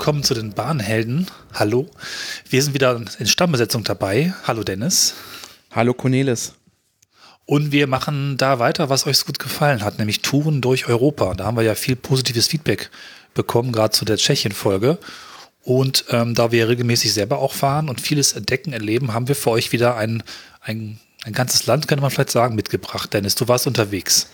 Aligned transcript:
Willkommen 0.00 0.22
zu 0.22 0.32
den 0.32 0.54
Bahnhelden. 0.54 1.26
Hallo. 1.52 1.86
Wir 2.48 2.62
sind 2.62 2.72
wieder 2.72 2.98
in 3.18 3.26
Stammbesetzung 3.26 3.84
dabei. 3.84 4.32
Hallo 4.46 4.64
Dennis. 4.64 5.12
Hallo 5.72 5.92
Cornelis. 5.92 6.54
Und 7.44 7.70
wir 7.70 7.86
machen 7.86 8.38
da 8.38 8.58
weiter, 8.58 8.88
was 8.88 9.06
euch 9.06 9.18
so 9.18 9.26
gut 9.26 9.38
gefallen 9.38 9.84
hat, 9.84 9.98
nämlich 9.98 10.22
Touren 10.22 10.62
durch 10.62 10.88
Europa. 10.88 11.34
Da 11.34 11.44
haben 11.44 11.58
wir 11.58 11.64
ja 11.64 11.74
viel 11.74 11.96
positives 11.96 12.46
Feedback 12.46 12.90
bekommen, 13.34 13.72
gerade 13.72 13.90
zu 13.90 14.06
der 14.06 14.16
Tschechien-Folge. 14.16 14.96
Und 15.64 16.06
ähm, 16.08 16.34
da 16.34 16.50
wir 16.50 16.66
regelmäßig 16.66 17.12
selber 17.12 17.38
auch 17.38 17.52
fahren 17.52 17.90
und 17.90 18.00
vieles 18.00 18.32
entdecken, 18.32 18.72
erleben, 18.72 19.12
haben 19.12 19.28
wir 19.28 19.36
für 19.36 19.50
euch 19.50 19.70
wieder 19.70 19.98
ein, 19.98 20.22
ein, 20.62 20.98
ein 21.24 21.34
ganzes 21.34 21.66
Land, 21.66 21.88
könnte 21.88 22.00
man 22.00 22.10
vielleicht 22.10 22.30
sagen, 22.30 22.54
mitgebracht. 22.54 23.12
Dennis, 23.12 23.34
du 23.34 23.48
warst 23.48 23.66
unterwegs. 23.66 24.28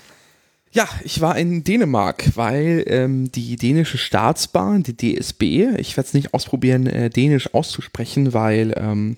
Ja, 0.77 0.87
ich 1.05 1.23
war 1.23 1.39
in 1.39 1.65
Dänemark, 1.65 2.37
weil 2.37 2.85
ähm, 2.87 3.33
die 3.33 3.57
dänische 3.57 3.97
Staatsbahn, 3.97 4.83
die 4.83 4.95
DSB, 4.95 5.69
ich 5.79 5.97
werde 5.97 6.09
es 6.09 6.13
nicht 6.13 6.35
ausprobieren, 6.35 6.87
äh, 6.87 7.09
dänisch 7.09 7.55
auszusprechen, 7.55 8.35
weil 8.35 8.75
ähm, 8.77 9.17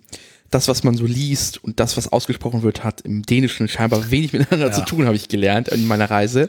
das, 0.50 0.69
was 0.69 0.84
man 0.84 0.94
so 0.94 1.05
liest 1.05 1.64
und 1.64 1.80
das, 1.80 1.97
was 1.97 2.12
ausgesprochen 2.12 2.62
wird, 2.62 2.84
hat 2.84 3.00
im 3.00 3.24
Dänischen 3.24 3.66
scheinbar 3.66 4.08
wenig 4.12 4.32
miteinander 4.32 4.69
ja. 4.69 4.72
zu 4.72 4.82
tun, 4.82 5.06
habe 5.06 5.16
ich 5.16 5.27
gelernt 5.27 5.66
in 5.66 5.88
meiner 5.88 6.08
Reise. 6.08 6.48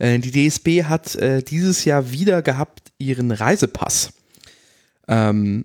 Äh, 0.00 0.18
die 0.18 0.32
DSB 0.32 0.82
hat 0.82 1.14
äh, 1.14 1.44
dieses 1.44 1.84
Jahr 1.84 2.10
wieder 2.10 2.42
gehabt 2.42 2.90
ihren 2.98 3.30
Reisepass. 3.30 4.14
Ähm, 5.06 5.64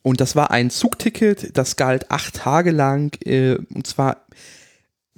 und 0.00 0.22
das 0.22 0.36
war 0.36 0.50
ein 0.50 0.70
Zugticket, 0.70 1.58
das 1.58 1.76
galt 1.76 2.10
acht 2.10 2.36
Tage 2.36 2.70
lang, 2.70 3.14
äh, 3.26 3.58
und 3.74 3.86
zwar 3.86 4.24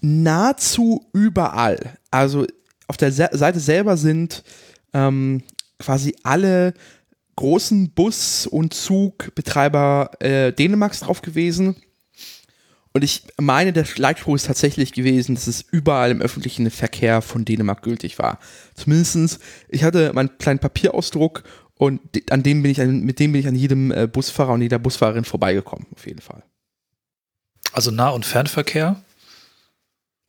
nahezu 0.01 1.07
überall. 1.13 1.97
Also 2.11 2.45
auf 2.87 2.97
der 2.97 3.13
Seite 3.13 3.61
selber 3.61 3.97
sind 3.97 4.45
ähm, 4.93 5.43
quasi 5.79 6.15
alle 6.23 6.75
großen 7.37 7.91
Bus- 7.91 8.47
und 8.47 8.75
Zugbetreiber 8.75 10.11
äh, 10.21 10.53
Dänemarks 10.53 11.01
drauf 11.01 11.23
gewesen. 11.23 11.77
Und 12.93 13.03
ich 13.03 13.25
meine, 13.41 13.73
der 13.73 13.87
Leitspruch 13.97 14.37
ist 14.37 14.47
tatsächlich 14.47 14.93
gewesen, 14.93 15.35
dass 15.35 15.49
es 15.49 15.63
überall 15.63 16.13
im 16.13 16.23
öffentlichen 16.23 16.71
Verkehr 16.71 17.23
von 17.23 17.45
Dänemark 17.45 17.83
gültig 17.83 18.21
war. 18.21 18.39
Zumindestens, 18.75 19.41
ich 19.69 19.83
hatte 19.83 20.13
meinen 20.13 20.39
kleinen 20.39 20.61
Papierausdruck 20.61 21.43
und 21.77 22.01
an 22.31 22.45
dem 22.45 22.63
bin 22.63 22.71
ich, 22.71 22.79
mit 22.79 23.19
dem 23.19 23.33
bin 23.33 23.41
ich 23.41 23.49
an 23.49 23.57
jedem 23.57 23.91
äh, 23.91 24.07
Busfahrer 24.07 24.53
und 24.53 24.63
jeder 24.63 24.79
Busfahrerin 24.79 25.25
vorbeigekommen, 25.25 25.89
auf 25.93 26.07
jeden 26.07 26.21
Fall. 26.21 26.45
Also 27.73 27.91
Nah- 27.91 28.11
und 28.11 28.25
Fernverkehr? 28.25 29.03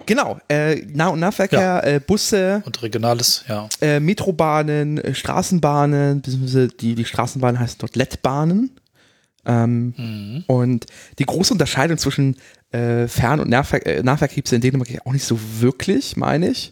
Genau, 0.05 0.39
äh, 0.49 0.75
Nah- 0.93 1.07
und 1.07 1.19
Nahverkehr, 1.19 1.59
ja. 1.59 1.83
äh, 1.83 1.99
Busse. 1.99 2.61
Und 2.65 2.81
Regionales, 2.81 3.45
ja. 3.47 3.67
Äh, 3.81 3.99
Metrobahnen, 3.99 4.97
äh, 4.97 5.15
Straßenbahnen, 5.15 6.21
beziehungsweise 6.21 6.67
die, 6.67 6.95
die 6.95 7.05
Straßenbahnen 7.05 7.59
heißen 7.59 7.77
dort 7.79 7.95
Lettbahnen. 7.95 8.71
Ähm, 9.45 9.93
mhm. 9.97 10.43
Und 10.47 10.85
die 11.19 11.25
große 11.25 11.53
Unterscheidung 11.53 11.97
zwischen 11.97 12.35
äh, 12.71 13.07
Fern- 13.07 13.39
und 13.39 13.49
Nahver 13.49 13.85
äh, 13.85 14.03
Nahverkehr 14.03 14.35
gibt 14.35 14.47
es 14.47 14.53
in 14.53 14.61
Dänemark 14.61 14.89
auch 15.05 15.13
nicht 15.13 15.25
so 15.25 15.39
wirklich, 15.59 16.17
meine 16.17 16.49
ich. 16.49 16.71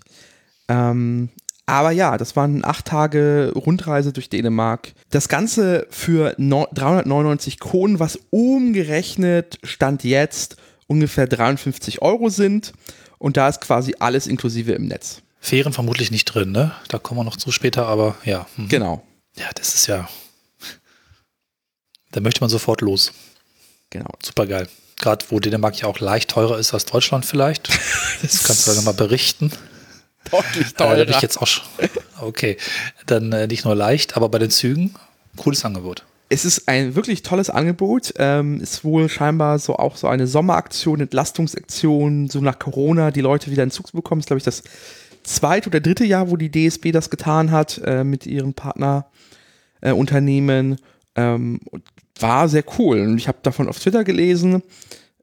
Ähm, 0.68 1.30
aber 1.66 1.92
ja, 1.92 2.18
das 2.18 2.36
waren 2.36 2.66
acht 2.66 2.86
Tage 2.86 3.54
Rundreise 3.56 4.12
durch 4.12 4.30
Dänemark. 4.30 4.94
Das 5.12 5.30
Ganze 5.30 5.88
für 5.90 6.36
no 6.38 6.68
399 6.74 7.60
Kronen, 7.60 8.00
was 8.00 8.20
umgerechnet 8.32 9.60
Stand 9.64 10.04
jetzt 10.04 10.58
ungefähr 10.88 11.28
53 11.28 12.02
Euro 12.02 12.30
sind. 12.30 12.74
Und 13.24 13.38
da 13.38 13.48
ist 13.48 13.62
quasi 13.62 13.96
alles 14.00 14.28
inklusive 14.28 14.74
im 14.74 14.90
Netz. 14.90 15.22
Fähren 15.40 15.72
vermutlich 15.72 16.12
nicht 16.12 16.26
drin, 16.26 16.52
ne? 16.52 16.74
Da 16.90 17.00
kommen 17.00 17.22
wir 17.22 17.24
noch 17.24 17.38
zu 17.38 17.54
später, 17.54 17.88
aber 17.88 18.18
ja. 18.26 18.48
Mhm. 18.58 18.68
Genau. 18.68 19.08
Ja, 19.38 19.46
das 19.56 19.76
ist 19.76 19.88
ja. 19.88 20.10
Da 22.12 22.20
möchte 22.20 22.42
man 22.42 22.50
sofort 22.50 22.82
los. 22.82 23.14
Genau. 23.92 24.10
Super 24.22 24.46
geil. 24.46 24.68
Gerade 25.00 25.24
wo 25.30 25.40
Dänemark 25.40 25.80
ja 25.80 25.88
auch 25.88 26.02
leicht 26.02 26.32
teurer 26.32 26.60
ist 26.60 26.74
als 26.74 26.84
Deutschland 26.84 27.26
vielleicht. 27.26 27.70
Das 28.22 28.44
kannst 28.44 28.68
du 28.68 28.72
dann 28.72 28.84
nochmal 28.84 28.94
berichten. 28.94 29.54
Deutlich 30.30 30.74
teurer. 30.74 30.98
Äh, 30.98 31.06
da 31.06 31.16
ich 31.16 31.22
jetzt 31.22 31.38
auch 31.42 31.48
okay. 32.20 32.58
Dann 33.06 33.32
äh, 33.32 33.48
nicht 33.48 33.64
nur 33.64 33.74
leicht, 33.74 34.18
aber 34.18 34.28
bei 34.28 34.40
den 34.40 34.52
Zügen 34.52 34.96
cooles 35.38 35.64
Angebot 35.64 36.04
es 36.30 36.46
ist 36.46 36.68
ein 36.68 36.96
wirklich 36.96 37.22
tolles 37.22 37.50
Angebot. 37.50 38.14
Ähm, 38.18 38.60
ist 38.60 38.84
wohl 38.84 39.10
scheinbar 39.10 39.60
so 39.60 39.76
auch 39.76 39.96
so 39.96 40.08
eine 40.08 40.28
Sommeraktion, 40.28 41.02
Entlastungsaktion, 41.02 42.30
so 42.30 42.42
nach 42.42 42.60
Corona 42.60 43.12
die 43.12 43.22
Leute 43.22 43.52
wieder 43.52 43.64
in 43.64 43.72
Zug 43.72 43.88
zu 43.88 43.96
bekommen. 43.96 44.20
Ist, 44.20 44.28
glaube 44.28 44.40
ich, 44.40 44.44
das 44.44 44.64
zweite 45.24 45.70
oder 45.70 45.80
dritte 45.80 46.06
Jahr, 46.06 46.32
wo 46.32 46.38
die 46.38 46.52
DSB 46.52 46.92
das 46.92 47.10
getan 47.10 47.52
hat 47.52 47.82
äh, 47.86 48.04
mit 48.04 48.26
ihren 48.26 48.54
Partnerunternehmen. 48.54 50.74
Äh, 50.74 50.78
ähm, 51.16 51.60
war 52.20 52.50
sehr 52.50 52.64
cool. 52.78 53.02
Und 53.02 53.18
ich 53.18 53.28
habe 53.28 53.40
davon 53.44 53.68
auf 53.68 53.80
Twitter 53.80 54.04
gelesen 54.04 54.64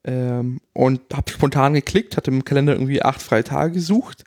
ähm, 0.04 0.60
und 0.72 1.00
habe 1.12 1.30
spontan 1.30 1.74
geklickt, 1.74 2.16
hatte 2.16 2.30
im 2.30 2.44
Kalender 2.44 2.74
irgendwie 2.74 3.02
acht 3.02 3.22
freie 3.22 3.44
Tage 3.44 3.72
gesucht. 3.72 4.24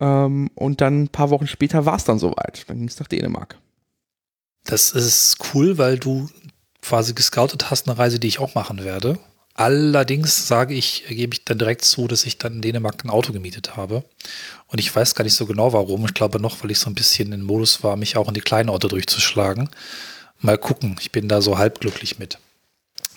Ähm, 0.00 0.50
und 0.54 0.80
dann 0.80 1.04
ein 1.04 1.08
paar 1.08 1.30
Wochen 1.30 1.46
später 1.46 1.86
war 1.86 1.96
es 1.96 2.04
dann 2.04 2.18
soweit. 2.18 2.64
Dann 2.68 2.78
ging 2.78 2.88
es 2.88 3.00
nach 3.00 3.08
Dänemark. 3.08 3.58
Das 4.68 4.90
ist 4.90 5.38
cool, 5.54 5.78
weil 5.78 5.98
du 5.98 6.28
quasi 6.82 7.14
gescoutet 7.14 7.70
hast, 7.70 7.88
eine 7.88 7.96
Reise, 7.96 8.18
die 8.18 8.28
ich 8.28 8.38
auch 8.38 8.54
machen 8.54 8.84
werde. 8.84 9.18
Allerdings 9.54 10.46
sage 10.46 10.74
ich, 10.74 11.04
gebe 11.08 11.32
ich 11.32 11.46
dann 11.46 11.58
direkt 11.58 11.86
zu, 11.86 12.06
dass 12.06 12.26
ich 12.26 12.36
dann 12.36 12.56
in 12.56 12.60
Dänemark 12.60 13.02
ein 13.02 13.08
Auto 13.08 13.32
gemietet 13.32 13.78
habe. 13.78 14.04
Und 14.66 14.78
ich 14.78 14.94
weiß 14.94 15.14
gar 15.14 15.24
nicht 15.24 15.36
so 15.36 15.46
genau 15.46 15.72
warum. 15.72 16.04
Ich 16.04 16.12
glaube 16.12 16.38
noch, 16.38 16.62
weil 16.62 16.70
ich 16.70 16.80
so 16.80 16.90
ein 16.90 16.94
bisschen 16.94 17.32
in 17.32 17.42
Modus 17.42 17.82
war, 17.82 17.96
mich 17.96 18.18
auch 18.18 18.28
in 18.28 18.34
die 18.34 18.42
kleinen 18.42 18.68
Orte 18.68 18.88
durchzuschlagen. 18.88 19.70
Mal 20.38 20.58
gucken. 20.58 20.96
Ich 21.00 21.12
bin 21.12 21.28
da 21.28 21.40
so 21.40 21.56
halbglücklich 21.56 22.18
mit. 22.18 22.38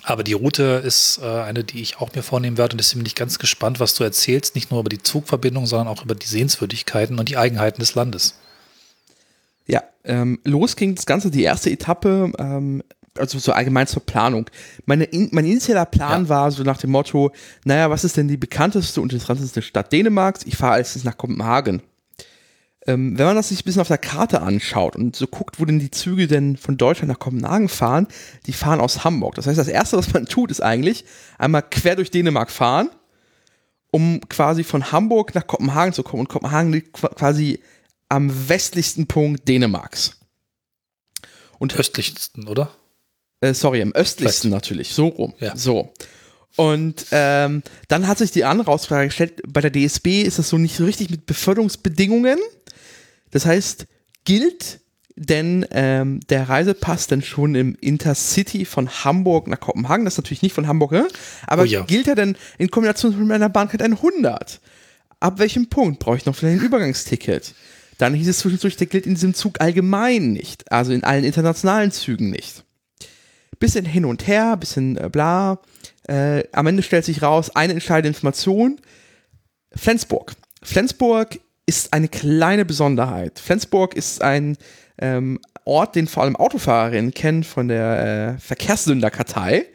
Aber 0.04 0.24
die 0.24 0.32
Route 0.32 0.82
ist 0.82 1.20
äh, 1.22 1.26
eine, 1.26 1.64
die 1.64 1.82
ich 1.82 1.98
auch 1.98 2.14
mir 2.14 2.22
vornehmen 2.22 2.56
werde 2.56 2.72
und 2.74 2.78
deswegen 2.78 3.00
bin 3.00 3.06
ich 3.06 3.14
ganz 3.14 3.38
gespannt, 3.38 3.78
was 3.78 3.94
du 3.94 4.04
erzählst. 4.04 4.54
Nicht 4.54 4.70
nur 4.70 4.80
über 4.80 4.88
die 4.88 5.02
Zugverbindung, 5.02 5.66
sondern 5.66 5.88
auch 5.88 6.02
über 6.02 6.14
die 6.14 6.26
Sehenswürdigkeiten 6.26 7.18
und 7.18 7.28
die 7.28 7.36
Eigenheiten 7.36 7.80
des 7.80 7.94
Landes. 7.94 8.36
Ja, 9.66 9.82
ähm, 10.04 10.40
los 10.44 10.76
ging 10.76 10.94
das 10.94 11.06
Ganze, 11.06 11.30
die 11.30 11.42
erste 11.42 11.70
Etappe, 11.70 12.32
ähm, 12.38 12.82
also 13.18 13.38
so 13.38 13.52
allgemein 13.52 13.86
zur 13.86 14.04
Planung. 14.04 14.48
Meine, 14.86 15.04
in, 15.04 15.28
mein 15.32 15.44
initialer 15.44 15.86
Plan 15.86 16.24
ja. 16.24 16.28
war 16.28 16.50
so 16.50 16.62
nach 16.62 16.78
dem 16.78 16.90
Motto, 16.90 17.32
naja, 17.64 17.90
was 17.90 18.04
ist 18.04 18.16
denn 18.16 18.28
die 18.28 18.36
bekannteste 18.36 19.00
und 19.00 19.12
interessanteste 19.12 19.62
Stadt 19.62 19.92
Dänemarks? 19.92 20.44
Ich 20.46 20.56
fahre 20.56 20.74
als 20.74 21.04
nach 21.04 21.16
Kopenhagen. 21.16 21.82
Ähm, 22.84 23.16
wenn 23.16 23.26
man 23.26 23.36
das 23.36 23.50
sich 23.50 23.60
ein 23.60 23.64
bisschen 23.64 23.80
auf 23.80 23.88
der 23.88 23.98
Karte 23.98 24.42
anschaut 24.42 24.96
und 24.96 25.14
so 25.14 25.28
guckt, 25.28 25.60
wo 25.60 25.64
denn 25.64 25.78
die 25.78 25.92
Züge 25.92 26.26
denn 26.26 26.56
von 26.56 26.76
Deutschland 26.76 27.10
nach 27.10 27.20
Kopenhagen 27.20 27.68
fahren, 27.68 28.08
die 28.46 28.52
fahren 28.52 28.80
aus 28.80 29.04
Hamburg. 29.04 29.36
Das 29.36 29.46
heißt, 29.46 29.58
das 29.58 29.68
Erste, 29.68 29.96
was 29.96 30.12
man 30.12 30.26
tut, 30.26 30.50
ist 30.50 30.62
eigentlich 30.62 31.04
einmal 31.38 31.62
quer 31.62 31.94
durch 31.94 32.10
Dänemark 32.10 32.50
fahren, 32.50 32.90
um 33.92 34.20
quasi 34.28 34.64
von 34.64 34.90
Hamburg 34.90 35.34
nach 35.34 35.46
Kopenhagen 35.46 35.92
zu 35.92 36.02
kommen. 36.02 36.22
Und 36.22 36.28
Kopenhagen 36.28 36.72
liegt 36.72 36.94
quasi 36.94 37.60
am 38.12 38.48
westlichsten 38.50 39.06
Punkt 39.06 39.48
Dänemarks. 39.48 40.20
Und 41.58 41.74
östlichsten, 41.74 42.46
oder? 42.46 42.70
Äh, 43.40 43.54
sorry, 43.54 43.80
am 43.80 43.92
östlichsten 43.92 44.50
Vielleicht. 44.50 44.64
natürlich, 44.64 44.94
so 44.94 45.06
rum. 45.06 45.32
Ja. 45.40 45.56
So. 45.56 45.94
Und 46.56 47.06
ähm, 47.10 47.62
dann 47.88 48.06
hat 48.06 48.18
sich 48.18 48.30
die 48.30 48.44
andere 48.44 48.66
Herausfrage 48.66 49.06
gestellt, 49.06 49.40
bei 49.48 49.62
der 49.62 49.72
DSB 49.72 50.24
ist 50.24 50.38
das 50.38 50.50
so 50.50 50.58
nicht 50.58 50.76
so 50.76 50.84
richtig 50.84 51.08
mit 51.08 51.24
Beförderungsbedingungen. 51.24 52.38
Das 53.30 53.46
heißt, 53.46 53.86
gilt 54.24 54.80
denn 55.16 55.66
ähm, 55.70 56.20
der 56.28 56.50
Reisepass 56.50 57.06
denn 57.06 57.22
schon 57.22 57.54
im 57.54 57.76
Intercity 57.80 58.66
von 58.66 58.90
Hamburg 58.90 59.46
nach 59.46 59.60
Kopenhagen? 59.60 60.04
Das 60.04 60.14
ist 60.14 60.18
natürlich 60.18 60.42
nicht 60.42 60.54
von 60.54 60.66
Hamburg, 60.66 60.92
ne? 60.92 61.08
aber 61.46 61.62
oh 61.62 61.64
ja. 61.64 61.80
gilt 61.84 62.08
er 62.08 62.14
denn 62.14 62.36
in 62.58 62.70
Kombination 62.70 63.18
mit 63.18 63.28
meiner 63.28 63.48
Bahncard 63.48 63.80
100? 63.80 64.60
Ab 65.18 65.38
welchem 65.38 65.70
Punkt 65.70 65.98
brauche 65.98 66.18
ich 66.18 66.26
noch 66.26 66.36
vielleicht 66.36 66.60
ein 66.60 66.66
Übergangsticket? 66.66 67.54
Dann 68.02 68.14
hieß 68.14 68.26
es 68.26 68.38
zwischendurch, 68.40 68.76
der 68.76 68.88
gilt 68.88 69.06
in 69.06 69.14
diesem 69.14 69.32
Zug 69.32 69.60
allgemein 69.60 70.32
nicht, 70.32 70.72
also 70.72 70.90
in 70.90 71.04
allen 71.04 71.22
internationalen 71.22 71.92
Zügen 71.92 72.30
nicht. 72.30 72.64
Bisschen 73.60 73.84
hin 73.84 74.04
und 74.04 74.26
her, 74.26 74.56
bisschen 74.56 74.96
äh, 74.96 75.08
bla. 75.08 75.60
Äh, 76.08 76.42
am 76.50 76.66
Ende 76.66 76.82
stellt 76.82 77.04
sich 77.04 77.22
raus, 77.22 77.54
eine 77.54 77.74
entscheidende 77.74 78.08
Information. 78.08 78.80
Flensburg. 79.72 80.32
Flensburg 80.64 81.38
ist 81.64 81.92
eine 81.92 82.08
kleine 82.08 82.64
Besonderheit. 82.64 83.38
Flensburg 83.38 83.94
ist 83.94 84.20
ein 84.20 84.56
ähm, 84.98 85.38
Ort, 85.64 85.94
den 85.94 86.08
vor 86.08 86.24
allem 86.24 86.34
Autofahrerinnen 86.34 87.14
kennen 87.14 87.44
von 87.44 87.68
der 87.68 88.34
äh, 88.34 88.40
Verkehrssünderkartei. 88.40 89.66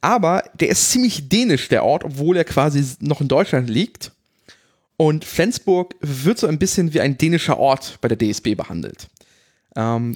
Aber 0.00 0.42
der 0.58 0.70
ist 0.70 0.90
ziemlich 0.90 1.28
dänisch, 1.28 1.68
der 1.68 1.84
Ort, 1.84 2.02
obwohl 2.02 2.36
er 2.36 2.44
quasi 2.44 2.84
noch 2.98 3.20
in 3.20 3.28
Deutschland 3.28 3.70
liegt. 3.70 4.10
Und 5.00 5.24
Flensburg 5.24 5.94
wird 6.02 6.38
so 6.38 6.46
ein 6.46 6.58
bisschen 6.58 6.92
wie 6.92 7.00
ein 7.00 7.16
dänischer 7.16 7.58
Ort 7.58 7.96
bei 8.02 8.08
der 8.08 8.18
DSB 8.18 8.54
behandelt. 8.54 9.08
Ähm, 9.74 10.14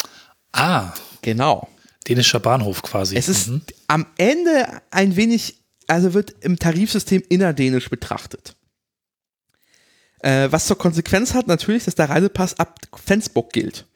ah. 0.52 0.92
Genau. 1.22 1.70
Dänischer 2.06 2.38
Bahnhof 2.38 2.82
quasi. 2.82 3.16
Es 3.16 3.30
ist 3.30 3.48
mhm. 3.48 3.62
am 3.86 4.04
Ende 4.18 4.66
ein 4.90 5.16
wenig, 5.16 5.56
also 5.86 6.12
wird 6.12 6.34
im 6.42 6.58
Tarifsystem 6.58 7.22
innerdänisch 7.30 7.88
betrachtet. 7.88 8.56
Äh, 10.18 10.52
was 10.52 10.66
zur 10.66 10.76
Konsequenz 10.76 11.32
hat 11.32 11.46
natürlich, 11.46 11.86
dass 11.86 11.94
der 11.94 12.10
Reisepass 12.10 12.58
ab 12.58 12.78
Flensburg 12.94 13.54
gilt. 13.54 13.86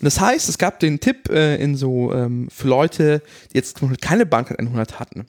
Und 0.00 0.06
das 0.06 0.18
heißt, 0.18 0.48
es 0.48 0.58
gab 0.58 0.80
den 0.80 0.98
Tipp 0.98 1.28
äh, 1.28 1.54
in 1.62 1.76
so 1.76 2.12
ähm, 2.12 2.48
für 2.50 2.66
Leute, 2.66 3.22
die 3.52 3.58
jetzt 3.58 3.80
keine 4.00 4.26
Bahncard 4.26 4.58
100 4.58 4.98
hatten, 4.98 5.26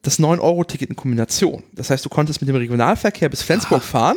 das 0.00 0.18
9-Euro-Ticket 0.18 0.88
in 0.88 0.96
Kombination. 0.96 1.64
Das 1.72 1.90
heißt, 1.90 2.02
du 2.02 2.08
konntest 2.08 2.40
mit 2.40 2.48
dem 2.48 2.56
Regionalverkehr 2.56 3.28
bis 3.28 3.42
Flensburg 3.42 3.82
ah. 3.82 3.86
fahren 3.86 4.16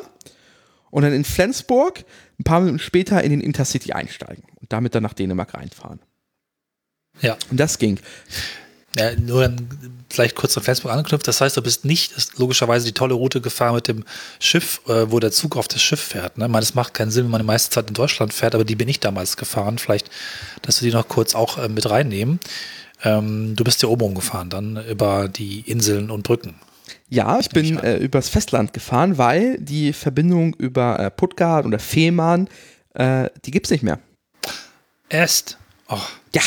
und 0.98 1.04
dann 1.04 1.14
in 1.14 1.26
Flensburg 1.26 2.06
ein 2.40 2.44
paar 2.44 2.60
Minuten 2.60 2.80
später 2.80 3.24
in 3.24 3.30
den 3.30 3.40
Intercity 3.40 3.92
einsteigen 3.92 4.44
und 4.56 4.74
damit 4.74 4.96
dann 4.96 5.04
nach 5.04 5.14
Dänemark 5.14 5.54
reinfahren. 5.54 6.00
Ja. 7.22 7.38
Und 7.52 7.60
das 7.60 7.78
ging. 7.78 8.00
Ja, 8.98 9.16
nur 9.16 9.44
dann 9.44 9.70
vielleicht 10.10 10.36
kurz 10.36 10.58
an 10.58 10.64
Flensburg 10.64 10.92
angeknüpft. 10.92 11.28
Das 11.28 11.40
heißt, 11.40 11.56
du 11.56 11.62
bist 11.62 11.86
nicht 11.86 12.16
logischerweise 12.40 12.88
die 12.88 12.94
tolle 12.94 13.14
Route 13.14 13.42
gefahren 13.42 13.76
mit 13.76 13.88
dem 13.88 14.06
Schiff, 14.40 14.82
äh, 14.88 15.12
wo 15.12 15.20
der 15.20 15.32
Zug 15.32 15.56
auf 15.56 15.68
das 15.68 15.84
Schiff 15.84 16.02
fährt. 16.02 16.40
Ne? 16.40 16.46
Ich 16.46 16.52
meine, 16.52 16.66
das 16.66 16.74
macht 16.74 16.96
keinen 16.96 17.12
Sinn, 17.12 17.26
wenn 17.26 17.32
man 17.32 17.42
die 17.42 17.48
meiste 17.48 17.70
Zeit 17.70 17.90
in 17.90 17.94
Deutschland 17.94 18.34
fährt, 18.34 18.56
aber 18.56 18.66
die 18.66 18.76
bin 18.76 18.90
ich 18.90 19.00
damals 19.00 19.38
gefahren. 19.38 19.78
Vielleicht, 19.78 20.10
dass 20.64 20.82
wir 20.82 20.90
die 20.90 20.96
noch 20.96 21.08
kurz 21.08 21.36
auch 21.36 21.60
äh, 21.60 21.70
mit 21.70 21.88
reinnehmen. 21.88 22.40
Ähm, 23.04 23.56
du 23.56 23.64
bist 23.64 23.84
ja 23.84 23.90
oben 23.90 24.02
rumgefahren, 24.02 24.50
dann 24.50 24.84
über 24.90 25.30
die 25.30 25.60
Inseln 25.60 26.10
und 26.10 26.24
Brücken. 26.24 26.56
Ja, 27.10 27.40
ich 27.40 27.50
bin 27.50 27.78
äh, 27.80 27.98
übers 27.98 28.28
Festland 28.28 28.74
gefahren, 28.74 29.18
weil 29.18 29.58
die 29.60 29.94
Verbindung 29.94 30.54
über 30.56 31.00
äh, 31.00 31.10
Puttgart 31.10 31.66
oder 31.66 31.80
Fehmarn, 31.80 32.50
äh, 32.96 33.30
die 33.46 33.52
es 33.66 33.72
nicht 33.72 33.84
mehr. 33.84 34.00
Erst? 35.10 35.58
Oh. 35.88 36.00
Ja, 36.34 36.42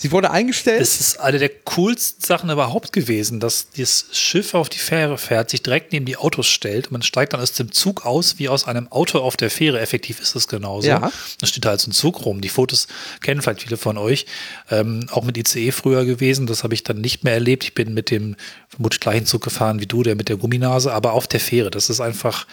Sie 0.00 0.12
wurde 0.12 0.30
eingestellt. 0.30 0.80
Das 0.80 1.00
ist 1.00 1.18
eine 1.18 1.40
der 1.40 1.48
coolsten 1.48 2.24
Sachen 2.24 2.50
überhaupt 2.50 2.92
gewesen, 2.92 3.40
dass 3.40 3.66
das 3.76 4.06
Schiff 4.12 4.54
auf 4.54 4.68
die 4.68 4.78
Fähre 4.78 5.18
fährt, 5.18 5.50
sich 5.50 5.60
direkt 5.60 5.92
neben 5.92 6.06
die 6.06 6.16
Autos 6.16 6.46
stellt 6.46 6.86
und 6.86 6.92
man 6.92 7.02
steigt 7.02 7.32
dann 7.32 7.40
aus 7.40 7.52
dem 7.54 7.72
Zug 7.72 8.06
aus, 8.06 8.38
wie 8.38 8.48
aus 8.48 8.68
einem 8.68 8.86
Auto 8.92 9.18
auf 9.18 9.36
der 9.36 9.50
Fähre. 9.50 9.80
Effektiv 9.80 10.20
ist 10.20 10.36
es 10.36 10.46
genauso. 10.46 10.86
Ja. 10.86 11.10
Da 11.40 11.46
steht 11.48 11.64
da 11.64 11.70
halt 11.70 11.80
so 11.80 11.90
ein 11.90 11.92
Zug 11.92 12.24
rum. 12.24 12.40
Die 12.40 12.48
Fotos 12.48 12.86
kennen 13.22 13.42
vielleicht 13.42 13.62
viele 13.62 13.76
von 13.76 13.98
euch. 13.98 14.26
Ähm, 14.70 15.08
auch 15.10 15.24
mit 15.24 15.36
ICE 15.36 15.72
früher 15.72 16.04
gewesen. 16.04 16.46
Das 16.46 16.62
habe 16.62 16.74
ich 16.74 16.84
dann 16.84 17.00
nicht 17.00 17.24
mehr 17.24 17.34
erlebt. 17.34 17.64
Ich 17.64 17.74
bin 17.74 17.92
mit 17.92 18.12
dem 18.12 18.36
vermutlich 18.68 19.00
gleichen 19.00 19.26
Zug 19.26 19.42
gefahren 19.42 19.80
wie 19.80 19.86
du, 19.86 20.04
der 20.04 20.14
mit 20.14 20.28
der 20.28 20.36
Gumminase, 20.36 20.92
aber 20.92 21.12
auf 21.12 21.26
der 21.26 21.40
Fähre. 21.40 21.72
Das 21.72 21.90
ist 21.90 21.98
einfach, 21.98 22.46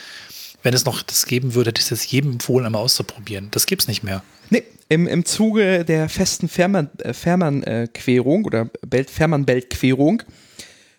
wenn 0.66 0.74
es 0.74 0.84
noch 0.84 1.04
das 1.04 1.28
geben 1.28 1.54
würde, 1.54 1.70
hätte 1.70 1.80
ich 1.80 1.92
es 1.92 2.10
jedem 2.10 2.34
empfohlen, 2.34 2.66
einmal 2.66 2.82
auszuprobieren. 2.82 3.50
Das 3.52 3.68
gibt 3.68 3.84
es 3.84 3.88
nicht 3.88 4.02
mehr. 4.02 4.24
Nee, 4.50 4.64
im, 4.90 5.06
im 5.06 5.24
Zuge 5.24 5.86
der 5.86 6.10
festen 6.10 6.50
Fährmann-Querung 6.50 8.42
äh, 8.42 8.48
oder 8.48 8.70
Fährmann-Belt-Querung 9.08 10.24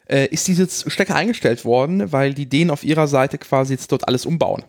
äh, 0.08 0.28
ist 0.28 0.46
diese 0.46 0.68
Strecke 0.88 1.16
eingestellt 1.16 1.64
worden, 1.64 2.12
weil 2.12 2.32
die 2.32 2.46
Dänen 2.48 2.70
auf 2.70 2.84
ihrer 2.84 3.08
Seite 3.08 3.38
quasi 3.38 3.72
jetzt 3.74 3.90
dort 3.90 4.06
alles 4.06 4.24
umbauen. 4.24 4.62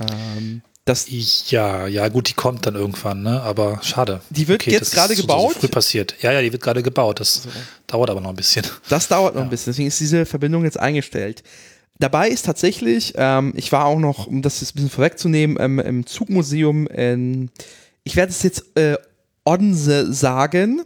Ähm, 0.00 0.62
das 0.84 1.06
ja, 1.50 1.86
ja, 1.86 2.08
gut, 2.08 2.28
die 2.28 2.34
kommt 2.34 2.66
dann 2.66 2.74
irgendwann, 2.74 3.22
ne? 3.22 3.40
Aber 3.42 3.80
schade. 3.82 4.20
Die 4.30 4.48
wird 4.48 4.62
okay, 4.62 4.72
jetzt 4.72 4.94
gerade 4.94 5.14
gebaut. 5.14 5.48
So, 5.48 5.54
so 5.54 5.60
früh 5.60 5.68
passiert. 5.68 6.16
Ja, 6.22 6.32
ja, 6.32 6.42
die 6.42 6.52
wird 6.52 6.62
gerade 6.62 6.82
gebaut. 6.82 7.20
Das 7.20 7.42
so. 7.42 7.48
dauert 7.86 8.10
aber 8.10 8.20
noch 8.20 8.30
ein 8.30 8.36
bisschen. 8.36 8.66
Das 8.88 9.06
dauert 9.06 9.34
noch 9.34 9.42
ja. 9.42 9.46
ein 9.46 9.50
bisschen. 9.50 9.72
Deswegen 9.72 9.88
ist 9.88 10.00
diese 10.00 10.26
Verbindung 10.26 10.64
jetzt 10.64 10.78
eingestellt. 10.78 11.44
Dabei 11.98 12.28
ist 12.28 12.44
tatsächlich, 12.44 13.14
ähm, 13.16 13.52
ich 13.56 13.72
war 13.72 13.86
auch 13.86 13.98
noch, 13.98 14.26
um 14.26 14.42
das 14.42 14.60
jetzt 14.60 14.72
ein 14.72 14.76
bisschen 14.76 14.90
vorwegzunehmen, 14.90 15.56
ähm, 15.58 15.78
im 15.78 16.06
Zugmuseum 16.06 16.86
in 16.88 17.50
ich 18.06 18.14
werde 18.14 18.30
es 18.30 18.42
jetzt 18.44 18.76
äh, 18.76 18.96
Odense 19.44 20.12
sagen. 20.12 20.82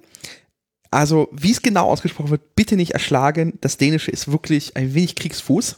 Also, 0.90 1.28
wie 1.32 1.50
es 1.50 1.60
genau 1.60 1.90
ausgesprochen 1.90 2.30
wird, 2.30 2.56
bitte 2.56 2.76
nicht 2.76 2.92
erschlagen. 2.92 3.58
Das 3.60 3.76
Dänische 3.76 4.10
ist 4.10 4.32
wirklich 4.32 4.76
ein 4.76 4.94
wenig 4.94 5.16
Kriegsfuß. 5.16 5.76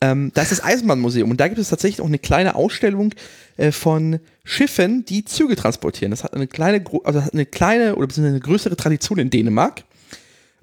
Ähm, 0.00 0.30
da 0.32 0.42
ist 0.42 0.52
das 0.52 0.62
Eisenbahnmuseum 0.62 1.30
und 1.30 1.40
da 1.40 1.48
gibt 1.48 1.60
es 1.60 1.68
tatsächlich 1.68 2.00
auch 2.00 2.06
eine 2.06 2.18
kleine 2.18 2.54
Ausstellung 2.54 3.12
äh, 3.58 3.70
von 3.70 4.20
Schiffen, 4.44 5.04
die 5.04 5.24
Züge 5.24 5.56
transportieren. 5.56 6.10
Das 6.10 6.24
hat 6.24 6.32
eine 6.32 6.46
kleine, 6.46 6.82
also 7.04 7.22
hat 7.22 7.34
eine 7.34 7.44
kleine 7.44 7.96
oder 7.96 8.06
beziehungsweise 8.06 8.36
eine 8.36 8.40
größere 8.40 8.76
Tradition 8.76 9.18
in 9.18 9.28
Dänemark. 9.28 9.82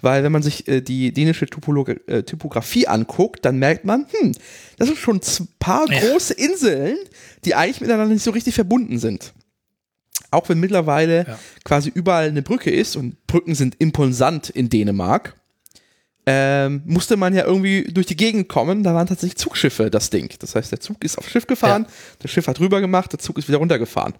Weil 0.02 0.24
wenn 0.24 0.32
man 0.32 0.44
sich 0.44 0.68
äh, 0.68 0.82
die 0.82 1.12
dänische 1.12 1.48
Typolog 1.48 1.90
äh, 2.08 2.24
Typografie 2.24 2.88
anguckt, 2.88 3.46
dann 3.46 3.58
merkt 3.58 3.86
man, 3.86 4.06
hm, 4.12 4.34
das 4.78 4.88
sind 4.88 4.98
schon 4.98 5.18
ein 5.18 5.48
paar 5.60 5.90
ja. 5.92 6.00
große 6.00 6.34
Inseln, 6.34 6.98
die 7.46 7.56
eigentlich 7.56 7.82
miteinander 7.82 8.14
nicht 8.14 8.24
so 8.24 8.32
richtig 8.32 8.56
verbunden 8.56 9.00
sind 9.00 9.34
auch 10.32 10.50
wenn 10.50 10.60
mittlerweile 10.60 11.26
ja. 11.28 11.40
quasi 11.64 11.90
überall 11.94 12.28
eine 12.28 12.42
Brücke 12.42 12.72
ist 12.72 12.96
und 12.96 13.26
Brücken 13.28 13.56
sind 13.56 13.76
impulsant 13.80 14.50
in 14.50 14.70
Dänemark, 14.70 15.36
ähm, 16.26 16.82
musste 16.86 17.16
man 17.16 17.34
ja 17.34 17.46
irgendwie 17.46 17.84
durch 17.84 18.06
die 18.06 18.18
Gegend 18.18 18.50
kommen. 18.50 18.84
Da 18.84 18.94
waren 18.94 19.08
tatsächlich 19.08 19.38
Zugschiffe 19.38 19.90
das 19.90 20.10
Ding. 20.10 20.30
Das 20.40 20.56
heißt, 20.56 20.72
der 20.72 20.82
Zug 20.82 21.04
ist 21.04 21.18
aufs 21.18 21.32
Schiff 21.32 21.48
gefahren, 21.48 21.84
ja. 21.88 21.94
das 22.20 22.32
Schiff 22.32 22.48
hat 22.48 22.60
rüber 22.60 22.82
gemacht, 22.82 23.14
der 23.14 23.20
Zug 23.20 23.38
ist 23.38 23.48
wieder 23.48 23.60
runtergefahren. 23.60 24.16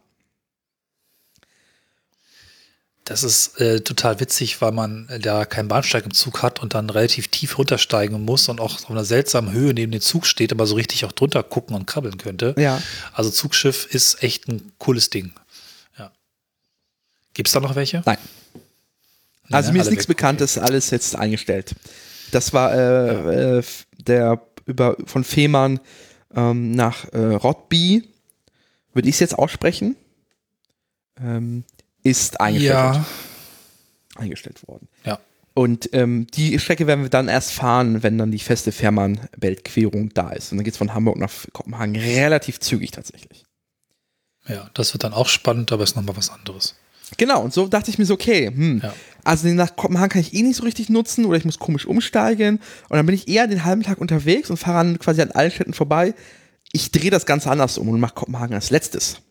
Das 3.08 3.24
ist 3.24 3.60
äh, 3.62 3.80
total 3.80 4.20
witzig, 4.20 4.62
weil 4.62 4.74
man 4.74 5.08
da 5.22 5.46
keinen 5.46 5.70
Bahnsteig 5.70 6.04
im 6.06 6.14
Zug 6.14 6.44
hat 6.44 6.62
und 6.62 6.74
dann 6.74 6.90
relativ 6.90 7.30
tief 7.30 7.58
runtersteigen 7.58 8.22
muss 8.22 8.50
und 8.50 8.60
auch 8.60 8.76
auf 8.76 8.92
einer 8.92 9.06
seltsamen 9.06 9.54
Höhe 9.54 9.74
neben 9.74 9.94
dem 9.94 10.02
Zug 10.02 10.26
steht, 10.26 10.52
aber 10.52 10.68
so 10.68 10.76
richtig 10.76 11.06
auch 11.06 11.14
drunter 11.14 11.42
gucken 11.42 11.74
und 11.74 11.86
krabbeln 11.86 12.18
könnte. 12.18 12.54
Ja. 12.58 12.82
Also 13.14 13.30
Zugschiff 13.30 13.86
ist 13.86 14.22
echt 14.24 14.50
ein 14.50 14.74
cooles 14.78 15.10
Ding. 15.10 15.32
Gibt 17.38 17.50
es 17.50 17.54
da 17.54 17.60
noch 17.60 17.76
welche? 17.76 18.02
Nein. 18.04 18.18
Also 19.52 19.72
mir 19.72 19.84
ist 19.84 19.92
nichts 19.92 20.08
Bekanntes, 20.08 20.58
alles 20.58 20.90
jetzt 20.90 21.16
eingestellt. 21.16 21.76
Das 22.32 22.52
war 22.52 22.74
äh, 22.74 23.60
äh, 23.60 23.64
der 24.00 24.42
über 24.66 24.98
von 25.06 25.24
Fehmarn 25.24 25.80
ähm, 26.36 26.72
nach 26.72 27.06
äh, 27.14 27.20
Rotby, 27.20 28.10
würde 28.94 29.08
ich 29.08 29.16
es 29.16 29.20
jetzt 29.20 29.38
aussprechen, 29.38 29.96
ähm, 31.22 31.64
ist 32.10 32.40
eingestellt. 32.40 32.74
Ja. 32.74 33.06
Eingestellt 34.16 34.68
worden. 34.68 34.88
Ja. 35.04 35.20
Und 35.54 35.90
ähm, 35.94 36.28
die 36.36 36.60
Strecke 36.60 36.86
werden 36.86 37.02
wir 37.02 37.10
dann 37.10 37.28
erst 37.28 37.52
fahren, 37.52 38.04
wenn 38.04 38.18
dann 38.18 38.32
die 38.32 38.40
feste 38.40 38.72
Fährmann-Weltquerung 38.72 40.14
da 40.14 40.30
ist. 40.30 40.52
Und 40.52 40.60
dann 40.60 40.66
geht 40.66 40.76
es 40.76 40.78
von 40.78 40.94
Hamburg 40.94 41.18
nach 41.18 41.32
Kopenhagen 41.52 41.96
relativ 41.96 42.60
zügig 42.60 42.92
tatsächlich. 42.92 43.44
Ja, 44.48 44.70
das 44.76 44.94
wird 44.94 45.04
dann 45.04 45.14
auch 45.14 45.28
spannend, 45.28 45.72
aber 45.72 45.84
ist 45.84 45.96
nochmal 45.96 46.16
was 46.16 46.30
anderes. 46.30 46.76
Genau, 47.18 47.42
und 47.42 47.54
so 47.54 47.68
dachte 47.68 47.90
ich 47.90 47.98
mir 47.98 48.06
so, 48.06 48.14
okay, 48.14 48.48
hm, 48.48 48.82
ja. 48.84 48.94
also 49.24 49.48
nach 49.48 49.76
Kopenhagen 49.76 50.10
kann 50.10 50.22
ich 50.22 50.34
eh 50.34 50.44
nicht 50.44 50.58
so 50.58 50.64
richtig 50.64 50.90
nutzen 50.90 51.26
oder 51.26 51.38
ich 51.38 51.46
muss 51.46 51.58
komisch 51.58 51.86
umsteigen. 51.86 52.60
Und 52.90 52.98
dann 52.98 53.06
bin 53.06 53.16
ich 53.16 53.28
eher 53.28 53.48
den 53.48 53.64
halben 53.64 53.84
Tag 53.84 54.00
unterwegs 54.00 54.50
und 54.50 54.58
fahre 54.58 54.80
an, 54.80 55.00
quasi 55.00 55.22
an 55.22 55.32
allen 55.32 55.52
Städten 55.52 55.74
vorbei. 55.74 56.14
Ich 56.72 56.92
drehe 56.92 57.12
das 57.12 57.26
Ganze 57.26 57.50
anders 57.50 57.78
um 57.78 57.90
und 57.90 58.00
mache 58.00 58.14
Kopenhagen 58.14 58.54
als 58.54 58.70
letztes. 58.70 59.22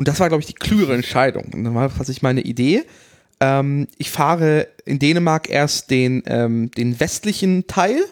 Und 0.00 0.08
das 0.08 0.18
war, 0.18 0.28
glaube 0.28 0.40
ich, 0.40 0.46
die 0.46 0.54
klügere 0.54 0.94
Entscheidung. 0.94 1.52
Und 1.52 1.62
dann 1.62 1.74
war 1.74 1.90
tatsächlich 1.90 2.22
meine 2.22 2.40
Idee. 2.40 2.84
Ähm, 3.38 3.86
ich 3.98 4.10
fahre 4.10 4.68
in 4.86 4.98
Dänemark 4.98 5.50
erst 5.50 5.90
den, 5.90 6.22
ähm, 6.24 6.70
den 6.70 6.98
westlichen 6.98 7.66
Teil. 7.66 8.02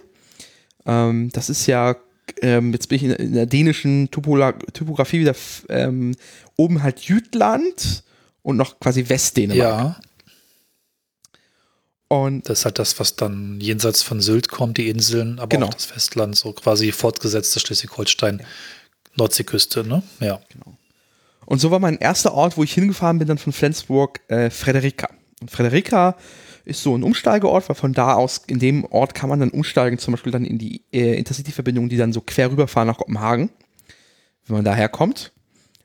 Ähm, 0.84 1.30
das 1.32 1.48
ist 1.48 1.66
ja, 1.66 1.96
ähm, 2.42 2.74
jetzt 2.74 2.90
bin 2.90 2.96
ich 2.96 3.04
in, 3.04 3.12
in 3.12 3.32
der 3.32 3.46
dänischen 3.46 4.10
Topola 4.10 4.52
Typografie 4.74 5.20
wieder 5.20 5.34
ähm, 5.70 6.14
oben 6.56 6.82
halt 6.82 7.00
Jütland 7.00 8.04
und 8.42 8.58
noch 8.58 8.78
quasi 8.80 9.08
Westdänemark. 9.08 9.58
Ja. 9.58 10.00
Und 12.08 12.50
das 12.50 12.58
ist 12.58 12.64
halt 12.66 12.78
das, 12.78 13.00
was 13.00 13.16
dann 13.16 13.62
jenseits 13.62 14.02
von 14.02 14.20
Sylt 14.20 14.50
kommt, 14.50 14.76
die 14.76 14.90
Inseln, 14.90 15.38
aber 15.38 15.48
genau. 15.48 15.68
auch 15.68 15.74
das 15.74 15.86
Festland, 15.86 16.36
so 16.36 16.52
quasi 16.52 16.92
fortgesetzte 16.92 17.60
Schleswig-Holstein, 17.60 18.40
ja. 18.40 18.46
Nordseeküste, 19.16 19.84
ne? 19.84 20.02
Ja. 20.20 20.38
Genau. 20.50 20.76
Und 21.48 21.60
so 21.60 21.70
war 21.70 21.78
mein 21.78 21.96
erster 21.96 22.34
Ort, 22.34 22.58
wo 22.58 22.62
ich 22.62 22.74
hingefahren 22.74 23.18
bin, 23.18 23.26
dann 23.26 23.38
von 23.38 23.54
Flensburg, 23.54 24.20
äh, 24.28 24.50
Frederika. 24.50 25.08
Und 25.40 25.50
Frederika 25.50 26.14
ist 26.66 26.82
so 26.82 26.94
ein 26.94 27.02
Umsteigeort, 27.02 27.70
weil 27.70 27.74
von 27.74 27.94
da 27.94 28.12
aus, 28.12 28.42
in 28.48 28.58
dem 28.58 28.84
Ort 28.84 29.14
kann 29.14 29.30
man 29.30 29.40
dann 29.40 29.48
umsteigen, 29.48 29.98
zum 29.98 30.12
Beispiel 30.12 30.30
dann 30.30 30.44
in 30.44 30.58
die 30.58 30.82
äh, 30.92 31.14
Intercity-Verbindung, 31.14 31.88
die 31.88 31.96
dann 31.96 32.12
so 32.12 32.20
quer 32.20 32.50
rüberfahren 32.50 32.86
nach 32.86 32.98
Kopenhagen, 32.98 33.48
wenn 34.46 34.56
man 34.56 34.64
daher 34.66 34.90
kommt. 34.90 35.32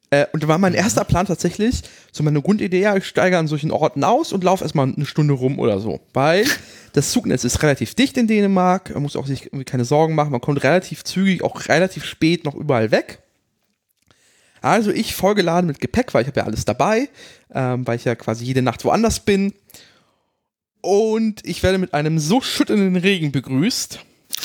Äh, 0.09 0.25
und 0.33 0.43
da 0.43 0.49
war 0.49 0.57
mein 0.57 0.73
erster 0.73 1.05
Plan 1.05 1.27
tatsächlich, 1.27 1.83
so 2.11 2.23
meine 2.23 2.41
Grundidee, 2.41 2.81
ja, 2.81 2.97
ich 2.97 3.05
steige 3.05 3.37
an 3.37 3.47
solchen 3.47 3.71
Orten 3.71 4.03
aus 4.03 4.33
und 4.33 4.43
laufe 4.43 4.65
erstmal 4.65 4.91
eine 4.93 5.05
Stunde 5.05 5.33
rum 5.33 5.59
oder 5.59 5.79
so. 5.79 6.01
Weil 6.11 6.45
das 6.91 7.13
Zugnetz 7.13 7.45
ist 7.45 7.63
relativ 7.63 7.95
dicht 7.95 8.17
in 8.17 8.27
Dänemark, 8.27 8.93
man 8.93 9.03
muss 9.03 9.15
auch 9.15 9.27
sich 9.27 9.45
irgendwie 9.45 9.63
keine 9.63 9.85
Sorgen 9.85 10.13
machen, 10.13 10.33
man 10.33 10.41
kommt 10.41 10.61
relativ 10.61 11.05
zügig, 11.05 11.41
auch 11.41 11.69
relativ 11.69 12.03
spät 12.03 12.43
noch 12.43 12.55
überall 12.55 12.91
weg. 12.91 13.22
Also 14.63 14.91
ich 14.91 15.13
vollgeladen 15.13 15.67
mit 15.67 15.81
Gepäck, 15.81 16.13
weil 16.13 16.21
ich 16.21 16.27
habe 16.29 16.39
ja 16.39 16.45
alles 16.45 16.63
dabei, 16.63 17.09
ähm, 17.53 17.85
weil 17.85 17.97
ich 17.97 18.05
ja 18.05 18.15
quasi 18.15 18.45
jede 18.45 18.61
Nacht 18.61 18.85
woanders 18.85 19.19
bin. 19.19 19.53
Und 20.81 21.45
ich 21.45 21.63
werde 21.63 21.77
mit 21.77 21.93
einem 21.93 22.17
so 22.17 22.39
schüttenden 22.39 22.95
Regen 22.95 23.33
begrüßt, 23.33 23.99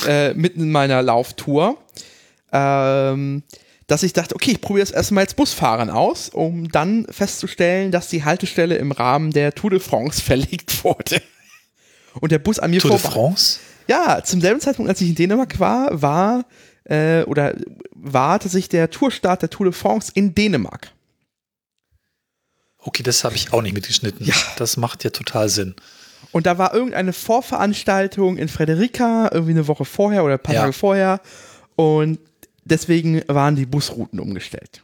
äh, 0.08 0.34
mitten 0.34 0.62
in 0.62 0.72
meiner 0.72 1.02
Lauftour. 1.02 1.78
Ähm, 2.52 3.44
dass 3.86 4.02
ich 4.02 4.12
dachte, 4.12 4.34
okay, 4.34 4.50
ich 4.50 4.60
probiere 4.60 4.82
es 4.82 4.90
erstmal 4.90 5.22
als 5.22 5.34
Busfahren 5.34 5.88
aus, 5.88 6.28
um 6.28 6.68
dann 6.68 7.06
festzustellen, 7.08 7.92
dass 7.92 8.08
die 8.08 8.24
Haltestelle 8.24 8.76
im 8.76 8.90
Rahmen 8.90 9.30
der 9.30 9.54
Tour 9.54 9.70
de 9.70 9.78
France 9.78 10.20
verlegt 10.24 10.82
wurde. 10.82 11.22
Und 12.20 12.32
der 12.32 12.40
Bus 12.40 12.58
an 12.58 12.70
mir 12.72 12.80
Tour 12.80 12.90
de 12.90 12.98
France? 12.98 13.60
Ja, 13.86 14.22
zum 14.24 14.40
selben 14.40 14.60
Zeitpunkt, 14.60 14.90
als 14.90 15.00
ich 15.00 15.08
in 15.08 15.14
Dänemark 15.14 15.60
war, 15.60 16.02
war 16.02 16.44
äh, 16.88 17.22
oder 17.24 17.54
war 17.94 18.40
tatsächlich 18.40 18.68
der 18.68 18.90
Tourstart 18.90 19.42
der 19.42 19.50
Tour 19.50 19.66
de 19.66 19.72
France 19.72 20.10
in 20.14 20.34
Dänemark. 20.34 20.92
Okay, 22.78 23.02
das 23.02 23.24
habe 23.24 23.34
ich 23.34 23.52
auch 23.52 23.62
nicht 23.62 23.74
mitgeschnitten. 23.74 24.24
Ja. 24.24 24.34
Das 24.56 24.76
macht 24.76 25.04
ja 25.04 25.10
total 25.10 25.48
Sinn. 25.48 25.74
Und 26.32 26.46
da 26.46 26.58
war 26.58 26.74
irgendeine 26.74 27.12
Vorveranstaltung 27.12 28.36
in 28.36 28.48
Frederica, 28.48 29.30
irgendwie 29.32 29.52
eine 29.52 29.68
Woche 29.68 29.84
vorher 29.84 30.24
oder 30.24 30.34
ein 30.34 30.42
paar 30.42 30.54
ja. 30.54 30.60
Tage 30.62 30.72
vorher. 30.72 31.20
Und 31.76 32.18
deswegen 32.64 33.22
waren 33.28 33.56
die 33.56 33.66
Busrouten 33.66 34.20
umgestellt. 34.20 34.82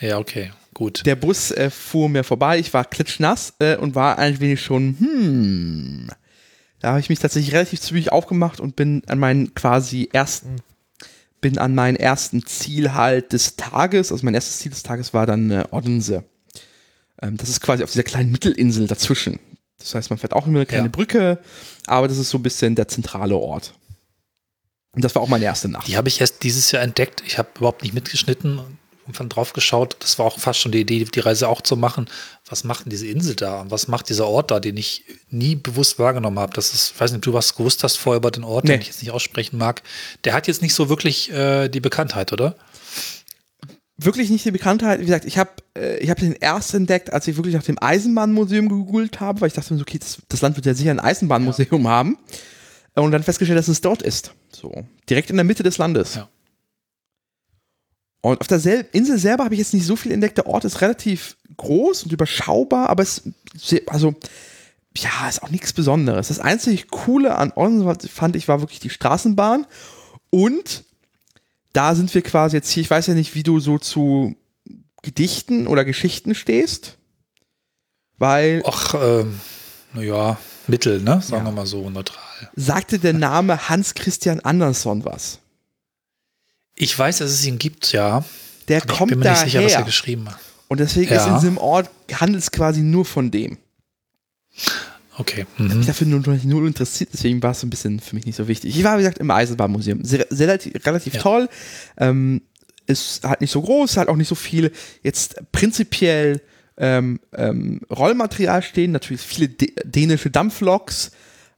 Ja, 0.00 0.18
okay, 0.18 0.52
gut. 0.74 1.06
Der 1.06 1.16
Bus 1.16 1.50
äh, 1.50 1.70
fuhr 1.70 2.08
mir 2.08 2.24
vorbei, 2.24 2.58
ich 2.58 2.74
war 2.74 2.84
klitschnass 2.84 3.54
äh, 3.58 3.76
und 3.76 3.94
war 3.94 4.18
ein 4.18 4.40
wenig 4.40 4.60
schon, 4.62 4.96
hm. 4.98 6.08
Da 6.80 6.90
habe 6.90 7.00
ich 7.00 7.08
mich 7.08 7.18
tatsächlich 7.18 7.54
relativ 7.54 7.80
zügig 7.80 8.12
aufgemacht 8.12 8.60
und 8.60 8.76
bin 8.76 9.02
an 9.06 9.18
meinen 9.18 9.54
quasi 9.54 10.10
ersten, 10.12 10.56
bin 11.44 11.58
an 11.58 11.74
meinen 11.74 11.96
ersten 11.96 12.46
Ziel 12.46 12.94
halt 12.94 13.34
des 13.34 13.56
Tages, 13.56 14.10
also 14.10 14.24
mein 14.24 14.32
erstes 14.32 14.60
Ziel 14.60 14.70
des 14.70 14.82
Tages 14.82 15.12
war 15.12 15.26
dann 15.26 15.50
äh, 15.50 15.64
Odense. 15.72 16.24
Ähm, 17.20 17.36
das 17.36 17.50
ist 17.50 17.60
quasi 17.60 17.84
auf 17.84 17.90
dieser 17.90 18.02
kleinen 18.02 18.32
Mittelinsel 18.32 18.86
dazwischen. 18.86 19.38
Das 19.78 19.94
heißt, 19.94 20.08
man 20.08 20.18
fährt 20.18 20.32
auch 20.32 20.46
immer 20.46 20.60
eine 20.60 20.66
kleine 20.66 20.86
ja. 20.86 20.90
Brücke, 20.90 21.38
aber 21.84 22.08
das 22.08 22.16
ist 22.16 22.30
so 22.30 22.38
ein 22.38 22.42
bisschen 22.42 22.76
der 22.76 22.88
zentrale 22.88 23.36
Ort. 23.36 23.74
Und 24.92 25.04
das 25.04 25.14
war 25.14 25.20
auch 25.20 25.28
meine 25.28 25.44
erste 25.44 25.68
Nacht. 25.68 25.86
Die 25.86 25.98
habe 25.98 26.08
ich 26.08 26.18
erst 26.22 26.42
dieses 26.44 26.72
Jahr 26.72 26.82
entdeckt. 26.82 27.22
Ich 27.26 27.36
habe 27.36 27.50
überhaupt 27.58 27.82
nicht 27.82 27.92
mitgeschnitten 27.92 28.58
irgendwann 29.04 29.28
drauf 29.28 29.52
geschaut. 29.52 29.96
Das 30.00 30.18
war 30.18 30.26
auch 30.26 30.38
fast 30.38 30.60
schon 30.60 30.72
die 30.72 30.80
Idee, 30.80 31.04
die 31.04 31.20
Reise 31.20 31.48
auch 31.48 31.60
zu 31.60 31.76
machen. 31.76 32.06
Was 32.48 32.64
macht 32.64 32.84
denn 32.84 32.90
diese 32.90 33.06
Insel 33.06 33.36
da? 33.36 33.60
Und 33.60 33.70
was 33.70 33.86
macht 33.86 34.08
dieser 34.08 34.26
Ort 34.26 34.50
da, 34.50 34.60
den 34.60 34.76
ich 34.76 35.04
nie 35.30 35.54
bewusst 35.54 35.98
wahrgenommen 35.98 36.38
habe? 36.38 36.54
Das 36.54 36.72
ist, 36.72 36.92
ich 36.94 37.00
weiß 37.00 37.12
nicht, 37.12 37.18
ob 37.18 37.22
du 37.22 37.32
was 37.34 37.54
gewusst 37.54 37.84
hast 37.84 37.96
vorher 37.96 38.18
über 38.18 38.30
den 38.30 38.44
Ort, 38.44 38.64
nee. 38.64 38.72
den 38.72 38.80
ich 38.80 38.88
jetzt 38.88 39.02
nicht 39.02 39.12
aussprechen 39.12 39.58
mag. 39.58 39.82
Der 40.24 40.32
hat 40.32 40.46
jetzt 40.46 40.62
nicht 40.62 40.74
so 40.74 40.88
wirklich 40.88 41.30
äh, 41.32 41.68
die 41.68 41.80
Bekanntheit, 41.80 42.32
oder? 42.32 42.56
Wirklich 43.96 44.30
nicht 44.30 44.44
die 44.44 44.50
Bekanntheit. 44.50 45.00
Wie 45.00 45.04
gesagt, 45.04 45.24
ich 45.24 45.38
habe 45.38 45.50
äh, 45.76 45.98
ich 45.98 46.10
hab 46.10 46.18
den 46.18 46.32
erst 46.32 46.74
entdeckt, 46.74 47.12
als 47.12 47.28
ich 47.28 47.36
wirklich 47.36 47.54
nach 47.54 47.62
dem 47.62 47.78
Eisenbahnmuseum 47.80 48.68
gegoogelt 48.68 49.20
habe, 49.20 49.40
weil 49.40 49.48
ich 49.48 49.54
dachte, 49.54 49.74
okay, 49.80 49.98
das, 49.98 50.18
das 50.28 50.40
Land 50.40 50.56
wird 50.56 50.66
ja 50.66 50.74
sicher 50.74 50.90
ein 50.90 51.00
Eisenbahnmuseum 51.00 51.84
ja. 51.84 51.90
haben. 51.90 52.18
Und 52.96 53.10
dann 53.10 53.24
festgestellt, 53.24 53.58
dass 53.58 53.68
es 53.68 53.80
dort 53.80 54.02
ist. 54.02 54.32
So. 54.52 54.86
Direkt 55.10 55.30
in 55.30 55.36
der 55.36 55.44
Mitte 55.44 55.64
des 55.64 55.78
Landes. 55.78 56.14
Ja. 56.14 56.28
Und 58.24 58.40
auf 58.40 58.46
der 58.46 58.58
Sel 58.58 58.86
Insel 58.92 59.18
selber 59.18 59.44
habe 59.44 59.54
ich 59.54 59.58
jetzt 59.58 59.74
nicht 59.74 59.84
so 59.84 59.96
viel 59.96 60.10
entdeckt. 60.10 60.38
Der 60.38 60.46
Ort 60.46 60.64
ist 60.64 60.80
relativ 60.80 61.36
groß 61.58 62.04
und 62.04 62.12
überschaubar, 62.12 62.88
aber 62.88 63.02
es, 63.02 63.22
also, 63.86 64.14
ja, 64.96 65.28
ist 65.28 65.42
auch 65.42 65.50
nichts 65.50 65.74
Besonderes. 65.74 66.28
Das 66.28 66.40
einzige 66.40 66.86
Coole 66.86 67.36
an 67.36 67.52
Onsen 67.54 68.08
fand 68.08 68.34
ich 68.34 68.48
war 68.48 68.62
wirklich 68.62 68.80
die 68.80 68.88
Straßenbahn. 68.88 69.66
Und 70.30 70.84
da 71.74 71.94
sind 71.94 72.14
wir 72.14 72.22
quasi 72.22 72.56
jetzt 72.56 72.70
hier. 72.70 72.80
Ich 72.80 72.90
weiß 72.90 73.08
ja 73.08 73.14
nicht, 73.14 73.34
wie 73.34 73.42
du 73.42 73.60
so 73.60 73.76
zu 73.76 74.34
Gedichten 75.02 75.66
oder 75.66 75.84
Geschichten 75.84 76.34
stehst. 76.34 76.96
Weil. 78.16 78.62
Ach, 78.66 78.94
ähm, 78.94 79.38
naja, 79.92 80.38
Mittel, 80.66 81.02
ne? 81.02 81.20
Sagen 81.20 81.44
ja. 81.44 81.50
wir 81.50 81.56
mal 81.56 81.66
so 81.66 81.90
neutral. 81.90 82.24
Sagte 82.56 82.98
der 82.98 83.12
Name 83.12 83.68
Hans 83.68 83.92
Christian 83.92 84.40
Andersson 84.40 85.04
was? 85.04 85.40
Ich 86.76 86.98
weiß, 86.98 87.18
dass 87.18 87.30
es 87.30 87.46
ihn 87.46 87.58
gibt, 87.58 87.92
ja. 87.92 88.24
Der 88.68 88.78
ich 88.78 88.86
kommt 88.86 89.10
bin 89.10 89.18
mir 89.20 89.26
daher. 89.26 89.44
nicht 89.44 89.52
sicher, 89.52 89.64
was 89.64 89.72
er 89.72 89.82
geschrieben 89.82 90.28
hat. 90.28 90.38
Und 90.68 90.80
deswegen 90.80 91.12
ja. 91.12 91.20
ist 91.20 91.26
in 91.26 91.34
diesem 91.34 91.58
Ort 91.58 91.90
handelt 92.12 92.42
es 92.42 92.50
quasi 92.50 92.80
nur 92.80 93.04
von 93.04 93.30
dem. 93.30 93.58
Okay. 95.16 95.46
Mhm. 95.58 95.66
Ich 95.66 95.70
habe 95.70 95.78
mich 95.78 95.86
dafür 95.86 96.06
nur, 96.06 96.20
nur 96.20 96.66
interessiert, 96.66 97.10
deswegen 97.12 97.42
war 97.42 97.52
es 97.52 97.60
so 97.60 97.66
ein 97.66 97.70
bisschen 97.70 98.00
für 98.00 98.16
mich 98.16 98.26
nicht 98.26 98.36
so 98.36 98.48
wichtig. 98.48 98.76
Ich 98.76 98.82
war, 98.82 98.98
wie 98.98 99.02
gesagt, 99.02 99.18
im 99.18 99.30
Eisenbahnmuseum. 99.30 100.04
Sehr, 100.04 100.26
sehr 100.30 100.48
relativ 100.84 101.14
ja. 101.14 101.20
toll. 101.20 101.48
Ähm, 101.96 102.42
ist 102.86 103.24
halt 103.24 103.40
nicht 103.40 103.50
so 103.50 103.62
groß, 103.62 103.96
halt 103.96 104.08
auch 104.08 104.16
nicht 104.16 104.28
so 104.28 104.34
viel 104.34 104.72
jetzt 105.02 105.36
prinzipiell 105.52 106.42
ähm, 106.76 107.20
ähm, 107.32 107.80
Rollmaterial 107.88 108.62
stehen, 108.62 108.92
natürlich 108.92 109.22
viele 109.22 109.48
dänische 109.48 110.30
Dampfloks. 110.30 111.12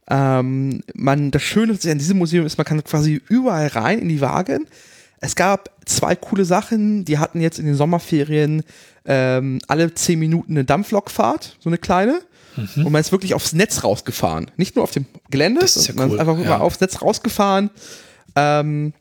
Ähm, 0.09 0.83
man, 0.95 1.31
das 1.31 1.43
Schöne 1.43 1.73
an 1.73 1.99
diesem 1.99 2.19
Museum 2.19 2.47
ist, 2.47 2.59
man 2.59 2.65
kann 2.65 2.85
quasi 2.85 3.21
überall 3.29 3.69
rein 3.69 3.99
in 3.99 4.09
die 4.09 4.21
Wagen. 4.21 4.67
Es 5.27 5.35
gab 5.35 5.71
zwei 5.85 6.15
coole 6.15 6.45
Sachen, 6.45 7.05
die 7.05 7.19
hatten 7.19 7.41
jetzt 7.41 7.59
in 7.59 7.67
den 7.67 7.75
Sommerferien 7.75 8.63
ähm, 9.05 9.59
alle 9.67 9.93
zehn 9.93 10.21
Minuten 10.21 10.53
eine 10.53 10.65
Dampflokfahrt, 10.65 11.57
so 11.59 11.69
eine 11.69 11.79
kleine. 11.79 12.21
Mhm. 12.55 12.87
Und 12.87 12.93
man 12.93 13.01
ist 13.01 13.11
wirklich 13.11 13.35
aufs 13.35 13.53
Netz 13.53 13.83
rausgefahren. 13.83 14.53
Nicht 14.57 14.77
nur 14.77 14.85
auf 14.85 14.93
dem 14.93 15.07
Gelände, 15.29 15.63
das 15.63 15.75
ist 15.75 15.89
ja 15.89 15.95
man 15.95 16.11
cool. 16.11 16.15
ist 16.15 16.21
einfach 16.21 16.39
ja. 16.39 16.61
aufs 16.61 16.81
Netz 16.81 17.03
rausgefahren. 17.03 17.71
Ähm, 18.37 18.93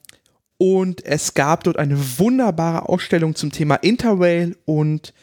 und 0.57 1.05
es 1.05 1.35
gab 1.35 1.63
dort 1.63 1.77
eine 1.77 1.95
wunderbare 2.17 2.89
Ausstellung 2.89 3.35
zum 3.35 3.51
Thema 3.51 3.75
Interrail 3.75 4.57
und 4.65 5.13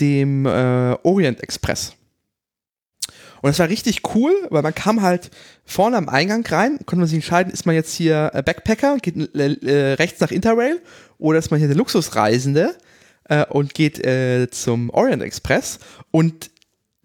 dem 0.00 0.46
äh, 0.46 0.96
Orient 1.04 1.44
Express. 1.44 1.92
Und 3.42 3.48
das 3.48 3.58
war 3.58 3.68
richtig 3.68 4.02
cool, 4.14 4.32
weil 4.50 4.62
man 4.62 4.74
kam 4.74 5.02
halt 5.02 5.30
vorne 5.64 5.96
am 5.96 6.08
Eingang 6.08 6.44
rein, 6.46 6.78
konnte 6.84 6.96
man 6.96 7.06
sich 7.06 7.16
entscheiden, 7.16 7.52
ist 7.52 7.64
man 7.66 7.74
jetzt 7.74 7.94
hier 7.94 8.30
äh, 8.34 8.42
Backpacker, 8.42 8.98
geht 8.98 9.16
äh, 9.34 9.94
rechts 9.94 10.20
nach 10.20 10.30
Interrail 10.30 10.80
oder 11.18 11.38
ist 11.38 11.50
man 11.50 11.58
hier 11.58 11.68
der 11.68 11.76
Luxusreisende 11.76 12.74
äh, 13.24 13.46
und 13.46 13.74
geht 13.74 14.04
äh, 14.04 14.48
zum 14.50 14.90
Orient 14.90 15.22
Express 15.22 15.78
und 16.10 16.50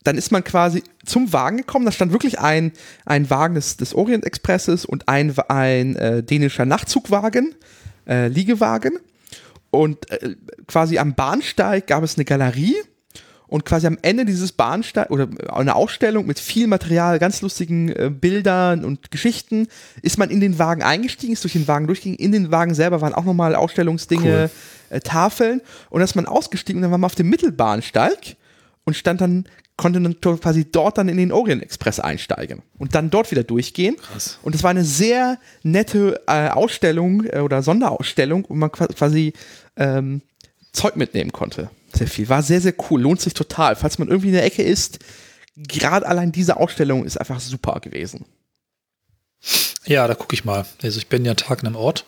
dann 0.04 0.18
ist 0.18 0.32
man 0.32 0.44
quasi 0.44 0.84
zum 1.04 1.34
Wagen 1.34 1.58
gekommen. 1.58 1.86
Da 1.86 1.92
stand 1.92 2.12
wirklich 2.12 2.40
ein, 2.40 2.74
ein 3.06 3.30
Wagen 3.30 3.56
des, 3.56 3.78
des 3.78 3.96
Orient 3.96 4.24
Expresses 4.24 4.86
und 4.86 5.10
ein, 5.10 5.34
ein 5.50 5.96
äh, 5.96 6.22
dänischer 6.22 6.66
Nachtzugwagen, 6.66 7.56
äh, 8.08 8.28
Liegewagen. 8.28 9.00
Und 9.72 10.10
äh, 10.12 10.36
quasi 10.68 11.00
am 11.00 11.16
Bahnsteig 11.16 11.88
gab 11.88 12.04
es 12.04 12.18
eine 12.18 12.26
Galerie 12.26 12.76
und 13.48 13.66
quasi 13.66 13.88
am 13.88 13.98
Ende 14.02 14.26
dieses 14.26 14.52
Bahnsteig 14.52 15.10
oder 15.12 15.28
eine 15.50 15.76
Ausstellung 15.76 16.26
mit 16.26 16.40
viel 16.40 16.68
Material, 16.68 17.20
ganz 17.20 17.42
lustigen 17.42 17.90
äh, 17.90 18.10
Bildern 18.10 18.86
und 18.86 19.12
Geschichten, 19.12 19.68
ist 20.02 20.18
man 20.18 20.30
in 20.30 20.40
den 20.40 20.60
Wagen 20.60 20.84
eingestiegen, 20.84 21.34
ist 21.34 21.44
durch 21.44 21.54
den 21.54 21.68
Wagen 21.68 21.88
durchgegangen. 21.88 22.20
In 22.20 22.32
den 22.32 22.52
Wagen 22.52 22.74
selber 22.74 23.02
waren 23.02 23.14
auch 23.14 23.26
nochmal 23.26 23.56
Ausstellungsdinge, 23.56 24.50
cool. 24.90 24.98
äh, 24.98 25.00
Tafeln 25.00 25.62
und 25.90 26.00
dann 26.00 26.06
ist 26.06 26.16
man 26.16 26.26
ausgestiegen 26.26 26.80
und 26.80 26.84
dann 26.84 26.92
war 26.92 26.98
man 26.98 27.08
auf 27.08 27.16
dem 27.16 27.30
Mittelbahnsteig 27.30 28.36
und 28.84 28.96
stand 28.96 29.22
dann 29.22 29.46
konnte 29.78 30.00
dann 30.00 30.20
quasi 30.22 30.66
dort 30.72 30.98
dann 30.98 31.10
in 31.10 31.18
den 31.18 31.32
Orient 31.32 31.62
Express 31.62 32.00
einsteigen 32.00 32.62
und 32.78 32.96
dann 32.96 33.10
dort 33.10 33.30
wieder 33.32 33.44
durchgehen. 33.44 33.98
Krass. 33.98 34.40
Und 34.42 34.56
es 34.56 34.64
war 34.64 34.70
eine 34.70 34.86
sehr 34.86 35.38
nette 35.64 36.22
äh, 36.28 36.50
Ausstellung 36.50 37.26
äh, 37.26 37.40
oder 37.40 37.62
Sonderausstellung, 37.62 38.46
wo 38.48 38.54
man 38.54 38.72
quasi 38.72 39.34
ähm, 39.76 40.22
Zeug 40.76 40.96
mitnehmen 40.96 41.32
konnte 41.32 41.70
sehr 41.98 42.08
viel. 42.08 42.30
War 42.30 42.44
sehr, 42.44 42.62
sehr 42.62 42.74
cool. 42.90 43.02
Lohnt 43.02 43.22
sich 43.22 43.34
total. 43.34 43.76
Falls 43.76 43.98
man 43.98 44.08
irgendwie 44.08 44.28
in 44.28 44.34
der 44.34 44.46
Ecke 44.46 44.64
ist, 44.64 45.00
gerade 45.56 46.08
allein 46.08 46.32
diese 46.32 46.58
Ausstellung 46.58 47.06
ist 47.06 47.18
einfach 47.18 47.40
super 47.40 47.80
gewesen. 47.80 48.26
Ja, 49.86 50.08
da 50.08 50.16
gucke 50.16 50.34
ich 50.34 50.46
mal. 50.46 50.66
Also 50.82 50.98
ich 50.98 51.08
bin 51.08 51.26
ja 51.26 51.34
Tag 51.36 51.62
in 51.62 51.68
einem 51.68 51.76
Ort 51.76 52.06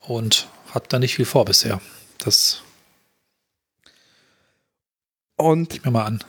und 0.00 0.48
habe 0.72 0.86
da 0.88 0.98
nicht 0.98 1.16
viel 1.16 1.24
vor 1.24 1.44
bisher. 1.44 1.80
Das 2.18 2.62
und 5.36 5.74
ich 5.74 5.84
mir 5.84 5.92
mal 5.92 6.04
an. 6.04 6.24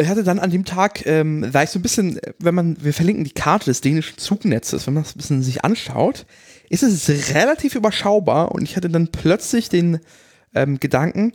Ich 0.00 0.06
hatte 0.06 0.22
dann 0.22 0.38
an 0.38 0.52
dem 0.52 0.64
Tag, 0.64 1.04
ähm, 1.06 1.50
da 1.52 1.64
ich 1.64 1.70
so 1.70 1.80
ein 1.80 1.82
bisschen, 1.82 2.20
wenn 2.38 2.54
man, 2.54 2.82
wir 2.82 2.94
verlinken 2.94 3.24
die 3.24 3.32
Karte 3.32 3.64
des 3.64 3.80
dänischen 3.80 4.16
Zugnetzes, 4.16 4.86
wenn 4.86 4.94
man 4.94 5.02
das 5.02 5.16
ein 5.16 5.18
bisschen 5.18 5.42
sich 5.42 5.64
anschaut, 5.64 6.24
ist 6.70 6.84
es 6.84 7.34
relativ 7.34 7.74
überschaubar 7.74 8.52
und 8.52 8.62
ich 8.62 8.76
hatte 8.76 8.88
dann 8.88 9.08
plötzlich 9.08 9.68
den 9.68 9.98
ähm, 10.54 10.80
Gedanken, 10.80 11.32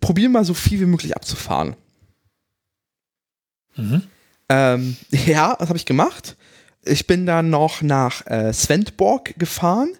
probier 0.00 0.28
mal 0.28 0.44
so 0.44 0.54
viel 0.54 0.80
wie 0.80 0.86
möglich 0.86 1.16
abzufahren. 1.16 1.76
Mhm. 3.76 4.02
Ähm, 4.48 4.96
ja, 5.26 5.56
das 5.58 5.68
habe 5.68 5.78
ich 5.78 5.86
gemacht. 5.86 6.36
Ich 6.84 7.06
bin 7.06 7.26
dann 7.26 7.50
noch 7.50 7.82
nach 7.82 8.26
äh, 8.26 8.52
Svendborg 8.52 9.38
gefahren. 9.38 9.90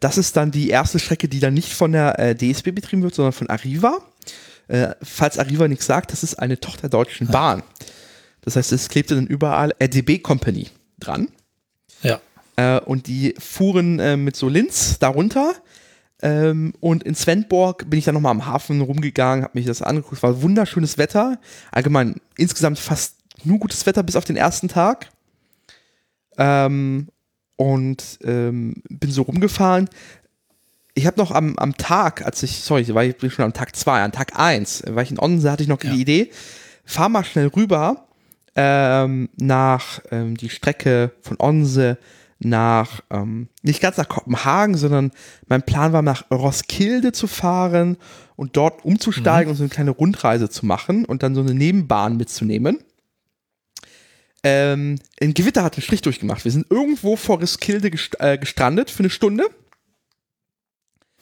Das 0.00 0.18
ist 0.18 0.36
dann 0.36 0.50
die 0.50 0.68
erste 0.68 0.98
Strecke, 0.98 1.28
die 1.28 1.40
dann 1.40 1.54
nicht 1.54 1.72
von 1.72 1.92
der 1.92 2.18
äh, 2.18 2.34
DSB 2.34 2.72
betrieben 2.72 3.02
wird, 3.02 3.14
sondern 3.14 3.32
von 3.32 3.48
Arriva. 3.48 4.00
Äh, 4.68 4.94
falls 5.02 5.38
Arriva 5.38 5.68
nichts 5.68 5.86
sagt, 5.86 6.12
das 6.12 6.22
ist 6.22 6.34
eine 6.34 6.58
Tochter 6.58 6.82
der 6.82 6.90
Deutschen 6.90 7.28
Bahn. 7.28 7.62
Das 8.40 8.56
heißt, 8.56 8.72
es 8.72 8.88
klebte 8.88 9.14
dann 9.14 9.26
überall 9.26 9.72
RDB 9.80 10.18
Company 10.18 10.68
dran. 10.98 11.28
Ja. 12.02 12.20
Äh, 12.56 12.80
und 12.80 13.06
die 13.06 13.34
fuhren 13.38 13.98
äh, 13.98 14.16
mit 14.16 14.36
so 14.36 14.48
Linz 14.48 14.98
darunter 14.98 15.54
ähm, 16.22 16.72
und 16.80 17.02
in 17.02 17.14
Svendborg 17.14 17.90
bin 17.90 17.98
ich 17.98 18.04
dann 18.04 18.14
nochmal 18.14 18.30
am 18.30 18.46
Hafen 18.46 18.80
rumgegangen, 18.80 19.44
habe 19.44 19.58
mich 19.58 19.66
das 19.66 19.82
angeguckt. 19.82 20.16
Es 20.16 20.22
war 20.22 20.42
wunderschönes 20.42 20.96
Wetter. 20.96 21.38
Allgemein 21.70 22.16
insgesamt 22.36 22.78
fast 22.78 23.16
nur 23.44 23.58
gutes 23.58 23.84
Wetter 23.86 24.02
bis 24.02 24.16
auf 24.16 24.24
den 24.24 24.36
ersten 24.36 24.68
Tag. 24.68 25.10
Ähm, 26.38 27.08
und 27.56 28.18
ähm, 28.24 28.82
bin 28.88 29.10
so 29.10 29.22
rumgefahren. 29.22 29.88
Ich 30.94 31.06
habe 31.06 31.20
noch 31.20 31.30
am, 31.30 31.58
am 31.58 31.76
Tag, 31.76 32.24
als 32.24 32.42
ich, 32.42 32.60
sorry, 32.60 32.92
war 32.94 33.04
ich 33.04 33.16
schon 33.32 33.44
am 33.44 33.52
Tag 33.52 33.74
zwei, 33.76 34.02
an 34.02 34.12
Tag 34.12 34.38
eins, 34.38 34.82
war 34.88 35.02
ich 35.02 35.10
in 35.10 35.18
Onsen, 35.18 35.50
hatte 35.50 35.62
ich 35.62 35.68
noch 35.68 35.82
ja. 35.82 35.90
die 35.90 36.00
Idee, 36.00 36.30
fahr 36.84 37.08
mal 37.08 37.24
schnell 37.24 37.48
rüber 37.48 38.06
ähm, 38.54 39.28
nach 39.36 40.00
ähm, 40.10 40.36
die 40.36 40.50
Strecke 40.50 41.12
von 41.22 41.36
Onse 41.40 41.98
nach, 42.44 43.00
ähm, 43.10 43.48
nicht 43.62 43.80
ganz 43.80 43.96
nach 43.96 44.08
Kopenhagen, 44.08 44.76
sondern 44.76 45.12
mein 45.48 45.62
Plan 45.62 45.92
war 45.92 46.02
nach 46.02 46.30
Roskilde 46.30 47.12
zu 47.12 47.26
fahren 47.26 47.96
und 48.36 48.56
dort 48.56 48.84
umzusteigen 48.84 49.46
mhm. 49.46 49.50
und 49.50 49.56
so 49.56 49.62
eine 49.62 49.70
kleine 49.70 49.90
Rundreise 49.90 50.48
zu 50.48 50.66
machen 50.66 51.04
und 51.04 51.22
dann 51.22 51.34
so 51.34 51.40
eine 51.40 51.54
Nebenbahn 51.54 52.16
mitzunehmen. 52.16 52.78
Ähm, 54.42 54.98
ein 55.20 55.34
Gewitter 55.34 55.64
hat 55.64 55.74
einen 55.74 55.82
Strich 55.82 56.02
durchgemacht. 56.02 56.44
Wir 56.44 56.52
sind 56.52 56.70
irgendwo 56.70 57.16
vor 57.16 57.40
Roskilde 57.40 57.90
gest 57.90 58.16
äh, 58.20 58.36
gestrandet 58.36 58.90
für 58.90 59.00
eine 59.00 59.10
Stunde. 59.10 59.44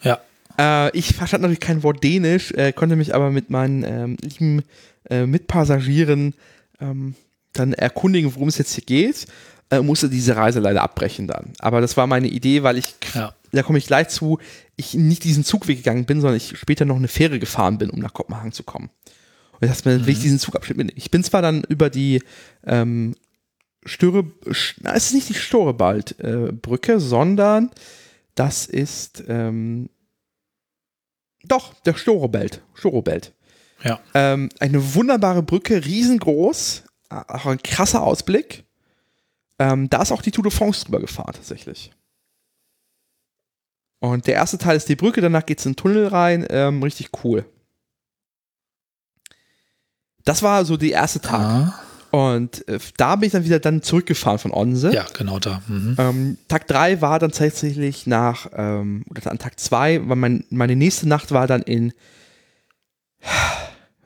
Ja. 0.03 0.21
Äh, 0.59 0.97
ich 0.97 1.15
verstand 1.15 1.43
natürlich 1.43 1.61
kein 1.61 1.83
Wort 1.85 2.03
Dänisch, 2.03 2.51
äh, 2.53 2.73
konnte 2.73 2.97
mich 2.97 3.15
aber 3.15 3.31
mit 3.31 3.49
meinen 3.49 3.85
ähm, 3.85 4.17
lieben 4.21 4.63
äh, 5.09 5.27
Mitpassagieren 5.27 6.35
ähm, 6.81 7.15
dann 7.53 7.75
erkundigen, 7.75 8.35
worum 8.35 8.49
es 8.49 8.59
jetzt 8.59 8.75
hier 8.75 8.85
geht 8.85 9.27
äh, 9.73 9.81
musste 9.81 10.11
diese 10.11 10.37
Reise 10.37 10.61
leider 10.61 10.83
abbrechen 10.83 11.27
dann. 11.27 11.55
Aber 11.59 11.81
das 11.81 11.97
war 11.97 12.07
meine 12.07 12.29
Idee, 12.29 12.63
weil 12.63 12.77
ich, 12.77 12.95
ja. 13.15 13.35
da 13.53 13.63
komme 13.63 13.79
ich 13.79 13.87
gleich 13.87 14.09
zu, 14.09 14.39
ich 14.77 14.93
nicht 14.95 15.25
diesen 15.25 15.45
Zugweg 15.45 15.79
gegangen 15.79 16.05
bin, 16.05 16.21
sondern 16.21 16.37
ich 16.37 16.59
später 16.59 16.85
noch 16.85 16.97
eine 16.97 17.09
Fähre 17.09 17.39
gefahren 17.39 17.79
bin, 17.79 17.89
um 17.89 17.99
nach 17.99 18.13
Kopenhagen 18.13 18.53
zu 18.53 18.65
kommen. 18.65 18.91
Und 19.53 19.63
ich 19.63 19.71
dachte 19.71 19.89
mir, 19.89 19.99
mhm. 19.99 20.07
will 20.07 20.13
ich 20.13 20.21
diesen 20.21 20.39
Zugabschnitt 20.39 20.77
mitnehmen. 20.77 20.99
Ich 20.99 21.11
bin 21.11 21.25
zwar 21.25 21.41
dann 21.41 21.65
über 21.65 21.89
die 21.89 22.23
ähm, 22.67 23.15
Störe, 23.85 24.25
na, 24.81 24.95
es 24.95 25.07
ist 25.07 25.15
nicht 25.15 25.31
die 25.31 25.35
Storebald-Brücke, 25.35 26.93
äh, 26.93 27.01
sondern 27.01 27.71
das 28.35 28.67
ist 28.67 29.25
ähm, 29.27 29.89
doch 31.45 31.73
der 31.81 31.95
Storebelt. 31.95 32.61
Storebelt. 32.75 33.33
Ja. 33.83 34.01
Ähm, 34.13 34.51
eine 34.61 34.95
wunderbare 34.95 35.43
Brücke, 35.43 35.83
riesengroß, 35.83 36.85
auch 37.09 37.47
ein 37.47 37.63
krasser 37.63 38.03
Ausblick. 38.03 38.65
Ähm, 39.63 39.89
da 39.89 40.03
ist 40.03 40.11
auch 40.11 40.23
die 40.23 40.33
Tour 40.33 40.43
de 40.43 40.51
France 40.51 40.85
drüber 40.85 40.99
gefahren, 40.99 41.35
tatsächlich. 41.35 41.93
Und 44.01 44.27
der 44.27 44.35
erste 44.35 44.59
Teil 44.59 44.77
ist 44.77 44.89
die 44.89 44.97
Brücke, 44.97 45.21
danach 45.21 45.47
geht 45.47 45.61
es 45.61 45.67
in 45.67 45.73
den 45.73 45.77
Tunnel 45.77 46.09
rein. 46.09 46.45
Ähm, 46.51 46.83
richtig 46.83 47.11
cool. 47.23 47.45
Das 50.25 50.43
war 50.43 50.65
so 50.65 50.77
der 50.77 50.91
erste 50.91 51.21
Tag. 51.21 51.41
Ah. 51.41 51.81
Und 52.11 52.67
äh, 52.67 52.81
da 52.97 53.15
bin 53.15 53.29
ich 53.29 53.33
dann 53.33 53.45
wieder 53.45 53.61
dann 53.61 53.83
zurückgefahren 53.83 54.41
von 54.41 54.53
Onse. 54.53 54.93
Ja, 54.93 55.07
genau 55.13 55.39
da. 55.39 55.63
Mhm. 55.69 55.95
Ähm, 55.97 56.39
Tag 56.49 56.67
3 56.67 57.01
war 57.01 57.21
dann 57.21 57.31
tatsächlich 57.31 58.09
nach, 58.09 58.49
ähm, 58.55 59.05
oder 59.09 59.31
an 59.31 59.39
Tag 59.39 59.61
2, 59.61 60.09
weil 60.09 60.17
mein, 60.17 60.45
meine 60.51 60.75
nächste 60.75 61.09
Nacht 61.09 61.31
war 61.31 61.47
dann 61.47 61.63
in 61.63 61.93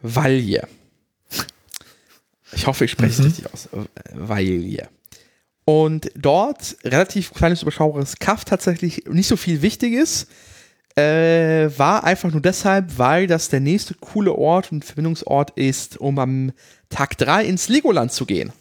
Valje. 0.02 0.68
Ich 2.52 2.66
hoffe, 2.66 2.84
ich 2.84 2.90
spreche 2.90 3.12
es 3.12 3.18
mhm. 3.20 3.25
richtig 3.25 3.52
aus. 3.52 3.66
Äh, 3.72 3.86
Valje. 4.12 4.88
Und 5.68 6.12
dort 6.14 6.76
relativ 6.85 7.35
kleines, 7.35 7.62
überschaubares 7.62 8.20
Kaff 8.20 8.44
tatsächlich 8.44 9.04
nicht 9.06 9.26
so 9.26 9.37
viel 9.37 9.62
Wichtiges. 9.62 10.28
Äh, 10.94 11.68
war 11.76 12.04
einfach 12.04 12.30
nur 12.30 12.40
deshalb, 12.40 12.99
weil 12.99 13.26
das 13.26 13.49
der 13.49 13.58
nächste 13.61 13.94
coole 13.94 14.32
Ort 14.32 14.70
und 14.70 14.85
Verbindungsort 14.85 15.50
ist, 15.50 15.99
um 15.99 16.18
am 16.20 16.52
Tag 16.88 17.18
3 17.18 17.44
ins 17.44 17.68
Legoland 17.68 18.12
zu 18.12 18.26
gehen. 18.26 18.52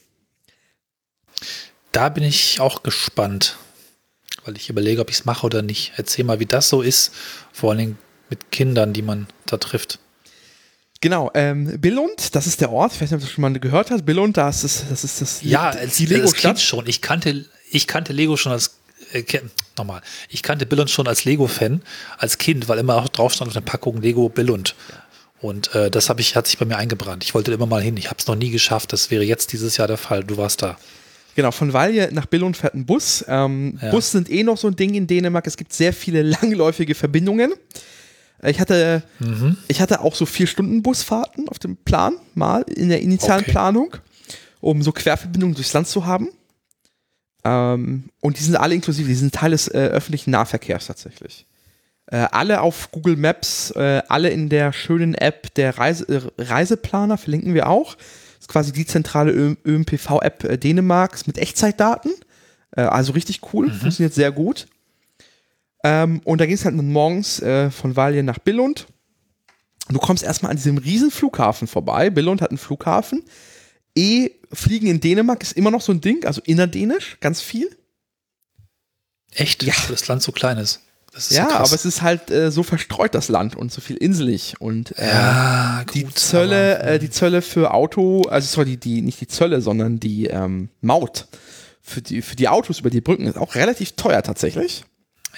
Da 1.92 2.10
bin 2.10 2.24
ich 2.24 2.60
auch 2.60 2.82
gespannt, 2.82 3.58
weil 4.44 4.58
ich 4.58 4.70
überlege, 4.70 5.00
ob 5.00 5.12
ich 5.12 5.18
es 5.18 5.26
mache 5.26 5.46
oder 5.46 5.62
nicht. 5.62 5.94
Erzähl 5.96 6.26
mal, 6.26 6.40
wie 6.40 6.48
das 6.48 6.70
so 6.70 6.82
ist, 6.82 7.14
vor 7.54 7.70
allen 7.70 7.80
Dingen 7.80 7.98
mit 8.32 8.52
Kindern, 8.52 8.94
die 8.94 9.04
man 9.04 9.28
da 9.46 9.58
trifft. 9.58 10.00
Genau, 11.02 11.30
ähm, 11.34 11.80
Billund, 11.80 12.34
das 12.36 12.48
ist 12.48 12.62
der 12.62 12.72
Ort, 12.72 12.94
ich 12.94 13.02
weiß 13.02 13.12
nicht, 13.12 13.22
ob 13.22 13.28
du 13.28 13.34
schon 13.34 13.42
mal 13.42 13.54
gehört 13.60 13.92
hast. 13.92 14.06
Billund, 14.06 14.38
das 14.38 14.64
ist 14.64 14.86
das, 14.90 15.04
ist 15.04 15.22
das 15.22 15.42
Ja, 15.44 15.70
als, 15.70 15.98
die 15.98 16.06
Lego-Stadt. 16.06 16.60
schon. 16.60 16.88
Ich 16.88 17.02
kannte, 17.02 17.46
ich 17.70 17.86
kannte 17.86 18.14
Lego 18.14 18.38
schon 18.38 18.52
als, 18.52 18.78
äh, 19.12 19.24
nochmal, 19.78 20.02
ich 20.30 20.42
kannte 20.42 20.66
Billund 20.66 20.90
schon 20.90 21.08
als 21.08 21.26
Lego-Fan, 21.26 21.82
als 22.18 22.38
Kind, 22.38 22.68
weil 22.70 22.80
immer 22.80 22.96
auch 22.96 23.10
drauf 23.10 23.34
stand 23.34 23.50
auf 23.50 23.54
der 23.54 23.62
Packung 23.62 24.02
Lego 24.02 24.30
Billund. 24.30 24.76
Und 25.42 25.76
äh, 25.76 25.92
das 25.92 26.10
ich, 26.18 26.36
hat 26.36 26.48
sich 26.48 26.58
bei 26.58 26.66
mir 26.66 26.78
eingebrannt. 26.78 27.24
Ich 27.24 27.36
wollte 27.36 27.52
immer 27.52 27.68
mal 27.68 27.82
hin. 27.82 27.98
Ich 27.98 28.08
habe 28.08 28.18
es 28.20 28.26
noch 28.26 28.36
nie 28.36 28.50
geschafft. 28.50 28.94
Das 28.94 29.12
wäre 29.12 29.24
jetzt 29.24 29.54
dieses 29.54 29.78
Jahr 29.78 29.88
der 29.88 29.98
Fall. 29.98 30.24
Du 30.24 30.38
warst 30.38 30.62
da. 30.64 30.78
Genau, 31.36 31.52
von 31.52 31.74
Valje 31.74 32.10
nach 32.14 32.26
Billund 32.26 32.58
fährt 32.58 32.74
ein 32.74 32.86
Bus. 32.86 33.24
Ähm, 33.28 33.78
ja. 33.82 33.92
Bus 33.92 34.12
sind 34.12 34.30
eh 34.32 34.44
noch 34.44 34.58
so 34.58 34.68
ein 34.68 34.76
Ding 34.76 34.96
in 34.96 35.06
Dänemark. 35.06 35.46
Es 35.46 35.58
gibt 35.58 35.74
sehr 35.74 35.94
viele 35.94 36.24
langläufige 36.42 36.96
Verbindungen. 36.96 37.54
Ich 38.48 38.60
hatte, 38.60 39.04
mhm. 39.20 39.58
ich 39.68 39.82
hatte 39.82 40.02
auch 40.02 40.16
so 40.16 40.26
vier 40.26 40.48
Stunden 40.48 40.84
Busfahrten 40.84 41.50
auf 41.50 41.60
dem 41.60 41.78
Plan, 41.78 42.16
mal 42.34 42.62
in 42.64 42.90
der 42.90 43.02
initialen 43.02 43.42
okay. 43.42 43.52
Planung, 43.52 43.98
um 44.62 44.82
so 44.82 44.92
Querverbindungen 44.92 45.56
durchs 45.56 45.74
Land 45.74 45.88
zu 45.88 46.06
haben. 46.06 46.30
Ähm, 47.44 48.10
und 48.22 48.40
die 48.40 48.44
sind 48.44 48.56
alle 48.56 48.76
inklusive, 48.76 49.08
die 49.08 49.16
sind 49.16 49.34
Teil 49.34 49.52
des 49.52 49.68
äh, 49.68 49.78
öffentlichen 49.78 50.32
Nahverkehrs 50.32 50.88
tatsächlich. 50.88 51.46
Äh, 52.08 52.28
alle 52.32 52.62
auf 52.62 52.92
Google 52.92 53.16
Maps, 53.16 53.72
äh, 53.72 54.02
alle 54.08 54.30
in 54.30 54.50
der 54.50 54.74
schönen 54.74 55.16
App 55.16 55.54
der 55.56 55.78
Reise, 55.78 56.32
äh, 56.38 56.42
Reiseplaner, 56.42 57.18
verlinken 57.18 57.54
wir 57.54 57.70
auch. 57.70 57.96
Das 57.96 58.42
ist 58.42 58.48
quasi 58.50 58.72
die 58.72 58.86
zentrale 58.86 59.32
ÖMPV-App 59.66 60.44
äh, 60.44 60.58
Dänemarks 60.58 61.26
mit 61.26 61.38
Echtzeitdaten. 61.38 62.12
Äh, 62.76 62.82
also 62.82 63.14
richtig 63.14 63.42
cool, 63.54 63.68
mhm. 63.68 63.74
funktioniert 63.74 64.14
sehr 64.14 64.32
gut. 64.32 64.68
Ähm, 65.86 66.20
und 66.24 66.42
da 66.42 66.48
ging 66.48 66.56
es 66.56 66.66
halt 66.66 66.76
morgens 66.76 67.40
äh, 67.44 67.70
von 67.70 67.96
Valje 67.96 68.24
nach 68.24 68.40
Billund. 68.40 68.88
Du 69.90 70.00
kommst 70.00 70.24
erstmal 70.24 70.50
an 70.50 70.58
diesem 70.58 70.80
riesen 70.80 71.12
Flughafen 71.12 71.68
vorbei. 71.68 72.10
Billund 72.10 72.42
hat 72.42 72.50
einen 72.50 72.58
Flughafen. 72.58 73.24
E, 73.96 74.32
Fliegen 74.52 74.88
in 74.88 75.00
Dänemark 75.00 75.44
ist 75.44 75.52
immer 75.52 75.70
noch 75.70 75.82
so 75.82 75.92
ein 75.92 76.02
Ding, 76.02 76.26
also 76.26 76.42
innerdänisch, 76.44 77.18
ganz 77.20 77.40
viel. 77.40 77.70
Echt? 79.32 79.62
Ja. 79.62 79.76
Weil 79.84 79.92
das 79.92 80.08
Land 80.08 80.24
so 80.24 80.32
klein 80.32 80.58
ist. 80.58 80.82
ist 81.16 81.32
ja, 81.32 81.50
so 81.50 81.56
aber 81.56 81.74
es 81.74 81.86
ist 81.86 82.02
halt 82.02 82.32
äh, 82.32 82.52
so 82.52 82.64
verstreut, 82.64 83.14
das 83.14 83.30
Land, 83.30 83.56
und 83.56 83.72
so 83.72 83.80
viel 83.80 83.98
inselig. 83.98 84.56
Und 84.58 84.98
äh, 84.98 85.08
ja, 85.08 85.84
gut, 85.86 85.94
die 85.94 86.10
Zölle, 86.10 86.80
aber, 86.80 86.88
äh, 86.94 87.00
die 87.00 87.12
Zölle 87.12 87.44
für 87.44 87.76
Auto, 87.76 88.24
also 88.24 88.48
sorry, 88.48 88.72
die, 88.72 88.78
die, 88.78 89.02
nicht 89.04 89.22
die 89.22 89.28
Zölle, 89.28 89.62
sondern 89.62 90.00
die 90.00 90.26
ähm, 90.26 90.70
Maut 90.82 91.28
für 91.84 92.02
die, 92.02 92.24
für 92.24 92.36
die 92.36 92.50
Autos 92.50 92.80
über 92.80 92.90
die 92.90 93.02
Brücken 93.02 93.28
ist 93.28 93.38
auch 93.38 93.54
relativ 93.54 93.92
teuer 93.92 94.24
tatsächlich. 94.24 94.84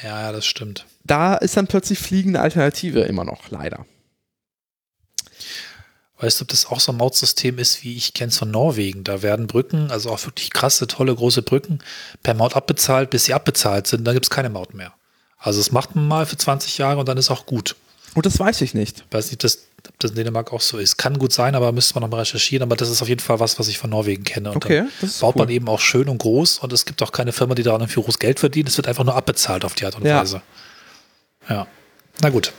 Ja, 0.03 0.31
das 0.31 0.45
stimmt. 0.45 0.85
Da 1.03 1.35
ist 1.35 1.57
dann 1.57 1.67
plötzlich 1.67 1.99
fliegende 1.99 2.39
Alternative 2.39 3.01
immer 3.01 3.23
noch, 3.23 3.49
leider. 3.49 3.85
Weißt 6.19 6.39
du, 6.39 6.43
ob 6.43 6.47
das 6.49 6.65
auch 6.65 6.79
so 6.79 6.91
ein 6.91 6.97
Mautsystem 6.97 7.59
ist, 7.59 7.83
wie 7.83 7.95
ich 7.95 8.13
kenne 8.13 8.29
es 8.29 8.37
von 8.37 8.49
Norwegen? 8.49 9.03
Da 9.03 9.21
werden 9.21 9.45
Brücken, 9.45 9.91
also 9.91 10.09
auch 10.09 10.25
wirklich 10.25 10.51
krasse, 10.51 10.87
tolle, 10.87 11.13
große 11.13 11.43
Brücken, 11.43 11.79
per 12.23 12.33
Maut 12.33 12.55
abbezahlt, 12.55 13.11
bis 13.11 13.25
sie 13.25 13.35
abbezahlt 13.35 13.85
sind, 13.85 14.03
dann 14.03 14.15
gibt 14.15 14.25
es 14.25 14.31
keine 14.31 14.49
Maut 14.49 14.73
mehr. 14.73 14.93
Also 15.37 15.59
das 15.59 15.71
macht 15.71 15.95
man 15.95 16.07
mal 16.07 16.25
für 16.25 16.37
20 16.37 16.79
Jahre 16.79 16.99
und 16.99 17.07
dann 17.07 17.17
ist 17.17 17.29
auch 17.29 17.45
gut. 17.45 17.75
Und 18.17 18.25
das 18.25 18.39
weiß 18.39 18.61
ich 18.61 18.73
nicht. 18.73 19.05
Ich 19.07 19.13
weiß 19.13 19.27
nicht, 19.27 19.43
das 19.43 19.67
ob 19.87 19.99
das 19.99 20.09
in 20.09 20.17
Dänemark 20.17 20.51
auch 20.51 20.59
so 20.59 20.79
ist. 20.79 20.97
Kann 20.97 21.19
gut 21.19 21.31
sein, 21.31 21.53
aber 21.53 21.71
müsste 21.71 21.93
man 21.93 22.01
nochmal 22.01 22.21
recherchieren. 22.21 22.63
Aber 22.63 22.75
das 22.75 22.89
ist 22.89 23.03
auf 23.03 23.07
jeden 23.07 23.21
Fall 23.21 23.39
was, 23.39 23.59
was 23.59 23.67
ich 23.67 23.77
von 23.77 23.91
Norwegen 23.91 24.23
kenne. 24.23 24.49
Und 24.49 24.57
okay, 24.57 24.85
dann 25.01 25.11
baut 25.21 25.35
cool. 25.35 25.43
man 25.43 25.49
eben 25.49 25.69
auch 25.69 25.79
schön 25.79 26.09
und 26.09 26.17
groß 26.17 26.57
und 26.57 26.73
es 26.73 26.85
gibt 26.85 27.03
auch 27.03 27.11
keine 27.11 27.31
Firma, 27.31 27.53
die 27.53 27.61
daran 27.61 27.81
irgendwie 27.81 28.01
groß 28.01 28.17
Geld 28.17 28.39
verdient. 28.39 28.69
Es 28.69 28.77
wird 28.77 28.87
einfach 28.87 29.03
nur 29.03 29.15
abbezahlt 29.15 29.63
auf 29.63 29.75
die 29.75 29.85
Art 29.85 29.97
und 29.97 30.03
ja. 30.03 30.19
Weise. 30.19 30.41
Ja. 31.47 31.67
Na 32.19 32.29
gut. 32.31 32.53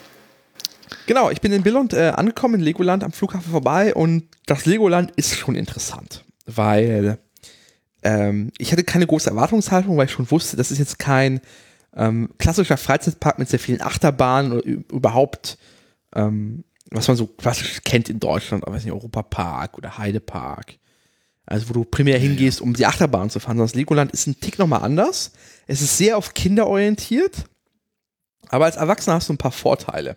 Genau, 1.07 1.29
ich 1.29 1.41
bin 1.41 1.51
in 1.51 1.65
Billund 1.65 1.93
äh, 1.93 2.11
angekommen, 2.11 2.55
in 2.55 2.61
Legoland 2.61 3.03
am 3.03 3.11
Flughafen 3.11 3.51
vorbei 3.51 3.93
und 3.93 4.29
das 4.47 4.65
Legoland 4.65 5.11
ist 5.17 5.37
schon 5.37 5.57
interessant, 5.57 6.23
weil 6.47 7.19
ähm, 8.05 8.53
ich 8.59 8.71
hatte 8.71 8.85
keine 8.85 9.09
große 9.09 9.29
Erwartungshaltung, 9.29 9.97
weil 9.97 10.07
ich 10.07 10.13
schon 10.13 10.31
wusste, 10.31 10.57
das 10.57 10.71
ist 10.71 10.79
jetzt 10.79 11.01
kein 11.01 11.41
ähm, 11.97 12.31
klassischer 12.39 12.77
Freizeitpark 12.77 13.39
mit 13.39 13.49
sehr 13.49 13.59
vielen 13.59 13.81
Achterbahnen 13.81 14.53
oder 14.53 14.65
überhaupt 14.65 15.59
ähm, 16.15 16.65
was 16.91 17.09
man 17.09 17.17
so 17.17 17.27
klassisch 17.27 17.83
kennt 17.85 18.09
in 18.09 18.21
Deutschland, 18.21 18.65
aber 18.65 18.75
weiß 18.75 18.85
nicht, 18.85 18.93
Europapark 18.93 19.77
oder 19.77 19.99
Heidepark. 19.99 20.79
Also 21.45 21.69
wo 21.69 21.73
du 21.73 21.85
primär 21.85 22.19
hingehst, 22.19 22.61
um 22.61 22.75
die 22.75 22.87
Achterbahn 22.87 23.31
zu 23.31 23.41
fahren. 23.41 23.59
Das 23.59 23.75
Legoland 23.75 24.13
ist 24.13 24.27
ein 24.27 24.39
Tick 24.41 24.59
nochmal 24.59 24.83
anders. 24.83 25.33
Es 25.67 25.81
ist 25.81 25.97
sehr 25.97 26.17
auf 26.17 26.35
Kinder 26.35 26.67
orientiert, 26.67 27.45
aber 28.49 28.67
als 28.67 28.77
Erwachsener 28.77 29.17
hast 29.17 29.29
du 29.29 29.35
ein 29.35 29.39
paar 29.39 29.53
Vorteile. 29.53 30.17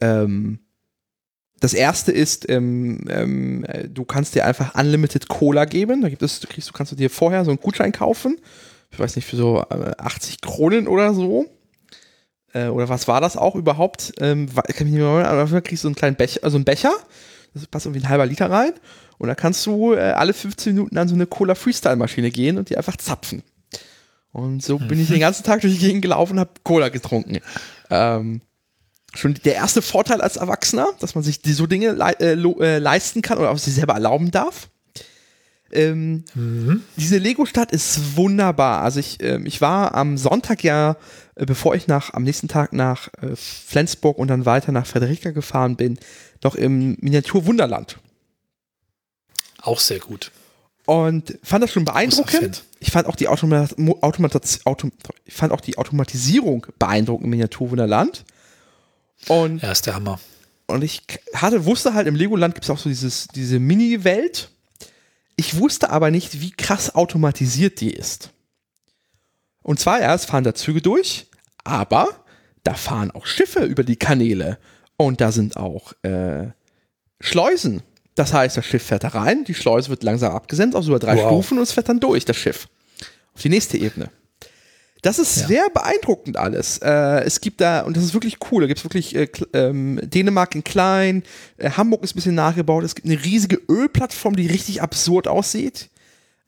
Ähm, 0.00 0.60
das 1.58 1.74
erste 1.74 2.12
ist, 2.12 2.48
ähm, 2.48 3.04
ähm, 3.08 3.64
du 3.88 4.04
kannst 4.04 4.34
dir 4.34 4.44
einfach 4.44 4.74
Unlimited 4.74 5.28
Cola 5.28 5.64
geben. 5.64 6.02
Da 6.02 6.08
gibt 6.08 6.22
es, 6.22 6.40
du 6.40 6.48
kriegst, 6.48 6.68
du 6.68 6.72
kannst 6.72 6.92
du 6.92 6.96
dir 6.96 7.08
vorher 7.08 7.44
so 7.44 7.50
einen 7.50 7.60
Gutschein 7.60 7.92
kaufen. 7.92 8.38
Ich 8.96 9.00
weiß 9.00 9.14
nicht, 9.14 9.26
für 9.26 9.36
so 9.36 9.60
80 9.60 10.34
äh, 10.34 10.36
Kronen 10.40 10.88
oder 10.88 11.12
so 11.12 11.44
äh, 12.54 12.68
oder 12.68 12.88
was 12.88 13.06
war 13.08 13.20
das 13.20 13.36
auch 13.36 13.54
überhaupt? 13.54 14.14
Ähm, 14.20 14.48
kann 14.54 14.64
ich 14.68 14.80
nicht 14.80 14.94
mehr 14.94 15.04
erinnern, 15.04 15.26
aber 15.26 15.40
dafür 15.42 15.60
kriegst 15.60 15.84
du 15.84 15.88
so 15.88 15.88
einen 15.88 15.96
kleinen 15.96 16.16
Becher, 16.16 16.40
also 16.42 16.56
einen 16.56 16.64
Becher, 16.64 16.92
das 17.52 17.66
passt 17.66 17.84
irgendwie 17.84 18.06
ein 18.06 18.08
halber 18.08 18.24
Liter 18.24 18.50
rein 18.50 18.72
und 19.18 19.28
da 19.28 19.34
kannst 19.34 19.66
du 19.66 19.92
äh, 19.92 19.98
alle 19.98 20.32
15 20.32 20.74
Minuten 20.74 20.96
an 20.96 21.08
so 21.08 21.14
eine 21.14 21.26
Cola 21.26 21.54
Freestyle 21.54 21.96
Maschine 21.96 22.30
gehen 22.30 22.56
und 22.56 22.70
die 22.70 22.78
einfach 22.78 22.96
zapfen. 22.96 23.42
Und 24.32 24.62
so 24.62 24.78
bin 24.78 24.98
ich 24.98 25.08
den 25.08 25.20
ganzen 25.20 25.44
Tag 25.44 25.60
durch 25.60 25.74
die 25.74 25.78
Gegend 25.78 26.00
gelaufen 26.00 26.34
und 26.34 26.40
habe 26.40 26.50
Cola 26.62 26.88
getrunken. 26.88 27.40
Ähm, 27.90 28.40
schon 29.14 29.34
der 29.44 29.56
erste 29.56 29.82
Vorteil 29.82 30.22
als 30.22 30.36
Erwachsener, 30.36 30.88
dass 31.00 31.14
man 31.14 31.22
sich 31.22 31.40
so 31.44 31.66
Dinge 31.66 31.92
le 31.92 32.16
äh, 32.20 32.32
äh, 32.32 32.78
leisten 32.78 33.20
kann 33.20 33.36
oder 33.36 33.50
auch 33.50 33.58
sich 33.58 33.74
selber 33.74 33.92
erlauben 33.92 34.30
darf. 34.30 34.70
Ähm, 35.72 36.24
mhm. 36.34 36.82
Diese 36.96 37.18
Lego-Stadt 37.18 37.72
ist 37.72 38.16
wunderbar. 38.16 38.82
Also 38.82 39.00
ich, 39.00 39.20
äh, 39.22 39.40
ich 39.44 39.60
war 39.60 39.94
am 39.94 40.16
Sonntag 40.16 40.62
ja, 40.62 40.96
äh, 41.34 41.44
bevor 41.44 41.74
ich 41.74 41.86
nach, 41.86 42.14
am 42.14 42.22
nächsten 42.22 42.48
Tag 42.48 42.72
nach 42.72 43.08
äh, 43.20 43.34
Flensburg 43.34 44.18
und 44.18 44.28
dann 44.28 44.46
weiter 44.46 44.72
nach 44.72 44.86
Frederika 44.86 45.30
gefahren 45.30 45.76
bin, 45.76 45.98
noch 46.42 46.54
im 46.54 46.96
Miniatur-Wunderland. 47.00 47.98
Auch 49.62 49.80
sehr 49.80 49.98
gut. 49.98 50.30
Und 50.86 51.36
fand 51.42 51.64
das 51.64 51.72
schon 51.72 51.84
beeindruckend. 51.84 52.62
Ich 52.78 52.92
fand 52.92 53.08
auch 53.08 53.16
die, 53.16 53.26
Automat 53.26 53.74
Automat 54.02 54.60
Auto 54.64 54.90
ich 55.24 55.34
fand 55.34 55.52
auch 55.52 55.60
die 55.60 55.78
Automatisierung 55.78 56.66
beeindruckend 56.78 57.24
im 57.24 57.30
Miniaturwunderland. 57.30 58.24
Und, 59.26 59.62
ja, 59.62 59.72
ist 59.72 59.86
der 59.86 59.96
Hammer. 59.96 60.20
Und 60.66 60.84
ich 60.84 61.02
hatte, 61.34 61.64
wusste 61.64 61.94
halt, 61.94 62.06
im 62.06 62.14
Legoland 62.14 62.54
gibt 62.54 62.64
es 62.64 62.70
auch 62.70 62.78
so 62.78 62.88
dieses, 62.88 63.26
diese 63.28 63.58
Mini-Welt. 63.58 64.50
Ich 65.36 65.58
wusste 65.58 65.90
aber 65.90 66.10
nicht, 66.10 66.40
wie 66.40 66.50
krass 66.50 66.94
automatisiert 66.94 67.80
die 67.80 67.92
ist. 67.92 68.30
Und 69.62 69.80
zwar 69.80 70.00
erst 70.00 70.26
fahren 70.26 70.44
da 70.44 70.54
Züge 70.54 70.80
durch, 70.80 71.26
aber 71.64 72.08
da 72.64 72.74
fahren 72.74 73.10
auch 73.10 73.26
Schiffe 73.26 73.64
über 73.64 73.84
die 73.84 73.96
Kanäle. 73.96 74.58
Und 74.96 75.20
da 75.20 75.30
sind 75.32 75.56
auch 75.56 75.92
äh, 76.02 76.48
Schleusen 77.20 77.82
das 78.16 78.32
heißt, 78.32 78.56
das 78.56 78.64
Schiff 78.64 78.82
fährt 78.82 79.04
da 79.04 79.08
rein, 79.08 79.44
die 79.44 79.54
Schleuse 79.54 79.90
wird 79.90 80.02
langsam 80.02 80.32
abgesendet 80.32 80.74
auf 80.74 80.84
so 80.84 80.98
drei 80.98 81.16
wow. 81.16 81.26
Stufen 81.26 81.58
und 81.58 81.62
es 81.64 81.72
fährt 81.72 81.90
dann 81.90 82.00
durch, 82.00 82.24
das 82.24 82.36
Schiff. 82.36 82.66
Auf 83.34 83.42
die 83.42 83.50
nächste 83.50 83.76
Ebene. 83.76 84.08
Das 85.06 85.20
ist 85.20 85.36
ja. 85.36 85.46
sehr 85.46 85.70
beeindruckend 85.70 86.36
alles. 86.36 86.78
Äh, 86.78 87.22
es 87.22 87.40
gibt 87.40 87.60
da, 87.60 87.82
und 87.82 87.96
das 87.96 88.02
ist 88.02 88.12
wirklich 88.12 88.38
cool, 88.50 88.62
da 88.62 88.66
gibt 88.66 88.80
es 88.80 88.84
wirklich 88.84 89.14
äh, 89.14 89.28
ähm, 89.52 90.00
Dänemark 90.02 90.56
in 90.56 90.64
klein, 90.64 91.22
äh, 91.58 91.70
Hamburg 91.70 92.02
ist 92.02 92.14
ein 92.14 92.16
bisschen 92.16 92.34
nachgebaut, 92.34 92.82
es 92.82 92.96
gibt 92.96 93.06
eine 93.06 93.22
riesige 93.24 93.60
Ölplattform, 93.68 94.34
die 94.34 94.48
richtig 94.48 94.82
absurd 94.82 95.28
aussieht. 95.28 95.90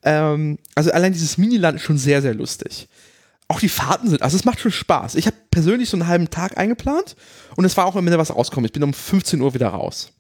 Ähm, 0.03 0.59
also 0.75 0.91
allein 0.91 1.13
dieses 1.13 1.39
Miniland 1.39 1.77
ist 1.77 1.85
schon 1.85 1.99
sehr, 1.99 2.21
sehr 2.21 2.35
lustig. 2.35 2.89
Auch 3.47 3.61
die 3.61 3.69
Fahrten 3.69 4.11
sind, 4.11 4.23
also 4.23 4.37
es 4.37 4.45
macht 4.45 4.59
schon 4.59 4.73
Spaß. 4.73 5.15
Ich 5.15 5.27
habe 5.27 5.37
persönlich 5.53 5.89
so 5.89 5.97
einen 5.97 6.09
halben 6.09 6.29
Tag 6.29 6.59
eingeplant 6.59 7.15
und 7.55 7.65
es 7.65 7.77
war 7.77 7.87
auch 7.87 7.95
am 7.95 8.09
Ende 8.09 8.19
was 8.19 8.35
rauskommen. 8.35 8.67
Ich 8.67 8.73
bin 8.73 8.83
um 8.83 8.93
15 8.93 9.41
Uhr 9.41 9.55
wieder 9.55 9.69
raus. 9.69 10.11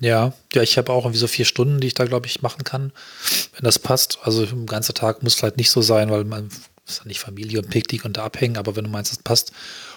Ja, 0.00 0.32
ja, 0.54 0.62
ich 0.62 0.78
habe 0.78 0.94
auch 0.94 1.04
irgendwie 1.04 1.20
so 1.20 1.26
vier 1.26 1.44
Stunden, 1.44 1.80
die 1.80 1.88
ich 1.88 1.94
da, 1.94 2.06
glaube 2.06 2.26
ich, 2.26 2.40
machen 2.40 2.64
kann, 2.64 2.90
wenn 3.52 3.64
das 3.64 3.78
passt. 3.78 4.18
Also 4.22 4.44
ein 4.44 4.64
ganzer 4.64 4.94
Tag 4.94 5.22
muss 5.22 5.34
vielleicht 5.34 5.58
nicht 5.58 5.70
so 5.70 5.82
sein, 5.82 6.08
weil 6.08 6.24
man 6.24 6.48
ist 6.88 7.00
ja 7.00 7.06
nicht 7.06 7.20
Familie 7.20 7.60
und 7.60 7.70
Picknick 7.70 8.04
und 8.04 8.16
da 8.16 8.24
abhängen, 8.24 8.56
aber 8.56 8.76
wenn 8.76 8.84
du 8.84 8.90
meinst, 8.90 9.12
es 9.12 9.18
passt, 9.18 9.52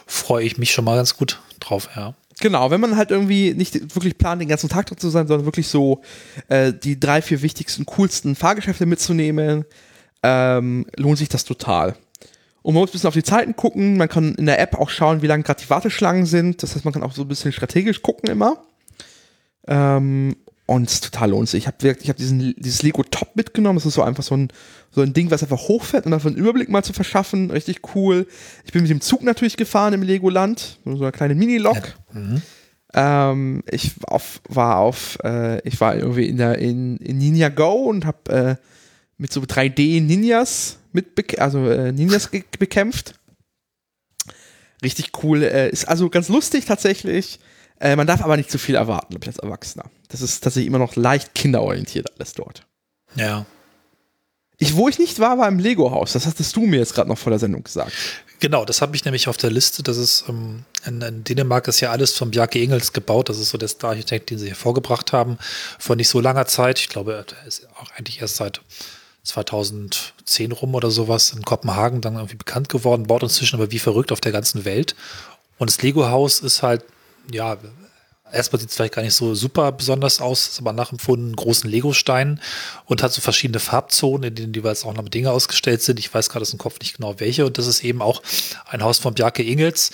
freue 0.06 0.46
ich 0.46 0.58
mich 0.58 0.72
schon 0.72 0.86
mal 0.86 0.96
ganz 0.96 1.16
gut 1.16 1.40
drauf, 1.60 1.90
ja. 1.96 2.16
Genau, 2.40 2.72
wenn 2.72 2.82
man 2.82 2.98
halt 2.98 3.12
irgendwie 3.12 3.54
nicht 3.54 3.96
wirklich 3.96 4.18
plant, 4.18 4.42
den 4.42 4.48
ganzen 4.48 4.70
Tag 4.70 4.88
dort 4.88 5.00
zu 5.00 5.10
sein, 5.10 5.28
sondern 5.28 5.46
wirklich 5.46 5.68
so 5.68 6.02
äh, 6.48 6.74
die 6.74 7.00
drei, 7.00 7.22
vier 7.22 7.44
wichtigsten, 7.44 7.86
coolsten 7.86 8.36
Fahrgeschäfte 8.36 8.88
mitzunehmen, 8.88 9.66
ähm, 10.24 10.88
lohnt 10.98 11.20
sich 11.20 11.30
das 11.30 11.44
total. 11.44 11.96
Und 12.64 12.74
man 12.74 12.82
muss 12.82 12.90
ein 12.90 12.94
bisschen 12.94 13.08
auf 13.08 13.14
die 13.14 13.24
Zeiten 13.24 13.56
gucken. 13.56 13.98
Man 13.98 14.10
kann 14.10 14.36
in 14.36 14.46
der 14.46 14.60
App 14.60 14.76
auch 14.76 14.90
schauen, 14.90 15.22
wie 15.22 15.28
lange 15.28 15.44
gerade 15.44 15.62
die 15.62 15.70
Warteschlangen 15.70 16.26
sind. 16.26 16.62
Das 16.62 16.76
heißt, 16.76 16.86
man 16.86 16.94
kann 16.94 17.04
auch 17.04 17.14
so 17.14 17.24
ein 17.24 17.28
bisschen 17.28 17.52
strategisch 17.52 18.02
gucken 18.02 18.30
immer. 18.30 18.58
Ähm, 19.68 20.36
und 20.72 20.90
es 20.90 21.02
total 21.02 21.32
lohnt 21.32 21.50
sich. 21.50 21.64
Ich 21.64 21.68
habe 21.68 21.98
ich 22.02 22.10
hab 22.10 22.16
diesen, 22.16 22.56
dieses 22.58 22.82
Lego 22.82 23.04
Top 23.04 23.36
mitgenommen. 23.36 23.76
Das 23.76 23.86
ist 23.86 23.96
so 23.96 24.04
einfach 24.04 24.24
so 24.24 24.36
ein, 24.36 24.48
so 24.90 25.02
ein 25.02 25.12
Ding, 25.12 25.30
was 25.30 25.44
einfach 25.44 25.68
hochfährt 25.68 26.06
und 26.06 26.14
einfach 26.14 26.30
einen 26.30 26.38
Überblick 26.38 26.70
mal 26.70 26.82
zu 26.82 26.94
verschaffen. 26.94 27.52
Richtig 27.52 27.82
cool. 27.94 28.26
Ich 28.64 28.72
bin 28.72 28.84
mit 28.84 28.90
dem 28.90 29.02
Zug 29.02 29.22
natürlich 29.22 29.58
gefahren 29.58 29.94
im 29.94 30.02
Legoland. 30.02 30.80
So 30.86 31.02
eine 31.02 31.12
kleine 31.12 31.36
Mini-Lok. 31.36 31.94
Mhm. 32.14 32.42
Ähm, 32.94 33.64
ich 33.70 33.96
auf, 34.04 34.40
war 34.48 34.78
auf, 34.78 35.18
äh, 35.26 35.60
ich 35.68 35.82
war 35.82 35.96
irgendwie 35.96 36.28
in 36.28 36.38
der 36.38 36.58
in, 36.58 36.96
in 36.98 37.18
Ninja 37.18 37.50
Go 37.50 37.74
und 37.90 38.06
habe 38.06 38.32
äh, 38.32 38.56
mit 39.18 39.34
so 39.34 39.42
3D 39.42 40.02
Ninjas 40.02 40.80
mit, 40.94 41.38
also 41.40 41.70
äh, 41.70 41.92
Ninjas 41.92 42.30
bekämpft. 42.58 43.16
Richtig 44.82 45.12
cool. 45.22 45.44
Äh, 45.44 45.70
ist 45.70 45.86
also 45.90 46.10
ganz 46.10 46.30
lustig 46.30 46.64
tatsächlich. 46.64 47.40
Äh, 47.82 47.96
man 47.96 48.06
darf 48.06 48.22
aber 48.22 48.38
nicht 48.38 48.52
zu 48.52 48.60
viel 48.60 48.76
erwarten, 48.76 49.10
glaube 49.10 49.24
ich, 49.24 49.28
als 49.30 49.40
Erwachsener. 49.40 49.86
Das 50.10 50.22
ist 50.22 50.42
tatsächlich 50.42 50.68
immer 50.68 50.78
noch 50.78 50.96
leicht 50.96 51.34
kinderorientiert 51.34 52.14
alles 52.16 52.34
dort. 52.34 52.64
Ja. 53.16 53.46
Ich, 54.60 54.76
wo 54.76 54.88
ich 54.88 55.00
nicht 55.00 55.20
war, 55.20 55.40
war 55.40 55.48
im 55.48 55.58
Lego-Haus. 55.58 56.14
Das 56.14 56.28
hattest 56.28 56.56
du 56.56 56.68
mir 56.68 56.78
jetzt 56.78 56.94
gerade 56.94 57.10
noch 57.10 57.18
vor 57.18 57.32
der 57.32 57.40
Sendung 57.40 57.64
gesagt. 57.64 57.92
Genau, 58.40 58.66
das 58.66 58.84
habe 58.84 58.96
ich 58.96 59.04
nämlich 59.04 59.28
auf 59.28 59.38
der 59.38 59.50
Liste. 59.50 59.82
Das 59.82 59.98
ist 59.98 60.26
ähm, 60.30 60.64
in, 60.86 61.02
in, 61.02 61.24
Dänemark 61.24 61.68
ist 61.68 61.80
ja 61.80 61.90
alles 61.90 62.16
von 62.16 62.30
Bjarke 62.30 62.60
Ingels 62.60 62.94
gebaut. 62.94 63.30
Das 63.30 63.40
ist 63.40 63.50
so 63.50 63.58
der 63.58 63.68
Star-Architekt, 63.68 64.30
den 64.30 64.38
sie 64.38 64.50
hervorgebracht 64.50 65.12
haben. 65.12 65.40
Vor 65.80 65.96
nicht 65.96 66.10
so 66.10 66.20
langer 66.20 66.46
Zeit. 66.46 66.78
Ich 66.80 66.90
glaube, 66.90 67.26
er 67.28 67.48
ist 67.48 67.68
auch 67.80 67.90
eigentlich 67.98 68.22
erst 68.22 68.36
seit 68.36 68.62
2010 69.24 70.52
rum 70.52 70.76
oder 70.76 70.92
sowas 70.92 71.34
in 71.36 71.42
Kopenhagen 71.42 72.02
dann 72.02 72.16
irgendwie 72.16 72.36
bekannt 72.36 72.70
geworden. 72.70 73.08
Baut 73.08 73.24
inzwischen 73.24 73.56
aber 73.56 73.72
wie 73.72 73.80
verrückt 73.80 74.12
auf 74.12 74.22
der 74.22 74.32
ganzen 74.32 74.66
Welt. 74.66 74.96
Und 75.58 75.72
das 75.72 75.82
Lego-Haus 75.82 76.42
ist 76.42 76.62
halt 76.62 76.84
ja, 77.32 77.58
erstmal 78.32 78.60
sieht 78.60 78.70
es 78.70 78.76
vielleicht 78.76 78.94
gar 78.94 79.02
nicht 79.02 79.14
so 79.14 79.36
super 79.36 79.72
besonders 79.72 80.22
aus, 80.22 80.48
ist 80.48 80.60
aber 80.60 80.74
nachempfunden 80.74 81.36
großen 81.36 81.70
Lego-Steinen 81.70 82.42
und 82.86 83.04
hat 83.04 83.12
so 83.12 83.22
verschiedene 83.22 83.60
Farbzonen, 83.60 84.30
in 84.30 84.36
denen 84.36 84.54
jeweils 84.54 84.86
auch 84.86 84.94
noch 84.94 85.08
Dinge 85.10 85.32
ausgestellt 85.32 85.82
sind. 85.82 86.00
Ich 86.00 86.14
weiß 86.14 86.30
gerade 86.30 86.44
aus 86.44 86.52
dem 86.52 86.60
Kopf 86.60 86.80
nicht 86.80 86.98
genau 86.98 87.20
welche. 87.20 87.46
Und 87.46 87.58
das 87.58 87.68
ist 87.68 87.84
eben 87.84 88.02
auch 88.02 88.22
ein 88.68 88.84
Haus 88.84 89.00
von 89.00 89.14
Bjarke 89.14 89.44
Ingels. 89.44 89.92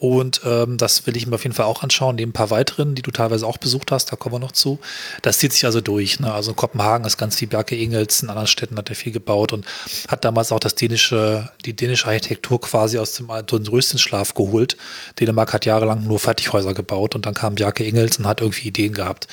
Und 0.00 0.42
ähm, 0.44 0.76
das 0.78 1.08
will 1.08 1.16
ich 1.16 1.26
mir 1.26 1.34
auf 1.34 1.42
jeden 1.42 1.56
Fall 1.56 1.66
auch 1.66 1.82
anschauen, 1.82 2.14
neben 2.14 2.30
ein 2.30 2.32
paar 2.32 2.50
weiteren, 2.50 2.94
die 2.94 3.02
du 3.02 3.10
teilweise 3.10 3.44
auch 3.44 3.56
besucht 3.56 3.90
hast, 3.90 4.12
da 4.12 4.16
kommen 4.16 4.36
wir 4.36 4.38
noch 4.38 4.52
zu. 4.52 4.78
Das 5.22 5.38
zieht 5.38 5.52
sich 5.52 5.64
also 5.64 5.80
durch. 5.80 6.20
Ne? 6.20 6.32
Also 6.32 6.54
Kopenhagen 6.54 7.04
ist 7.04 7.16
ganz 7.16 7.34
viel 7.34 7.48
Bjarke 7.48 7.74
Ingels, 7.74 8.22
in 8.22 8.28
anderen 8.28 8.46
Städten 8.46 8.76
hat 8.76 8.88
er 8.90 8.94
viel 8.94 9.10
gebaut 9.10 9.52
und 9.52 9.66
hat 10.06 10.24
damals 10.24 10.52
auch 10.52 10.60
das 10.60 10.76
dänische, 10.76 11.50
die 11.64 11.74
dänische 11.74 12.06
Architektur 12.06 12.60
quasi 12.60 12.96
aus 12.98 13.14
dem, 13.14 13.26
dem 13.26 13.66
Röstenschlaf 13.66 14.34
geholt. 14.34 14.76
Dänemark 15.18 15.52
hat 15.52 15.66
jahrelang 15.66 16.06
nur 16.06 16.20
Fertighäuser 16.20 16.74
gebaut 16.74 17.16
und 17.16 17.26
dann 17.26 17.34
kam 17.34 17.56
Bjarke 17.56 17.84
Ingels 17.84 18.18
und 18.18 18.28
hat 18.28 18.40
irgendwie 18.40 18.68
Ideen 18.68 18.94
gehabt. 18.94 19.26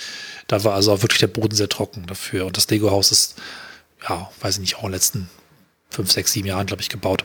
Da 0.47 0.63
war 0.63 0.73
also 0.73 0.93
auch 0.93 1.03
wirklich 1.03 1.19
der 1.19 1.27
Boden 1.27 1.55
sehr 1.55 1.69
trocken 1.69 2.07
dafür. 2.07 2.47
Und 2.47 2.57
das 2.57 2.67
Lego-Haus 2.71 3.11
ist, 3.11 3.35
ja, 4.09 4.31
weiß 4.41 4.55
ich 4.55 4.61
nicht, 4.61 4.77
auch 4.77 4.83
in 4.83 4.87
den 4.87 4.93
letzten 4.93 5.29
fünf, 5.91 6.11
sechs, 6.11 6.31
sieben 6.31 6.47
Jahren, 6.47 6.65
glaube 6.65 6.81
ich, 6.81 6.89
gebaut. 6.89 7.23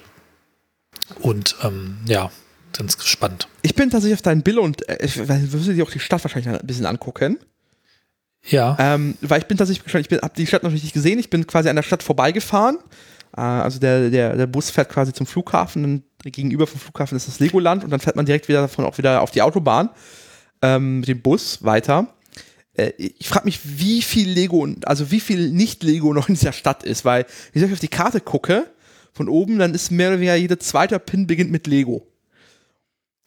Und 1.20 1.56
ähm, 1.62 1.98
ja, 2.06 2.30
ganz 2.72 2.98
gespannt. 2.98 3.48
Ich 3.62 3.74
bin 3.74 3.90
tatsächlich 3.90 4.18
auf 4.18 4.22
dein 4.22 4.42
Bild 4.42 4.58
und 4.58 4.88
äh, 4.88 5.04
ich 5.04 5.16
würde 5.16 5.74
dir 5.74 5.84
auch 5.84 5.90
die 5.90 6.00
Stadt 6.00 6.22
wahrscheinlich 6.24 6.48
ein 6.48 6.66
bisschen 6.66 6.86
angucken. 6.86 7.38
Ja. 8.46 8.76
Ähm, 8.78 9.16
weil 9.20 9.40
ich 9.40 9.46
bin 9.46 9.58
tatsächlich 9.58 9.84
gespannt, 9.84 10.06
ich 10.10 10.18
habe 10.22 10.32
die 10.36 10.46
Stadt 10.46 10.62
natürlich 10.62 10.84
nicht 10.84 10.94
gesehen, 10.94 11.18
ich 11.18 11.30
bin 11.30 11.46
quasi 11.46 11.68
an 11.68 11.76
der 11.76 11.82
Stadt 11.82 12.02
vorbeigefahren. 12.02 12.78
Äh, 13.36 13.40
also 13.40 13.78
der, 13.78 14.10
der, 14.10 14.36
der 14.36 14.46
Bus 14.46 14.70
fährt 14.70 14.88
quasi 14.88 15.12
zum 15.12 15.26
Flughafen, 15.26 15.84
und 15.84 16.32
gegenüber 16.32 16.66
vom 16.66 16.80
Flughafen 16.80 17.16
ist 17.16 17.28
das 17.28 17.40
Legoland 17.40 17.84
und 17.84 17.90
dann 17.90 18.00
fährt 18.00 18.16
man 18.16 18.26
direkt 18.26 18.48
wieder 18.48 18.62
davon 18.62 18.84
auch 18.84 18.98
wieder 18.98 19.22
auf 19.22 19.30
die 19.30 19.42
Autobahn 19.42 19.90
ähm, 20.62 21.00
mit 21.00 21.08
dem 21.08 21.22
Bus 21.22 21.62
weiter. 21.62 22.14
Äh, 22.74 22.92
ich 22.96 23.28
frage 23.28 23.46
mich, 23.46 23.60
wie 23.64 24.02
viel 24.02 24.28
Lego, 24.28 24.66
also 24.84 25.10
wie 25.10 25.20
viel 25.20 25.50
Nicht-Lego 25.50 26.14
noch 26.14 26.28
in 26.28 26.34
dieser 26.34 26.52
Stadt 26.52 26.82
ist, 26.82 27.04
weil, 27.04 27.26
wenn 27.52 27.64
ich 27.64 27.72
auf 27.72 27.80
die 27.80 27.88
Karte 27.88 28.20
gucke, 28.20 28.66
von 29.12 29.28
oben, 29.28 29.58
dann 29.58 29.74
ist 29.74 29.90
mehr 29.90 30.08
oder 30.08 30.18
weniger 30.18 30.36
jeder 30.36 30.60
zweite 30.60 30.98
Pin 30.98 31.26
beginnt 31.26 31.50
mit 31.50 31.66
Lego. 31.66 32.06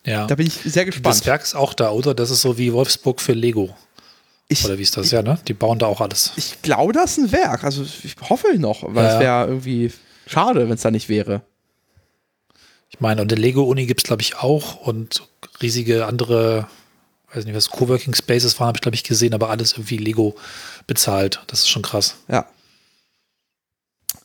Ja. 0.05 0.27
Da 0.27 0.35
bin 0.35 0.47
ich 0.47 0.53
sehr 0.53 0.85
gespannt. 0.85 1.07
Das 1.07 1.25
Werk 1.25 1.43
ist 1.43 1.55
auch 1.55 1.73
da, 1.73 1.91
oder? 1.91 2.13
Das 2.13 2.29
ist 2.29 2.41
so 2.41 2.57
wie 2.57 2.73
Wolfsburg 2.73 3.21
für 3.21 3.33
Lego. 3.33 3.75
Ich, 4.49 4.65
oder 4.65 4.77
wie 4.77 4.83
ist 4.83 4.97
das? 4.97 5.11
ja, 5.11 5.21
ne? 5.21 5.39
Die 5.47 5.53
bauen 5.53 5.79
da 5.79 5.85
auch 5.85 6.01
alles. 6.01 6.33
Ich 6.35 6.61
glaube, 6.61 6.93
das 6.93 7.11
ist 7.11 7.17
ein 7.17 7.31
Werk. 7.31 7.63
Also 7.63 7.83
ich 7.83 8.15
hoffe 8.29 8.47
noch, 8.57 8.83
weil 8.93 9.05
ja, 9.05 9.13
es 9.13 9.19
wäre 9.19 9.47
irgendwie 9.47 9.91
schade, 10.27 10.67
wenn 10.67 10.75
es 10.75 10.81
da 10.81 10.91
nicht 10.91 11.09
wäre. 11.09 11.41
Ich 12.89 12.99
meine, 12.99 13.21
und 13.21 13.31
der 13.31 13.39
Lego-Uni 13.39 13.85
gibt 13.87 14.01
es, 14.01 14.03
glaube 14.03 14.21
ich, 14.21 14.35
auch 14.37 14.75
und 14.85 15.23
riesige 15.61 16.05
andere, 16.05 16.67
weiß 17.33 17.45
nicht, 17.45 17.55
was 17.55 17.69
Coworking 17.69 18.13
Spaces 18.13 18.59
waren, 18.59 18.67
habe 18.67 18.77
ich, 18.77 18.81
glaube 18.81 18.95
ich, 18.95 19.03
gesehen, 19.03 19.33
aber 19.33 19.49
alles 19.49 19.71
irgendwie 19.71 19.97
Lego 19.97 20.35
bezahlt. 20.85 21.41
Das 21.47 21.59
ist 21.59 21.69
schon 21.69 21.81
krass. 21.81 22.17
Ja. 22.27 22.45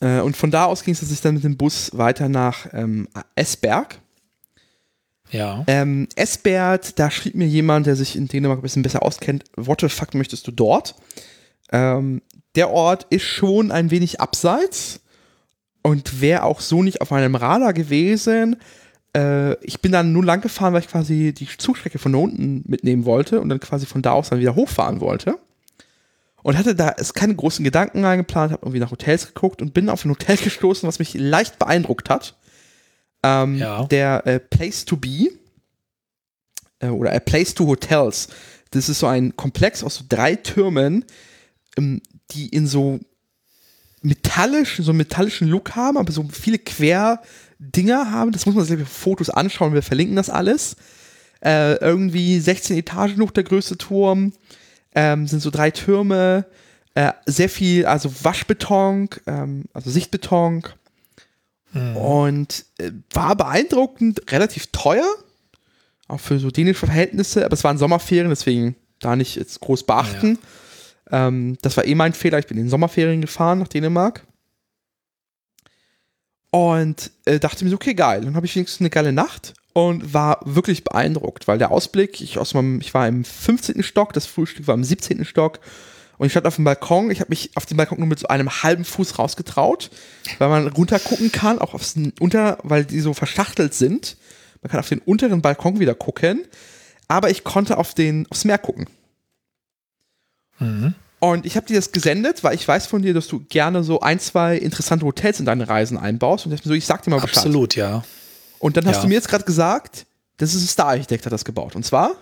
Äh, 0.01 0.19
und 0.19 0.37
von 0.37 0.51
da 0.51 0.65
aus 0.65 0.83
ging 0.83 0.93
es 0.93 0.99
sich 0.99 1.21
dann 1.21 1.35
mit 1.35 1.43
dem 1.43 1.57
Bus 1.57 1.91
weiter 1.93 2.29
nach 2.29 2.67
ähm, 2.73 3.07
Esberg. 3.35 3.99
Ja. 5.31 5.63
Ähm, 5.67 6.07
Esbert, 6.15 6.97
da 6.99 7.11
schrieb 7.11 7.35
mir 7.35 7.47
jemand, 7.47 7.85
der 7.85 7.95
sich 7.95 8.15
in 8.15 8.27
Dänemark 8.27 8.59
ein 8.59 8.63
bisschen 8.63 8.83
besser 8.83 9.03
auskennt, 9.03 9.43
what 9.55 9.81
the 9.81 9.89
fuck 9.89 10.13
möchtest 10.15 10.47
du 10.47 10.51
dort? 10.51 10.95
Ähm, 11.71 12.21
der 12.55 12.71
Ort 12.71 13.05
ist 13.09 13.23
schon 13.23 13.71
ein 13.71 13.91
wenig 13.91 14.19
abseits 14.19 15.01
und 15.81 16.21
wäre 16.21 16.43
auch 16.43 16.61
so 16.61 16.83
nicht 16.83 17.01
auf 17.01 17.11
meinem 17.11 17.35
Radar 17.35 17.73
gewesen. 17.73 18.57
Äh, 19.15 19.53
ich 19.63 19.81
bin 19.81 19.91
dann 19.91 20.11
nur 20.13 20.25
lang 20.25 20.41
gefahren, 20.41 20.73
weil 20.73 20.81
ich 20.81 20.87
quasi 20.87 21.33
die 21.33 21.47
Zugstrecke 21.57 21.99
von 21.99 22.15
unten 22.15 22.63
mitnehmen 22.65 23.05
wollte 23.05 23.39
und 23.39 23.49
dann 23.49 23.59
quasi 23.59 23.85
von 23.85 24.01
da 24.01 24.11
aus 24.11 24.29
dann 24.29 24.39
wieder 24.39 24.55
hochfahren 24.55 24.99
wollte. 24.99 25.37
Und 26.41 26.57
hatte 26.57 26.73
da 26.73 26.89
ist 26.89 27.13
keine 27.13 27.35
großen 27.35 27.65
Gedanken 27.65 28.05
eingeplant, 28.05 28.51
habe 28.51 28.65
irgendwie 28.65 28.79
nach 28.79 28.91
Hotels 28.91 29.27
geguckt 29.27 29.61
und 29.61 29.73
bin 29.73 29.89
auf 29.89 30.05
ein 30.05 30.11
Hotel 30.11 30.37
gestoßen, 30.43 30.87
was 30.87 30.99
mich 30.99 31.13
leicht 31.13 31.59
beeindruckt 31.59 32.09
hat. 32.09 32.35
Ähm, 33.23 33.55
ja. 33.55 33.85
Der 33.85 34.25
äh, 34.25 34.39
Place 34.39 34.85
to 34.85 34.97
Be 34.97 35.29
äh, 36.79 36.87
oder 36.87 37.13
A 37.13 37.19
Place 37.19 37.53
to 37.53 37.65
Hotels. 37.67 38.29
Das 38.71 38.89
ist 38.89 38.99
so 38.99 39.07
ein 39.07 39.35
Komplex 39.35 39.83
aus 39.83 39.95
so 39.95 40.05
drei 40.07 40.35
Türmen, 40.35 41.05
ähm, 41.77 42.01
die 42.31 42.49
in 42.49 42.67
so 42.67 42.99
metallisch, 44.01 44.77
so 44.77 44.91
einen 44.91 44.97
metallischen 44.97 45.47
Look 45.47 45.75
haben, 45.75 45.97
aber 45.97 46.11
so 46.11 46.25
viele 46.31 46.59
Querdinger 46.59 48.11
haben. 48.11 48.31
Das 48.31 48.45
muss 48.45 48.55
man 48.55 48.65
sich 48.65 48.81
auf 48.81 48.87
Fotos 48.87 49.29
anschauen, 49.29 49.73
wir 49.73 49.83
verlinken 49.83 50.15
das 50.15 50.29
alles. 50.29 50.75
Äh, 51.43 51.75
irgendwie 51.75 52.39
16 52.39 52.77
Etagen 52.77 53.21
hoch 53.21 53.31
der 53.31 53.43
größte 53.43 53.77
Turm, 53.77 54.33
ähm, 54.93 55.25
sind 55.25 55.41
so 55.41 55.49
drei 55.49 55.71
Türme, 55.71 56.45
äh, 56.95 57.13
sehr 57.25 57.49
viel, 57.49 57.85
also 57.85 58.11
Waschbeton, 58.23 59.09
ähm, 59.25 59.65
also 59.73 59.89
Sichtbeton. 59.89 60.63
Mhm. 61.73 61.97
Und 61.97 62.65
äh, 62.77 62.91
war 63.13 63.35
beeindruckend, 63.35 64.31
relativ 64.31 64.67
teuer, 64.71 65.07
auch 66.07 66.19
für 66.19 66.39
so 66.39 66.49
dänische 66.49 66.85
Verhältnisse, 66.85 67.45
aber 67.45 67.53
es 67.53 67.63
waren 67.63 67.77
Sommerferien, 67.77 68.29
deswegen 68.29 68.75
da 68.99 69.15
nicht 69.15 69.35
jetzt 69.35 69.59
groß 69.59 69.83
beachten. 69.83 70.39
Ja. 71.11 71.27
Ähm, 71.27 71.57
das 71.61 71.77
war 71.77 71.85
eh 71.85 71.95
mein 71.95 72.13
Fehler, 72.13 72.39
ich 72.39 72.47
bin 72.47 72.57
in 72.57 72.65
den 72.65 72.69
Sommerferien 72.69 73.21
gefahren 73.21 73.59
nach 73.59 73.67
Dänemark. 73.67 74.25
Und 76.51 77.11
äh, 77.25 77.39
dachte 77.39 77.63
mir 77.63 77.69
so, 77.69 77.75
okay, 77.75 77.93
geil. 77.93 78.21
Dann 78.21 78.35
habe 78.35 78.45
ich 78.47 78.55
wenigstens 78.55 78.81
eine 78.81 78.89
geile 78.89 79.13
Nacht 79.13 79.53
und 79.73 80.13
war 80.13 80.39
wirklich 80.45 80.83
beeindruckt, 80.83 81.47
weil 81.47 81.59
der 81.59 81.71
Ausblick, 81.71 82.21
ich, 82.21 82.39
aus 82.39 82.55
meinem, 82.55 82.81
ich 82.81 82.93
war 82.93 83.07
im 83.07 83.23
15. 83.23 83.83
Stock, 83.83 84.13
das 84.13 84.25
Frühstück 84.25 84.67
war 84.67 84.73
im 84.73 84.83
17. 84.83 85.25
Stock 85.25 85.59
und 86.19 86.25
ich 86.25 86.33
stand 86.33 86.45
auf 86.45 86.57
dem 86.57 86.65
Balkon. 86.65 87.11
Ich 87.11 87.21
habe 87.21 87.29
mich 87.29 87.51
auf 87.55 87.65
dem 87.65 87.77
Balkon 87.77 87.97
nur 87.97 88.07
mit 88.07 88.19
so 88.19 88.27
einem 88.27 88.61
halben 88.61 88.83
Fuß 88.83 89.17
rausgetraut, 89.17 89.89
weil 90.37 90.49
man 90.49 90.67
runter 90.67 90.99
gucken 90.99 91.31
kann, 91.31 91.59
auch 91.59 91.73
aufs 91.73 91.95
unter, 92.19 92.59
weil 92.63 92.83
die 92.83 92.99
so 92.99 93.13
verschachtelt 93.13 93.73
sind. 93.73 94.17
Man 94.61 94.69
kann 94.69 94.81
auf 94.81 94.89
den 94.89 94.99
unteren 94.99 95.41
Balkon 95.41 95.79
wieder 95.79 95.95
gucken, 95.95 96.45
aber 97.07 97.29
ich 97.29 97.45
konnte 97.45 97.77
auf 97.77 97.93
den 97.93 98.27
aufs 98.29 98.43
Meer 98.43 98.57
gucken. 98.57 98.87
Mhm. 100.59 100.93
Und 101.19 101.45
ich 101.45 101.55
habe 101.55 101.65
dir 101.65 101.77
das 101.77 101.93
gesendet, 101.93 102.43
weil 102.43 102.53
ich 102.53 102.67
weiß 102.67 102.87
von 102.87 103.01
dir, 103.01 103.13
dass 103.13 103.27
du 103.29 103.39
gerne 103.47 103.85
so 103.85 104.01
ein, 104.01 104.19
zwei 104.19 104.57
interessante 104.57 105.05
Hotels 105.05 105.39
in 105.39 105.45
deine 105.45 105.69
Reisen 105.69 105.97
einbaust. 105.97 106.45
Und 106.45 106.51
ich, 106.51 106.61
so, 106.61 106.73
ich 106.73 106.85
sag 106.85 107.01
dir 107.03 107.11
mal 107.11 107.21
Bescheid. 107.21 107.37
Absolut, 107.37 107.77
ja. 107.77 108.03
Und 108.59 108.75
dann 108.75 108.85
hast 108.87 108.97
ja. 108.97 109.01
du 109.03 109.07
mir 109.07 109.13
jetzt 109.13 109.29
gerade 109.29 109.45
gesagt, 109.45 110.05
das 110.35 110.53
ist 110.53 110.63
ein 110.63 110.67
Star-Architekt, 110.67 111.25
hat 111.25 111.31
das 111.31 111.45
gebaut. 111.45 111.77
Und 111.77 111.85
zwar? 111.85 112.15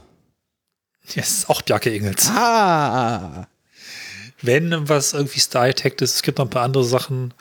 Yes, 1.15 1.45
auch 1.47 1.63
Bjarke 1.63 1.95
Ingels. 1.95 2.29
Ah 2.29 3.47
wenn 4.41 4.87
was 4.87 5.13
irgendwie 5.13 5.39
Star-Tech 5.39 5.95
ist. 6.01 6.15
Es 6.15 6.21
gibt 6.21 6.37
noch 6.37 6.45
ein 6.45 6.51
paar 6.51 6.63
andere 6.63 6.83
Sachen, 6.83 7.33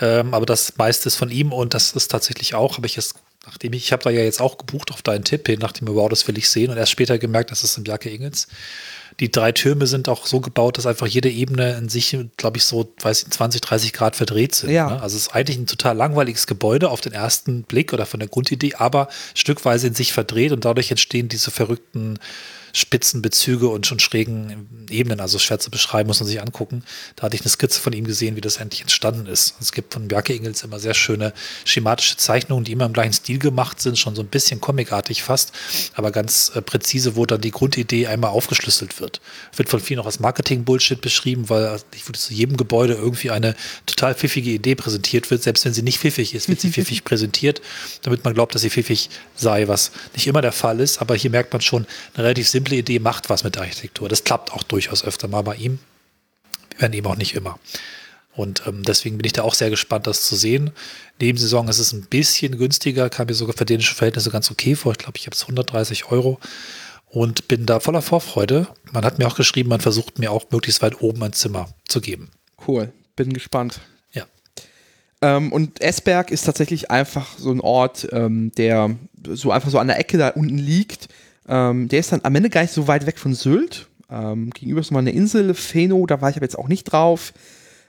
ähm, 0.00 0.34
aber 0.34 0.46
das 0.46 0.76
meiste 0.76 1.08
ist 1.08 1.16
von 1.16 1.30
ihm 1.30 1.52
und 1.52 1.74
das 1.74 1.92
ist 1.92 2.08
tatsächlich 2.08 2.54
auch, 2.54 2.76
habe 2.76 2.86
ich 2.86 2.96
jetzt, 2.96 3.16
nachdem 3.46 3.72
ich, 3.74 3.84
ich 3.84 3.92
habe 3.92 4.02
da 4.02 4.10
ja 4.10 4.22
jetzt 4.22 4.40
auch 4.40 4.58
gebucht 4.58 4.90
auf 4.90 5.02
deinen 5.02 5.24
Tipp 5.24 5.46
hin, 5.46 5.58
nachdem 5.60 5.88
wow, 5.88 6.08
das 6.08 6.26
will 6.26 6.38
ich 6.38 6.48
sehen 6.48 6.70
und 6.70 6.76
erst 6.76 6.92
später 6.92 7.18
gemerkt, 7.18 7.50
das 7.50 7.62
ist 7.62 7.76
ein 7.76 7.84
Bjarke 7.84 8.10
Ingels. 8.10 8.48
Die 9.20 9.30
drei 9.30 9.52
Türme 9.52 9.86
sind 9.86 10.08
auch 10.08 10.26
so 10.26 10.40
gebaut, 10.40 10.78
dass 10.78 10.86
einfach 10.86 11.06
jede 11.06 11.28
Ebene 11.28 11.76
in 11.76 11.90
sich, 11.90 12.16
glaube 12.38 12.56
ich, 12.56 12.64
so 12.64 12.90
weiß 13.02 13.24
ich, 13.24 13.30
20, 13.30 13.60
30 13.60 13.92
Grad 13.92 14.16
verdreht 14.16 14.54
sind. 14.54 14.70
Ja. 14.70 14.88
Ne? 14.88 15.02
Also 15.02 15.16
es 15.16 15.24
ist 15.24 15.34
eigentlich 15.34 15.58
ein 15.58 15.66
total 15.66 15.96
langweiliges 15.96 16.46
Gebäude 16.46 16.88
auf 16.88 17.02
den 17.02 17.12
ersten 17.12 17.64
Blick 17.64 17.92
oder 17.92 18.06
von 18.06 18.20
der 18.20 18.30
Grundidee, 18.30 18.74
aber 18.76 19.08
stückweise 19.34 19.88
in 19.88 19.94
sich 19.94 20.14
verdreht 20.14 20.52
und 20.52 20.64
dadurch 20.64 20.90
entstehen 20.90 21.28
diese 21.28 21.50
verrückten 21.50 22.18
spitzen 22.72 23.22
Bezüge 23.22 23.68
und 23.68 23.86
schon 23.86 23.98
schrägen 23.98 24.86
Ebenen, 24.90 25.20
also 25.20 25.38
schwer 25.38 25.58
zu 25.58 25.70
beschreiben, 25.70 26.06
muss 26.08 26.20
man 26.20 26.26
sich 26.26 26.40
angucken. 26.40 26.84
Da 27.16 27.24
hatte 27.24 27.36
ich 27.36 27.42
eine 27.42 27.50
Skizze 27.50 27.80
von 27.80 27.92
ihm 27.92 28.04
gesehen, 28.04 28.36
wie 28.36 28.40
das 28.40 28.56
endlich 28.56 28.80
entstanden 28.80 29.26
ist. 29.26 29.54
Es 29.60 29.72
gibt 29.72 29.94
von 29.94 30.08
Bjarke 30.08 30.34
Ingels 30.34 30.62
immer 30.62 30.78
sehr 30.78 30.94
schöne 30.94 31.32
schematische 31.64 32.16
Zeichnungen, 32.16 32.64
die 32.64 32.72
immer 32.72 32.86
im 32.86 32.92
gleichen 32.92 33.12
Stil 33.12 33.38
gemacht 33.38 33.80
sind, 33.80 33.98
schon 33.98 34.14
so 34.14 34.22
ein 34.22 34.28
bisschen 34.28 34.60
comicartig 34.60 35.22
fast, 35.22 35.52
aber 35.94 36.10
ganz 36.10 36.52
äh, 36.54 36.62
präzise, 36.62 37.16
wo 37.16 37.26
dann 37.26 37.40
die 37.40 37.50
Grundidee 37.50 38.06
einmal 38.06 38.30
aufgeschlüsselt 38.30 39.00
wird. 39.00 39.20
Wird 39.56 39.68
von 39.68 39.80
vielen 39.80 40.00
auch 40.00 40.06
als 40.06 40.20
Marketing-Bullshit 40.20 41.00
beschrieben, 41.00 41.48
weil 41.48 41.78
ich 41.94 42.08
würde 42.08 42.18
zu 42.18 42.32
jedem 42.32 42.56
Gebäude 42.56 42.94
irgendwie 42.94 43.30
eine 43.30 43.54
total 43.86 44.14
pfiffige 44.14 44.50
Idee 44.50 44.74
präsentiert 44.74 45.30
wird, 45.30 45.42
selbst 45.42 45.64
wenn 45.64 45.74
sie 45.74 45.82
nicht 45.82 45.98
pfiffig 45.98 46.34
ist, 46.34 46.48
wird 46.48 46.60
sie 46.60 46.70
pfiffig 46.72 47.04
präsentiert, 47.04 47.60
damit 48.02 48.24
man 48.24 48.34
glaubt, 48.34 48.54
dass 48.54 48.62
sie 48.62 48.70
pfiffig 48.70 49.10
sei, 49.36 49.68
was 49.68 49.92
nicht 50.14 50.26
immer 50.26 50.42
der 50.42 50.52
Fall 50.52 50.80
ist, 50.80 51.00
aber 51.00 51.14
hier 51.14 51.30
merkt 51.30 51.52
man 51.52 51.60
schon 51.60 51.86
eine 52.14 52.24
relativ 52.24 52.48
simple 52.48 52.61
simple 52.62 52.76
Idee 52.76 53.00
macht 53.00 53.28
was 53.28 53.42
mit 53.42 53.56
der 53.56 53.62
Architektur. 53.62 54.08
Das 54.08 54.22
klappt 54.22 54.52
auch 54.52 54.62
durchaus 54.62 55.04
öfter 55.04 55.26
mal 55.26 55.42
bei 55.42 55.56
ihm, 55.56 55.80
wenn 56.78 56.92
eben 56.92 57.06
auch 57.06 57.16
nicht 57.16 57.34
immer. 57.34 57.58
Und 58.34 58.62
ähm, 58.66 58.82
deswegen 58.84 59.18
bin 59.18 59.26
ich 59.26 59.32
da 59.32 59.42
auch 59.42 59.54
sehr 59.54 59.68
gespannt, 59.68 60.06
das 60.06 60.24
zu 60.24 60.36
sehen. 60.36 60.70
Nebensaison 61.20 61.68
ist 61.68 61.80
es 61.80 61.92
ein 61.92 62.06
bisschen 62.06 62.56
günstiger, 62.56 63.10
kam 63.10 63.26
mir 63.26 63.34
sogar 63.34 63.56
für 63.56 63.66
dänische 63.66 63.94
Verhältnisse 63.94 64.30
ganz 64.30 64.50
okay 64.50 64.74
vor. 64.74 64.92
Ich 64.92 64.98
glaube, 64.98 65.18
ich 65.18 65.26
habe 65.26 65.34
es 65.34 65.42
130 65.42 66.10
Euro 66.10 66.38
und 67.10 67.48
bin 67.48 67.66
da 67.66 67.80
voller 67.80 68.00
Vorfreude. 68.00 68.68
Man 68.92 69.04
hat 69.04 69.18
mir 69.18 69.26
auch 69.26 69.36
geschrieben, 69.36 69.68
man 69.68 69.80
versucht 69.80 70.18
mir 70.18 70.30
auch 70.30 70.44
möglichst 70.50 70.80
weit 70.82 71.02
oben 71.02 71.22
ein 71.24 71.34
Zimmer 71.34 71.68
zu 71.88 72.00
geben. 72.00 72.30
Cool, 72.66 72.92
bin 73.16 73.34
gespannt. 73.34 73.80
Ja. 74.12 74.24
Ähm, 75.20 75.52
und 75.52 75.82
Esberg 75.82 76.30
ist 76.30 76.44
tatsächlich 76.44 76.90
einfach 76.90 77.36
so 77.36 77.50
ein 77.50 77.60
Ort, 77.60 78.08
ähm, 78.12 78.52
der 78.56 78.96
so 79.28 79.50
einfach 79.50 79.70
so 79.70 79.78
an 79.78 79.88
der 79.88 79.98
Ecke 79.98 80.16
da 80.16 80.28
unten 80.28 80.58
liegt 80.58 81.08
ähm, 81.48 81.88
der 81.88 82.00
ist 82.00 82.12
dann 82.12 82.20
am 82.22 82.34
Ende 82.34 82.50
gar 82.50 82.62
nicht 82.62 82.72
so 82.72 82.86
weit 82.86 83.06
weg 83.06 83.18
von 83.18 83.34
Sylt. 83.34 83.88
Ähm, 84.10 84.50
gegenüber 84.50 84.80
ist 84.80 84.90
nochmal 84.90 85.02
eine 85.02 85.12
Insel, 85.12 85.54
Feno, 85.54 86.04
da 86.06 86.20
war 86.20 86.30
ich 86.30 86.36
aber 86.36 86.44
jetzt 86.44 86.58
auch 86.58 86.68
nicht 86.68 86.84
drauf. 86.84 87.32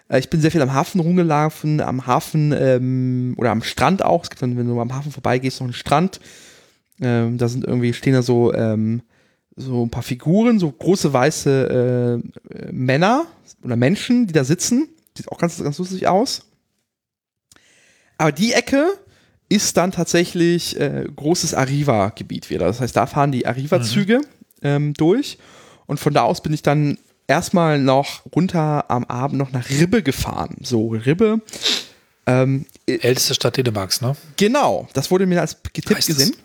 Äh, 0.09 0.19
ich 0.19 0.29
bin 0.29 0.41
sehr 0.41 0.51
viel 0.51 0.61
am 0.61 0.73
Hafen 0.73 1.01
rumgelaufen, 1.01 1.81
am 1.81 2.07
Hafen 2.07 2.53
ähm, 2.53 3.33
oder 3.37 3.51
am 3.51 3.63
Strand 3.63 4.03
auch. 4.03 4.23
Es 4.23 4.29
gibt 4.29 4.41
dann, 4.41 4.57
wenn 4.57 4.67
du 4.67 4.79
am 4.79 4.93
Hafen 4.93 5.11
vorbeigehst, 5.11 5.59
noch 5.59 5.67
einen 5.67 5.73
Strand. 5.73 6.19
Ähm, 7.01 7.37
da 7.37 7.47
sind 7.47 7.65
irgendwie, 7.65 7.93
stehen 7.93 8.13
da 8.13 8.21
so, 8.21 8.53
ähm, 8.53 9.01
so 9.55 9.83
ein 9.85 9.89
paar 9.89 10.03
Figuren, 10.03 10.59
so 10.59 10.71
große 10.71 11.11
weiße 11.11 12.21
äh, 12.53 12.71
Männer 12.71 13.25
oder 13.63 13.75
Menschen, 13.75 14.27
die 14.27 14.33
da 14.33 14.43
sitzen. 14.43 14.87
Sieht 15.15 15.31
auch 15.31 15.37
ganz, 15.37 15.61
ganz 15.61 15.77
lustig 15.77 16.07
aus. 16.07 16.45
Aber 18.17 18.31
die 18.31 18.53
Ecke 18.53 18.93
ist 19.53 19.77
dann 19.77 19.91
tatsächlich 19.91 20.79
äh, 20.79 21.05
großes 21.15 21.53
Arriva-Gebiet 21.53 22.49
wieder. 22.49 22.65
Das 22.65 22.81
heißt, 22.81 22.95
da 22.95 23.05
fahren 23.05 23.31
die 23.31 23.45
Arriva-Züge 23.45 24.17
mhm. 24.17 24.23
ähm, 24.63 24.93
durch. 24.95 25.37
Und 25.85 25.99
von 25.99 26.11
da 26.11 26.23
aus 26.23 26.41
bin 26.41 26.53
ich 26.53 26.63
dann 26.63 26.97
erstmal 27.27 27.77
noch 27.77 28.23
runter 28.35 28.89
am 28.89 29.03
Abend 29.03 29.37
noch 29.37 29.51
nach 29.51 29.69
Ribbe 29.69 30.01
gefahren. 30.01 30.57
So, 30.61 30.87
Ribbe. 30.87 31.39
Ähm, 32.25 32.65
Älteste 32.87 33.35
Stadt 33.35 33.57
Dänemarks, 33.57 34.01
ne? 34.01 34.15
Genau, 34.37 34.89
das 34.93 35.11
wurde 35.11 35.27
mir 35.27 35.41
als 35.41 35.57
getippt 35.71 36.07
gesehen. 36.07 36.35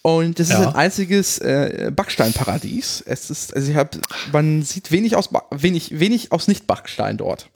Und 0.00 0.38
das 0.38 0.48
ja. 0.48 0.60
ist 0.60 0.66
ein 0.68 0.74
einziges 0.74 1.38
äh, 1.38 1.92
Backsteinparadies. 1.94 3.04
Es 3.04 3.28
ist, 3.28 3.54
also 3.54 3.70
ich 3.70 3.76
habe, 3.76 4.00
man 4.32 4.62
sieht 4.62 4.90
wenig 4.90 5.16
aus, 5.16 5.28
wenig, 5.50 5.98
wenig 6.00 6.32
aus 6.32 6.48
Nicht-Backstein 6.48 7.18
dort. 7.18 7.50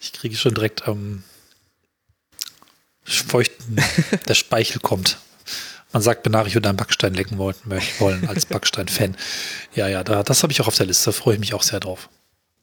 Ich 0.00 0.12
kriege 0.12 0.34
schon 0.34 0.54
direkt 0.54 0.84
ähm, 0.86 1.24
feuchten, 3.06 3.76
der 4.28 4.34
Speichel 4.34 4.80
kommt. 4.80 5.18
Man 5.92 6.02
sagt, 6.02 6.26
ich 6.26 6.54
würde 6.54 6.68
einen 6.68 6.76
Backstein 6.76 7.14
lecken 7.14 7.38
wollen, 7.38 7.56
wollen 7.98 8.28
als 8.28 8.44
Backstein-Fan. 8.46 9.16
Ja, 9.74 9.88
ja, 9.88 10.04
da, 10.04 10.22
das 10.22 10.42
habe 10.42 10.52
ich 10.52 10.60
auch 10.60 10.68
auf 10.68 10.76
der 10.76 10.86
Liste, 10.86 11.06
da 11.06 11.12
freue 11.12 11.34
ich 11.34 11.40
mich 11.40 11.54
auch 11.54 11.62
sehr 11.62 11.80
drauf. 11.80 12.10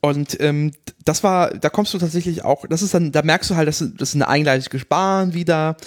Und 0.01 0.39
ähm, 0.41 0.73
das 1.05 1.23
war, 1.23 1.51
da 1.51 1.69
kommst 1.69 1.93
du 1.93 1.97
tatsächlich 1.97 2.43
auch, 2.43 2.67
das 2.67 2.81
ist 2.81 2.93
dann, 2.93 3.13
da 3.13 3.21
merkst 3.21 3.49
du 3.49 3.55
halt, 3.55 3.69
das 3.69 3.81
ist, 3.81 3.93
das 3.99 4.09
ist 4.09 4.15
eine 4.15 4.27
eingleisige 4.27 4.77
Bahn 4.79 5.33
wieder. 5.33 5.77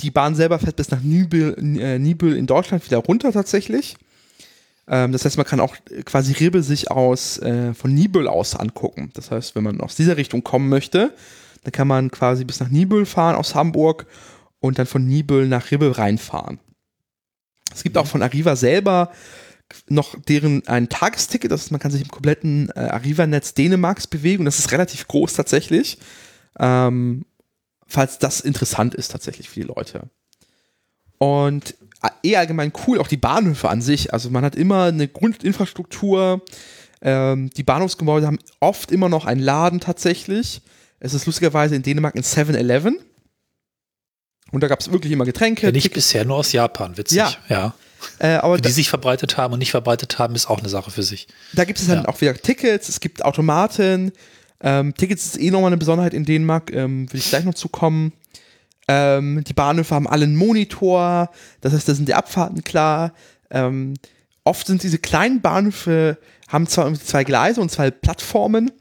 Die 0.00 0.10
Bahn 0.10 0.34
selber 0.34 0.58
fährt 0.58 0.76
bis 0.76 0.90
nach 0.90 1.00
Nibel, 1.00 1.56
äh, 1.80 1.98
Nibel 1.98 2.36
in 2.36 2.46
Deutschland 2.46 2.84
wieder 2.84 2.98
runter 2.98 3.32
tatsächlich. 3.32 3.96
Ähm, 4.86 5.12
das 5.12 5.24
heißt, 5.24 5.38
man 5.38 5.46
kann 5.46 5.60
auch 5.60 5.76
quasi 6.04 6.32
Ribbe 6.32 6.62
sich 6.62 6.90
aus 6.90 7.38
äh, 7.38 7.72
von 7.74 7.94
Nibel 7.94 8.28
aus 8.28 8.54
angucken. 8.54 9.10
Das 9.14 9.30
heißt, 9.30 9.56
wenn 9.56 9.64
man 9.64 9.80
aus 9.80 9.96
dieser 9.96 10.16
Richtung 10.16 10.44
kommen 10.44 10.68
möchte, 10.68 11.14
da 11.64 11.70
kann 11.70 11.88
man 11.88 12.10
quasi 12.10 12.44
bis 12.44 12.60
nach 12.60 12.68
Nibel 12.68 13.06
fahren 13.06 13.36
aus 13.36 13.54
Hamburg 13.54 14.06
und 14.60 14.78
dann 14.78 14.86
von 14.86 15.06
Nibel 15.06 15.48
nach 15.48 15.70
Ribbe 15.70 15.98
reinfahren. 15.98 16.60
Es 17.74 17.82
gibt 17.82 17.98
auch 17.98 18.06
von 18.06 18.22
Arriva 18.22 18.56
selber 18.56 19.10
noch 19.88 20.14
deren 20.28 20.66
ein 20.68 20.88
Tagesticket, 20.88 21.50
das 21.50 21.62
heißt, 21.62 21.70
man 21.72 21.80
kann 21.80 21.90
sich 21.90 22.02
im 22.02 22.10
kompletten 22.10 22.70
äh, 22.76 22.80
Arriva-Netz 22.80 23.54
Dänemarks 23.54 24.06
bewegen 24.06 24.44
das 24.44 24.58
ist 24.58 24.72
relativ 24.72 25.08
groß 25.08 25.32
tatsächlich. 25.34 25.98
Ähm, 26.58 27.24
falls 27.86 28.18
das 28.18 28.40
interessant 28.40 28.94
ist 28.94 29.10
tatsächlich 29.10 29.48
für 29.48 29.60
die 29.60 29.66
Leute. 29.66 30.10
Und 31.18 31.74
äh, 32.02 32.30
eh 32.30 32.36
allgemein 32.36 32.72
cool, 32.86 32.98
auch 32.98 33.08
die 33.08 33.16
Bahnhöfe 33.16 33.68
an 33.68 33.80
sich. 33.80 34.12
Also 34.12 34.30
man 34.30 34.44
hat 34.44 34.54
immer 34.54 34.84
eine 34.84 35.08
Grundinfrastruktur. 35.08 36.42
Ähm, 37.00 37.50
die 37.50 37.62
Bahnhofsgebäude 37.62 38.26
haben 38.26 38.38
oft 38.60 38.92
immer 38.92 39.08
noch 39.08 39.24
einen 39.24 39.40
Laden 39.40 39.80
tatsächlich. 39.80 40.62
Es 41.04 41.12
ist 41.12 41.26
lustigerweise 41.26 41.76
in 41.76 41.82
Dänemark 41.82 42.16
ein 42.16 42.22
7-Eleven. 42.22 42.98
Und 44.52 44.62
da 44.62 44.68
gab 44.68 44.80
es 44.80 44.90
wirklich 44.90 45.12
immer 45.12 45.26
Getränke. 45.26 45.70
Nicht 45.70 45.92
bisher 45.92 46.24
nur 46.24 46.36
aus 46.36 46.52
Japan, 46.52 46.96
witzig. 46.96 47.18
Ja. 47.18 47.34
ja. 47.50 47.74
Äh, 48.18 48.36
aber 48.36 48.56
die 48.56 48.70
sich 48.70 48.88
verbreitet 48.88 49.36
haben 49.36 49.52
und 49.52 49.58
nicht 49.58 49.70
verbreitet 49.70 50.18
haben, 50.18 50.34
ist 50.34 50.48
auch 50.48 50.60
eine 50.60 50.70
Sache 50.70 50.90
für 50.90 51.02
sich. 51.02 51.28
Da 51.52 51.64
gibt 51.64 51.78
es 51.78 51.88
dann 51.88 52.04
ja. 52.04 52.08
auch 52.08 52.22
wieder 52.22 52.32
Tickets, 52.32 52.88
es 52.88 53.00
gibt 53.00 53.22
Automaten. 53.22 54.12
Ähm, 54.62 54.94
Tickets 54.94 55.26
ist 55.26 55.40
eh 55.40 55.50
nochmal 55.50 55.68
eine 55.68 55.76
Besonderheit 55.76 56.14
in 56.14 56.24
Dänemark, 56.24 56.72
ähm, 56.72 57.12
will 57.12 57.20
ich 57.20 57.28
gleich 57.28 57.44
noch 57.44 57.54
zukommen. 57.54 58.14
Ähm, 58.88 59.44
die 59.44 59.52
Bahnhöfe 59.52 59.94
haben 59.94 60.08
alle 60.08 60.24
einen 60.24 60.36
Monitor, 60.36 61.30
das 61.60 61.74
heißt, 61.74 61.86
da 61.86 61.94
sind 61.94 62.08
die 62.08 62.14
Abfahrten 62.14 62.64
klar. 62.64 63.12
Ähm, 63.50 63.94
oft 64.42 64.66
sind 64.66 64.82
diese 64.82 64.98
kleinen 64.98 65.42
Bahnhöfe, 65.42 66.16
haben 66.48 66.66
zwar 66.66 66.94
zwei 66.94 67.24
Gleise 67.24 67.60
und 67.60 67.70
zwei 67.70 67.90
Plattformen, 67.90 68.72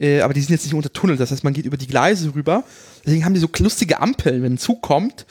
äh, 0.00 0.22
aber 0.22 0.34
die 0.34 0.40
sind 0.40 0.50
jetzt 0.50 0.64
nicht 0.64 0.74
unter 0.74 0.92
Tunnel, 0.92 1.16
das 1.16 1.30
heißt, 1.30 1.44
man 1.44 1.52
geht 1.52 1.66
über 1.66 1.76
die 1.76 1.86
Gleise 1.86 2.34
rüber. 2.34 2.64
Deswegen 3.04 3.24
haben 3.24 3.34
die 3.34 3.40
so 3.40 3.48
lustige 3.58 4.00
Ampeln, 4.00 4.42
wenn 4.42 4.54
ein 4.54 4.58
Zug 4.58 4.82
kommt. 4.82 5.26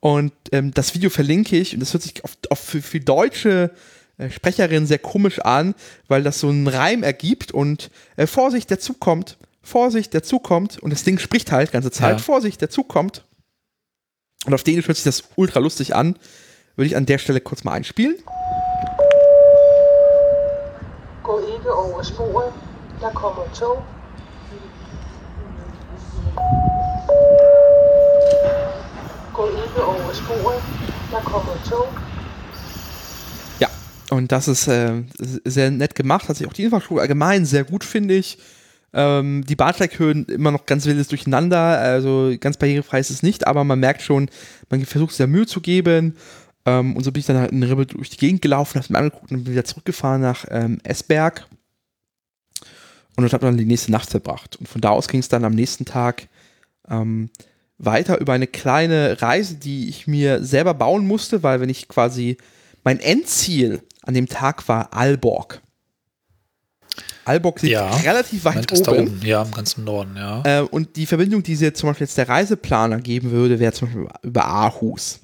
Und 0.00 0.32
ähm, 0.52 0.72
das 0.72 0.94
Video 0.94 1.08
verlinke 1.08 1.56
ich 1.56 1.72
und 1.72 1.80
das 1.80 1.92
hört 1.92 2.02
sich 2.02 2.24
auf, 2.24 2.36
auf 2.50 2.58
für, 2.58 2.82
für 2.82 3.00
deutsche 3.00 3.70
äh, 4.18 4.30
Sprecherin 4.30 4.86
sehr 4.86 4.98
komisch 4.98 5.38
an, 5.40 5.74
weil 6.08 6.22
das 6.22 6.40
so 6.40 6.48
einen 6.48 6.68
Reim 6.68 7.02
ergibt 7.02 7.52
und 7.52 7.90
äh, 8.16 8.26
Vorsicht, 8.26 8.70
der 8.70 8.78
Zug 8.78 9.00
kommt, 9.00 9.38
Vorsicht, 9.62 10.12
der 10.12 10.22
Zug 10.22 10.44
kommt 10.44 10.78
und 10.78 10.90
das 10.90 11.04
Ding 11.04 11.18
spricht 11.18 11.52
halt 11.52 11.72
ganze 11.72 11.90
Zeit, 11.90 12.18
ja. 12.18 12.18
Vorsicht, 12.18 12.60
der 12.60 12.70
Zug 12.70 12.88
kommt. 12.88 13.24
Und 14.44 14.52
auf 14.52 14.62
Dänisch 14.62 14.88
hört 14.88 14.96
sich 14.96 15.04
das 15.04 15.24
ultra 15.36 15.58
lustig 15.58 15.94
an. 15.94 16.18
Würde 16.76 16.86
ich 16.86 16.96
an 16.96 17.06
der 17.06 17.18
Stelle 17.18 17.40
kurz 17.40 17.64
mal 17.64 17.72
einspielen. 17.72 18.16
Gå 21.22 21.38
ikke 21.38 21.74
over 21.74 22.04
sporet, 22.04 22.52
der 23.00 23.10
kommer 23.10 23.46
tog. 23.58 23.78
Tog. 31.68 31.88
Und 34.10 34.32
das 34.32 34.48
ist 34.48 34.68
äh, 34.68 35.02
sehr 35.44 35.70
nett 35.70 35.94
gemacht, 35.94 36.28
hat 36.28 36.36
sich 36.36 36.46
auch 36.46 36.52
die 36.52 36.64
Infrastruktur 36.64 37.00
allgemein 37.00 37.44
sehr 37.44 37.64
gut, 37.64 37.84
finde 37.84 38.14
ich. 38.14 38.38
Ähm, 38.92 39.44
die 39.48 39.56
Bahnsteighöhen 39.56 40.26
immer 40.26 40.52
noch 40.52 40.66
ganz 40.66 40.86
wildes 40.86 41.08
Durcheinander, 41.08 41.58
also 41.58 42.32
ganz 42.38 42.56
barrierefrei 42.56 43.00
ist 43.00 43.10
es 43.10 43.24
nicht, 43.24 43.46
aber 43.46 43.64
man 43.64 43.80
merkt 43.80 44.02
schon, 44.02 44.30
man 44.70 44.84
versucht 44.84 45.14
sehr 45.14 45.26
Mühe 45.26 45.46
zu 45.46 45.60
geben. 45.60 46.16
Ähm, 46.64 46.96
und 46.96 47.02
so 47.02 47.10
bin 47.10 47.20
ich 47.20 47.26
dann 47.26 47.38
halt 47.38 47.50
in 47.50 47.62
Ribbel 47.62 47.86
durch 47.86 48.10
die 48.10 48.18
Gegend 48.18 48.40
gelaufen, 48.40 48.80
habe 48.80 48.92
mir 48.92 48.98
angeguckt 49.00 49.32
und 49.32 49.44
bin 49.44 49.52
wieder 49.52 49.64
zurückgefahren 49.64 50.22
nach 50.22 50.44
ähm, 50.50 50.78
Esberg. 50.84 51.46
Und 53.16 53.22
dort 53.22 53.32
habe 53.32 53.46
dann 53.46 53.56
die 53.56 53.64
nächste 53.64 53.92
Nacht 53.92 54.10
verbracht. 54.10 54.56
Und 54.56 54.68
von 54.68 54.80
da 54.80 54.90
aus 54.90 55.08
ging 55.08 55.20
es 55.20 55.28
dann 55.28 55.44
am 55.44 55.54
nächsten 55.54 55.84
Tag 55.84 56.28
ähm, 56.88 57.30
weiter 57.78 58.20
über 58.20 58.32
eine 58.32 58.46
kleine 58.46 59.20
Reise, 59.22 59.56
die 59.56 59.88
ich 59.88 60.06
mir 60.06 60.44
selber 60.44 60.74
bauen 60.74 61.06
musste, 61.06 61.42
weil 61.42 61.60
wenn 61.60 61.68
ich 61.68 61.88
quasi 61.88 62.36
mein 62.82 63.00
Endziel 63.00 63.82
an 64.02 64.14
dem 64.14 64.28
Tag 64.28 64.68
war 64.68 64.92
Alborg. 64.92 65.60
Alborg 67.24 67.62
liegt 67.62 67.72
ja, 67.72 67.88
relativ 67.88 68.44
weit 68.44 68.70
oben. 68.88 69.08
oben. 69.08 69.20
Ja, 69.24 69.42
im 69.42 69.50
ganzen 69.50 69.84
Norden, 69.84 70.16
ja. 70.16 70.42
Äh, 70.44 70.62
und 70.62 70.96
die 70.96 71.06
Verbindung, 71.06 71.42
die 71.42 71.56
sie 71.56 71.64
jetzt 71.64 71.80
zum 71.80 71.88
Beispiel 71.88 72.06
jetzt 72.06 72.18
der 72.18 72.28
Reiseplaner 72.28 73.00
geben 73.00 73.30
würde, 73.30 73.58
wäre 73.58 73.72
zum 73.72 73.88
Beispiel 73.88 74.08
über 74.22 74.44
Aarhus. 74.44 75.20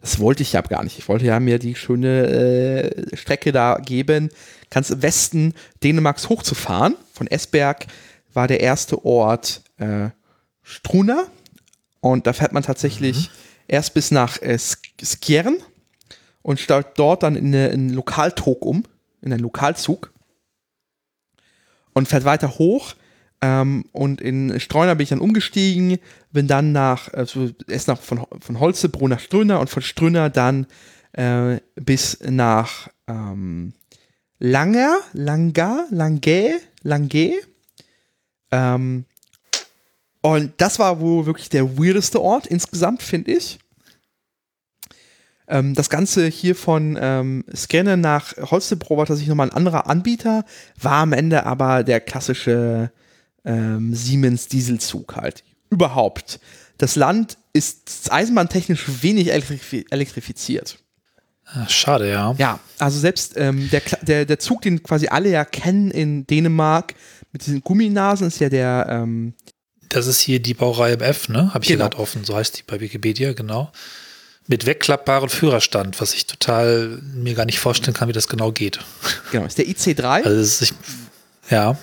Das 0.00 0.18
wollte 0.18 0.42
ich 0.42 0.54
ja 0.54 0.62
gar 0.62 0.82
nicht. 0.82 0.98
Ich 0.98 1.08
wollte 1.08 1.26
ja 1.26 1.38
mir 1.38 1.58
die 1.58 1.74
schöne 1.74 2.26
äh, 2.26 3.16
Strecke 3.16 3.52
da 3.52 3.78
geben, 3.84 4.30
ganz 4.72 4.90
im 4.90 5.02
Westen 5.02 5.54
Dänemarks 5.84 6.28
hochzufahren. 6.28 6.96
Von 7.12 7.26
Esberg 7.26 7.86
war 8.32 8.48
der 8.48 8.60
erste 8.60 9.04
Ort 9.04 9.62
äh, 9.76 10.08
Struna. 10.62 11.26
Und 12.00 12.26
da 12.26 12.32
fährt 12.32 12.52
man 12.52 12.62
tatsächlich 12.62 13.28
mhm. 13.28 13.34
erst 13.68 13.94
bis 13.94 14.10
nach 14.10 14.40
äh, 14.40 14.58
Skjern 14.58 15.56
und 16.40 16.58
steigt 16.58 16.98
dort 16.98 17.22
dann 17.22 17.36
in, 17.36 17.46
eine, 17.48 17.68
in 17.68 17.80
einen 17.80 17.90
Lokaltog 17.90 18.64
um, 18.64 18.84
in 19.20 19.32
einen 19.32 19.42
Lokalzug 19.42 20.12
und 21.92 22.08
fährt 22.08 22.24
weiter 22.24 22.58
hoch. 22.58 22.94
Ähm, 23.42 23.84
und 23.92 24.22
in 24.22 24.58
Streuner 24.58 24.94
bin 24.94 25.04
ich 25.04 25.10
dann 25.10 25.20
umgestiegen, 25.20 25.98
bin 26.32 26.48
dann 26.48 26.72
nach, 26.72 27.12
also 27.12 27.50
erst 27.68 27.88
nach 27.88 28.00
von, 28.00 28.24
von 28.40 28.58
Holzebro 28.58 29.06
nach 29.06 29.20
Ströner 29.20 29.60
und 29.60 29.68
von 29.68 29.82
Ströner 29.82 30.30
dann 30.30 30.66
äh, 31.12 31.60
bis 31.74 32.18
nach 32.22 32.88
ähm, 33.06 33.74
Langer, 34.44 34.98
Langa, 35.12 35.86
Lange, 35.90 36.58
Lange. 36.82 37.34
Ähm, 38.50 39.04
und 40.20 40.52
das 40.56 40.80
war 40.80 40.98
wohl 40.98 41.26
wirklich 41.26 41.48
der 41.48 41.78
weirdeste 41.78 42.20
Ort 42.20 42.48
insgesamt, 42.48 43.04
finde 43.04 43.34
ich. 43.34 43.60
Ähm, 45.46 45.74
das 45.74 45.88
Ganze 45.90 46.26
hier 46.26 46.56
von 46.56 46.98
ähm, 47.00 47.44
Scanner 47.54 47.96
nach 47.96 48.36
Holstebro 48.36 48.96
war 48.96 49.06
tatsächlich 49.06 49.28
nochmal 49.28 49.48
ein 49.48 49.56
anderer 49.56 49.86
Anbieter, 49.88 50.44
war 50.76 51.02
am 51.02 51.12
Ende 51.12 51.46
aber 51.46 51.84
der 51.84 52.00
klassische 52.00 52.90
ähm, 53.44 53.94
Siemens 53.94 54.48
Dieselzug 54.48 55.14
halt. 55.14 55.44
Überhaupt. 55.70 56.40
Das 56.78 56.96
Land 56.96 57.38
ist 57.52 58.10
eisenbahntechnisch 58.10 59.02
wenig 59.02 59.30
elektrif 59.30 59.84
elektrifiziert. 59.90 60.82
Ach, 61.54 61.70
schade, 61.70 62.08
ja. 62.08 62.34
Ja, 62.38 62.60
also 62.78 62.98
selbst 62.98 63.34
ähm, 63.36 63.68
der, 63.70 63.82
der, 64.02 64.24
der 64.24 64.38
Zug, 64.38 64.62
den 64.62 64.82
quasi 64.82 65.08
alle 65.08 65.30
ja 65.30 65.44
kennen 65.44 65.90
in 65.90 66.26
Dänemark, 66.26 66.94
mit 67.32 67.46
diesen 67.46 67.62
Gumminasen, 67.62 68.26
ist 68.26 68.40
ja 68.40 68.48
der. 68.48 68.86
Ähm 68.88 69.34
das 69.88 70.06
ist 70.06 70.20
hier 70.20 70.40
die 70.40 70.54
Baureihe 70.54 70.96
MF, 70.96 71.28
ne? 71.28 71.52
Habe 71.52 71.64
ich 71.64 71.68
genau. 71.68 71.84
hier 71.84 71.90
gerade 71.90 71.98
offen, 71.98 72.24
so 72.24 72.34
heißt 72.34 72.58
die 72.58 72.62
bei 72.62 72.80
Wikipedia, 72.80 73.32
genau 73.34 73.70
mit 74.46 74.66
wegklappbarem 74.66 75.28
Führerstand, 75.28 76.00
was 76.00 76.14
ich 76.14 76.26
total 76.26 77.00
mir 77.14 77.34
gar 77.34 77.44
nicht 77.44 77.58
vorstellen 77.58 77.94
kann, 77.94 78.08
wie 78.08 78.12
das 78.12 78.28
genau 78.28 78.52
geht. 78.52 78.80
Genau, 79.30 79.46
ist 79.46 79.58
der 79.58 79.66
IC3. 79.66 80.24
Also 80.24 80.40
ist, 80.40 80.62
ich, 80.62 80.72
ja. 81.50 81.78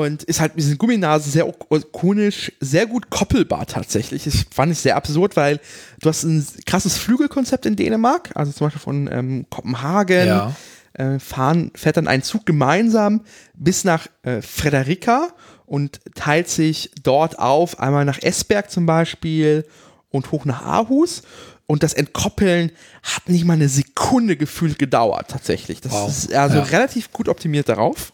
Und 0.00 0.22
ist 0.24 0.40
halt 0.40 0.54
mit 0.54 0.64
diesen 0.64 0.78
Gumminasen 0.78 1.30
sehr 1.30 1.46
ikonisch, 1.70 2.52
sehr 2.60 2.86
gut 2.86 3.10
koppelbar 3.10 3.66
tatsächlich. 3.66 4.24
Das 4.24 4.46
fand 4.54 4.72
ich 4.72 4.78
sehr 4.78 4.96
absurd, 4.96 5.36
weil 5.36 5.60
du 6.00 6.08
hast 6.08 6.24
ein 6.24 6.46
krasses 6.66 6.96
Flügelkonzept 6.98 7.66
in 7.66 7.76
Dänemark, 7.76 8.30
also 8.34 8.52
zum 8.52 8.66
Beispiel 8.66 8.80
von 8.80 9.10
ähm, 9.12 9.46
Kopenhagen. 9.50 10.26
Ja. 10.26 10.56
Äh, 10.96 11.18
fahren, 11.18 11.72
fährt 11.74 11.96
dann 11.96 12.06
ein 12.06 12.22
Zug 12.22 12.46
gemeinsam 12.46 13.22
bis 13.54 13.82
nach 13.82 14.06
äh, 14.22 14.40
Frederika 14.42 15.30
und 15.66 16.00
teilt 16.14 16.48
sich 16.48 16.92
dort 17.02 17.40
auf, 17.40 17.80
einmal 17.80 18.04
nach 18.04 18.22
Esberg 18.22 18.70
zum 18.70 18.86
Beispiel 18.86 19.66
und 20.10 20.30
hoch 20.30 20.44
nach 20.44 20.62
Aarhus. 20.62 21.22
Und 21.66 21.82
das 21.82 21.94
Entkoppeln 21.94 22.70
hat 23.02 23.28
nicht 23.28 23.44
mal 23.44 23.54
eine 23.54 23.68
Sekunde 23.68 24.36
gefühlt 24.36 24.78
gedauert, 24.78 25.30
tatsächlich. 25.30 25.80
Das 25.80 25.92
wow. 25.92 26.08
ist 26.08 26.32
also 26.32 26.58
ja. 26.58 26.62
relativ 26.62 27.12
gut 27.12 27.28
optimiert 27.28 27.68
darauf. 27.68 28.12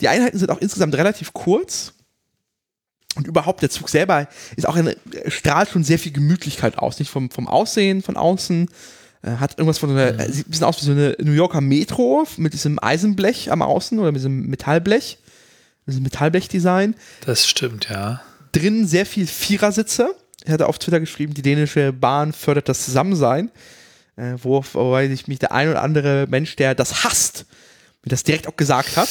Die 0.00 0.08
Einheiten 0.08 0.38
sind 0.38 0.50
auch 0.50 0.60
insgesamt 0.60 0.94
relativ 0.94 1.32
kurz. 1.32 1.94
Und 3.16 3.26
überhaupt, 3.26 3.62
der 3.62 3.70
Zug 3.70 3.88
selber 3.88 4.28
ist 4.56 4.66
auch 4.66 4.76
eine, 4.76 4.96
strahlt 5.26 5.70
schon 5.70 5.82
sehr 5.82 5.98
viel 5.98 6.12
Gemütlichkeit 6.12 6.78
aus. 6.78 6.98
Nicht 6.98 7.10
vom, 7.10 7.30
vom 7.30 7.48
Aussehen 7.48 8.02
von 8.02 8.16
außen. 8.16 8.68
Äh, 9.22 9.30
hat 9.32 9.58
irgendwas 9.58 9.78
von 9.78 9.90
so 9.90 9.96
einer, 9.96 10.12
mhm. 10.12 10.32
sieht 10.32 10.46
ein 10.46 10.50
bisschen 10.50 10.66
aus 10.66 10.80
wie 10.80 10.86
so 10.86 10.92
eine 10.92 11.16
New 11.20 11.32
Yorker 11.32 11.60
Metro 11.60 12.26
mit 12.36 12.52
diesem 12.52 12.78
Eisenblech 12.82 13.50
am 13.50 13.62
Außen 13.62 13.98
oder 13.98 14.12
mit 14.12 14.20
diesem 14.20 14.46
Metallblech. 14.46 15.18
Mit 15.86 15.94
diesem 15.94 16.04
Metallblech-Design. 16.04 16.94
Das 17.26 17.48
stimmt, 17.48 17.88
ja. 17.90 18.22
Drinnen 18.52 18.86
sehr 18.86 19.06
viel 19.06 19.26
Vierersitze 19.26 20.14
er 20.44 20.54
hatte 20.54 20.68
auf 20.68 20.78
Twitter 20.78 21.00
geschrieben, 21.00 21.34
die 21.34 21.42
dänische 21.42 21.92
Bahn 21.92 22.32
fördert 22.32 22.68
das 22.68 22.84
Zusammensein. 22.84 23.50
Äh, 24.16 24.34
wobei 24.42 25.08
sich 25.08 25.28
mich 25.28 25.38
der 25.38 25.52
ein 25.52 25.68
oder 25.68 25.82
andere 25.82 26.26
Mensch, 26.28 26.56
der 26.56 26.74
das 26.74 27.04
hasst, 27.04 27.46
mir 28.02 28.10
das 28.10 28.22
direkt 28.22 28.48
auch 28.48 28.56
gesagt 28.56 28.96
hat. 28.96 29.08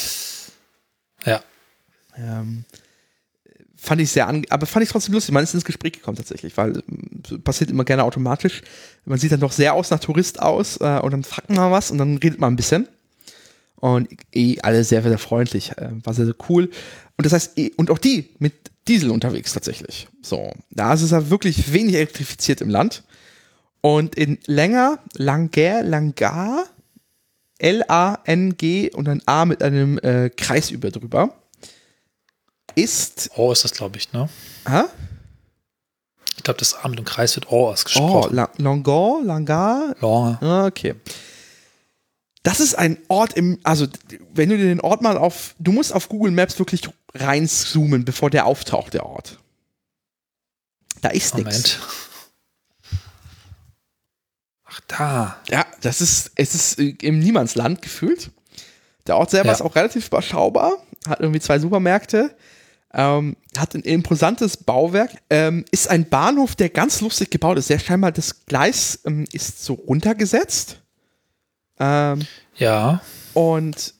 Ähm, 2.16 2.64
fand 3.76 4.00
ich 4.00 4.10
sehr, 4.10 4.28
aber 4.28 4.66
fand 4.66 4.84
ich 4.84 4.90
trotzdem 4.90 5.14
lustig. 5.14 5.32
Man 5.32 5.42
ist 5.42 5.54
ins 5.54 5.64
Gespräch 5.64 5.92
gekommen 5.92 6.16
tatsächlich, 6.16 6.56
weil 6.56 6.78
äh, 6.78 7.38
passiert 7.38 7.70
immer 7.70 7.84
gerne 7.84 8.04
automatisch. 8.04 8.62
Man 9.04 9.18
sieht 9.18 9.32
dann 9.32 9.40
doch 9.40 9.52
sehr 9.52 9.74
aus 9.74 9.90
nach 9.90 10.00
Tourist 10.00 10.40
aus 10.40 10.76
äh, 10.80 11.00
und 11.00 11.12
dann 11.12 11.24
fragt 11.24 11.50
man 11.50 11.70
was 11.70 11.90
und 11.90 11.98
dann 11.98 12.18
redet 12.18 12.40
man 12.40 12.52
ein 12.52 12.56
bisschen. 12.56 12.88
Und 13.76 14.08
eh 14.34 14.58
alle 14.60 14.84
sehr, 14.84 15.02
sehr 15.02 15.18
freundlich, 15.18 15.72
äh, 15.78 15.88
war 16.04 16.12
sehr, 16.12 16.26
sehr 16.26 16.34
cool. 16.50 16.70
Und 17.16 17.24
das 17.24 17.32
heißt, 17.32 17.58
eh, 17.58 17.72
und 17.76 17.90
auch 17.90 17.98
die 17.98 18.28
mit 18.38 18.52
Diesel 18.86 19.10
unterwegs 19.10 19.52
tatsächlich. 19.54 20.08
So, 20.22 20.52
da 20.70 20.92
ist 20.92 21.02
es 21.02 21.12
ja 21.12 21.30
wirklich 21.30 21.72
wenig 21.72 21.94
elektrifiziert 21.94 22.60
im 22.60 22.68
Land. 22.68 23.04
Und 23.80 24.14
in 24.14 24.38
Länger, 24.46 24.98
Langer, 25.14 25.82
Langar, 25.82 26.66
L-A-N-G 27.58 28.90
und 28.90 29.08
ein 29.08 29.22
A 29.26 29.44
mit 29.46 29.62
einem 29.62 29.98
äh, 29.98 30.30
Kreis 30.30 30.70
über 30.70 30.90
drüber, 30.90 31.34
ist. 32.82 33.30
Oh, 33.36 33.52
ist 33.52 33.64
das, 33.64 33.72
glaube 33.72 33.98
ich, 33.98 34.12
ne? 34.12 34.28
Hä? 34.66 34.82
Ich 36.36 36.44
glaube, 36.44 36.58
das 36.58 36.74
A 36.74 36.88
mit 36.88 36.98
dem 36.98 37.04
Kreis 37.04 37.36
wird 37.36 37.50
O 37.50 37.68
ausgesprochen. 37.68 38.30
Oh, 38.30 38.34
La 38.34 38.50
Langor, 38.56 39.22
Langar? 39.22 39.94
Lange. 40.00 40.38
Ah, 40.40 40.66
okay. 40.66 40.94
Das 42.42 42.60
ist 42.60 42.74
ein 42.74 42.96
Ort 43.08 43.34
im, 43.34 43.58
also 43.62 43.86
wenn 44.32 44.48
du 44.48 44.56
dir 44.56 44.64
den 44.64 44.80
Ort 44.80 45.02
mal 45.02 45.18
auf, 45.18 45.54
du 45.58 45.72
musst 45.72 45.92
auf 45.92 46.08
Google 46.08 46.32
Maps 46.32 46.58
wirklich 46.58 46.82
reinzoomen, 47.14 48.04
bevor 48.04 48.30
der 48.30 48.46
auftaucht, 48.46 48.94
der 48.94 49.04
Ort. 49.04 49.38
Da 51.02 51.10
ist 51.10 51.34
nichts. 51.34 51.78
Ach 54.64 54.80
da. 54.86 55.36
Ja, 55.48 55.66
das 55.82 56.00
ist, 56.00 56.30
es 56.36 56.54
ist 56.54 56.78
im 56.78 57.18
Niemandsland 57.18 57.82
gefühlt. 57.82 58.30
Der 59.06 59.16
Ort 59.16 59.30
selber 59.30 59.48
ja. 59.48 59.52
ist 59.52 59.62
auch 59.62 59.74
relativ 59.74 60.06
überschaubar, 60.06 60.72
hat 61.06 61.20
irgendwie 61.20 61.40
zwei 61.40 61.58
Supermärkte, 61.58 62.34
ähm, 62.92 63.36
hat 63.56 63.74
ein 63.74 63.82
imposantes 63.82 64.56
Bauwerk, 64.56 65.10
ähm, 65.30 65.64
ist 65.70 65.88
ein 65.88 66.08
Bahnhof, 66.08 66.56
der 66.56 66.68
ganz 66.68 67.00
lustig 67.00 67.30
gebaut 67.30 67.58
ist. 67.58 67.68
Sehr 67.68 67.78
scheinbar, 67.78 68.12
das 68.12 68.46
Gleis 68.46 69.00
ähm, 69.04 69.26
ist 69.32 69.64
so 69.64 69.74
runtergesetzt. 69.74 70.80
Ähm, 71.78 72.26
ja. 72.56 73.00
Und 73.34 73.94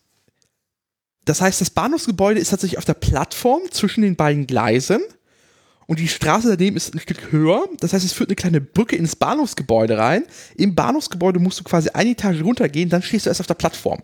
das 1.24 1.40
heißt, 1.40 1.60
das 1.60 1.70
Bahnhofsgebäude 1.70 2.40
ist 2.40 2.50
tatsächlich 2.50 2.78
auf 2.78 2.84
der 2.84 2.94
Plattform 2.94 3.62
zwischen 3.70 4.02
den 4.02 4.16
beiden 4.16 4.46
Gleisen 4.46 5.00
und 5.90 5.98
die 5.98 6.06
Straße 6.06 6.48
daneben 6.48 6.76
ist 6.76 6.94
ein 6.94 7.00
Stück 7.00 7.32
höher. 7.32 7.68
Das 7.80 7.92
heißt, 7.92 8.04
es 8.04 8.12
führt 8.12 8.28
eine 8.28 8.36
kleine 8.36 8.60
Brücke 8.60 8.94
ins 8.94 9.16
Bahnhofsgebäude 9.16 9.98
rein. 9.98 10.24
Im 10.54 10.76
Bahnhofsgebäude 10.76 11.40
musst 11.40 11.58
du 11.58 11.64
quasi 11.64 11.88
eine 11.90 12.10
Etage 12.10 12.42
runtergehen, 12.42 12.88
dann 12.88 13.02
stehst 13.02 13.26
du 13.26 13.30
erst 13.30 13.40
auf 13.40 13.48
der 13.48 13.54
Plattform. 13.54 14.00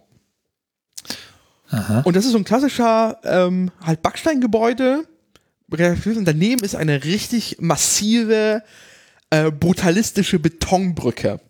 Aha. 1.77 2.03
Und 2.05 2.17
das 2.17 2.25
ist 2.25 2.33
so 2.33 2.39
ein 2.39 2.45
klassischer 2.45 3.19
ähm, 3.25 3.71
halt 3.85 4.03
Backsteingebäude. 4.03 5.07
Und 5.69 6.25
daneben 6.25 6.65
ist 6.65 6.77
eine 6.77 7.05
richtig 7.05 7.57
massive, 7.61 8.63
äh, 9.31 9.51
brutalistische 9.51 10.39
Betonbrücke 10.39 11.41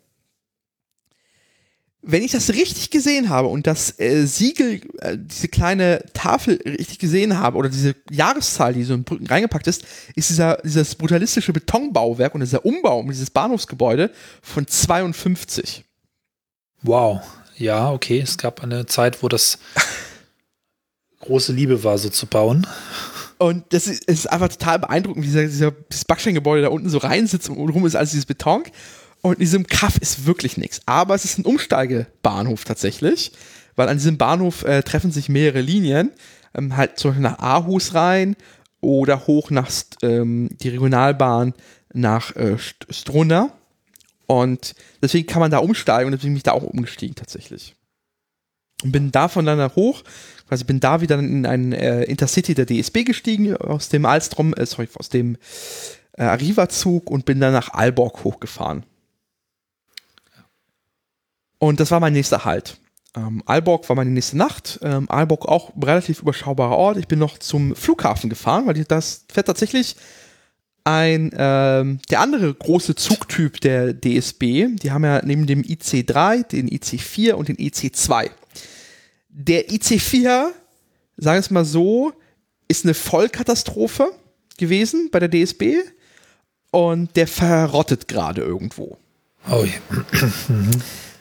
wenn 2.09 2.23
ich 2.23 2.31
das 2.31 2.49
richtig 2.53 2.89
gesehen 2.89 3.27
habe 3.27 3.49
und 3.49 3.67
das 3.67 3.99
äh, 3.99 4.25
Siegel, 4.25 4.81
äh, 4.99 5.17
diese 5.17 5.49
kleine 5.49 6.03
Tafel 6.13 6.59
richtig 6.65 6.99
gesehen 6.99 7.37
habe 7.37 7.57
oder 7.57 7.67
diese 7.67 7.95
Jahreszahl, 8.09 8.73
die 8.73 8.83
so 8.83 8.93
in 8.93 9.03
Brücken 9.03 9.27
reingepackt 9.27 9.67
ist, 9.67 9.83
ist 10.15 10.29
dieser, 10.29 10.57
dieses 10.63 10.95
brutalistische 10.95 11.51
Betonbauwerk 11.51 12.33
und 12.33 12.41
dieser 12.41 12.65
Umbau 12.65 12.99
um 12.99 13.09
dieses 13.09 13.29
Bahnhofsgebäude 13.29 14.11
von 14.41 14.65
52. 14.65 15.83
Wow. 16.81 17.21
Ja, 17.57 17.91
okay. 17.91 18.19
Es 18.19 18.37
gab 18.37 18.63
eine 18.63 18.85
Zeit, 18.85 19.21
wo 19.21 19.27
das 19.27 19.59
große 21.27 21.53
Liebe 21.53 21.83
war, 21.83 21.97
so 21.97 22.09
zu 22.09 22.25
bauen. 22.25 22.65
Und 23.37 23.65
das 23.69 23.87
ist, 23.87 24.31
einfach 24.31 24.49
total 24.49 24.79
beeindruckend, 24.79 25.23
wie 25.23 25.27
dieser, 25.27 25.43
dieser 25.43 25.71
dieses 25.71 26.05
Backsteingebäude 26.05 26.63
da 26.63 26.69
unten 26.69 26.89
so 26.89 26.97
reinsitzt 26.97 27.49
und 27.49 27.69
rum 27.69 27.85
ist 27.85 27.95
alles 27.95 28.11
dieses 28.11 28.25
Beton. 28.25 28.63
Und 29.21 29.33
in 29.33 29.39
diesem 29.39 29.67
Kaff 29.67 29.97
ist 29.97 30.25
wirklich 30.25 30.57
nichts. 30.57 30.81
Aber 30.85 31.13
es 31.13 31.25
ist 31.25 31.37
ein 31.37 31.45
Umsteigebahnhof 31.45 32.63
tatsächlich, 32.65 33.31
weil 33.75 33.89
an 33.89 33.97
diesem 33.97 34.17
Bahnhof 34.17 34.63
äh, 34.63 34.81
treffen 34.83 35.11
sich 35.11 35.29
mehrere 35.29 35.61
Linien. 35.61 36.11
Ähm, 36.55 36.77
halt 36.77 36.97
zum 36.97 37.11
Beispiel 37.11 37.23
nach 37.23 37.39
Aarhus 37.39 37.93
rein 37.93 38.35
oder 38.81 39.27
hoch 39.27 39.51
nach 39.51 39.69
ähm, 40.01 40.49
die 40.61 40.69
Regionalbahn 40.69 41.53
nach 41.93 42.35
äh, 42.35 42.57
Strunna. 42.57 43.51
Und 44.27 44.75
deswegen 45.01 45.27
kann 45.27 45.39
man 45.39 45.51
da 45.51 45.59
umsteigen 45.59 46.07
und 46.07 46.11
deswegen 46.13 46.33
bin 46.33 46.37
ich 46.37 46.43
da 46.43 46.51
auch 46.51 46.63
umgestiegen 46.63 47.15
tatsächlich. 47.15 47.75
Und 48.83 48.91
bin 48.91 49.11
davon 49.11 49.45
dann 49.45 49.75
hoch, 49.75 50.03
quasi 50.47 50.63
bin 50.63 50.79
da 50.79 51.01
wieder 51.01 51.19
in 51.19 51.45
einen 51.45 51.73
äh, 51.73 52.03
Intercity 52.03 52.53
der 52.53 52.65
DSB 52.65 53.03
gestiegen, 53.03 53.55
aus 53.55 53.89
dem 53.89 54.05
Alstrom, 54.05 54.53
äh, 54.53 54.65
sorry, 54.65 54.87
aus 54.95 55.09
dem 55.09 55.37
äh, 56.13 56.23
Arriva-Zug 56.23 57.09
und 57.09 57.25
bin 57.25 57.39
dann 57.39 57.53
nach 57.53 57.73
Aalborg 57.73 58.23
hochgefahren. 58.23 58.83
Und 61.59 61.79
das 61.79 61.91
war 61.91 61.99
mein 61.99 62.13
nächster 62.13 62.45
Halt. 62.45 62.77
Ähm, 63.15 63.41
Aalborg 63.45 63.87
war 63.89 63.95
meine 63.95 64.11
nächste 64.11 64.37
Nacht. 64.37 64.79
Ähm, 64.83 65.09
Aalborg 65.09 65.47
auch 65.47 65.75
ein 65.75 65.83
relativ 65.83 66.21
überschaubarer 66.21 66.75
Ort. 66.75 66.97
Ich 66.97 67.07
bin 67.07 67.19
noch 67.19 67.37
zum 67.39 67.75
Flughafen 67.75 68.29
gefahren, 68.29 68.67
weil 68.67 68.83
das 68.83 69.25
fährt 69.31 69.47
tatsächlich 69.47 69.95
ein 70.83 71.31
ähm, 71.37 71.99
der 72.09 72.21
andere 72.21 72.53
große 72.53 72.95
Zugtyp 72.95 73.59
der 73.59 73.93
DSB. 73.93 74.67
Die 74.81 74.91
haben 74.91 75.03
ja 75.03 75.21
neben 75.25 75.45
dem 75.45 75.61
IC3 75.61 76.47
den 76.47 76.69
IC4 76.69 77.33
und 77.33 77.49
den 77.49 77.57
IC2. 77.57 78.29
Der 79.39 79.69
IC4, 79.69 80.47
sagen 81.17 81.35
wir 81.35 81.39
es 81.39 81.51
mal 81.51 81.63
so, 81.63 82.11
ist 82.67 82.85
eine 82.85 82.95
Vollkatastrophe 82.95 84.11
gewesen 84.57 85.09
bei 85.11 85.19
der 85.19 85.29
DSB 85.29 85.75
und 86.71 87.15
der 87.15 87.27
verrottet 87.27 88.07
gerade 88.07 88.41
irgendwo. 88.41 88.97
Oh 89.47 89.63
ja. 89.63 89.97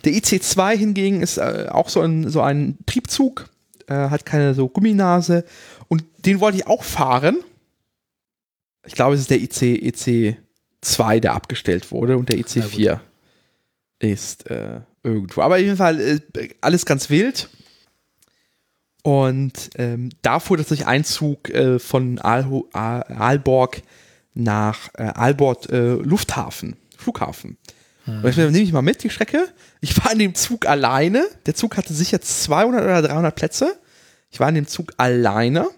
Der 0.05 0.13
IC2 0.15 0.77
hingegen 0.77 1.21
ist 1.21 1.37
äh, 1.37 1.67
auch 1.69 1.89
so 1.89 2.01
ein, 2.01 2.31
so 2.31 2.41
ein 2.41 2.79
Triebzug, 2.87 3.51
äh, 3.89 3.95
hat 3.95 4.25
keine 4.25 4.55
so 4.55 4.69
Gumminase 4.69 5.45
und 5.89 6.05
den 6.25 6.41
wollte 6.41 6.59
ich 6.59 6.67
auch 6.67 6.85
fahren. 6.85 7.39
Ich 8.87 8.95
glaube, 8.95 9.17
es 9.17 9.23
ist 9.23 9.31
der 9.31 9.41
IC, 9.41 10.37
IC2, 10.83 11.21
der 11.21 11.35
abgestellt 11.35 11.91
wurde 11.91 12.17
und 12.17 12.29
der 12.29 12.39
IC4 12.39 13.01
ist 13.99 14.49
äh, 14.49 14.81
irgendwo. 15.03 15.43
Aber 15.43 15.57
auf 15.57 15.61
jeden 15.61 15.77
Fall 15.77 16.01
äh, 16.01 16.21
alles 16.61 16.87
ganz 16.87 17.11
wild. 17.11 17.51
Und 19.07 19.71
ähm, 19.77 20.11
da 20.23 20.41
fuhr 20.41 20.57
tatsächlich 20.57 20.89
ein 20.89 21.05
Zug 21.05 21.49
äh, 21.51 21.79
von 21.79 22.19
Aal 22.19 22.65
Aalborg 22.73 23.83
nach 24.35 24.89
äh, 24.95 25.05
Aalborg 25.05 25.71
äh, 25.71 25.93
Lufthafen, 25.93 26.75
Flughafen. 26.97 27.57
Mhm. 28.05 28.25
Und 28.25 28.31
ich 28.31 28.37
nehme 28.37 28.59
ich 28.59 28.73
mal 28.73 28.83
mit, 28.83 29.05
die 29.05 29.11
Strecke. 29.11 29.47
Ich 29.81 29.97
war 30.05 30.11
in 30.11 30.19
dem 30.19 30.35
Zug 30.35 30.67
alleine. 30.67 31.25
Der 31.47 31.55
Zug 31.55 31.77
hatte 31.77 31.95
sicher 31.95 32.21
200 32.21 32.83
oder 32.83 33.01
300 33.03 33.33
Plätze. 33.33 33.79
Ich 34.29 34.41
war 34.41 34.49
in 34.49 34.57
dem 34.57 34.67
Zug 34.67 34.93
alleine. 34.97 35.69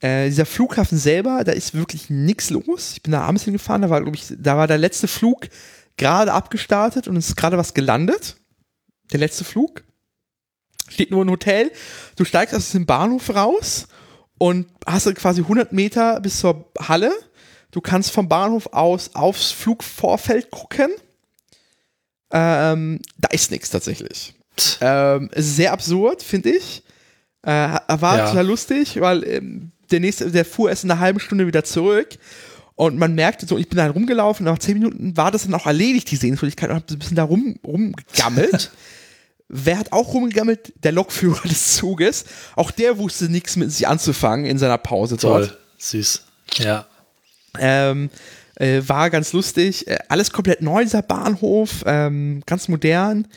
Äh, 0.00 0.30
dieser 0.30 0.46
Flughafen 0.46 0.96
selber, 0.96 1.44
da 1.44 1.52
ist 1.52 1.74
wirklich 1.74 2.08
nichts 2.08 2.48
los. 2.48 2.92
Ich 2.94 3.02
bin 3.02 3.12
da 3.12 3.24
abends 3.24 3.44
hingefahren, 3.44 3.82
da 3.82 3.90
war, 3.90 4.00
glaube 4.00 4.16
ich, 4.16 4.32
da 4.38 4.56
war 4.56 4.66
der 4.66 4.78
letzte 4.78 5.06
Flug 5.06 5.50
gerade 5.98 6.32
abgestartet 6.32 7.08
und 7.08 7.16
es 7.18 7.28
ist 7.28 7.36
gerade 7.36 7.58
was 7.58 7.74
gelandet. 7.74 8.36
Der 9.12 9.20
letzte 9.20 9.44
Flug. 9.44 9.84
Steht 10.88 11.10
nur 11.10 11.24
ein 11.24 11.30
Hotel. 11.30 11.70
Du 12.16 12.24
steigst 12.24 12.54
aus 12.54 12.70
dem 12.72 12.86
Bahnhof 12.86 13.34
raus 13.34 13.88
und 14.38 14.66
hast 14.86 15.12
quasi 15.14 15.42
100 15.42 15.72
Meter 15.72 16.20
bis 16.20 16.40
zur 16.40 16.70
Halle. 16.78 17.12
Du 17.70 17.80
kannst 17.80 18.10
vom 18.10 18.28
Bahnhof 18.28 18.68
aus 18.72 19.14
aufs 19.14 19.50
Flugvorfeld 19.50 20.50
gucken 20.50 20.90
ähm, 22.30 23.00
da 23.18 23.28
ist 23.28 23.50
nichts 23.50 23.70
tatsächlich. 23.70 24.34
Ähm, 24.80 25.30
sehr 25.34 25.72
absurd, 25.72 26.22
finde 26.22 26.50
ich. 26.50 26.82
Äh, 27.42 27.50
war 27.50 28.18
ja. 28.18 28.28
total 28.28 28.46
lustig, 28.46 29.00
weil 29.00 29.24
ähm, 29.24 29.72
der 29.90 30.00
nächste, 30.00 30.30
der 30.30 30.44
fuhr 30.44 30.70
erst 30.70 30.84
in 30.84 30.90
einer 30.90 31.00
halben 31.00 31.20
Stunde 31.20 31.46
wieder 31.46 31.64
zurück. 31.64 32.08
Und 32.74 32.98
man 32.98 33.14
merkte 33.14 33.46
so, 33.46 33.56
ich 33.56 33.68
bin 33.68 33.78
dann 33.78 33.90
rumgelaufen, 33.90 34.44
nach 34.44 34.58
zehn 34.58 34.78
Minuten 34.78 35.16
war 35.16 35.30
das 35.30 35.44
dann 35.44 35.54
auch 35.54 35.66
erledigt, 35.66 36.10
die 36.10 36.16
Sehenswürdigkeit, 36.16 36.68
und 36.68 36.76
hab 36.76 36.90
ein 36.90 36.98
bisschen 36.98 37.16
da 37.16 37.24
rum, 37.24 37.58
rumgegammelt. 37.64 38.70
Wer 39.48 39.78
hat 39.78 39.92
auch 39.92 40.12
rumgegammelt? 40.12 40.72
Der 40.82 40.92
Lokführer 40.92 41.46
des 41.48 41.76
Zuges. 41.76 42.24
Auch 42.56 42.70
der 42.70 42.98
wusste 42.98 43.26
nichts 43.28 43.56
mit 43.56 43.70
sich 43.72 43.86
anzufangen 43.86 44.46
in 44.46 44.58
seiner 44.58 44.78
Pause 44.78 45.16
Toll, 45.16 45.46
dort. 45.48 45.58
süß. 45.78 46.22
Ja. 46.58 46.86
Ähm, 47.58 48.10
äh, 48.56 48.82
war 48.86 49.10
ganz 49.10 49.32
lustig. 49.32 49.86
Äh, 49.86 49.98
alles 50.08 50.32
komplett 50.32 50.62
neu, 50.62 50.82
dieser 50.82 51.02
Bahnhof, 51.02 51.84
ähm, 51.86 52.42
ganz 52.46 52.68
modern. 52.68 53.28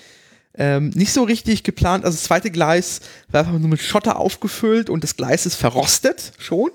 Ähm, 0.58 0.90
nicht 0.90 1.14
so 1.14 1.24
richtig 1.24 1.64
geplant. 1.64 2.04
Also 2.06 2.16
das 2.18 2.24
zweite 2.24 2.52
Gleis 2.52 3.02
war 3.30 3.42
einfach 3.42 3.60
nur 3.60 3.70
mit 3.70 3.82
Schotter 3.82 4.18
aufgefüllt 4.18 4.90
und 4.90 5.04
das 5.04 5.16
Gleis 5.16 5.46
ist 5.46 5.56
verrostet 5.56 6.34
schon. 6.38 6.72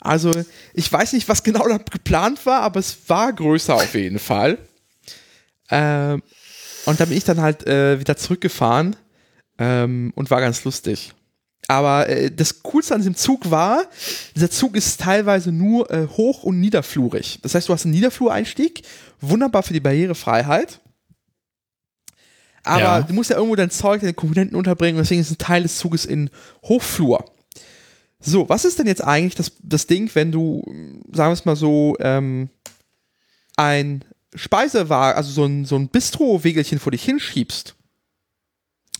Also 0.00 0.32
ich 0.74 0.92
weiß 0.92 1.12
nicht, 1.12 1.28
was 1.28 1.42
genau 1.42 1.66
da 1.68 1.78
geplant 1.78 2.44
war, 2.44 2.62
aber 2.62 2.80
es 2.80 2.96
war 3.08 3.32
größer 3.32 3.74
auf 3.74 3.94
jeden 3.94 4.18
Fall. 4.18 4.58
Ähm, 5.70 6.22
und 6.88 7.00
da 7.00 7.04
bin 7.04 7.18
ich 7.18 7.24
dann 7.24 7.40
halt 7.40 7.66
äh, 7.66 8.00
wieder 8.00 8.16
zurückgefahren 8.16 8.96
ähm, 9.58 10.10
und 10.14 10.30
war 10.30 10.40
ganz 10.40 10.64
lustig. 10.64 11.12
Aber 11.66 12.08
äh, 12.08 12.30
das 12.30 12.62
Coolste 12.62 12.94
an 12.94 13.00
diesem 13.00 13.14
Zug 13.14 13.50
war, 13.50 13.82
dieser 14.34 14.50
Zug 14.50 14.74
ist 14.74 14.98
teilweise 14.98 15.52
nur 15.52 15.90
äh, 15.90 16.06
hoch- 16.06 16.44
und 16.44 16.60
niederflurig. 16.60 17.40
Das 17.42 17.54
heißt, 17.54 17.68
du 17.68 17.74
hast 17.74 17.84
einen 17.84 17.92
Niederflureinstieg, 17.92 18.82
wunderbar 19.20 19.62
für 19.62 19.74
die 19.74 19.80
Barrierefreiheit. 19.80 20.80
Aber 22.64 22.80
ja. 22.80 23.02
du 23.02 23.12
musst 23.12 23.28
ja 23.28 23.36
irgendwo 23.36 23.56
dein 23.56 23.70
Zeug, 23.70 24.00
deine 24.00 24.14
Komponenten 24.14 24.56
unterbringen, 24.56 24.98
deswegen 24.98 25.20
ist 25.20 25.30
ein 25.30 25.38
Teil 25.38 25.64
des 25.64 25.76
Zuges 25.76 26.06
in 26.06 26.30
Hochflur. 26.62 27.24
So, 28.18 28.48
was 28.48 28.64
ist 28.64 28.78
denn 28.78 28.86
jetzt 28.86 29.04
eigentlich 29.04 29.34
das, 29.34 29.52
das 29.62 29.86
Ding, 29.86 30.10
wenn 30.14 30.32
du, 30.32 30.62
sagen 31.12 31.30
wir 31.30 31.34
es 31.34 31.44
mal 31.44 31.54
so, 31.54 31.96
ähm, 32.00 32.48
ein 33.56 34.04
Speisewagen, 34.34 35.16
also 35.16 35.30
so 35.30 35.44
ein, 35.44 35.64
so 35.64 35.76
ein 35.76 35.88
Bistro-Wegelchen 35.88 36.78
vor 36.78 36.92
dich 36.92 37.04
hinschiebst? 37.04 37.74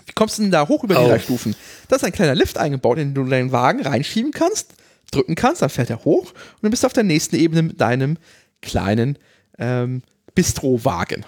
Wie 0.07 0.13
kommst 0.13 0.39
du 0.39 0.43
denn 0.43 0.51
da 0.51 0.67
hoch 0.69 0.85
über 0.85 0.95
die 0.95 1.05
drei 1.05 1.19
Stufen? 1.19 1.55
Da 1.89 1.97
ist 1.97 2.05
ein 2.05 2.13
kleiner 2.13 2.35
Lift 2.35 2.57
eingebaut, 2.57 2.99
in 2.99 3.09
den 3.09 3.15
du 3.15 3.31
deinen 3.31 3.53
Wagen 3.53 3.83
reinschieben 3.83 4.33
kannst, 4.33 4.75
drücken 5.11 5.35
kannst, 5.35 5.63
dann 5.63 5.71
fährt 5.71 5.91
er 5.91 6.05
hoch 6.05 6.33
und 6.33 6.63
dann 6.63 6.71
bist 6.71 6.83
du 6.83 6.87
auf 6.87 6.93
der 6.93 7.05
nächsten 7.05 7.37
Ebene 7.37 7.63
mit 7.63 7.81
deinem 7.81 8.17
kleinen 8.63 9.19
ähm, 9.59 10.03
Bistro-Wagen. 10.35 11.27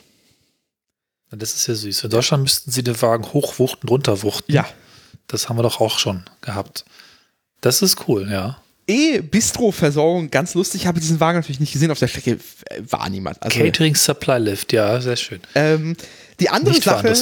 Das 1.30 1.55
ist 1.55 1.66
ja 1.66 1.74
süß. 1.74 2.05
In 2.05 2.11
Deutschland 2.11 2.42
müssten 2.42 2.70
sie 2.70 2.82
den 2.82 3.01
Wagen 3.01 3.32
hochwuchten, 3.32 3.88
runterwuchten. 3.88 4.55
Ja. 4.55 4.66
Das 5.28 5.48
haben 5.48 5.57
wir 5.59 5.62
doch 5.62 5.80
auch 5.80 5.98
schon 5.98 6.24
gehabt. 6.40 6.84
Das 7.61 7.82
ist 7.82 8.09
cool, 8.09 8.28
ja. 8.30 8.61
E-Bistro-Versorgung, 8.91 10.30
ganz 10.30 10.55
lustig. 10.55 10.82
Ich 10.82 10.86
habe 10.86 11.01
diesen 11.01 11.20
Wagen 11.20 11.38
natürlich 11.38 11.61
nicht 11.61 11.72
gesehen. 11.72 11.91
Auf 11.91 11.99
der 11.99 12.09
Strecke 12.09 12.32
äh, 12.66 12.82
war 12.88 13.09
niemand. 13.09 13.43
Also, 13.43 13.59
Catering 13.59 13.95
Supply 13.95 14.38
Lift, 14.38 14.72
ja, 14.72 15.01
sehr 15.01 15.16
schön. 15.16 15.41
Ähm, 15.55 15.97
die 16.41 16.49
andere 16.51 16.74
Nicht 16.74 16.84
Sache, 16.84 17.12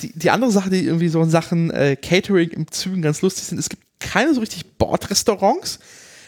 die, 0.00 0.12
die, 0.12 0.30
andere 0.30 0.50
Sache, 0.50 0.70
die 0.70 0.84
irgendwie 0.84 1.08
so 1.08 1.22
in 1.22 1.30
Sachen 1.30 1.70
äh, 1.70 1.96
Catering 1.96 2.50
im 2.50 2.70
Zügen 2.70 3.02
ganz 3.02 3.22
lustig 3.22 3.44
sind, 3.44 3.58
es 3.58 3.68
gibt 3.68 3.82
keine 4.00 4.34
so 4.34 4.40
richtig 4.40 4.66
Bordrestaurants. 4.76 5.78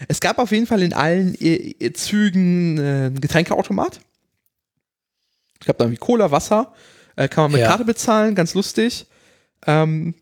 Es 0.06 0.20
gab 0.20 0.38
auf 0.38 0.52
jeden 0.52 0.66
Fall 0.66 0.82
in 0.82 0.92
allen 0.92 1.34
e 1.40 1.74
e 1.78 1.92
Zügen 1.92 2.78
äh, 2.78 2.80
einen 2.80 3.20
Getränkeautomat. 3.20 4.00
Ich 5.54 5.66
glaube, 5.66 5.78
da 5.78 5.84
irgendwie 5.84 5.98
Cola, 5.98 6.30
Wasser. 6.30 6.72
Äh, 7.16 7.28
kann 7.28 7.44
man 7.44 7.52
mit 7.52 7.60
ja. 7.62 7.68
Karte 7.68 7.84
bezahlen, 7.84 8.36
ganz 8.36 8.54
lustig. 8.54 9.06
Ähm, 9.66 10.14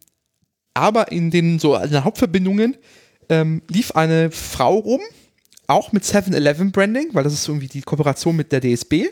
aber 0.73 1.12
in 1.12 1.31
den 1.31 1.59
so 1.59 1.77
in 1.77 1.91
den 1.91 2.05
Hauptverbindungen 2.05 2.77
ähm, 3.29 3.62
lief 3.68 3.93
eine 3.93 4.31
Frau 4.31 4.77
rum, 4.77 5.01
auch 5.66 5.93
mit 5.93 6.05
7-Eleven 6.05 6.72
Branding, 6.72 7.11
weil 7.12 7.24
das 7.24 7.33
ist 7.33 7.49
irgendwie 7.49 7.68
die 7.68 7.83
Kooperation 7.83 8.37
mit 8.37 8.53
der 8.53 8.61
DSB. 8.61 9.09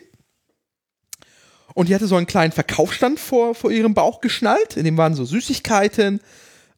Und 1.74 1.88
die 1.88 1.94
hatte 1.94 2.06
so 2.06 2.16
einen 2.16 2.26
kleinen 2.26 2.52
Verkaufsstand 2.52 3.18
vor, 3.18 3.54
vor 3.54 3.70
ihrem 3.70 3.94
Bauch 3.94 4.20
geschnallt, 4.20 4.76
in 4.76 4.84
dem 4.84 4.96
waren 4.96 5.14
so 5.14 5.24
Süßigkeiten 5.24 6.20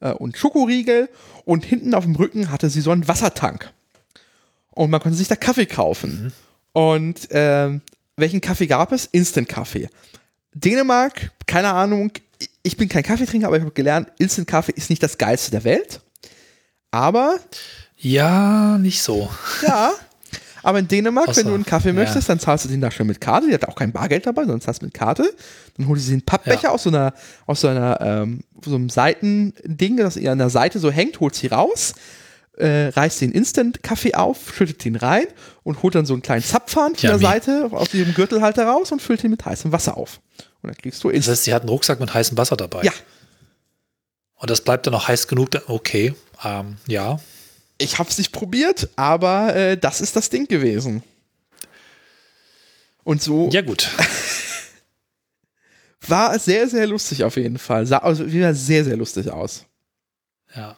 äh, 0.01 0.13
und 0.13 0.39
Schokoriegel 0.39 1.09
und 1.45 1.65
hinten 1.65 1.95
auf 1.95 2.05
dem 2.05 2.17
Rücken 2.17 2.51
hatte 2.51 2.71
sie 2.71 2.81
so 2.81 2.91
einen 2.91 3.07
Wassertank. 3.07 3.73
Und 4.71 4.91
man 4.91 5.01
konnte 5.01 5.17
sich 5.17 5.29
da 5.29 5.37
Kaffee 5.37 5.67
kaufen. 5.67 6.25
Mhm. 6.25 6.33
Und 6.73 7.31
äh, 7.31 7.79
welchen 8.17 8.41
Kaffee 8.41 8.67
gab 8.67 8.93
es? 8.93 9.07
Instant-Kaffee. 9.07 9.89
Dänemark, 10.55 11.33
keine 11.47 11.73
Ahnung, 11.73 12.13
ich 12.63 12.77
bin 12.77 12.89
kein 12.89 13.03
Kaffeetrinker, 13.03 13.47
aber 13.47 13.57
ich 13.57 13.63
habe 13.63 13.73
gelernt, 13.73 14.11
Instant-Kaffee 14.19 14.73
ist 14.73 14.91
nicht 14.91 15.03
das 15.03 15.19
geilste 15.19 15.51
der 15.51 15.65
Welt. 15.65 16.01
Aber. 16.91 17.39
Ja, 17.97 18.79
nicht 18.79 19.03
so. 19.03 19.31
Ja. 19.63 19.93
Aber 20.67 20.81
in 20.81 20.89
Dänemark, 20.89 21.29
Außer, 21.29 21.43
wenn 21.43 21.47
du 21.47 21.55
einen 21.55 21.65
Kaffee 21.65 21.93
möchtest, 21.93 22.27
ja. 22.27 22.35
dann 22.35 22.41
zahlst 22.41 22.65
du 22.65 22.69
den 22.69 22.81
da 22.81 22.91
schon 22.91 23.07
mit 23.07 23.21
Karte. 23.21 23.47
Die 23.47 23.55
hat 23.55 23.69
auch 23.69 23.77
kein 23.77 23.93
Bargeld 23.93 24.27
dabei, 24.27 24.43
sondern 24.43 24.61
zahlst 24.61 24.83
mit 24.83 24.93
Karte. 24.93 25.33
Dann 25.77 25.87
holst 25.87 26.09
du 26.09 26.11
den 26.11 26.23
Pappbecher 26.23 26.65
ja. 26.65 26.71
aus 26.71 26.83
so 26.83 26.91
einer, 26.91 27.15
aus 27.47 27.61
so 27.61 27.69
einer, 27.69 28.01
ähm, 28.01 28.41
so 28.65 28.75
einem 28.75 28.89
Seitending, 28.89 29.97
das 29.97 30.17
ihr 30.17 30.33
an 30.33 30.39
der 30.39 30.51
Seite 30.51 30.81
so 30.81 30.91
hängt, 30.91 31.21
holt 31.21 31.37
sie 31.37 31.47
raus, 31.47 31.95
äh, 32.57 32.89
reißt 32.89 33.21
den 33.21 33.31
Instant-Kaffee 33.31 34.15
auf, 34.15 34.55
schüttet 34.57 34.85
den 34.85 34.97
rein 34.97 35.27
und 35.63 35.85
holt 35.85 35.95
dann 35.95 36.05
so 36.05 36.15
einen 36.15 36.23
kleinen 36.23 36.43
Zapfhahn 36.43 36.97
von 36.97 37.11
der 37.11 37.21
Seite 37.21 37.69
aus 37.71 37.95
ihrem 37.95 38.13
Gürtelhalter 38.15 38.67
raus 38.67 38.91
und 38.91 39.01
füllt 39.01 39.23
ihn 39.23 39.31
mit 39.31 39.45
heißem 39.45 39.71
Wasser 39.71 39.97
auf. 39.97 40.21
Und 40.63 40.71
dann 40.71 40.77
kriegst 40.77 41.05
du 41.05 41.11
Instant. 41.11 41.27
Das 41.27 41.33
heißt, 41.39 41.45
sie 41.45 41.55
hat 41.55 41.63
einen 41.63 41.69
Rucksack 41.69 42.01
mit 42.01 42.13
heißem 42.13 42.37
Wasser 42.37 42.57
dabei. 42.57 42.83
Ja. 42.83 42.93
Und 44.37 44.51
das 44.51 44.61
bleibt 44.61 44.87
dann 44.87 44.93
noch 44.93 45.09
heiß 45.09 45.29
genug. 45.29 45.51
Okay, 45.67 46.15
ähm, 46.45 46.77
ja. 46.87 47.19
Ich 47.79 47.99
habe 47.99 48.09
es 48.09 48.19
nicht 48.19 48.33
probiert, 48.33 48.89
aber 48.97 49.55
äh, 49.55 49.77
das 49.77 50.01
ist 50.01 50.17
das 50.17 50.31
Ding 50.31 50.47
gewesen. 50.47 51.03
Und 53.05 53.23
so. 53.23 53.49
Ja, 53.53 53.63
gut. 53.63 53.91
war 56.09 56.39
sehr, 56.39 56.69
sehr 56.69 56.87
lustig 56.87 57.25
auf 57.25 57.37
jeden 57.37 57.59
Fall. 57.59 57.87
Sah 57.87 57.99
also 57.99 58.31
wieder 58.31 58.55
sehr, 58.55 58.85
sehr 58.85 58.97
lustig 58.97 59.31
aus. 59.31 59.65
Ja. 60.55 60.77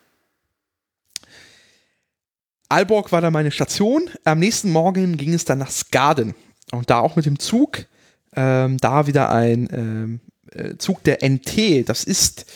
Alborg 2.68 3.12
war 3.12 3.20
da 3.20 3.30
meine 3.30 3.50
Station. 3.50 4.11
Am 4.24 4.38
nächsten 4.38 4.70
Morgen 4.70 5.16
ging 5.16 5.32
es 5.32 5.44
dann 5.44 5.59
nach 5.59 5.70
Skaden. 5.70 6.34
Und 6.70 6.90
da 6.90 7.00
auch 7.00 7.16
mit 7.16 7.26
dem 7.26 7.38
Zug. 7.38 7.86
Ähm, 8.36 8.76
da 8.78 9.06
wieder 9.06 9.30
ein 9.30 9.68
ähm, 9.72 10.20
äh, 10.52 10.76
Zug 10.76 11.02
der 11.04 11.22
NT. 11.22 11.88
Das 11.88 12.04
ist 12.04 12.46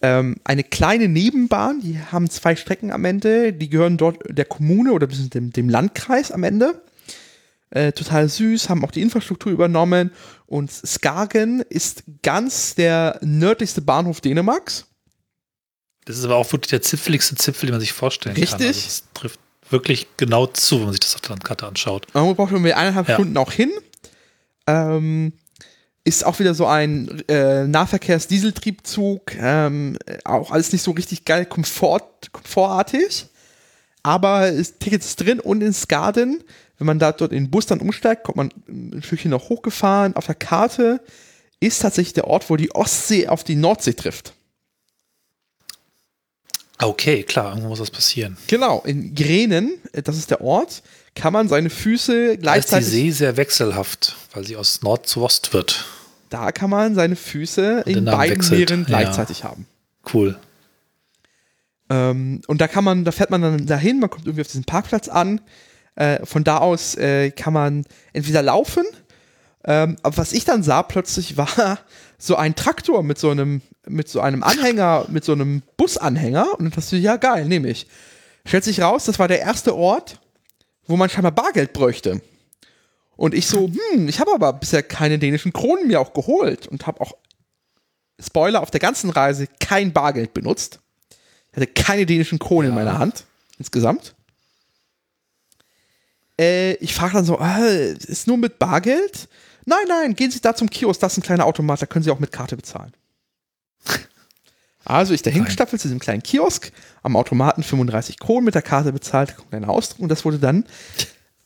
ähm, 0.00 0.36
eine 0.44 0.64
kleine 0.64 1.08
Nebenbahn, 1.08 1.80
die 1.80 1.98
haben 1.98 2.30
zwei 2.30 2.54
Strecken 2.54 2.92
am 2.92 3.04
Ende, 3.04 3.52
die 3.52 3.68
gehören 3.68 3.96
dort 3.96 4.18
der 4.28 4.44
Kommune 4.44 4.92
oder 4.92 5.06
dem, 5.06 5.52
dem 5.52 5.68
Landkreis 5.68 6.30
am 6.30 6.44
Ende. 6.44 6.82
Äh, 7.70 7.92
total 7.92 8.28
süß, 8.28 8.70
haben 8.70 8.84
auch 8.84 8.90
die 8.90 9.02
Infrastruktur 9.02 9.52
übernommen 9.52 10.10
und 10.46 10.70
Skagen 10.70 11.60
ist 11.68 12.04
ganz 12.22 12.74
der 12.74 13.18
nördlichste 13.22 13.82
Bahnhof 13.82 14.22
Dänemarks. 14.22 14.86
Das 16.06 16.16
ist 16.16 16.24
aber 16.24 16.36
auch 16.36 16.50
wirklich 16.50 16.70
der 16.70 16.80
zipfeligste 16.80 17.34
Zipfel, 17.34 17.66
den 17.66 17.74
man 17.74 17.80
sich 17.80 17.92
vorstellen 17.92 18.34
Richtig. 18.34 18.52
kann. 18.52 18.66
Richtig. 18.66 18.84
Also 18.84 19.02
das 19.02 19.12
trifft 19.12 19.40
wirklich 19.68 20.06
genau 20.16 20.46
zu, 20.46 20.76
wenn 20.76 20.84
man 20.84 20.92
sich 20.92 21.00
das 21.00 21.14
auf 21.14 21.20
der 21.20 21.30
Landkarte 21.30 21.66
anschaut. 21.66 22.06
Man 22.14 22.34
braucht 22.34 22.52
irgendwie 22.52 22.72
eineinhalb 22.72 23.08
ja. 23.08 23.14
Stunden 23.14 23.36
auch 23.36 23.52
hin. 23.52 23.70
Ähm, 24.66 25.34
ist 26.08 26.24
auch 26.24 26.38
wieder 26.38 26.54
so 26.54 26.66
ein 26.66 27.22
äh, 27.28 27.66
Nahverkehrs-Dieseltriebzug, 27.66 29.34
ähm, 29.38 29.98
auch 30.24 30.50
alles 30.50 30.72
nicht 30.72 30.82
so 30.82 30.92
richtig 30.92 31.26
geil, 31.26 31.44
Komfort, 31.44 32.32
komfortartig. 32.32 33.26
Aber 34.02 34.48
ist 34.48 34.80
Tickets 34.80 35.16
drin 35.16 35.38
und 35.38 35.62
in 35.62 35.74
Skaden, 35.74 36.42
wenn 36.78 36.86
man 36.86 36.98
da 36.98 37.12
dort 37.12 37.32
in 37.32 37.44
den 37.44 37.50
Bus 37.50 37.66
dann 37.66 37.80
umsteigt, 37.80 38.24
kommt 38.24 38.36
man 38.36 38.50
ein 38.68 39.02
Stückchen 39.02 39.30
noch 39.30 39.50
hochgefahren. 39.50 40.16
Auf 40.16 40.24
der 40.24 40.34
Karte 40.34 41.00
ist 41.60 41.82
tatsächlich 41.82 42.14
der 42.14 42.26
Ort, 42.26 42.48
wo 42.48 42.56
die 42.56 42.74
Ostsee 42.74 43.28
auf 43.28 43.44
die 43.44 43.56
Nordsee 43.56 43.92
trifft. 43.92 44.32
Okay, 46.78 47.22
klar, 47.24 47.50
irgendwo 47.50 47.68
muss 47.68 47.80
das 47.80 47.90
passieren. 47.90 48.38
Genau, 48.46 48.82
in 48.86 49.14
Grenen, 49.14 49.72
äh, 49.92 50.00
das 50.00 50.16
ist 50.16 50.30
der 50.30 50.40
Ort, 50.40 50.82
kann 51.14 51.34
man 51.34 51.48
seine 51.48 51.68
Füße 51.68 52.38
gleichzeitig. 52.38 52.86
ist 52.86 52.94
die 52.94 53.00
See 53.02 53.10
sehr 53.10 53.36
wechselhaft, 53.36 54.16
weil 54.32 54.46
sie 54.46 54.56
aus 54.56 54.80
Nord 54.80 55.06
zu 55.06 55.22
Ost 55.22 55.52
wird. 55.52 55.84
Da 56.28 56.52
kann 56.52 56.70
man 56.70 56.94
seine 56.94 57.16
Füße 57.16 57.84
in 57.86 58.04
beiden 58.04 58.38
wechselt. 58.38 58.58
Meeren 58.70 58.84
gleichzeitig 58.84 59.40
ja. 59.40 59.50
haben. 59.50 59.66
Cool. 60.12 60.36
Ähm, 61.90 62.42
und 62.46 62.60
da 62.60 62.68
kann 62.68 62.84
man, 62.84 63.04
da 63.04 63.12
fährt 63.12 63.30
man 63.30 63.42
dann 63.42 63.66
dahin, 63.66 64.00
man 64.00 64.10
kommt 64.10 64.26
irgendwie 64.26 64.42
auf 64.42 64.48
diesen 64.48 64.64
Parkplatz 64.64 65.08
an. 65.08 65.40
Äh, 65.94 66.24
von 66.24 66.44
da 66.44 66.58
aus 66.58 66.94
äh, 66.96 67.30
kann 67.30 67.52
man 67.52 67.84
entweder 68.12 68.42
laufen, 68.42 68.84
ähm, 69.64 69.96
aber 70.02 70.16
was 70.16 70.32
ich 70.32 70.44
dann 70.44 70.62
sah 70.62 70.82
plötzlich 70.82 71.36
war 71.36 71.80
so 72.18 72.36
ein 72.36 72.54
Traktor 72.54 73.02
mit 73.02 73.18
so 73.18 73.30
einem, 73.30 73.62
mit 73.86 74.08
so 74.08 74.20
einem 74.20 74.42
Anhänger, 74.42 75.06
mit 75.08 75.24
so 75.24 75.32
einem 75.32 75.62
Busanhänger. 75.76 76.58
Und 76.58 76.64
dann 76.64 76.70
dachte 76.70 76.96
ich, 76.96 77.02
ja 77.02 77.16
geil, 77.16 77.46
nehme 77.46 77.68
ich. 77.68 77.86
Stellt 78.46 78.64
sich 78.64 78.80
raus, 78.80 79.04
das 79.04 79.18
war 79.18 79.28
der 79.28 79.40
erste 79.40 79.74
Ort, 79.76 80.20
wo 80.86 80.96
man 80.96 81.10
scheinbar 81.10 81.32
Bargeld 81.32 81.72
bräuchte. 81.72 82.20
Und 83.18 83.34
ich 83.34 83.48
so, 83.48 83.68
hm, 83.68 84.08
ich 84.08 84.20
habe 84.20 84.32
aber 84.32 84.52
bisher 84.52 84.84
keine 84.84 85.18
dänischen 85.18 85.52
Kronen 85.52 85.88
mir 85.88 86.00
auch 86.00 86.12
geholt 86.12 86.68
und 86.68 86.86
habe 86.86 87.00
auch, 87.00 87.16
Spoiler, 88.20 88.62
auf 88.62 88.70
der 88.70 88.78
ganzen 88.78 89.10
Reise 89.10 89.48
kein 89.58 89.92
Bargeld 89.92 90.34
benutzt. 90.34 90.78
Ich 91.50 91.56
hatte 91.56 91.66
keine 91.66 92.06
dänischen 92.06 92.38
Kronen 92.38 92.66
ja. 92.66 92.68
in 92.68 92.74
meiner 92.76 92.96
Hand, 92.96 93.24
insgesamt. 93.58 94.14
Äh, 96.38 96.74
ich 96.74 96.94
frage 96.94 97.14
dann 97.14 97.24
so, 97.24 97.40
äh, 97.40 97.92
ist 97.92 98.28
nur 98.28 98.36
mit 98.36 98.60
Bargeld? 98.60 99.28
Nein, 99.64 99.86
nein, 99.88 100.14
gehen 100.14 100.30
Sie 100.30 100.40
da 100.40 100.54
zum 100.54 100.70
Kiosk, 100.70 101.00
das 101.00 101.14
ist 101.14 101.18
ein 101.18 101.22
kleiner 101.22 101.46
Automat, 101.46 101.82
da 101.82 101.86
können 101.86 102.04
Sie 102.04 102.12
auch 102.12 102.20
mit 102.20 102.30
Karte 102.30 102.56
bezahlen. 102.56 102.92
Also 104.84 105.12
ich 105.12 105.22
dahin 105.22 105.44
gestaffelt 105.44 105.82
zu 105.82 105.88
diesem 105.88 105.98
kleinen 105.98 106.22
Kiosk, 106.22 106.70
am 107.02 107.16
Automaten 107.16 107.64
35 107.64 108.20
Kronen 108.20 108.44
mit 108.44 108.54
der 108.54 108.62
Karte 108.62 108.92
bezahlt, 108.92 109.34
kleiner 109.50 109.70
Ausdruck 109.70 110.02
und 110.02 110.08
das 110.08 110.24
wurde 110.24 110.38
dann 110.38 110.64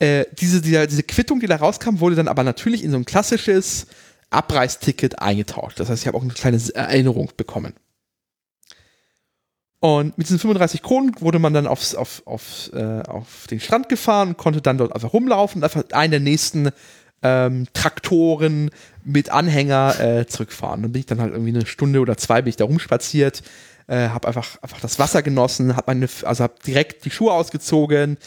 äh, 0.03 0.25
diese, 0.33 0.61
diese, 0.61 1.03
Quittung, 1.03 1.39
die 1.39 1.47
da 1.47 1.55
rauskam, 1.55 2.01
wurde 2.01 2.17
dann 2.17 2.27
aber 2.27 2.43
natürlich 2.43 2.83
in 2.83 2.91
so 2.91 2.97
ein 2.97 3.05
klassisches 3.05 3.87
Abreisticket 4.31 5.19
eingetauscht. 5.19 5.79
Das 5.79 5.87
heißt, 5.87 6.01
ich 6.01 6.07
habe 6.07 6.17
auch 6.17 6.23
eine 6.23 6.33
kleine 6.33 6.59
Erinnerung 6.73 7.31
bekommen. 7.37 7.73
Und 9.79 10.17
mit 10.17 10.27
diesen 10.27 10.39
35 10.39 10.81
Kronen 10.81 11.13
wurde 11.19 11.39
man 11.39 11.53
dann 11.53 11.67
aufs, 11.67 11.95
auf, 11.95 12.21
auf, 12.25 12.69
äh, 12.73 13.01
auf 13.03 13.47
den 13.49 13.61
Strand 13.61 13.87
gefahren 13.87 14.35
konnte 14.35 14.61
dann 14.61 14.77
dort 14.77 14.93
einfach 14.93 15.13
rumlaufen 15.13 15.59
und 15.59 15.63
einfach 15.63 15.83
einen 15.91 16.11
der 16.11 16.19
nächsten 16.19 16.71
ähm, 17.21 17.67
Traktoren 17.71 18.71
mit 19.05 19.29
Anhänger 19.29 19.99
äh, 19.99 20.27
zurückfahren. 20.27 20.81
Dann 20.81 20.91
bin 20.91 20.99
ich 20.99 21.05
dann 21.05 21.21
halt 21.21 21.31
irgendwie 21.31 21.55
eine 21.55 21.65
Stunde 21.65 22.01
oder 22.01 22.17
zwei 22.17 22.41
bin 22.41 22.49
ich 22.49 22.57
da 22.57 22.65
rumspaziert, 22.65 23.41
äh, 23.87 24.09
habe 24.09 24.27
einfach, 24.27 24.61
einfach 24.61 24.81
das 24.81 24.99
Wasser 24.99 25.21
genossen, 25.21 25.77
habe 25.77 26.07
also 26.23 26.43
habe 26.43 26.55
direkt 26.65 27.05
die 27.05 27.11
Schuhe 27.11 27.31
ausgezogen, 27.31 28.17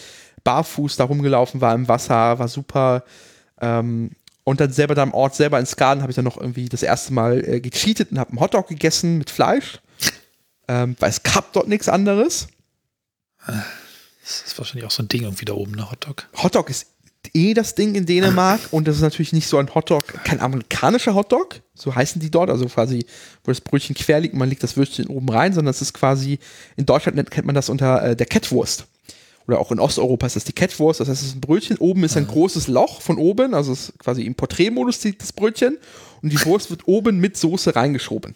barfuß 0.47 0.97
da 0.97 1.05
rumgelaufen 1.05 1.61
war 1.61 1.75
im 1.75 1.89
Wasser, 1.89 2.39
war 2.39 2.49
super. 2.49 3.03
Ähm, 3.61 4.13
und 4.45 4.61
dann 4.61 4.73
selber 4.73 4.95
da 4.95 5.03
am 5.03 5.13
Ort, 5.13 5.35
selber 5.35 5.59
in 5.59 5.67
Skaden, 5.67 6.03
habe 6.03 6.13
ich 6.13 6.17
dann 6.17 6.25
noch 6.25 6.41
irgendwie 6.41 6.69
das 6.69 6.85
erste 6.85 7.13
Mal 7.13 7.45
äh, 7.45 7.61
gecheatet 7.61 8.13
und 8.13 8.21
habe 8.21 8.31
einen 8.31 8.41
Hotdog 8.41 8.69
gegessen 8.69 9.19
mit 9.19 9.29
Fleisch. 9.29 9.81
Ähm, 10.69 10.95
weil 11.01 11.11
es 11.11 11.23
gab 11.25 11.53
dort 11.53 11.67
nichts 11.67 11.89
anderes. 11.89 12.47
Das 13.45 14.43
ist 14.47 14.59
wahrscheinlich 14.59 14.87
auch 14.87 14.93
so 14.93 15.03
ein 15.03 15.09
Ding 15.09 15.23
irgendwie 15.23 15.45
da 15.45 15.55
oben, 15.55 15.73
ne 15.73 15.91
Hotdog. 15.91 16.29
Hotdog 16.41 16.71
ist 16.71 16.87
eh 17.35 17.55
das 17.55 17.75
Ding 17.75 17.97
in 17.97 18.07
Dänemark 18.07 18.61
und 18.71 18.87
das 18.87 18.97
ist 18.97 19.03
natürlich 19.03 19.33
nicht 19.33 19.49
so 19.49 19.59
ein 19.59 19.75
Hotdog, 19.75 20.05
kein 20.23 20.41
amerikanischer 20.41 21.15
Hotdog, 21.15 21.61
so 21.75 21.95
heißen 21.95 22.21
die 22.21 22.31
dort, 22.31 22.51
also 22.51 22.67
quasi, 22.67 23.05
wo 23.43 23.51
das 23.51 23.61
Brötchen 23.61 23.97
quer 23.97 24.21
liegt 24.21 24.35
und 24.35 24.39
man 24.39 24.49
legt 24.49 24.63
das 24.63 24.77
Würstchen 24.77 25.09
oben 25.09 25.29
rein, 25.29 25.53
sondern 25.53 25.71
es 25.71 25.83
ist 25.83 25.93
quasi, 25.93 26.39
in 26.77 26.87
Deutschland 26.87 27.31
kennt 27.31 27.47
man 27.47 27.55
das 27.57 27.69
unter 27.69 28.03
äh, 28.03 28.17
der 28.17 28.27
Kettwurst 28.27 28.87
oder 29.47 29.61
auch 29.61 29.71
in 29.71 29.79
Osteuropa 29.79 30.27
ist 30.27 30.37
das 30.37 30.45
die 30.45 30.53
Catwurst, 30.53 31.01
das 31.01 31.09
heißt, 31.09 31.23
es 31.23 31.29
ist 31.29 31.37
ein 31.37 31.41
Brötchen, 31.41 31.79
oben 31.79 32.05
ist 32.05 32.17
ein 32.17 32.25
mhm. 32.25 32.29
großes 32.29 32.69
Loch 32.69 33.01
von 33.01 33.19
oben, 33.19 33.55
also 33.55 33.73
es 33.73 33.91
ist 33.91 33.99
quasi 33.99 34.23
im 34.23 34.35
Porträtmodus 34.35 35.01
das 35.19 35.33
Brötchen 35.33 35.79
und 36.23 36.33
die 36.33 36.45
Wurst 36.45 36.71
wird 36.71 36.87
oben 36.89 37.19
mit 37.21 37.37
Soße 37.37 37.77
reingeschoben. 37.77 38.35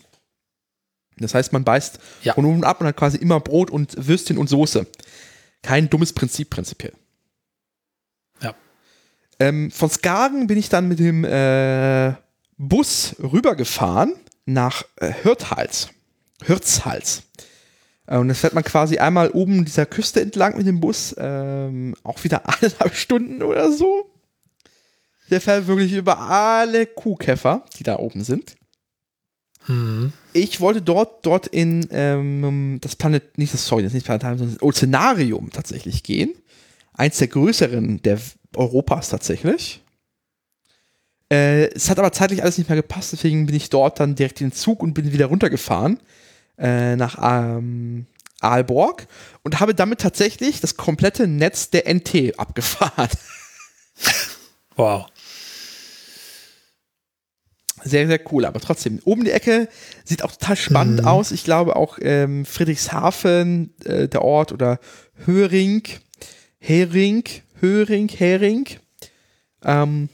Das 1.19 1.35
heißt, 1.35 1.53
man 1.53 1.65
beißt 1.65 1.99
ja. 2.23 2.35
von 2.35 2.45
oben 2.45 2.65
ab 2.65 2.81
und 2.81 2.87
hat 2.87 2.97
quasi 2.97 3.19
immer 3.19 3.41
Brot 3.41 3.71
und 3.71 4.07
Würstchen 4.07 4.39
und 4.39 4.49
Soße. 4.49 4.87
Kein 5.63 5.91
dummes 5.91 6.13
Prinzip 6.13 6.49
prinzipiell. 6.49 6.95
Ja. 8.41 8.55
Ähm, 9.39 9.71
von 9.71 9.91
Skagen 9.91 10.47
bin 10.47 10.59
ich 10.59 10.71
dann 10.71 10.89
mit 10.89 10.99
dem 10.99 11.25
äh, 11.25 12.15
Bus 12.57 13.17
rübergefahren 13.19 14.15
nach 14.47 14.85
äh, 14.97 15.13
Hirthals. 15.13 15.91
Hirtshals. 16.45 17.25
Äh, 18.11 18.19
und 18.19 18.29
das 18.29 18.41
fährt 18.41 18.53
man 18.53 18.65
quasi 18.65 18.99
einmal 18.99 19.31
oben 19.31 19.65
dieser 19.65 19.87
Küste 19.87 20.21
entlang 20.21 20.59
mit 20.59 20.67
dem 20.67 20.81
Bus, 20.81 21.15
ähm, 21.17 21.95
auch 22.03 22.23
wieder 22.25 22.43
eineinhalb 22.61 22.95
Stunden 22.95 23.43
oder 23.43 23.73
so. 23.73 24.11
Der 25.31 25.41
fährt 25.41 25.69
wirklich 25.69 25.93
über 25.93 26.19
alle 26.19 26.87
Kuhkäfer, 26.87 27.65
die 27.79 27.85
da 27.85 27.99
oben 27.99 28.25
sind. 28.25 28.57
Mhm. 29.69 30.13
Ich 30.33 30.61
wollte 30.61 30.83
dort, 30.83 31.25
dort 31.25 31.47
in 31.47 31.87
ähm, 31.93 32.79
das 32.81 32.97
Planet, 32.97 33.39
nicht 33.39 33.55
das, 33.55 33.65
sorry, 33.65 33.83
das 33.83 33.91
ist 33.91 33.95
nicht 33.95 34.07
Planetarium, 34.07 34.39
sondern 34.39 34.57
das 34.57 34.63
Ozeanarium 34.63 35.51
tatsächlich 35.51 36.03
gehen. 36.03 36.35
Eins 36.93 37.19
der 37.19 37.29
größeren 37.29 38.03
der 38.03 38.19
Europas 38.57 39.11
tatsächlich. 39.11 39.85
Äh, 41.31 41.67
es 41.69 41.89
hat 41.89 42.01
aber 42.01 42.11
zeitlich 42.11 42.43
alles 42.43 42.59
nicht 42.59 42.69
mehr 42.69 42.77
gepasst, 42.77 43.13
deswegen 43.13 43.47
bin 43.47 43.55
ich 43.55 43.71
dort 43.71 44.01
dann 44.01 44.17
direkt 44.17 44.41
in 44.41 44.49
den 44.49 44.53
Zug 44.53 44.83
und 44.83 44.95
bin 44.95 45.13
wieder 45.13 45.27
runtergefahren 45.27 46.01
äh, 46.61 46.95
nach 46.97 47.19
ähm, 47.21 48.07
Aalborg 48.41 49.07
und 49.43 49.61
habe 49.61 49.75
damit 49.75 50.01
tatsächlich 50.01 50.61
das 50.61 50.77
komplette 50.77 51.27
Netz 51.27 51.71
der 51.71 51.93
NT 51.93 52.39
abgefahren. 52.39 53.09
Wow. 54.77 55.09
Sehr, 57.85 58.07
sehr 58.07 58.21
cool, 58.33 58.47
aber 58.47 58.61
trotzdem. 58.61 58.99
Oben 59.05 59.25
die 59.25 59.31
Ecke 59.31 59.69
sieht 60.05 60.23
auch 60.23 60.33
total 60.33 60.57
spannend 60.57 61.03
mhm. 61.03 61.07
aus. 61.07 61.33
Ich 61.33 61.45
glaube 61.45 61.77
auch 61.77 61.99
ähm, 62.01 62.47
Friedrichshafen, 62.47 63.75
äh, 63.85 64.09
der 64.09 64.23
Ort, 64.23 64.53
oder 64.53 64.79
Höring, 65.27 65.83
Hering, 66.59 67.25
Höring, 67.59 68.09
Hering. 68.09 68.69
Ähm, 69.65 70.09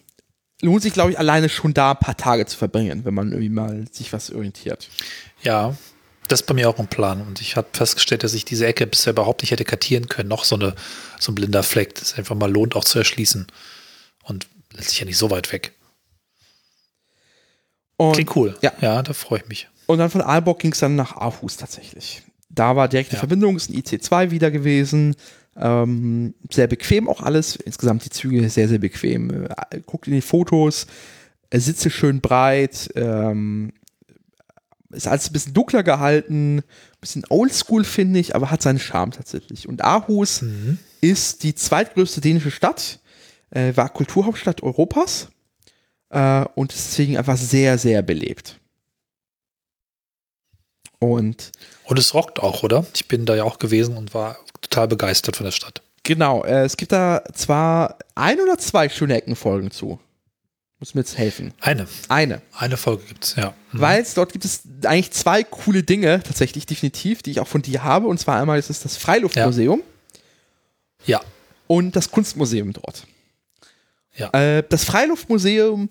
lohnt 0.63 0.83
sich, 0.83 0.93
glaube 0.93 1.13
ich, 1.13 1.19
alleine 1.19 1.49
schon 1.49 1.75
da 1.75 1.93
ein 1.93 1.99
paar 1.99 2.17
Tage 2.17 2.47
zu 2.47 2.57
verbringen, 2.57 3.05
wenn 3.05 3.15
man 3.15 3.31
irgendwie 3.31 3.49
mal 3.49 3.85
sich 3.93 4.13
was 4.13 4.33
orientiert. 4.33 4.89
Ja, 5.43 5.77
das 6.29 6.41
ist 6.41 6.47
bei 6.47 6.55
mir 6.55 6.69
auch 6.69 6.79
ein 6.79 6.89
Plan. 6.89 7.23
Und 7.23 7.41
ich 7.41 7.57
habe 7.57 7.69
festgestellt, 7.73 8.25
dass 8.25 8.35
ich 8.35 8.45
diese 8.45 8.67
Ecke 8.67 8.87
bisher 8.87 9.13
überhaupt 9.13 9.43
nicht 9.43 9.51
hätte 9.51 9.65
kartieren 9.65 10.09
können. 10.09 10.29
Noch 10.29 10.45
so, 10.45 10.57
eine, 10.57 10.75
so 11.19 11.33
ein 11.33 11.35
blinder 11.35 11.63
Fleck, 11.63 11.95
das 11.95 12.15
einfach 12.15 12.35
mal 12.35 12.51
lohnt, 12.51 12.77
auch 12.77 12.85
zu 12.85 12.99
erschließen. 12.99 13.47
Und 14.25 14.47
letztlich 14.73 15.01
ja 15.01 15.07
nicht 15.07 15.19
so 15.19 15.31
weit 15.31 15.53
weg. 15.53 15.73
Und, 17.97 18.15
Klingt 18.15 18.37
cool. 18.37 18.57
Ja. 18.61 18.73
ja, 18.81 19.03
da 19.03 19.13
freue 19.13 19.41
ich 19.41 19.49
mich. 19.49 19.69
Und 19.87 19.99
dann 19.99 20.11
von 20.11 20.21
Aalborg 20.21 20.59
ging 20.59 20.73
es 20.73 20.81
dann 20.81 20.97
nach 20.97 21.17
Aarhus 21.17 21.57
tatsächlich. 21.57 22.23
Da 22.49 22.77
war 22.77 22.89
direkte 22.89 23.15
ja. 23.15 23.19
Verbindung, 23.19 23.57
ist 23.57 23.71
ein 23.71 23.77
IC2 23.77 24.31
wieder 24.31 24.51
gewesen. 24.51 25.15
Ähm, 25.57 26.35
sehr 26.51 26.67
bequem 26.67 27.09
auch 27.09 27.23
alles. 27.23 27.57
Insgesamt 27.57 28.05
die 28.05 28.11
Züge 28.11 28.49
sehr, 28.51 28.69
sehr 28.69 28.79
bequem. 28.79 29.47
Äh, 29.47 29.81
guckt 29.87 30.07
in 30.07 30.15
die 30.15 30.21
Fotos, 30.21 30.87
Sitze 31.53 31.91
schön 31.91 32.21
breit, 32.21 32.91
ähm, 32.95 33.73
ist 34.91 35.09
alles 35.09 35.29
ein 35.29 35.33
bisschen 35.33 35.55
dunkler 35.55 35.83
gehalten, 35.83 36.59
ein 36.59 36.65
bisschen 37.01 37.25
oldschool, 37.29 37.85
finde 37.85 38.21
ich, 38.21 38.35
aber 38.35 38.51
hat 38.51 38.63
seinen 38.63 38.79
Charme 38.79 39.13
tatsächlich. 39.13 39.69
Und 39.69 39.83
Aarhus 39.83 40.43
mhm. 40.43 40.79
ist 41.01 41.43
die 41.43 41.55
zweitgrößte 41.55 42.21
dänische 42.21 42.51
Stadt, 42.51 43.01
äh, 43.51 43.73
war 43.77 43.89
Kulturhauptstadt 43.89 44.63
Europas 44.63 45.29
äh, 46.11 46.45
und 46.55 46.73
ist 46.73 46.91
deswegen 46.91 47.17
einfach 47.17 47.37
sehr, 47.37 47.79
sehr 47.79 48.03
belebt. 48.03 48.61
Und, 50.99 51.53
und 51.85 51.99
es 51.99 52.15
rockt 52.15 52.41
auch, 52.41 52.63
oder? 52.63 52.87
Ich 52.95 53.07
bin 53.07 53.27
da 53.27 53.35
ja 53.35 53.45
auch 53.45 53.59
gewesen 53.59 53.97
und 53.97 54.15
war 54.15 54.39
total 54.63 54.89
begeistert 54.89 55.37
von 55.37 55.45
der 55.45 55.53
Stadt. 55.53 55.83
Genau, 56.03 56.45
äh, 56.45 56.65
es 56.65 56.77
gibt 56.77 56.93
da 56.93 57.23
zwar 57.35 57.99
ein 58.15 58.41
oder 58.41 58.59
zwei 58.59 58.89
schöne 58.89 59.17
Eckenfolgen 59.17 59.71
zu. 59.71 59.99
Muss 60.79 60.95
mir 60.95 61.01
jetzt 61.01 61.17
helfen. 61.17 61.55
Eine. 61.61 61.87
Eine. 62.09 62.43
Eine 62.53 62.77
Folge 62.77 63.05
gibt 63.05 63.25
es, 63.25 63.37
ja. 63.37 63.55
Mhm. 63.73 63.81
Weil 63.81 64.07
dort 64.15 64.33
gibt 64.33 64.45
es 64.45 64.63
eigentlich 64.85 65.11
zwei 65.13 65.43
coole 65.43 65.83
Dinge, 65.83 66.23
tatsächlich, 66.23 66.67
definitiv, 66.67 67.23
die 67.23 67.31
ich 67.31 67.41
auch 67.41 67.49
von 67.49 67.63
dir 67.63 67.83
habe. 67.83 68.07
Und 68.09 68.19
zwar 68.19 68.39
einmal 68.41 68.59
ist 68.59 68.69
es 68.69 68.81
das 68.81 68.99
Freiluftmuseum. 68.99 69.83
Ja. 71.07 71.21
ja. 71.21 71.27
Und 71.67 71.97
das 71.97 72.11
Kunstmuseum 72.11 72.75
dort. 72.75 73.07
Ja. 74.15 74.31
Äh, 74.31 74.65
das 74.69 74.85
Freiluftmuseum 74.85 75.89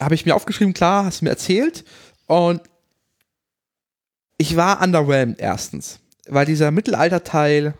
habe 0.00 0.14
ich 0.14 0.24
mir 0.24 0.34
aufgeschrieben, 0.34 0.72
klar, 0.72 1.04
hast 1.04 1.20
du 1.20 1.26
mir 1.26 1.30
erzählt. 1.30 1.84
Und 2.26 2.62
ich 4.38 4.56
war 4.56 4.82
underwhelmed 4.82 5.38
erstens. 5.38 6.00
Weil 6.26 6.46
dieser 6.46 6.70
Mittelalterteil 6.70 7.74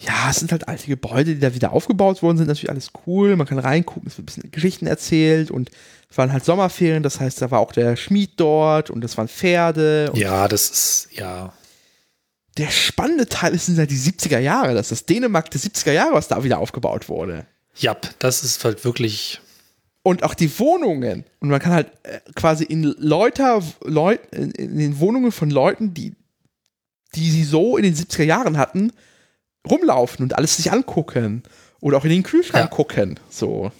ja, 0.00 0.30
es 0.30 0.36
sind 0.36 0.52
halt 0.52 0.68
alte 0.68 0.86
Gebäude, 0.86 1.34
die 1.34 1.40
da 1.40 1.54
wieder 1.54 1.72
aufgebaut 1.72 2.22
worden 2.22 2.38
sind. 2.38 2.46
Natürlich 2.46 2.70
alles 2.70 2.92
cool. 3.06 3.34
Man 3.34 3.46
kann 3.48 3.58
reingucken, 3.58 4.06
es 4.06 4.16
wird 4.16 4.24
ein 4.24 4.26
bisschen 4.26 4.50
Geschichten 4.52 4.86
erzählt 4.86 5.50
und 5.50 5.70
es 6.08 6.16
waren 6.16 6.32
halt 6.32 6.44
Sommerferien. 6.44 7.02
Das 7.02 7.18
heißt, 7.18 7.42
da 7.42 7.50
war 7.50 7.58
auch 7.58 7.72
der 7.72 7.96
Schmied 7.96 8.32
dort 8.36 8.90
und 8.90 9.00
das 9.00 9.16
waren 9.18 9.28
Pferde. 9.28 10.12
ja, 10.14 10.46
das 10.46 10.70
ist, 10.70 11.08
ja. 11.12 11.52
Der 12.58 12.70
spannende 12.70 13.26
Teil 13.26 13.54
ist, 13.54 13.66
sind 13.66 13.78
halt 13.78 13.90
die 13.90 13.98
70er 13.98 14.38
Jahre. 14.38 14.74
Das 14.74 14.86
ist 14.86 15.02
das 15.02 15.06
Dänemark 15.06 15.50
der 15.50 15.60
70er 15.60 15.92
Jahre, 15.92 16.14
was 16.14 16.28
da 16.28 16.44
wieder 16.44 16.58
aufgebaut 16.58 17.08
wurde. 17.08 17.46
Ja, 17.76 17.96
das 18.20 18.44
ist 18.44 18.64
halt 18.64 18.84
wirklich. 18.84 19.40
Und 20.04 20.22
auch 20.22 20.34
die 20.34 20.58
Wohnungen. 20.60 21.24
Und 21.40 21.48
man 21.48 21.60
kann 21.60 21.72
halt 21.72 21.88
äh, 22.04 22.20
quasi 22.34 22.64
in 22.64 22.82
Leute, 22.82 23.60
Leut, 23.84 24.20
in 24.32 24.78
den 24.78 25.00
Wohnungen 25.00 25.32
von 25.32 25.50
Leuten, 25.50 25.92
die, 25.92 26.14
die 27.14 27.30
sie 27.30 27.44
so 27.44 27.76
in 27.76 27.82
den 27.82 27.94
70er 27.94 28.24
Jahren 28.24 28.58
hatten, 28.58 28.92
rumlaufen 29.70 30.22
und 30.22 30.36
alles 30.36 30.56
sich 30.56 30.72
angucken. 30.72 31.42
Oder 31.80 31.98
auch 31.98 32.04
in 32.04 32.10
den 32.10 32.22
Kühlschrank 32.22 32.70
ja. 32.70 32.76
gucken. 32.76 33.20
So. 33.30 33.70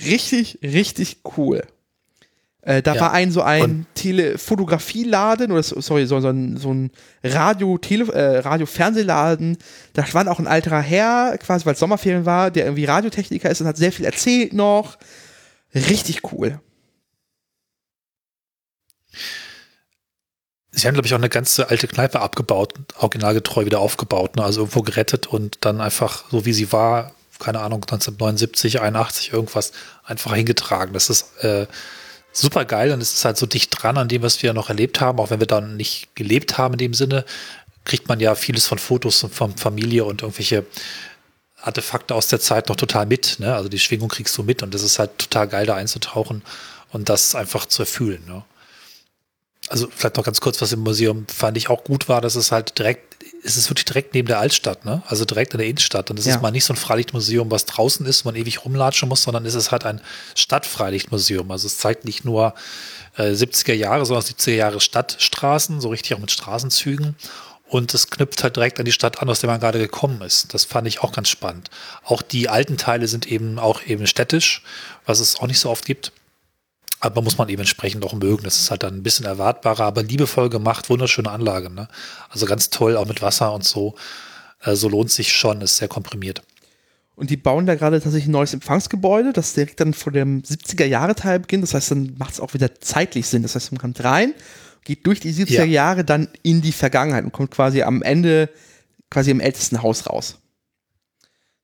Richtig, 0.00 0.58
richtig 0.62 1.18
cool. 1.36 1.62
Äh, 2.62 2.80
da 2.80 2.94
ja. 2.94 3.00
war 3.00 3.12
ein 3.12 3.32
so 3.32 3.42
ein 3.42 3.86
Telefotografieladen 3.94 5.50
oder 5.50 5.64
sorry, 5.64 6.06
so, 6.06 6.20
so 6.20 6.28
ein, 6.28 6.56
so 6.56 6.72
ein 6.72 6.90
Radio, 7.24 7.76
Tele, 7.76 8.12
äh, 8.12 8.38
Radio-Fernsehladen. 8.38 9.58
Da 9.94 10.04
war 10.14 10.28
auch 10.28 10.38
ein 10.38 10.46
alter 10.46 10.80
Herr, 10.80 11.36
quasi 11.38 11.66
weil 11.66 11.74
es 11.74 11.80
Sommerferien 11.80 12.24
war, 12.24 12.52
der 12.52 12.66
irgendwie 12.66 12.84
Radiotechniker 12.84 13.50
ist 13.50 13.60
und 13.60 13.66
hat 13.66 13.76
sehr 13.76 13.90
viel 13.90 14.04
erzählt 14.04 14.52
noch. 14.52 14.96
Richtig 15.74 16.32
cool. 16.32 16.60
Sie 20.74 20.86
haben, 20.86 20.94
glaube 20.94 21.06
ich, 21.06 21.12
auch 21.12 21.18
eine 21.18 21.28
ganze 21.28 21.68
alte 21.68 21.86
Kneipe 21.86 22.20
abgebaut, 22.20 22.72
originalgetreu 22.96 23.66
wieder 23.66 23.80
aufgebaut, 23.80 24.36
ne? 24.36 24.44
also 24.44 24.62
irgendwo 24.62 24.80
gerettet 24.80 25.26
und 25.26 25.58
dann 25.60 25.82
einfach, 25.82 26.24
so 26.30 26.46
wie 26.46 26.54
sie 26.54 26.72
war, 26.72 27.14
keine 27.38 27.60
Ahnung, 27.60 27.82
1979, 27.82 28.80
81, 28.80 29.32
irgendwas, 29.32 29.72
einfach 30.04 30.34
hingetragen. 30.34 30.94
Das 30.94 31.10
ist 31.10 31.36
äh, 31.44 31.66
super 32.32 32.64
geil 32.64 32.92
und 32.92 33.02
es 33.02 33.12
ist 33.12 33.24
halt 33.24 33.36
so 33.36 33.44
dicht 33.44 33.70
dran 33.70 33.98
an 33.98 34.08
dem, 34.08 34.22
was 34.22 34.42
wir 34.42 34.54
noch 34.54 34.70
erlebt 34.70 35.00
haben, 35.00 35.18
auch 35.18 35.30
wenn 35.30 35.40
wir 35.40 35.46
dann 35.46 35.76
nicht 35.76 36.16
gelebt 36.16 36.56
haben 36.56 36.74
in 36.74 36.78
dem 36.78 36.94
Sinne, 36.94 37.26
kriegt 37.84 38.08
man 38.08 38.20
ja 38.20 38.34
vieles 38.34 38.66
von 38.66 38.78
Fotos 38.78 39.22
und 39.24 39.34
von 39.34 39.56
Familie 39.56 40.04
und 40.04 40.22
irgendwelche 40.22 40.64
Artefakte 41.60 42.14
aus 42.14 42.28
der 42.28 42.40
Zeit 42.40 42.68
noch 42.68 42.76
total 42.76 43.06
mit. 43.06 43.38
Ne? 43.38 43.54
Also 43.54 43.68
die 43.68 43.78
Schwingung 43.78 44.08
kriegst 44.08 44.36
du 44.38 44.42
mit 44.42 44.62
und 44.62 44.72
das 44.72 44.82
ist 44.82 44.98
halt 44.98 45.18
total 45.18 45.48
geil, 45.48 45.66
da 45.66 45.74
einzutauchen 45.74 46.42
und 46.90 47.08
das 47.08 47.34
einfach 47.34 47.66
zu 47.66 47.82
erfüllen. 47.82 48.24
Ne? 48.26 48.42
Also 49.72 49.88
vielleicht 49.90 50.18
noch 50.18 50.24
ganz 50.24 50.42
kurz, 50.42 50.60
was 50.60 50.72
im 50.72 50.80
Museum 50.80 51.26
fand 51.28 51.56
ich 51.56 51.70
auch 51.70 51.82
gut 51.82 52.06
war, 52.06 52.20
dass 52.20 52.34
es 52.34 52.52
halt 52.52 52.78
direkt, 52.78 53.16
es 53.42 53.56
ist 53.56 53.70
wirklich 53.70 53.86
direkt 53.86 54.12
neben 54.12 54.28
der 54.28 54.38
Altstadt, 54.38 54.84
ne? 54.84 55.02
Also 55.06 55.24
direkt 55.24 55.54
in 55.54 55.58
der 55.58 55.66
Innenstadt. 55.66 56.10
Und 56.10 56.18
es 56.18 56.26
ja. 56.26 56.34
ist 56.34 56.42
mal 56.42 56.50
nicht 56.50 56.66
so 56.66 56.74
ein 56.74 56.76
Freilichtmuseum, 56.76 57.50
was 57.50 57.64
draußen 57.64 58.04
ist, 58.04 58.24
wo 58.24 58.28
man 58.28 58.36
ewig 58.36 58.66
rumlatschen 58.66 59.08
muss, 59.08 59.22
sondern 59.22 59.46
es 59.46 59.54
ist 59.54 59.72
halt 59.72 59.86
ein 59.86 60.02
Stadtfreilichtmuseum. 60.34 61.50
Also 61.50 61.66
es 61.68 61.78
zeigt 61.78 62.04
nicht 62.04 62.22
nur 62.22 62.52
äh, 63.16 63.30
70er 63.30 63.72
Jahre, 63.72 64.04
sondern 64.04 64.22
70er 64.26 64.52
Jahre 64.52 64.78
Stadtstraßen, 64.78 65.80
so 65.80 65.88
richtig 65.88 66.12
auch 66.14 66.18
mit 66.18 66.30
Straßenzügen. 66.30 67.16
Und 67.66 67.94
es 67.94 68.10
knüpft 68.10 68.42
halt 68.42 68.56
direkt 68.56 68.78
an 68.78 68.84
die 68.84 68.92
Stadt 68.92 69.22
an, 69.22 69.30
aus 69.30 69.40
der 69.40 69.48
man 69.48 69.58
gerade 69.58 69.78
gekommen 69.78 70.20
ist. 70.20 70.52
Das 70.52 70.66
fand 70.66 70.86
ich 70.86 71.00
auch 71.00 71.12
ganz 71.12 71.30
spannend. 71.30 71.70
Auch 72.04 72.20
die 72.20 72.50
alten 72.50 72.76
Teile 72.76 73.08
sind 73.08 73.26
eben 73.26 73.58
auch 73.58 73.80
eben 73.86 74.06
städtisch, 74.06 74.62
was 75.06 75.18
es 75.18 75.36
auch 75.40 75.46
nicht 75.46 75.60
so 75.60 75.70
oft 75.70 75.86
gibt. 75.86 76.12
Aber 77.04 77.20
muss 77.20 77.36
man 77.36 77.48
eben 77.48 77.60
entsprechend 77.60 78.04
auch 78.04 78.14
mögen. 78.14 78.44
Das 78.44 78.60
ist 78.60 78.70
halt 78.70 78.84
dann 78.84 78.94
ein 78.94 79.02
bisschen 79.02 79.26
erwartbarer, 79.26 79.82
aber 79.82 80.04
liebevoll 80.04 80.48
gemacht, 80.48 80.88
wunderschöne 80.88 81.28
Anlage. 81.28 81.68
Ne? 81.68 81.88
Also 82.30 82.46
ganz 82.46 82.70
toll, 82.70 82.96
auch 82.96 83.06
mit 83.06 83.20
Wasser 83.22 83.52
und 83.52 83.64
so. 83.64 83.96
Äh, 84.60 84.76
so 84.76 84.88
lohnt 84.88 85.10
sich 85.10 85.32
schon, 85.32 85.60
ist 85.62 85.78
sehr 85.78 85.88
komprimiert. 85.88 86.42
Und 87.16 87.30
die 87.30 87.36
bauen 87.36 87.66
da 87.66 87.74
gerade 87.74 88.00
tatsächlich 88.00 88.28
ein 88.28 88.32
neues 88.32 88.54
Empfangsgebäude, 88.54 89.32
das 89.32 89.52
direkt 89.52 89.80
dann 89.80 89.94
vor 89.94 90.12
dem 90.12 90.42
70er-Jahre-Teil 90.42 91.40
beginnt. 91.40 91.64
Das 91.64 91.74
heißt, 91.74 91.90
dann 91.90 92.14
macht 92.18 92.34
es 92.34 92.40
auch 92.40 92.54
wieder 92.54 92.72
zeitlich 92.76 93.26
Sinn. 93.26 93.42
Das 93.42 93.56
heißt, 93.56 93.72
man 93.72 93.80
kommt 93.80 94.02
rein, 94.04 94.32
geht 94.84 95.04
durch 95.04 95.18
die 95.18 95.34
70er 95.34 95.64
Jahre 95.64 96.04
dann 96.04 96.28
in 96.44 96.62
die 96.62 96.72
Vergangenheit 96.72 97.24
und 97.24 97.32
kommt 97.32 97.50
quasi 97.50 97.82
am 97.82 98.02
Ende 98.02 98.48
quasi 99.10 99.32
im 99.32 99.40
ältesten 99.40 99.82
Haus 99.82 100.08
raus. 100.08 100.38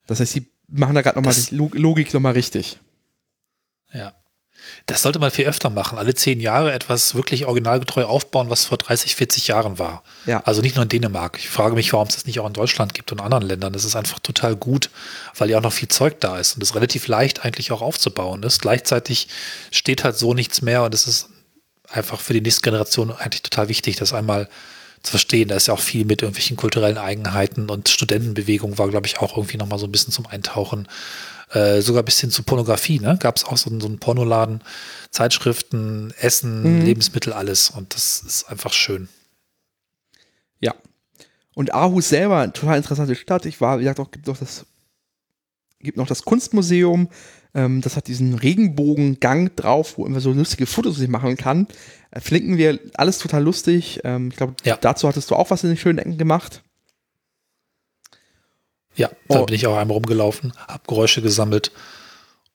Das 0.08 0.18
heißt, 0.18 0.32
sie 0.32 0.48
machen 0.66 0.96
da 0.96 1.02
gerade 1.02 1.16
nochmal 1.16 1.34
die 1.34 1.54
Logik 1.54 2.12
nochmal 2.12 2.32
richtig. 2.32 2.80
Ja. 3.92 4.14
Das 4.88 5.02
sollte 5.02 5.18
man 5.18 5.30
viel 5.30 5.46
öfter 5.46 5.68
machen. 5.68 5.98
Alle 5.98 6.14
zehn 6.14 6.40
Jahre 6.40 6.72
etwas 6.72 7.14
wirklich 7.14 7.44
originalgetreu 7.44 8.04
aufbauen, 8.04 8.48
was 8.48 8.64
vor 8.64 8.78
30, 8.78 9.16
40 9.16 9.46
Jahren 9.48 9.78
war. 9.78 10.02
Ja. 10.24 10.40
Also 10.46 10.62
nicht 10.62 10.76
nur 10.76 10.82
in 10.82 10.88
Dänemark. 10.88 11.36
Ich 11.38 11.50
frage 11.50 11.74
mich, 11.74 11.92
warum 11.92 12.08
es 12.08 12.14
das 12.14 12.24
nicht 12.24 12.40
auch 12.40 12.46
in 12.46 12.54
Deutschland 12.54 12.94
gibt 12.94 13.12
und 13.12 13.20
anderen 13.20 13.44
Ländern. 13.44 13.74
Das 13.74 13.84
ist 13.84 13.96
einfach 13.96 14.18
total 14.18 14.56
gut, 14.56 14.88
weil 15.36 15.50
ja 15.50 15.58
auch 15.58 15.62
noch 15.62 15.74
viel 15.74 15.88
Zeug 15.88 16.20
da 16.20 16.38
ist 16.38 16.54
und 16.54 16.62
es 16.62 16.74
relativ 16.74 17.06
leicht 17.06 17.44
eigentlich 17.44 17.70
auch 17.70 17.82
aufzubauen 17.82 18.42
ist. 18.42 18.62
Gleichzeitig 18.62 19.28
steht 19.70 20.04
halt 20.04 20.16
so 20.16 20.32
nichts 20.32 20.62
mehr 20.62 20.82
und 20.82 20.94
es 20.94 21.06
ist 21.06 21.28
einfach 21.90 22.18
für 22.20 22.32
die 22.32 22.40
nächste 22.40 22.62
Generation 22.62 23.12
eigentlich 23.12 23.42
total 23.42 23.68
wichtig, 23.68 23.96
das 23.96 24.14
einmal 24.14 24.48
zu 25.02 25.10
verstehen. 25.10 25.48
Da 25.48 25.56
ist 25.56 25.66
ja 25.66 25.74
auch 25.74 25.80
viel 25.80 26.06
mit 26.06 26.22
irgendwelchen 26.22 26.56
kulturellen 26.56 26.96
Eigenheiten 26.96 27.68
und 27.68 27.90
Studentenbewegung 27.90 28.78
war, 28.78 28.88
glaube 28.88 29.06
ich, 29.06 29.18
auch 29.18 29.36
irgendwie 29.36 29.58
nochmal 29.58 29.78
so 29.78 29.86
ein 29.86 29.92
bisschen 29.92 30.14
zum 30.14 30.26
Eintauchen 30.26 30.88
Äh, 31.52 31.80
sogar 31.80 32.02
bis 32.02 32.20
hin 32.20 32.30
zu 32.30 32.42
Pornografie, 32.42 33.00
ne? 33.00 33.16
Gab 33.20 33.36
es 33.36 33.44
auch 33.44 33.56
so, 33.56 33.70
so 33.80 33.86
einen 33.86 33.98
Pornoladen, 33.98 34.60
Zeitschriften, 35.10 36.12
Essen, 36.20 36.80
mhm. 36.80 36.84
Lebensmittel, 36.84 37.32
alles. 37.32 37.70
Und 37.70 37.94
das 37.94 38.20
ist 38.20 38.50
einfach 38.50 38.72
schön. 38.72 39.08
Ja. 40.60 40.74
Und 41.54 41.72
Aarhus 41.72 42.10
selber, 42.10 42.40
eine 42.40 42.52
total 42.52 42.76
interessante 42.76 43.14
Stadt. 43.14 43.46
Ich 43.46 43.60
war, 43.60 43.78
wie 43.78 43.84
gesagt, 43.84 44.00
auch, 44.00 44.10
gibt 44.10 44.26
noch 44.26 44.36
das, 44.36 44.66
gibt 45.80 45.96
noch 45.96 46.06
das 46.06 46.22
Kunstmuseum. 46.22 47.08
Ähm, 47.54 47.80
das 47.80 47.96
hat 47.96 48.08
diesen 48.08 48.34
Regenbogengang 48.34 49.56
drauf, 49.56 49.96
wo 49.96 50.06
man 50.06 50.20
so 50.20 50.32
lustige 50.32 50.66
Fotos 50.66 50.98
machen 51.08 51.38
kann. 51.38 51.66
Äh, 52.10 52.20
verlinken 52.20 52.58
wir 52.58 52.78
alles 52.94 53.18
total 53.18 53.42
lustig. 53.42 54.00
Ähm, 54.04 54.28
ich 54.28 54.36
glaube, 54.36 54.54
ja. 54.64 54.76
dazu 54.76 55.08
hattest 55.08 55.30
du 55.30 55.34
auch 55.34 55.50
was 55.50 55.64
in 55.64 55.70
den 55.70 55.78
schönen 55.78 55.98
Ecken 55.98 56.18
gemacht. 56.18 56.62
Ja, 58.98 59.08
da 59.28 59.40
oh. 59.40 59.46
bin 59.46 59.54
ich 59.54 59.66
auch 59.68 59.76
einmal 59.76 59.94
rumgelaufen, 59.94 60.52
habe 60.66 60.82
Geräusche 60.86 61.22
gesammelt 61.22 61.70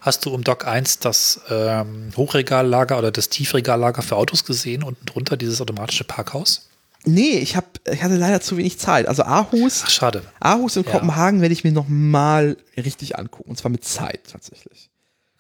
Hast 0.01 0.27
du 0.27 0.35
um 0.35 0.43
Dock 0.43 0.67
1 0.67 0.99
das 0.99 1.43
ähm, 1.49 2.11
Hochregallager 2.17 2.99
oder 2.99 3.13
das 3.13 3.29
Tiefregallager 3.29 4.03
für 4.03 4.17
Autos 4.17 4.45
gesehen? 4.45 4.83
Unten 4.83 5.07
drunter 5.07 5.37
dieses 5.37 5.61
automatische 5.61 6.03
Parkhaus? 6.03 6.69
Nee, 7.05 7.39
ich, 7.39 7.55
hab, 7.55 7.79
ich 7.89 8.03
hatte 8.03 8.17
leider 8.17 8.41
zu 8.41 8.57
wenig 8.57 8.81
Zeit. 8.81 9.07
Also 9.07 9.23
Aarhus. 9.23 9.83
Ach, 9.85 9.91
schade. 9.91 10.23
Aarhus 10.41 10.77
und 10.77 10.87
ja. 10.87 10.93
Kopenhagen 10.93 11.41
werde 11.41 11.53
ich 11.53 11.63
mir 11.63 11.71
noch 11.71 11.87
mal 11.87 12.57
richtig 12.77 13.17
angucken. 13.17 13.51
Und 13.51 13.57
zwar 13.59 13.71
mit 13.71 13.85
Zeit 13.85 14.23
tatsächlich. 14.33 14.91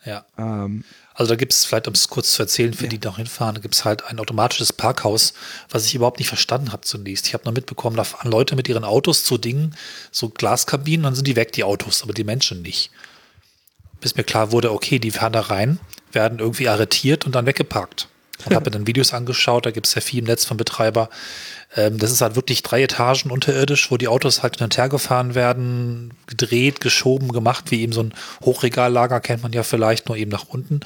Ja. 0.07 0.25
Ähm, 0.39 0.85
also 1.15 1.31
da 1.31 1.37
gibt 1.37 1.53
es, 1.53 1.65
vielleicht 1.65 1.89
um 1.89 1.95
es 1.95 2.09
kurz 2.09 2.33
zu 2.33 2.43
erzählen, 2.43 2.73
für 2.73 2.85
ja. 2.85 2.91
die 2.91 2.99
noch 3.05 3.17
hinfahren, 3.17 3.57
da 3.57 3.61
gibt 3.61 3.75
es 3.75 3.85
halt 3.85 4.05
ein 4.05 4.19
automatisches 4.19 4.73
Parkhaus, 4.73 5.35
was 5.69 5.85
ich 5.85 5.95
überhaupt 5.95 6.19
nicht 6.19 6.29
verstanden 6.29 6.73
habe 6.73 6.83
zunächst. 6.83 7.27
Ich 7.27 7.35
habe 7.35 7.45
nur 7.45 7.53
mitbekommen, 7.53 7.97
da 7.97 8.05
fahren 8.05 8.31
Leute 8.31 8.55
mit 8.55 8.69
ihren 8.69 8.85
Autos 8.85 9.25
zu 9.25 9.37
Dingen, 9.37 9.75
so 10.13 10.29
Glaskabinen, 10.29 11.05
dann 11.05 11.15
sind 11.15 11.27
die 11.27 11.37
weg, 11.37 11.53
die 11.53 11.65
Autos, 11.65 12.03
aber 12.03 12.15
die 12.15 12.25
Menschen 12.25 12.63
nicht. 12.63 12.91
Bis 14.01 14.17
mir 14.17 14.25
klar 14.25 14.53
wurde, 14.53 14.73
okay, 14.73 14.99
die 14.99 15.11
fahren 15.11 15.33
da 15.33 15.41
rein, 15.41 15.81
werden 16.13 16.39
irgendwie 16.39 16.69
arretiert 16.69 17.27
und 17.27 17.35
dann 17.35 17.47
weggeparkt. 17.47 18.09
Und 18.45 18.55
habe 18.55 18.67
mir 18.67 18.71
dann 18.73 18.87
Videos 18.87 19.15
angeschaut, 19.15 19.65
da 19.65 19.71
gibt 19.71 19.87
es 19.87 19.95
ja 19.95 20.03
viel 20.03 20.19
im 20.19 20.27
Netz 20.27 20.45
von 20.45 20.59
Betreiber, 20.59 21.09
ähm, 21.77 21.99
das 21.99 22.11
ist 22.11 22.23
halt 22.23 22.37
wirklich 22.37 22.63
drei 22.63 22.83
Etagen 22.83 23.31
unterirdisch, 23.31 23.91
wo 23.91 23.99
die 23.99 24.09
Autos 24.09 24.43
halt 24.43 24.57
hin 24.57 24.65
und 24.65 24.77
her 24.77 24.89
gefahren 24.89 25.35
werden, 25.35 26.15
gedreht, 26.27 26.81
geschoben, 26.81 27.33
gemacht, 27.33 27.71
wie 27.71 27.83
eben 27.83 27.93
so 27.93 28.03
ein 28.03 28.15
Hochregallager 28.45 29.21
kennt 29.21 29.43
man 29.43 29.53
ja 29.53 29.63
vielleicht, 29.63 30.09
nur 30.09 30.17
eben 30.17 30.31
nach 30.31 30.49
unten. 30.49 30.81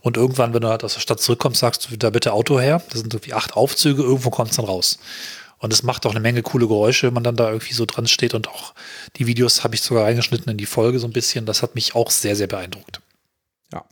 Und 0.00 0.16
irgendwann, 0.16 0.54
wenn 0.54 0.62
du 0.62 0.68
halt 0.68 0.84
aus 0.84 0.94
der 0.94 1.00
Stadt 1.00 1.20
zurückkommst, 1.20 1.60
sagst 1.60 1.90
du 1.90 1.96
da 1.96 2.10
bitte 2.10 2.32
Auto 2.32 2.60
her. 2.60 2.80
Das 2.90 3.00
sind 3.00 3.12
irgendwie 3.12 3.34
acht 3.34 3.54
Aufzüge, 3.54 4.02
irgendwo 4.02 4.30
kommt 4.30 4.50
es 4.50 4.56
dann 4.56 4.66
raus. 4.66 4.98
Und 5.58 5.72
es 5.72 5.82
macht 5.82 6.06
auch 6.06 6.12
eine 6.12 6.20
Menge 6.20 6.42
coole 6.42 6.68
Geräusche, 6.68 7.08
wenn 7.08 7.14
man 7.14 7.24
dann 7.24 7.36
da 7.36 7.48
irgendwie 7.48 7.74
so 7.74 7.86
dran 7.86 8.06
steht. 8.06 8.34
Und 8.34 8.48
auch 8.48 8.72
die 9.16 9.26
Videos 9.26 9.64
habe 9.64 9.74
ich 9.74 9.82
sogar 9.82 10.04
reingeschnitten 10.04 10.50
in 10.50 10.58
die 10.58 10.66
Folge 10.66 11.00
so 11.00 11.08
ein 11.08 11.12
bisschen. 11.12 11.46
Das 11.46 11.62
hat 11.62 11.74
mich 11.74 11.94
auch 11.94 12.10
sehr, 12.10 12.36
sehr 12.36 12.46
beeindruckt. 12.46 13.00
Ja. 13.72 13.84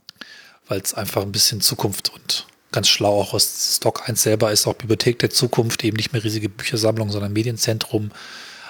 Weil 0.67 0.79
es 0.79 0.93
einfach 0.93 1.23
ein 1.23 1.31
bisschen 1.31 1.61
Zukunft 1.61 2.13
und 2.13 2.45
ganz 2.75 2.87
schlau 2.89 3.19
auch 3.19 3.33
aus 3.33 3.77
Stock 3.77 4.07
1 4.07 4.21
selber 4.21 4.51
ist 4.51 4.67
auch 4.67 4.75
Bibliothek 4.75 5.17
der 5.19 5.31
Zukunft, 5.31 5.83
eben 5.83 5.97
nicht 5.97 6.13
mehr 6.13 6.23
riesige 6.23 6.49
Büchersammlung, 6.49 7.09
sondern 7.09 7.33
Medienzentrum. 7.33 8.11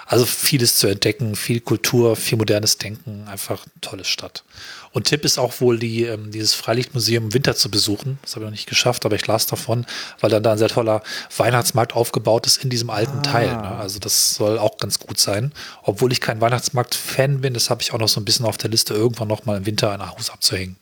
Also 0.08 0.24
vieles 0.24 0.78
zu 0.78 0.86
entdecken, 0.86 1.34
viel 1.34 1.60
Kultur, 1.60 2.14
viel 2.14 2.38
modernes 2.38 2.78
Denken, 2.78 3.26
einfach 3.26 3.64
eine 3.64 3.80
tolle 3.80 4.04
Stadt. 4.04 4.44
Und 4.92 5.08
Tipp 5.08 5.24
ist 5.24 5.36
auch 5.36 5.60
wohl, 5.60 5.80
die, 5.80 6.04
ähm, 6.04 6.30
dieses 6.30 6.54
Freilichtmuseum 6.54 7.24
im 7.24 7.34
Winter 7.34 7.56
zu 7.56 7.72
besuchen. 7.72 8.20
Das 8.22 8.36
habe 8.36 8.44
ich 8.44 8.46
noch 8.46 8.52
nicht 8.52 8.68
geschafft, 8.68 9.04
aber 9.04 9.16
ich 9.16 9.26
las 9.26 9.48
davon, 9.48 9.84
weil 10.20 10.30
dann 10.30 10.44
da 10.44 10.52
ein 10.52 10.58
sehr 10.58 10.68
toller 10.68 11.02
Weihnachtsmarkt 11.36 11.96
aufgebaut 11.96 12.46
ist 12.46 12.62
in 12.62 12.70
diesem 12.70 12.88
alten 12.88 13.18
ah. 13.18 13.22
Teil. 13.22 13.48
Ne? 13.48 13.72
Also 13.78 13.98
das 13.98 14.36
soll 14.36 14.60
auch 14.60 14.78
ganz 14.78 15.00
gut 15.00 15.18
sein. 15.18 15.52
Obwohl 15.82 16.12
ich 16.12 16.20
kein 16.20 16.40
Weihnachtsmarkt-Fan 16.40 17.40
bin, 17.40 17.52
das 17.52 17.68
habe 17.68 17.82
ich 17.82 17.92
auch 17.92 17.98
noch 17.98 18.08
so 18.08 18.20
ein 18.20 18.24
bisschen 18.24 18.46
auf 18.46 18.58
der 18.58 18.70
Liste, 18.70 18.94
irgendwann 18.94 19.26
noch 19.26 19.44
mal 19.44 19.56
im 19.56 19.66
Winter 19.66 19.90
ein 19.90 20.08
Haus 20.08 20.30
abzuhängen. 20.30 20.76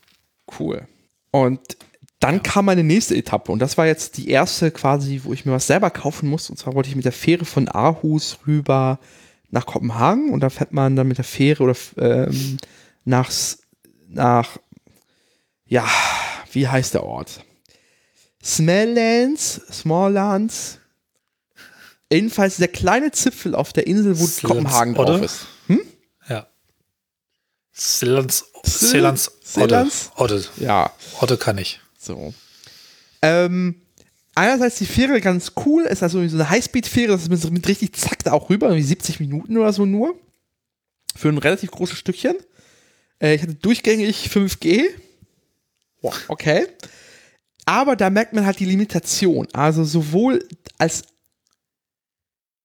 Cool. 0.59 0.87
Und 1.31 1.59
dann 2.25 2.41
kam 2.41 2.65
meine 2.65 2.83
nächste 2.83 3.15
Etappe 3.15 3.51
und 3.51 3.59
das 3.59 3.77
war 3.77 3.85
jetzt 3.85 4.17
die 4.17 4.31
erste 4.31 4.71
quasi, 4.71 5.21
wo 5.23 5.33
ich 5.33 5.45
mir 5.45 5.51
was 5.51 5.67
selber 5.67 5.91
kaufen 5.91 6.27
muss. 6.27 6.49
Und 6.49 6.57
zwar 6.57 6.73
wollte 6.73 6.89
ich 6.89 6.95
mit 6.95 7.05
der 7.05 7.11
Fähre 7.11 7.45
von 7.45 7.67
Aarhus 7.69 8.39
rüber 8.47 8.97
nach 9.51 9.67
Kopenhagen 9.67 10.31
und 10.31 10.39
da 10.39 10.49
fährt 10.49 10.71
man 10.71 10.95
dann 10.95 11.07
mit 11.07 11.19
der 11.19 11.23
Fähre 11.23 11.61
oder 11.61 11.75
ähm, 11.97 12.57
nach, 13.03 13.29
nach, 14.07 14.57
ja, 15.67 15.87
wie 16.51 16.67
heißt 16.67 16.95
der 16.95 17.03
Ort? 17.03 17.45
Smalllands, 18.43 19.61
Smalllands. 19.71 20.79
Jedenfalls 22.11 22.57
der 22.57 22.69
kleine 22.69 23.11
Zipfel 23.11 23.53
auf 23.53 23.71
der 23.71 23.85
Insel, 23.85 24.17
wo 24.17 24.25
Silence 24.25 24.47
Kopenhagen 24.47 24.95
drauf 24.95 25.09
oder? 25.09 25.23
ist. 25.23 25.45
Hm? 25.67 25.81
Ja. 26.27 26.47
Silans, 27.71 28.45
Silans, 28.63 29.31
Silans, 29.43 30.11
Odde. 30.15 30.43
Ja. 30.57 30.91
Odde 31.21 31.37
kann 31.37 31.59
ich. 31.59 31.81
So. 32.05 32.33
Ähm, 33.21 33.81
einerseits 34.35 34.77
die 34.77 34.85
Fähre 34.85 35.19
ganz 35.21 35.53
cool, 35.65 35.83
ist 35.83 36.03
also 36.03 36.25
so 36.27 36.35
eine 36.35 36.49
Highspeed-Fähre, 36.49 37.13
das 37.13 37.27
ist 37.27 37.51
mit, 37.51 37.67
richtig 37.67 37.93
zack 37.93 38.23
da 38.23 38.33
auch 38.33 38.49
rüber, 38.49 38.67
irgendwie 38.67 38.85
70 38.85 39.19
Minuten 39.19 39.57
oder 39.57 39.73
so 39.73 39.85
nur. 39.85 40.19
Für 41.15 41.29
ein 41.29 41.37
relativ 41.37 41.71
großes 41.71 41.97
Stückchen. 41.97 42.35
Äh, 43.19 43.35
ich 43.35 43.41
hatte 43.41 43.55
durchgängig 43.55 44.29
5G. 44.29 44.83
Wow, 46.01 46.15
okay. 46.27 46.67
Aber 47.65 47.95
da 47.95 48.09
merkt 48.09 48.33
man 48.33 48.45
halt 48.45 48.59
die 48.59 48.65
Limitation. 48.65 49.47
Also 49.53 49.83
sowohl 49.83 50.47
als 50.77 51.03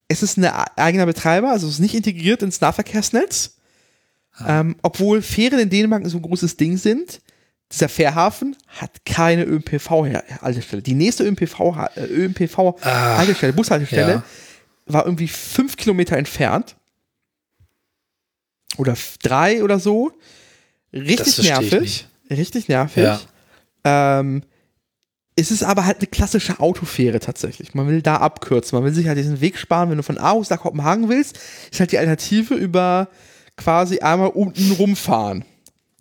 es 0.08 0.24
ist 0.24 0.36
ein 0.36 0.44
eigener 0.44 1.06
Betreiber, 1.06 1.50
also 1.50 1.68
es 1.68 1.74
ist 1.74 1.78
nicht 1.78 1.94
integriert 1.94 2.42
ins 2.42 2.60
Nahverkehrsnetz. 2.60 3.58
Ah. 4.32 4.60
Ähm, 4.60 4.76
obwohl 4.82 5.22
Fähren 5.22 5.60
in 5.60 5.70
Dänemark 5.70 6.04
so 6.08 6.18
ein 6.18 6.22
großes 6.22 6.56
Ding 6.56 6.76
sind, 6.76 7.20
dieser 7.72 7.88
Fährhafen 7.88 8.56
hat 8.68 9.04
keine 9.04 9.44
ÖPNV-Haltestelle. 9.44 10.82
Die 10.82 10.94
nächste 10.94 11.24
ÖPNV-Haltestelle, 11.24 12.08
ÖPNV 12.08 13.54
Bushaltestelle, 13.54 14.12
ja. 14.12 14.22
war 14.86 15.04
irgendwie 15.04 15.28
fünf 15.28 15.76
Kilometer 15.76 16.16
entfernt. 16.16 16.76
Oder 18.76 18.96
drei 19.22 19.62
oder 19.62 19.78
so. 19.78 20.12
Richtig 20.92 21.42
nervig. 21.44 22.06
Richtig 22.28 22.68
nervig. 22.68 23.04
Ja. 23.04 23.20
Ähm, 23.84 24.42
es 25.36 25.50
ist 25.50 25.62
aber 25.62 25.86
halt 25.86 25.98
eine 25.98 26.06
klassische 26.06 26.60
Autofähre 26.60 27.20
tatsächlich. 27.20 27.74
Man 27.74 27.88
will 27.88 28.02
da 28.02 28.16
abkürzen. 28.16 28.76
Man 28.76 28.84
will 28.84 28.92
sich 28.92 29.06
halt 29.06 29.18
diesen 29.18 29.40
Weg 29.40 29.58
sparen. 29.58 29.90
Wenn 29.90 29.96
du 29.96 30.02
von 30.02 30.18
Aarhus 30.18 30.50
nach 30.50 30.60
Kopenhagen 30.60 31.08
willst, 31.08 31.38
ist 31.70 31.80
halt 31.80 31.92
die 31.92 31.98
Alternative 31.98 32.54
über 32.54 33.08
quasi 33.56 34.00
einmal 34.00 34.28
unten 34.28 34.72
rumfahren. 34.72 35.44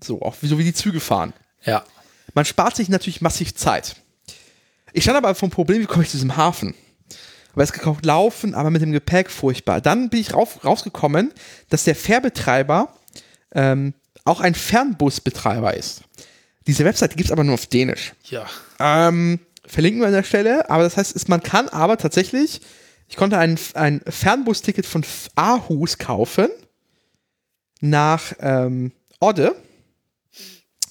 So, 0.03 0.21
auch 0.21 0.35
so 0.41 0.57
wie 0.57 0.63
die 0.63 0.73
Züge 0.73 0.99
fahren. 0.99 1.33
Ja. 1.69 1.83
Man 2.33 2.45
spart 2.45 2.75
sich 2.75 2.89
natürlich 2.89 3.21
massiv 3.21 3.55
Zeit. 3.55 3.95
Ich 4.93 5.03
stand 5.03 5.17
aber 5.17 5.35
vom 5.35 5.49
Problem, 5.49 5.81
wie 5.81 5.85
komme 5.85 6.03
ich 6.03 6.09
zu 6.09 6.17
diesem 6.17 6.37
Hafen? 6.37 6.75
Aber 7.53 7.63
es 7.63 7.73
gekauft 7.73 8.05
laufen, 8.05 8.53
aber 8.53 8.69
mit 8.69 8.81
dem 8.81 8.91
Gepäck 8.91 9.29
furchtbar. 9.29 9.81
Dann 9.81 10.09
bin 10.09 10.19
ich 10.19 10.33
rauf, 10.33 10.63
rausgekommen, 10.63 11.33
dass 11.69 11.83
der 11.83 11.95
Fährbetreiber 11.95 12.93
ähm, 13.53 13.93
auch 14.25 14.41
ein 14.41 14.55
Fernbusbetreiber 14.55 15.73
ist. 15.73 16.01
Diese 16.67 16.85
Webseite 16.85 17.15
gibt 17.15 17.27
es 17.27 17.31
aber 17.31 17.43
nur 17.43 17.55
auf 17.55 17.65
Dänisch. 17.65 18.13
Ja. 18.25 18.45
Ähm, 18.79 19.39
verlinken 19.65 20.01
wir 20.01 20.07
an 20.07 20.13
der 20.13 20.23
Stelle, 20.23 20.69
aber 20.69 20.83
das 20.83 20.97
heißt, 20.97 21.27
man 21.29 21.41
kann 21.41 21.67
aber 21.69 21.97
tatsächlich 21.97 22.61
Ich 23.07 23.15
konnte 23.15 23.39
ein, 23.39 23.59
ein 23.73 24.01
Fernbusticket 24.07 24.85
von 24.85 25.03
Aarhus 25.35 25.97
kaufen 25.97 26.49
nach 27.81 28.33
ähm, 28.39 28.91
Odde, 29.19 29.55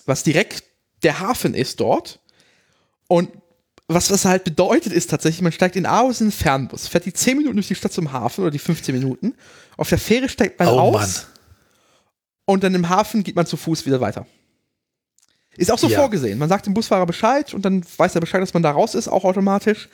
was 0.05 0.25
direkt 0.25 0.65
der 1.03 1.21
Hafen 1.21 1.55
ist 1.55 1.81
dort. 1.81 2.21
Und 3.07 3.31
was 3.87 4.09
das 4.09 4.25
halt 4.25 4.45
bedeutet, 4.45 4.93
ist 4.93 5.09
tatsächlich, 5.11 5.41
man 5.41 5.53
steigt 5.53 5.77
in 5.77 5.87
Aarhus 5.87 6.21
in 6.21 6.27
einen 6.27 6.33
Fernbus, 6.33 6.89
fährt 6.89 7.07
die 7.07 7.13
10 7.13 7.39
Minuten 7.39 7.57
durch 7.57 7.69
die 7.69 7.75
Stadt 7.75 7.93
zum 7.93 8.13
Hafen 8.13 8.43
oder 8.43 8.51
die 8.51 8.59
15 8.59 8.95
Minuten. 8.95 9.35
Auf 9.77 9.89
der 9.89 9.99
Fähre 9.99 10.29
steigt 10.29 10.59
man 10.59 10.69
oh, 10.69 10.79
aus. 10.79 10.93
Mann. 10.93 11.11
Und 12.45 12.65
dann 12.65 12.75
im 12.75 12.89
Hafen 12.89 13.25
geht 13.25 13.37
man 13.37 13.47
zu 13.47 13.57
Fuß 13.57 13.87
wieder 13.87 14.01
weiter. 14.01 14.27
Ist 15.57 15.73
auch 15.73 15.79
so 15.79 15.89
ja. 15.89 15.99
vorgesehen. 15.99 16.39
Man 16.39 16.49
sagt 16.49 16.67
dem 16.67 16.75
Busfahrer 16.75 17.07
Bescheid 17.07 17.53
und 17.53 17.65
dann 17.65 17.85
weiß 17.97 18.15
er 18.15 18.21
Bescheid, 18.21 18.41
dass 18.41 18.55
man 18.55 18.63
da 18.63 18.71
raus 18.71 18.95
ist, 18.95 19.09
auch 19.09 19.25
automatisch. 19.25 19.89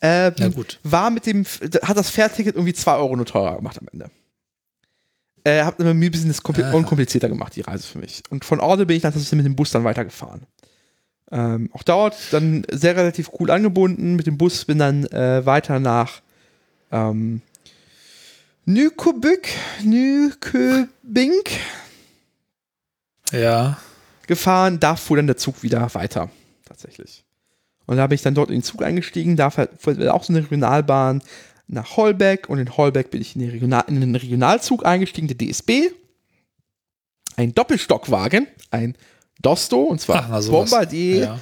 Ähm, 0.00 0.32
ja, 0.38 0.48
gut. 0.48 0.80
War 0.82 1.10
mit 1.10 1.26
dem, 1.26 1.44
hat 1.44 1.96
das 1.96 2.10
Fährticket 2.10 2.54
irgendwie 2.54 2.72
2 2.72 2.96
Euro 2.96 3.14
nur 3.16 3.26
teurer 3.26 3.56
gemacht 3.56 3.78
am 3.78 3.88
Ende. 3.92 4.10
Äh, 5.46 5.62
hat 5.62 5.78
mir 5.78 5.90
ein 5.90 6.00
bisschen 6.00 6.28
das 6.28 6.40
unkomplizierter 6.40 7.28
gemacht, 7.28 7.54
die 7.54 7.60
Reise 7.60 7.86
für 7.86 7.98
mich. 7.98 8.22
Und 8.30 8.46
von 8.46 8.60
Orde 8.60 8.86
bin 8.86 8.96
ich 8.96 9.02
dann 9.02 9.12
tatsächlich 9.12 9.36
mit 9.36 9.46
dem 9.46 9.56
Bus 9.56 9.70
dann 9.70 9.84
weitergefahren. 9.84 10.46
Ähm, 11.30 11.68
auch 11.72 11.82
dort 11.82 12.16
dann 12.32 12.64
sehr 12.70 12.96
relativ 12.96 13.30
cool 13.38 13.50
angebunden. 13.50 14.16
Mit 14.16 14.26
dem 14.26 14.38
Bus 14.38 14.64
bin 14.64 14.78
dann 14.78 15.04
äh, 15.06 15.44
weiter 15.44 15.80
nach 15.80 16.22
ähm, 16.92 17.42
Nykobük, 18.64 19.48
Nyköbink. 19.82 21.50
Ja. 23.30 23.78
Gefahren. 24.26 24.80
Da 24.80 24.96
fuhr 24.96 25.18
dann 25.18 25.26
der 25.26 25.36
Zug 25.36 25.62
wieder 25.62 25.92
weiter. 25.94 26.30
Tatsächlich. 26.64 27.24
Und 27.86 27.98
da 27.98 28.06
bin 28.06 28.14
ich 28.14 28.22
dann 28.22 28.34
dort 28.34 28.48
in 28.48 28.56
den 28.56 28.62
Zug 28.62 28.82
eingestiegen. 28.82 29.36
Da 29.36 29.50
fuhr 29.50 29.66
auch 30.14 30.24
so 30.24 30.32
eine 30.32 30.42
Regionalbahn 30.42 31.22
nach 31.66 31.96
Holbeck. 31.96 32.48
Und 32.48 32.58
in 32.58 32.76
Holbeck 32.76 33.10
bin 33.10 33.20
ich 33.20 33.34
in 33.34 33.42
den, 33.42 33.50
Regional 33.50 33.84
in 33.88 34.00
den 34.00 34.14
Regionalzug 34.14 34.84
eingestiegen, 34.84 35.28
der 35.28 35.38
DSB. 35.38 35.90
Ein 37.36 37.54
Doppelstockwagen, 37.54 38.46
ein 38.70 38.96
Dosto, 39.42 39.82
und 39.82 40.00
zwar 40.00 40.28
Ach, 40.30 40.46
Bombardier. 40.46 41.20
Ja. 41.20 41.40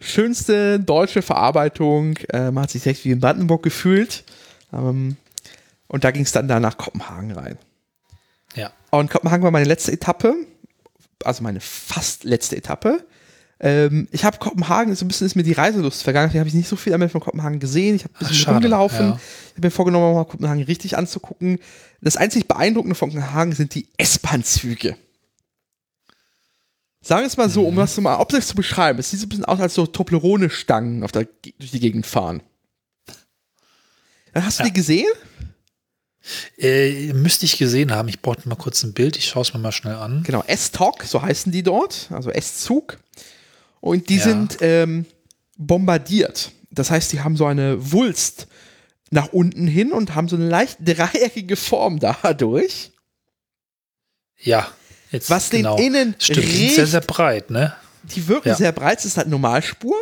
Schönste 0.00 0.78
deutsche 0.80 1.22
Verarbeitung. 1.22 2.16
Äh, 2.32 2.50
man 2.50 2.64
hat 2.64 2.70
sich 2.70 2.86
echt 2.86 3.04
wie 3.04 3.10
in 3.10 3.20
Brandenburg 3.20 3.62
gefühlt. 3.62 4.24
Ähm, 4.72 5.16
und 5.88 6.04
da 6.04 6.10
ging 6.10 6.22
es 6.22 6.32
dann 6.32 6.48
da 6.48 6.60
nach 6.60 6.76
Kopenhagen 6.76 7.32
rein. 7.32 7.58
Ja. 8.54 8.72
Und 8.90 9.10
Kopenhagen 9.10 9.42
war 9.42 9.50
meine 9.50 9.66
letzte 9.66 9.92
Etappe, 9.92 10.34
also 11.24 11.42
meine 11.42 11.60
fast 11.60 12.24
letzte 12.24 12.56
Etappe. 12.56 13.04
Ähm, 13.60 14.06
ich 14.12 14.24
habe 14.24 14.38
Kopenhagen, 14.38 14.94
so 14.94 15.04
ein 15.04 15.08
bisschen 15.08 15.26
ist 15.26 15.34
mir 15.34 15.42
die 15.42 15.52
Reiselust 15.52 16.04
vergangen, 16.04 16.28
deswegen 16.28 16.40
habe 16.40 16.48
ich 16.48 16.54
nicht 16.54 16.68
so 16.68 16.76
viel 16.76 16.92
einmal 16.92 17.08
von 17.08 17.20
Kopenhagen 17.20 17.58
gesehen. 17.58 17.96
Ich 17.96 18.04
habe 18.04 18.14
ein 18.14 18.28
bisschen 18.28 18.44
Ach, 18.46 18.54
rumgelaufen. 18.54 19.06
Ja. 19.06 19.20
Ich 19.46 19.56
habe 19.56 19.66
mir 19.66 19.70
vorgenommen, 19.70 20.14
mal 20.14 20.24
Kopenhagen 20.24 20.62
richtig 20.62 20.96
anzugucken. 20.96 21.58
Das 22.00 22.16
einzig 22.16 22.46
Beeindruckende 22.46 22.94
von 22.94 23.10
Kopenhagen 23.10 23.52
sind 23.52 23.74
die 23.74 23.88
S-Bahn-Züge. 23.96 24.96
Sagen 27.00 27.22
wir 27.22 27.26
es 27.26 27.36
mal 27.36 27.48
so, 27.48 27.66
um 27.66 27.74
mhm. 27.74 27.78
das 27.78 27.96
mal 28.00 28.16
ob 28.16 28.28
das 28.28 28.48
zu 28.48 28.54
beschreiben. 28.54 28.98
Es 28.98 29.10
sieht 29.10 29.20
so 29.20 29.26
ein 29.26 29.28
bisschen 29.28 29.44
aus, 29.44 29.60
als 29.60 29.74
so 29.74 29.86
Toblerone-Stangen 29.86 31.00
durch 31.00 31.70
die 31.70 31.80
Gegend 31.80 32.06
fahren. 32.06 32.42
Hast 34.34 34.58
du 34.58 34.64
ja. 34.64 34.68
die 34.68 34.74
gesehen? 34.74 35.08
Äh, 36.58 37.12
müsste 37.14 37.46
ich 37.46 37.56
gesehen 37.56 37.92
haben. 37.92 38.08
Ich 38.08 38.20
brauchte 38.20 38.48
mal 38.48 38.56
kurz 38.56 38.82
ein 38.82 38.92
Bild. 38.92 39.16
Ich 39.16 39.26
schaue 39.26 39.42
es 39.42 39.54
mir 39.54 39.60
mal 39.60 39.72
schnell 39.72 39.94
an. 39.94 40.22
Genau, 40.24 40.44
S-Talk, 40.46 41.04
so 41.04 41.22
heißen 41.22 41.50
die 41.50 41.62
dort. 41.62 42.08
Also 42.10 42.30
S-Zug. 42.30 42.98
Und 43.80 44.08
die 44.08 44.16
ja. 44.16 44.24
sind 44.24 44.58
ähm, 44.60 45.06
bombardiert. 45.56 46.52
Das 46.70 46.90
heißt, 46.90 47.12
die 47.12 47.20
haben 47.20 47.36
so 47.36 47.46
eine 47.46 47.92
Wulst 47.92 48.46
nach 49.10 49.32
unten 49.32 49.66
hin 49.66 49.92
und 49.92 50.14
haben 50.14 50.28
so 50.28 50.36
eine 50.36 50.48
leicht 50.48 50.78
dreieckige 50.84 51.56
Form 51.56 51.98
dadurch. 51.98 52.92
Ja. 54.38 54.68
Jetzt, 55.10 55.30
was 55.30 55.50
genau. 55.50 55.76
den 55.76 55.94
innen 55.94 56.14
Stimmt, 56.18 56.46
riecht, 56.46 56.74
sehr, 56.74 56.86
sehr 56.86 57.00
breit, 57.00 57.50
ne? 57.50 57.74
Die 58.02 58.28
wirken 58.28 58.48
ja. 58.48 58.54
sehr 58.54 58.72
breit, 58.72 58.98
es 58.98 59.06
ist 59.06 59.16
halt 59.16 59.28
Normalspur. 59.28 59.96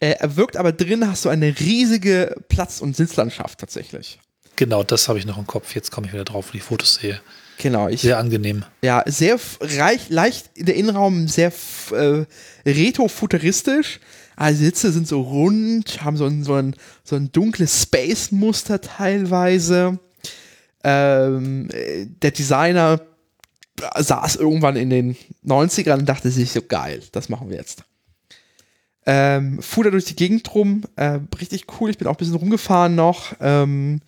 Äh, 0.00 0.16
er 0.18 0.36
wirkt 0.36 0.56
aber 0.56 0.72
drin, 0.72 1.06
hast 1.08 1.24
du 1.24 1.28
eine 1.28 1.58
riesige 1.58 2.36
Platz- 2.48 2.80
und 2.80 2.96
Sitzlandschaft 2.96 3.58
tatsächlich. 3.58 4.20
Genau, 4.56 4.82
das 4.82 5.08
habe 5.08 5.18
ich 5.18 5.26
noch 5.26 5.38
im 5.38 5.46
Kopf. 5.46 5.74
Jetzt 5.74 5.90
komme 5.90 6.06
ich 6.06 6.12
wieder 6.12 6.24
drauf, 6.24 6.48
wo 6.52 6.56
ich 6.56 6.62
Fotos 6.62 6.96
sehe. 6.96 7.20
Genau, 7.58 7.88
ich, 7.88 8.00
sehr 8.00 8.18
angenehm. 8.18 8.64
Ja, 8.82 9.02
sehr 9.06 9.38
reich, 9.60 10.08
leicht 10.08 10.50
der 10.56 10.74
Innenraum 10.74 11.28
sehr 11.28 11.52
äh, 11.92 12.24
retro-futuristisch. 12.66 14.00
Also 14.36 14.58
die 14.58 14.64
Sitze 14.64 14.92
sind 14.92 15.06
so 15.06 15.20
rund, 15.20 16.02
haben 16.04 16.16
so 16.16 16.26
ein, 16.26 16.42
so 16.42 16.54
ein, 16.54 16.74
so 17.04 17.16
ein 17.16 17.30
dunkles 17.30 17.82
Space-Muster 17.82 18.80
teilweise. 18.80 19.98
Ähm, 20.82 21.68
der 22.22 22.30
Designer 22.30 23.00
saß 23.96 24.36
irgendwann 24.36 24.76
in 24.76 24.90
den 24.90 25.16
90ern 25.46 26.00
und 26.00 26.08
dachte 26.08 26.30
sich 26.30 26.52
so 26.52 26.62
geil, 26.62 27.02
das 27.12 27.28
machen 27.28 27.50
wir 27.50 27.56
jetzt. 27.56 27.84
Ähm, 29.04 29.60
fuhr 29.60 29.84
da 29.84 29.90
durch 29.90 30.04
die 30.04 30.16
Gegend 30.16 30.54
rum, 30.54 30.82
äh, 30.96 31.18
richtig 31.40 31.66
cool. 31.80 31.90
Ich 31.90 31.98
bin 31.98 32.06
auch 32.06 32.12
ein 32.12 32.18
bisschen 32.18 32.36
rumgefahren 32.36 32.94
noch. 32.94 33.34
Ähm, 33.40 34.00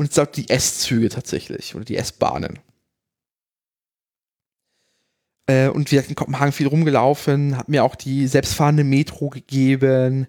und 0.00 0.06
jetzt 0.06 0.14
sagt 0.14 0.38
die 0.38 0.48
S-Züge 0.48 1.10
tatsächlich 1.10 1.74
oder 1.74 1.84
die 1.84 1.98
S-Bahnen. 1.98 2.58
Äh, 5.44 5.68
und 5.68 5.92
wir 5.92 6.02
in 6.08 6.14
Kopenhagen 6.14 6.52
viel 6.52 6.68
rumgelaufen, 6.68 7.58
hat 7.58 7.68
mir 7.68 7.84
auch 7.84 7.94
die 7.94 8.26
selbstfahrende 8.26 8.82
Metro 8.82 9.28
gegeben, 9.28 10.26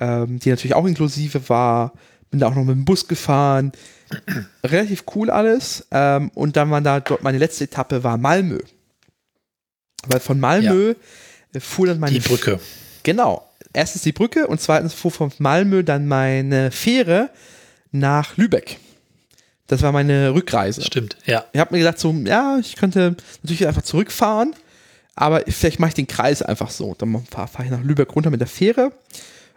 ähm, 0.00 0.40
die 0.40 0.50
natürlich 0.50 0.74
auch 0.74 0.84
inklusive 0.84 1.48
war. 1.48 1.92
Bin 2.28 2.40
da 2.40 2.48
auch 2.48 2.56
noch 2.56 2.64
mit 2.64 2.74
dem 2.74 2.84
Bus 2.84 3.06
gefahren. 3.06 3.70
Relativ 4.64 5.04
cool 5.14 5.30
alles. 5.30 5.86
Ähm, 5.92 6.32
und 6.34 6.56
dann 6.56 6.72
war 6.72 6.80
da 6.80 6.98
dort 6.98 7.22
meine 7.22 7.38
letzte 7.38 7.62
Etappe 7.62 8.02
war 8.02 8.18
Malmö. 8.18 8.58
Weil 10.08 10.18
von 10.18 10.40
Malmö 10.40 10.96
ja. 11.52 11.60
fuhr 11.60 11.86
dann 11.86 12.00
meine 12.00 12.18
Die 12.18 12.28
Brücke. 12.28 12.58
Genau. 13.04 13.48
Erstens 13.72 14.02
die 14.02 14.10
Brücke 14.10 14.48
und 14.48 14.60
zweitens 14.60 14.92
fuhr 14.92 15.12
von 15.12 15.30
Malmö 15.38 15.84
dann 15.84 16.08
meine 16.08 16.72
Fähre 16.72 17.30
nach 17.92 18.36
Lübeck. 18.36 18.80
Das 19.66 19.82
war 19.82 19.92
meine 19.92 20.34
Rückreise. 20.34 20.82
Stimmt, 20.82 21.16
ja. 21.24 21.44
Ich 21.52 21.60
habe 21.60 21.74
mir 21.74 21.78
gedacht, 21.78 21.98
so, 21.98 22.12
ja, 22.12 22.58
ich 22.60 22.76
könnte 22.76 23.16
natürlich 23.42 23.66
einfach 23.66 23.82
zurückfahren, 23.82 24.54
aber 25.14 25.42
vielleicht 25.48 25.80
mache 25.80 25.88
ich 25.88 25.94
den 25.94 26.06
Kreis 26.06 26.42
einfach 26.42 26.70
so. 26.70 26.94
Dann 26.98 27.24
fahre 27.30 27.48
fahr 27.48 27.64
ich 27.64 27.70
nach 27.70 27.82
Lübeck 27.82 28.14
runter 28.14 28.30
mit 28.30 28.40
der 28.40 28.48
Fähre 28.48 28.92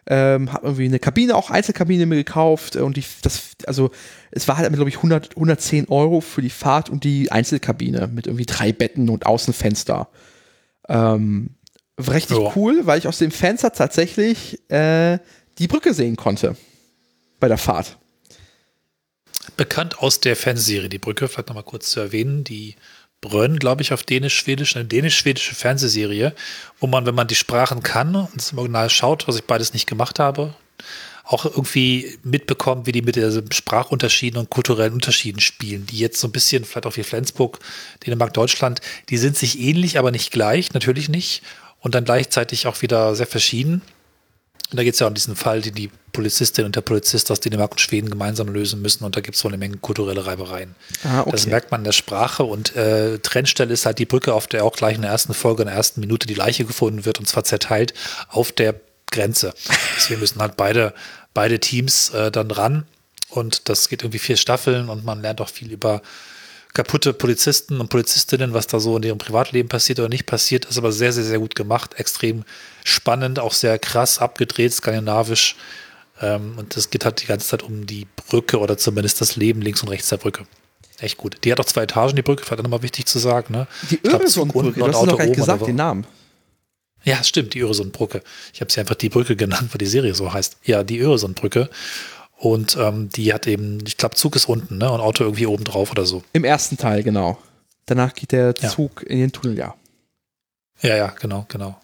ähm, 0.09 0.51
habe 0.53 0.67
irgendwie 0.67 0.85
eine 0.85 0.99
Kabine, 0.99 1.35
auch 1.35 1.49
Einzelkabine 1.49 2.05
mir 2.05 2.15
gekauft 2.15 2.77
und 2.77 2.95
die, 2.95 3.03
das, 3.21 3.51
also 3.65 3.91
es 4.31 4.47
war 4.47 4.57
halt, 4.57 4.71
glaube 4.71 4.89
ich, 4.89 4.97
100, 4.97 5.31
110 5.31 5.89
Euro 5.89 6.21
für 6.21 6.41
die 6.41 6.49
Fahrt 6.49 6.89
und 6.89 7.03
die 7.03 7.31
Einzelkabine 7.31 8.07
mit 8.07 8.25
irgendwie 8.25 8.45
drei 8.45 8.71
Betten 8.71 9.09
und 9.09 9.25
Außenfenster. 9.25 10.07
Ähm, 10.87 11.55
richtig 11.99 12.37
oh. 12.37 12.53
cool, 12.55 12.85
weil 12.85 12.99
ich 12.99 13.07
aus 13.07 13.17
dem 13.17 13.31
Fenster 13.31 13.73
tatsächlich 13.73 14.61
äh, 14.71 15.19
die 15.57 15.67
Brücke 15.67 15.93
sehen 15.93 16.15
konnte 16.15 16.55
bei 17.41 17.49
der 17.49 17.57
Fahrt. 17.57 17.97
Bekannt 19.57 19.99
aus 19.99 20.19
der 20.19 20.35
Fernsehserie 20.35 20.87
Die 20.87 20.99
Brücke, 20.99 21.27
vielleicht 21.27 21.49
nochmal 21.49 21.63
kurz 21.63 21.89
zu 21.89 21.99
erwähnen, 21.99 22.43
die 22.43 22.75
Brönn, 23.21 23.57
glaube 23.57 23.81
ich, 23.81 23.91
auf 23.91 24.03
Dänisch-Schwedisch, 24.03 24.75
eine 24.75 24.85
dänisch-schwedische 24.85 25.55
Fernsehserie, 25.55 26.33
wo 26.79 26.85
man, 26.85 27.07
wenn 27.07 27.15
man 27.15 27.27
die 27.27 27.35
Sprachen 27.35 27.81
kann 27.81 28.15
und 28.15 28.51
im 28.51 28.57
Original 28.59 28.89
schaut, 28.89 29.27
was 29.27 29.37
ich 29.37 29.43
beides 29.43 29.73
nicht 29.73 29.87
gemacht 29.87 30.19
habe, 30.19 30.53
auch 31.23 31.45
irgendwie 31.45 32.17
mitbekommt, 32.23 32.85
wie 32.85 32.91
die 32.91 33.01
mit 33.01 33.15
den 33.15 33.51
Sprachunterschieden 33.51 34.39
und 34.39 34.49
kulturellen 34.49 34.93
Unterschieden 34.93 35.41
spielen, 35.41 35.87
die 35.87 35.97
jetzt 35.97 36.21
so 36.21 36.27
ein 36.27 36.31
bisschen, 36.31 36.63
vielleicht 36.63 36.85
auch 36.85 36.95
wie 36.95 37.03
Flensburg, 37.03 37.59
Dänemark, 38.05 38.33
Deutschland, 38.33 38.81
die 39.09 39.17
sind 39.17 39.35
sich 39.35 39.59
ähnlich, 39.59 39.97
aber 39.97 40.11
nicht 40.11 40.31
gleich, 40.31 40.73
natürlich 40.73 41.09
nicht. 41.09 41.41
Und 41.79 41.95
dann 41.95 42.05
gleichzeitig 42.05 42.67
auch 42.67 42.81
wieder 42.81 43.15
sehr 43.15 43.27
verschieden. 43.27 43.81
Und 44.69 44.77
da 44.77 44.83
geht 44.83 44.95
es 44.95 44.99
ja 44.99 45.07
um 45.07 45.13
diesen 45.13 45.35
Fall, 45.35 45.61
den 45.61 45.75
die 45.75 45.89
Polizistin 46.11 46.65
und 46.65 46.75
der 46.75 46.81
Polizist 46.81 47.31
aus 47.31 47.39
Dänemark 47.39 47.71
und 47.71 47.79
Schweden 47.79 48.09
gemeinsam 48.09 48.49
lösen 48.49 48.81
müssen. 48.81 49.05
Und 49.05 49.15
da 49.15 49.21
gibt 49.21 49.37
es 49.37 49.43
wohl 49.43 49.51
eine 49.51 49.57
Menge 49.57 49.77
kulturelle 49.77 50.25
Reibereien. 50.25 50.75
Ah, 51.05 51.21
okay. 51.21 51.31
Das 51.31 51.45
merkt 51.45 51.71
man 51.71 51.81
in 51.81 51.85
der 51.85 51.93
Sprache. 51.93 52.43
Und 52.43 52.75
äh, 52.75 53.19
Trennstelle 53.19 53.73
ist 53.73 53.85
halt 53.85 53.97
die 53.99 54.05
Brücke, 54.05 54.33
auf 54.33 54.47
der 54.47 54.65
auch 54.65 54.75
gleich 54.75 54.95
in 54.95 55.03
der 55.03 55.11
ersten 55.11 55.33
Folge, 55.33 55.61
in 55.61 55.67
der 55.67 55.75
ersten 55.75 56.01
Minute 56.01 56.27
die 56.27 56.33
Leiche 56.33 56.65
gefunden 56.65 57.05
wird. 57.05 57.19
Und 57.19 57.27
zwar 57.27 57.45
zerteilt 57.45 57.93
auf 58.27 58.51
der 58.51 58.75
Grenze. 59.09 59.53
Deswegen 59.95 60.19
müssen 60.19 60.41
halt 60.41 60.57
beide, 60.57 60.93
beide 61.33 61.59
Teams 61.59 62.09
äh, 62.09 62.29
dann 62.29 62.51
ran. 62.51 62.85
Und 63.29 63.69
das 63.69 63.87
geht 63.87 64.03
irgendwie 64.03 64.19
vier 64.19 64.37
Staffeln 64.37 64.89
und 64.89 65.05
man 65.05 65.21
lernt 65.21 65.39
auch 65.39 65.49
viel 65.49 65.71
über 65.71 66.01
kaputte 66.77 67.11
Polizisten 67.11 67.79
und 67.81 67.89
Polizistinnen, 67.89 68.53
was 68.53 68.67
da 68.67 68.79
so 68.79 68.97
in 68.97 69.03
ihrem 69.03 69.17
Privatleben 69.17 69.67
passiert 69.67 69.97
oder 69.97 70.09
nicht 70.09 70.27
passiert, 70.27 70.65
ist 70.65 70.77
aber 70.77 70.91
sehr, 70.91 71.11
sehr, 71.11 71.23
sehr 71.23 71.39
gut 71.39 71.55
gemacht. 71.55 71.95
Extrem 71.95 72.43
spannend, 72.83 73.39
auch 73.39 73.53
sehr 73.53 73.79
krass 73.79 74.19
abgedreht, 74.19 74.73
skandinavisch. 74.73 75.55
Ähm, 76.21 76.53
und 76.55 76.77
es 76.77 76.91
geht 76.91 77.03
halt 77.03 77.19
die 77.23 77.25
ganze 77.25 77.47
Zeit 77.47 77.63
um 77.63 77.87
die 77.87 78.05
Brücke 78.27 78.59
oder 78.59 78.77
zumindest 78.77 79.21
das 79.21 79.35
Leben 79.35 79.59
links 79.59 79.81
und 79.81 79.89
rechts 79.89 80.09
der 80.09 80.17
Brücke. 80.17 80.45
Echt 80.99 81.17
gut. 81.17 81.37
Die 81.43 81.51
hat 81.51 81.59
auch 81.59 81.65
zwei 81.65 81.81
Etagen, 81.81 82.15
die 82.15 82.21
Brücke, 82.21 82.43
vielleicht 82.45 82.61
nochmal 82.61 82.83
wichtig 82.83 83.07
zu 83.07 83.17
sagen. 83.17 83.55
Ne? 83.55 83.67
Die 83.89 83.99
Öresundbrücke, 84.05 84.79
du 84.79 84.87
hast 84.87 85.03
noch 85.03 85.17
gar 85.17 85.25
nicht 85.25 85.35
gesagt, 85.35 85.65
den 85.65 85.77
Namen. 85.77 86.05
Ja, 87.03 87.23
stimmt, 87.23 87.55
die 87.55 87.61
Öresundbrücke. 87.61 88.21
Ich 88.53 88.61
habe 88.61 88.71
sie 88.71 88.79
einfach 88.79 88.95
die 88.95 89.09
Brücke 89.09 89.35
genannt, 89.35 89.69
weil 89.71 89.79
die 89.79 89.87
Serie 89.87 90.13
so 90.13 90.31
heißt. 90.31 90.57
Ja, 90.63 90.83
die 90.83 90.99
Öresundbrücke. 90.99 91.71
Und 92.37 92.77
ähm, 92.77 93.09
die 93.09 93.33
hat 93.33 93.47
eben, 93.47 93.79
ich 93.85 93.97
glaube, 93.97 94.15
Zug 94.15 94.35
ist 94.35 94.47
unten, 94.47 94.77
ne? 94.77 94.91
Und 94.91 95.01
Auto 95.01 95.23
irgendwie 95.23 95.47
oben 95.47 95.63
drauf 95.63 95.91
oder 95.91 96.05
so. 96.05 96.23
Im 96.33 96.43
ersten 96.43 96.77
Teil, 96.77 97.01
genau. 97.01 97.39
Danach 97.87 98.13
geht 98.13 98.31
der 98.31 98.53
Zug 98.53 99.03
ja. 99.03 99.09
in 99.09 99.19
den 99.19 99.31
Tunnel, 99.31 99.57
ja. 99.57 99.75
Ja, 100.81 100.95
ja, 100.95 101.07
genau, 101.07 101.45
genau. 101.47 101.79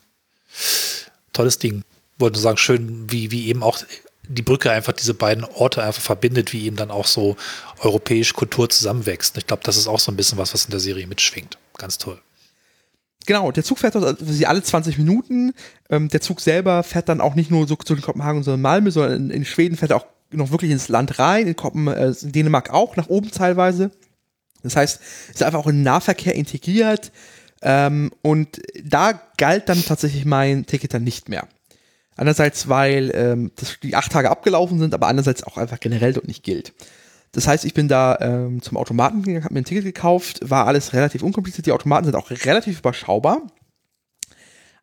Tolles 1.31 1.57
Ding. 1.57 1.83
Wollte 2.19 2.35
nur 2.35 2.43
sagen, 2.43 2.57
schön, 2.57 3.11
wie, 3.11 3.31
wie 3.31 3.47
eben 3.47 3.63
auch 3.63 3.79
die 4.27 4.41
Brücke 4.43 4.71
einfach 4.71 4.93
diese 4.93 5.15
beiden 5.15 5.43
Orte 5.43 5.83
einfach 5.83 6.01
verbindet, 6.01 6.53
wie 6.53 6.65
eben 6.65 6.75
dann 6.75 6.91
auch 6.91 7.07
so 7.07 7.35
europäische 7.79 8.35
Kultur 8.35 8.69
zusammenwächst. 8.69 9.35
Ich 9.37 9.47
glaube, 9.47 9.63
das 9.63 9.75
ist 9.77 9.87
auch 9.87 9.99
so 9.99 10.11
ein 10.11 10.15
bisschen 10.15 10.37
was, 10.37 10.53
was 10.53 10.65
in 10.65 10.71
der 10.71 10.79
Serie 10.79 11.07
mitschwingt. 11.07 11.57
Ganz 11.77 11.97
toll. 11.97 12.21
Genau, 13.25 13.51
der 13.51 13.63
Zug 13.63 13.79
fährt 13.79 13.95
also 13.95 14.45
alle 14.45 14.63
20 14.63 14.97
Minuten. 14.97 15.53
Ähm, 15.89 16.09
der 16.09 16.21
Zug 16.21 16.41
selber 16.41 16.83
fährt 16.83 17.09
dann 17.09 17.21
auch 17.21 17.35
nicht 17.35 17.49
nur 17.49 17.67
so 17.67 17.75
zu 17.75 17.95
Kopenhagen, 17.95 18.43
sondern 18.43 18.61
Malmö, 18.61 18.91
sondern 18.91 19.13
in, 19.13 19.29
in 19.29 19.45
Schweden 19.45 19.77
fährt 19.77 19.91
er 19.91 19.97
auch 19.97 20.05
noch 20.33 20.51
wirklich 20.51 20.71
ins 20.71 20.89
Land 20.89 21.19
rein, 21.19 21.47
in, 21.47 21.55
Kopen, 21.55 21.87
äh, 21.87 22.13
in 22.21 22.31
Dänemark 22.31 22.71
auch, 22.71 22.95
nach 22.95 23.07
oben 23.07 23.31
teilweise. 23.31 23.91
Das 24.63 24.75
heißt, 24.75 25.01
es 25.29 25.35
ist 25.35 25.43
einfach 25.43 25.59
auch 25.59 25.67
in 25.67 25.83
Nahverkehr 25.83 26.35
integriert. 26.35 27.11
Ähm, 27.61 28.11
und 28.21 28.61
da 28.83 29.19
galt 29.37 29.69
dann 29.69 29.83
tatsächlich 29.83 30.25
mein 30.25 30.65
Ticket 30.65 30.93
dann 30.93 31.03
nicht 31.03 31.29
mehr. 31.29 31.47
Einerseits, 32.15 32.69
weil 32.69 33.11
ähm, 33.15 33.51
das, 33.55 33.79
die 33.81 33.95
acht 33.95 34.11
Tage 34.11 34.29
abgelaufen 34.29 34.79
sind, 34.79 34.93
aber 34.93 35.07
andererseits 35.07 35.43
auch 35.43 35.57
einfach 35.57 35.79
generell 35.79 36.13
dort 36.13 36.27
nicht 36.27 36.43
gilt. 36.43 36.73
Das 37.31 37.47
heißt, 37.47 37.65
ich 37.65 37.73
bin 37.73 37.87
da 37.87 38.17
ähm, 38.21 38.61
zum 38.61 38.77
Automaten 38.77 39.23
gegangen, 39.23 39.43
habe 39.43 39.55
mir 39.55 39.61
ein 39.61 39.65
Ticket 39.65 39.85
gekauft, 39.85 40.39
war 40.47 40.67
alles 40.67 40.93
relativ 40.93 41.23
unkompliziert. 41.23 41.65
Die 41.65 41.71
Automaten 41.71 42.05
sind 42.05 42.15
auch 42.15 42.29
relativ 42.29 42.79
überschaubar. 42.79 43.41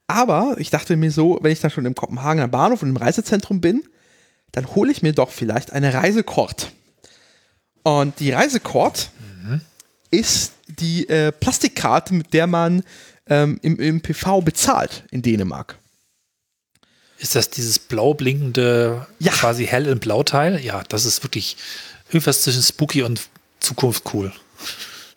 Aber 0.09 0.57
ich 0.59 0.71
dachte 0.71 0.97
mir 0.97 1.13
so, 1.13 1.39
wenn 1.41 1.53
ich 1.53 1.61
dann 1.61 1.71
schon 1.71 1.87
im 1.87 1.95
Kopenhagener 1.95 2.49
Bahnhof 2.49 2.83
und 2.83 2.89
im 2.89 2.97
Reisezentrum 2.97 3.61
bin, 3.61 3.85
dann 4.53 4.75
hole 4.75 4.91
ich 4.91 5.03
mir 5.03 5.13
doch 5.13 5.31
vielleicht 5.31 5.73
eine 5.73 5.95
Reisekort. 5.95 6.73
Und 7.83 8.21
die 8.21 8.33
Reisekort 8.33 9.11
mhm. 9.45 9.61
ist 10.11 10.53
die 10.67 11.09
äh, 11.09 11.33
Plastikkarte, 11.33 12.15
mit 12.15 12.33
der 12.35 12.47
man 12.47 12.83
ähm, 13.27 13.59
im, 13.63 13.79
im 13.79 14.01
PV 14.01 14.43
bezahlt 14.43 15.05
in 15.11 15.23
Dänemark. 15.23 15.77
Ist 17.19 17.37
das 17.37 17.51
dieses 17.51 17.79
blau 17.79 18.15
blinkende, 18.15 19.07
ja. 19.19 19.33
quasi 19.33 19.67
hell 19.67 19.87
in 19.87 19.99
Blauteil? 19.99 20.59
Ja, 20.65 20.83
das 20.89 21.05
ist 21.05 21.23
wirklich 21.23 21.57
irgendwas 22.09 22.43
zwischen 22.43 22.63
spooky 22.63 23.03
und 23.03 23.29
Zukunft 23.61 24.05
cool. 24.15 24.33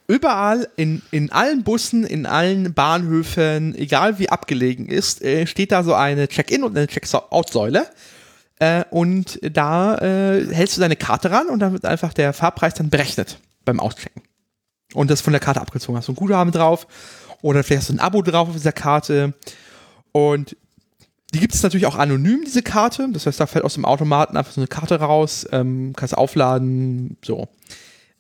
Überall, 0.08 0.68
in, 0.76 1.02
in 1.12 1.32
allen 1.32 1.64
Bussen, 1.64 2.06
in 2.06 2.26
allen 2.26 2.74
Bahnhöfen, 2.74 3.74
egal 3.76 4.20
wie 4.20 4.30
abgelegen 4.30 4.88
ist, 4.88 5.22
äh, 5.22 5.48
steht 5.48 5.72
da 5.72 5.82
so 5.84 5.94
eine 5.94 6.28
Check-in 6.28 6.64
und 6.64 6.78
eine 6.78 6.88
Check-out-Säule. 6.88 7.88
Äh, 8.64 8.86
und 8.92 9.40
da 9.42 9.98
äh, 9.98 10.48
hältst 10.54 10.78
du 10.78 10.82
deine 10.82 10.96
Karte 10.96 11.32
ran 11.32 11.48
und 11.48 11.60
dann 11.60 11.74
wird 11.74 11.84
einfach 11.84 12.14
der 12.14 12.32
Fahrpreis 12.32 12.74
dann 12.76 12.90
berechnet 12.90 13.38
beim 13.66 13.82
Auschecken. 13.82 14.22
Und 14.94 15.12
das 15.12 15.20
von 15.20 15.34
der 15.34 15.42
Karte 15.42 15.60
abgezogen 15.60 15.98
hast. 15.98 16.08
du 16.08 16.14
ein 16.14 16.16
Guthaben 16.16 16.54
drauf 16.54 16.88
oder 17.42 17.64
vielleicht 17.64 17.82
hast 17.82 17.90
du 17.90 17.96
ein 17.96 18.00
Abo 18.00 18.22
drauf 18.22 18.48
auf 18.48 18.56
dieser 18.56 18.72
Karte. 18.72 19.34
Und 20.14 20.56
die 21.34 21.40
gibt 21.40 21.54
es 21.54 21.64
natürlich 21.64 21.88
auch 21.88 21.98
anonym, 21.98 22.44
diese 22.46 22.62
Karte. 22.62 23.10
Das 23.12 23.26
heißt, 23.26 23.40
da 23.40 23.48
fällt 23.48 23.66
aus 23.66 23.74
dem 23.74 23.84
Automaten 23.84 24.38
einfach 24.38 24.54
so 24.54 24.62
eine 24.62 24.68
Karte 24.68 24.96
raus, 25.00 25.46
ähm, 25.52 25.92
kannst 25.96 26.16
aufladen, 26.18 27.18
so. 27.22 27.50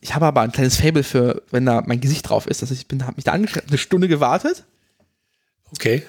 Ich 0.01 0.13
habe 0.13 0.25
aber 0.25 0.41
ein 0.41 0.51
kleines 0.51 0.75
Fable 0.75 1.03
für, 1.03 1.41
wenn 1.51 1.65
da 1.65 1.83
mein 1.85 2.01
Gesicht 2.01 2.27
drauf 2.27 2.47
ist. 2.47 2.61
Also 2.61 2.73
ich 2.73 2.87
bin, 2.87 3.03
habe 3.03 3.15
mich 3.15 3.23
da 3.23 3.31
angeschrieben, 3.31 3.69
eine 3.69 3.77
Stunde 3.77 4.09
gewartet. 4.09 4.65
Okay. 5.71 6.03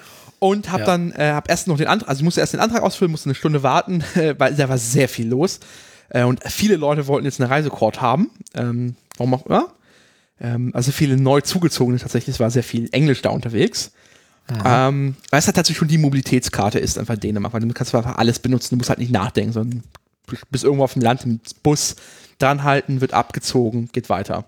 Und 0.44 0.70
habe 0.70 0.80
ja. 0.80 0.86
dann, 0.86 1.12
äh, 1.12 1.30
habe 1.30 1.48
erst 1.48 1.68
noch 1.68 1.78
den 1.78 1.86
Antrag, 1.86 2.06
also 2.06 2.20
ich 2.20 2.24
musste 2.24 2.40
erst 2.40 2.52
den 2.52 2.60
Antrag 2.60 2.82
ausfüllen, 2.82 3.10
musste 3.10 3.30
eine 3.30 3.34
Stunde 3.34 3.62
warten, 3.62 4.04
weil 4.36 4.54
da 4.54 4.68
war 4.68 4.76
sehr 4.76 5.08
viel 5.08 5.26
los. 5.26 5.58
Äh, 6.10 6.24
und 6.24 6.42
viele 6.44 6.76
Leute 6.76 7.06
wollten 7.06 7.24
jetzt 7.24 7.40
eine 7.40 7.48
Reisekord 7.48 8.02
haben. 8.02 8.30
Ähm, 8.52 8.94
warum 9.16 9.32
auch 9.32 9.46
immer. 9.46 9.72
Ähm, 10.38 10.70
also 10.74 10.92
viele 10.92 11.16
neu 11.16 11.40
zugezogene 11.40 11.98
tatsächlich. 11.98 12.34
Es 12.34 12.40
war 12.40 12.50
sehr 12.50 12.62
viel 12.62 12.90
Englisch 12.92 13.22
da 13.22 13.30
unterwegs. 13.30 13.92
Ähm, 14.66 15.16
weil 15.30 15.38
es 15.38 15.46
halt 15.46 15.56
tatsächlich 15.56 15.78
schon 15.78 15.88
die 15.88 15.96
Mobilitätskarte 15.96 16.78
ist, 16.78 16.98
einfach 16.98 17.16
Dänemark, 17.16 17.54
weil 17.54 17.62
du 17.62 17.72
kannst 17.72 17.94
einfach 17.94 18.18
alles 18.18 18.38
benutzen, 18.38 18.74
du 18.74 18.76
musst 18.76 18.90
halt 18.90 18.98
nicht 18.98 19.12
nachdenken, 19.12 19.52
sondern 19.54 19.82
bist 20.50 20.64
irgendwo 20.64 20.84
auf 20.84 20.92
dem 20.92 21.00
Land 21.00 21.24
im 21.24 21.40
Bus, 21.62 21.96
dranhalten, 22.38 23.00
wird 23.00 23.14
abgezogen, 23.14 23.88
geht 23.92 24.10
weiter. 24.10 24.44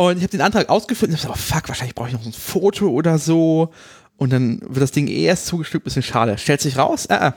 Und 0.00 0.16
ich 0.16 0.22
habe 0.22 0.30
den 0.30 0.40
Antrag 0.40 0.70
ausgefüllt 0.70 1.10
und 1.10 1.16
ich 1.16 1.20
dachte, 1.20 1.34
oh 1.34 1.38
fuck, 1.38 1.68
wahrscheinlich 1.68 1.94
brauche 1.94 2.08
ich 2.08 2.14
noch 2.14 2.22
so 2.22 2.30
ein 2.30 2.32
Foto 2.32 2.88
oder 2.88 3.18
so. 3.18 3.70
Und 4.16 4.32
dann 4.32 4.62
wird 4.62 4.80
das 4.80 4.92
Ding 4.92 5.08
eh 5.08 5.24
erst 5.24 5.44
zugestückt, 5.44 5.84
bisschen 5.84 6.02
schade. 6.02 6.38
Stellt 6.38 6.62
sich 6.62 6.78
raus, 6.78 7.04
äh, 7.04 7.16
äh. 7.16 7.32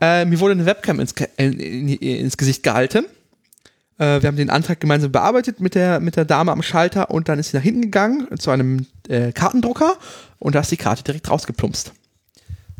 Äh, 0.00 0.24
mir 0.24 0.40
wurde 0.40 0.50
eine 0.50 0.66
Webcam 0.66 0.98
ins, 0.98 1.14
in, 1.36 1.60
in, 1.60 1.88
ins 2.00 2.36
Gesicht 2.36 2.64
gehalten. 2.64 3.04
Äh, 3.98 4.20
wir 4.20 4.26
haben 4.26 4.36
den 4.36 4.50
Antrag 4.50 4.80
gemeinsam 4.80 5.12
bearbeitet 5.12 5.60
mit 5.60 5.76
der, 5.76 6.00
mit 6.00 6.16
der 6.16 6.24
Dame 6.24 6.50
am 6.50 6.60
Schalter 6.60 7.12
und 7.12 7.28
dann 7.28 7.38
ist 7.38 7.52
sie 7.52 7.56
nach 7.56 7.62
hinten 7.62 7.82
gegangen 7.82 8.26
zu 8.36 8.50
einem 8.50 8.86
äh, 9.06 9.30
Kartendrucker 9.30 9.96
und 10.40 10.56
da 10.56 10.60
ist 10.62 10.72
die 10.72 10.76
Karte 10.76 11.04
direkt 11.04 11.30
rausgeplumpst. 11.30 11.92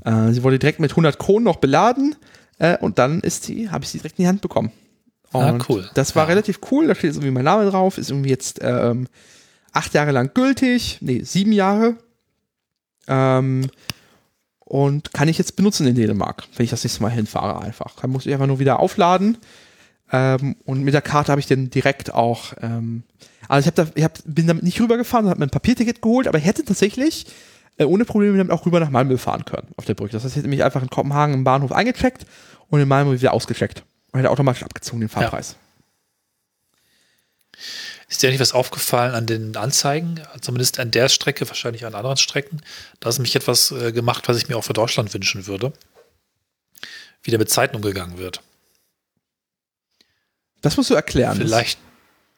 Äh, 0.04 0.32
sie 0.32 0.42
wurde 0.42 0.58
direkt 0.58 0.80
mit 0.80 0.90
100 0.90 1.16
Kronen 1.16 1.44
noch 1.44 1.56
beladen 1.56 2.16
äh, 2.58 2.76
und 2.78 2.98
dann 2.98 3.20
ist 3.20 3.44
sie, 3.44 3.70
habe 3.70 3.84
ich 3.84 3.90
sie 3.90 3.98
direkt 3.98 4.18
in 4.18 4.24
die 4.24 4.28
Hand 4.28 4.40
bekommen. 4.40 4.72
Ah, 5.32 5.50
und 5.50 5.60
ah, 5.60 5.64
cool. 5.68 5.90
Das 5.94 6.14
war 6.14 6.24
ja. 6.24 6.28
relativ 6.28 6.60
cool, 6.70 6.86
da 6.86 6.94
steht 6.94 7.08
jetzt 7.08 7.16
irgendwie 7.16 7.32
mein 7.32 7.44
Name 7.44 7.68
drauf, 7.70 7.98
ist 7.98 8.10
irgendwie 8.10 8.30
jetzt 8.30 8.60
ähm, 8.62 9.08
acht 9.72 9.92
Jahre 9.94 10.12
lang 10.12 10.32
gültig, 10.34 10.98
nee, 11.00 11.22
sieben 11.22 11.52
Jahre. 11.52 11.96
Ähm, 13.08 13.68
und 14.58 15.12
kann 15.12 15.28
ich 15.28 15.38
jetzt 15.38 15.54
benutzen 15.56 15.86
in 15.86 15.94
Dänemark, 15.94 16.44
wenn 16.56 16.64
ich 16.64 16.70
das 16.70 16.82
nächste 16.82 17.02
Mal 17.02 17.10
hinfahre 17.10 17.60
einfach. 17.60 17.94
Dann 18.00 18.10
muss 18.10 18.26
ich 18.26 18.32
einfach 18.32 18.48
nur 18.48 18.58
wieder 18.58 18.80
aufladen 18.80 19.38
ähm, 20.12 20.56
und 20.64 20.82
mit 20.82 20.94
der 20.94 21.02
Karte 21.02 21.32
habe 21.32 21.40
ich 21.40 21.46
dann 21.46 21.70
direkt 21.70 22.14
auch, 22.14 22.52
ähm, 22.60 23.02
also 23.48 23.60
ich, 23.60 23.66
hab 23.66 23.74
da, 23.74 23.92
ich 23.94 24.04
hab, 24.04 24.18
bin 24.24 24.46
damit 24.46 24.62
nicht 24.62 24.80
rübergefahren, 24.80 25.28
habe 25.28 25.40
mir 25.40 25.46
ein 25.46 25.50
Papierticket 25.50 26.02
geholt, 26.02 26.28
aber 26.28 26.38
ich 26.38 26.44
hätte 26.44 26.64
tatsächlich 26.64 27.26
äh, 27.76 27.84
ohne 27.84 28.04
Probleme 28.04 28.36
damit 28.38 28.52
auch 28.52 28.66
rüber 28.66 28.80
nach 28.80 28.90
Malmö 28.90 29.18
fahren 29.18 29.44
können 29.44 29.68
auf 29.76 29.84
der 29.84 29.94
Brücke. 29.94 30.12
Das 30.12 30.24
heißt, 30.24 30.34
ich 30.34 30.38
hätte 30.38 30.48
mich 30.48 30.64
einfach 30.64 30.82
in 30.82 30.90
Kopenhagen 30.90 31.34
im 31.34 31.44
Bahnhof 31.44 31.72
eingecheckt 31.72 32.26
und 32.68 32.80
in 32.80 32.88
Malmö 32.88 33.12
wieder 33.12 33.32
ausgecheckt 33.32 33.84
und 34.16 34.22
hätte 34.22 34.30
automatisch 34.30 34.62
abgezogen 34.62 35.00
den 35.00 35.08
Fahrpreis. 35.08 35.56
Ja. 37.52 37.58
Ist 38.08 38.22
dir 38.22 38.30
nicht 38.30 38.40
was 38.40 38.52
aufgefallen 38.52 39.14
an 39.14 39.26
den 39.26 39.56
Anzeigen? 39.56 40.20
Zumindest 40.40 40.78
an 40.78 40.90
der 40.90 41.08
Strecke, 41.08 41.46
wahrscheinlich 41.48 41.84
an 41.84 41.94
anderen 41.94 42.16
Strecken. 42.16 42.62
Da 43.00 43.08
ist 43.08 43.18
mich 43.18 43.36
etwas 43.36 43.72
äh, 43.72 43.92
gemacht, 43.92 44.28
was 44.28 44.38
ich 44.38 44.48
mir 44.48 44.56
auch 44.56 44.64
für 44.64 44.72
Deutschland 44.72 45.12
wünschen 45.12 45.46
würde. 45.46 45.72
Wie 47.22 47.30
da 47.30 47.38
mit 47.38 47.50
Zeiten 47.50 47.76
umgegangen 47.76 48.18
wird. 48.18 48.42
Das 50.62 50.76
musst 50.76 50.90
du 50.90 50.94
erklären. 50.94 51.36
Vielleicht, 51.36 51.78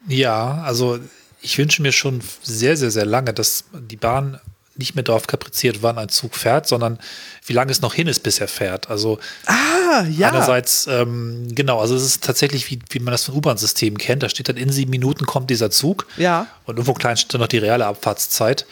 ja, 0.08 0.62
also 0.62 0.98
ich 1.42 1.58
wünsche 1.58 1.82
mir 1.82 1.92
schon 1.92 2.22
sehr, 2.42 2.76
sehr, 2.76 2.90
sehr 2.90 3.06
lange, 3.06 3.32
dass 3.34 3.64
die 3.72 3.96
Bahn 3.96 4.40
nicht 4.78 4.94
mehr 4.94 5.04
darauf 5.04 5.26
kapriziert, 5.26 5.82
wann 5.82 5.98
ein 5.98 6.08
Zug 6.08 6.34
fährt, 6.34 6.66
sondern 6.66 6.98
wie 7.44 7.52
lange 7.52 7.70
es 7.70 7.80
noch 7.80 7.94
hin 7.94 8.06
ist, 8.06 8.22
bis 8.22 8.38
er 8.40 8.48
fährt. 8.48 8.88
Also 8.88 9.18
ah, 9.46 10.04
ja. 10.04 10.28
einerseits, 10.28 10.86
ähm, 10.86 11.48
genau, 11.54 11.80
also 11.80 11.94
es 11.94 12.04
ist 12.04 12.24
tatsächlich, 12.24 12.70
wie, 12.70 12.78
wie 12.90 13.00
man 13.00 13.12
das 13.12 13.24
von 13.24 13.34
U-Bahn-Systemen 13.34 13.98
kennt, 13.98 14.22
da 14.22 14.28
steht 14.28 14.48
dann 14.48 14.56
in 14.56 14.70
sieben 14.70 14.90
Minuten 14.90 15.26
kommt 15.26 15.50
dieser 15.50 15.70
Zug. 15.70 16.06
Ja. 16.16 16.46
Und 16.64 16.76
irgendwo 16.76 16.94
klein 16.94 17.16
steht 17.16 17.34
dann 17.34 17.40
noch 17.40 17.48
die 17.48 17.58
reale 17.58 17.86
Abfahrtszeit. 17.86 18.66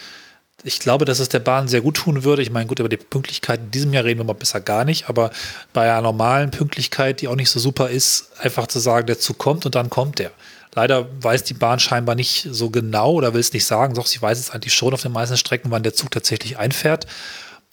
Ich 0.63 0.79
glaube, 0.81 1.05
dass 1.05 1.19
es 1.19 1.29
der 1.29 1.41
Bahn 1.41 1.69
sehr 1.69 1.83
gut 1.83 1.97
tun 1.97 2.25
würde. 2.25 2.43
Ich 2.43 2.51
meine, 2.51 2.67
gut, 2.67 2.79
über 2.79 2.89
die 2.89 2.97
Pünktlichkeit 2.97 3.61
in 3.61 3.71
diesem 3.71 3.93
Jahr 3.93 4.05
reden 4.05 4.21
wir 4.21 4.25
mal 4.25 4.33
besser 4.33 4.61
gar 4.61 4.85
nicht, 4.85 5.09
aber 5.09 5.31
bei 5.73 5.91
einer 5.91 6.01
normalen 6.01 6.51
Pünktlichkeit, 6.51 7.21
die 7.21 7.29
auch 7.29 7.37
nicht 7.37 7.51
so 7.51 7.61
super 7.61 7.91
ist, 7.91 8.31
einfach 8.39 8.67
zu 8.67 8.79
sagen, 8.79 9.07
der 9.07 9.19
Zug 9.19 9.39
kommt 9.39 9.67
und 9.67 9.75
dann 9.75 9.91
kommt 9.91 10.19
der. 10.19 10.31
Leider 10.77 11.09
weiß 11.23 11.43
die 11.45 11.55
Bahn 11.55 11.81
scheinbar 11.81 12.15
nicht 12.15 12.47
so 12.51 12.69
genau 12.69 13.15
oder 13.15 13.33
will 13.33 13.41
es 13.41 13.53
nicht 13.55 13.65
sagen, 13.65 13.95
doch 13.95 14.07
sie 14.07 14.21
weiß 14.21 14.39
es 14.39 14.51
eigentlich 14.51 14.75
schon 14.75 14.93
auf 14.93 15.01
den 15.01 15.11
meisten 15.11 15.39
Strecken, 15.39 15.71
wann 15.71 15.83
der 15.83 15.95
Zug 15.95 16.11
tatsächlich 16.11 16.59
einfährt. 16.59 17.07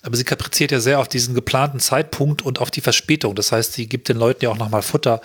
Aber 0.02 0.16
sie 0.16 0.24
kapriziert 0.24 0.72
ja 0.72 0.80
sehr 0.80 1.00
auf 1.00 1.10
diesen 1.10 1.36
geplanten 1.36 1.82
Zeitpunkt 1.82 2.42
und 2.42 2.60
auf 2.60 2.72
die 2.72 2.82
Verspätung. 2.82 3.36
Das 3.36 3.52
heißt, 3.52 3.74
sie 3.74 3.88
gibt 3.88 4.08
den 4.08 4.18
Leuten 4.18 4.46
ja 4.46 4.52
auch 4.52 4.58
nochmal 4.58 4.82
Futter, 4.82 5.22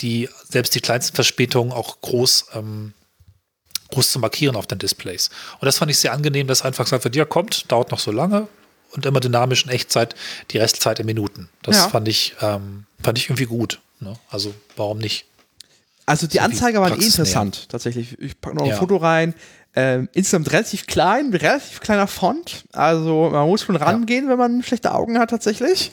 die 0.00 0.28
selbst 0.48 0.74
die 0.74 0.80
kleinsten 0.80 1.14
Verspätungen 1.14 1.72
auch 1.72 2.02
groß 2.02 2.46
ähm, 2.54 2.92
groß 3.92 4.10
zu 4.10 4.18
markieren 4.18 4.56
auf 4.56 4.66
den 4.66 4.78
Displays. 4.78 5.30
Und 5.60 5.66
das 5.66 5.78
fand 5.78 5.90
ich 5.90 5.98
sehr 5.98 6.12
angenehm, 6.12 6.46
dass 6.46 6.62
einfach 6.62 6.84
gesagt 6.84 7.04
wird, 7.04 7.16
ja, 7.16 7.24
kommt, 7.24 7.70
dauert 7.70 7.90
noch 7.90 7.98
so 7.98 8.10
lange 8.10 8.48
und 8.90 9.06
immer 9.06 9.20
dynamisch 9.20 9.64
in 9.64 9.70
Echtzeit 9.70 10.14
die 10.50 10.58
Restzeit 10.58 10.98
in 10.98 11.06
Minuten. 11.06 11.48
Das 11.62 11.76
ja. 11.76 11.88
fand 11.88 12.08
ich, 12.08 12.34
ähm, 12.40 12.84
fand 13.02 13.18
ich 13.18 13.26
irgendwie 13.26 13.46
gut. 13.46 13.80
Ne? 14.00 14.18
Also 14.30 14.54
warum 14.76 14.98
nicht? 14.98 15.26
Also 16.12 16.26
die 16.26 16.36
so 16.36 16.42
Anzeige 16.42 16.78
war 16.78 16.90
eh 16.90 17.02
interessant, 17.02 17.56
näher. 17.56 17.68
tatsächlich. 17.70 18.18
Ich 18.20 18.38
packe 18.38 18.54
noch 18.54 18.64
ein 18.64 18.68
ja. 18.68 18.76
Foto 18.76 18.98
rein. 18.98 19.32
Ähm, 19.74 20.10
insgesamt 20.12 20.52
relativ 20.52 20.86
klein, 20.86 21.32
relativ 21.32 21.80
kleiner 21.80 22.06
Font. 22.06 22.64
Also 22.72 23.30
man 23.32 23.48
muss 23.48 23.62
schon 23.62 23.76
rangehen, 23.76 24.26
ja. 24.26 24.30
wenn 24.32 24.38
man 24.38 24.62
schlechte 24.62 24.92
Augen 24.92 25.18
hat, 25.18 25.30
tatsächlich. 25.30 25.90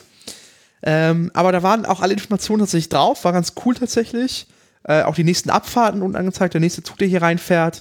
Ähm, 0.82 1.30
aber 1.32 1.52
da 1.52 1.62
waren 1.62 1.86
auch 1.86 2.02
alle 2.02 2.12
Informationen 2.12 2.60
tatsächlich 2.60 2.90
drauf, 2.90 3.24
war 3.24 3.32
ganz 3.32 3.54
cool 3.64 3.74
tatsächlich. 3.74 4.46
Äh, 4.84 5.04
auch 5.04 5.14
die 5.14 5.24
nächsten 5.24 5.48
Abfahrten 5.48 6.02
und 6.02 6.16
angezeigt, 6.16 6.52
der 6.52 6.60
nächste 6.60 6.82
Zug, 6.82 6.98
der 6.98 7.08
hier 7.08 7.22
reinfährt. 7.22 7.80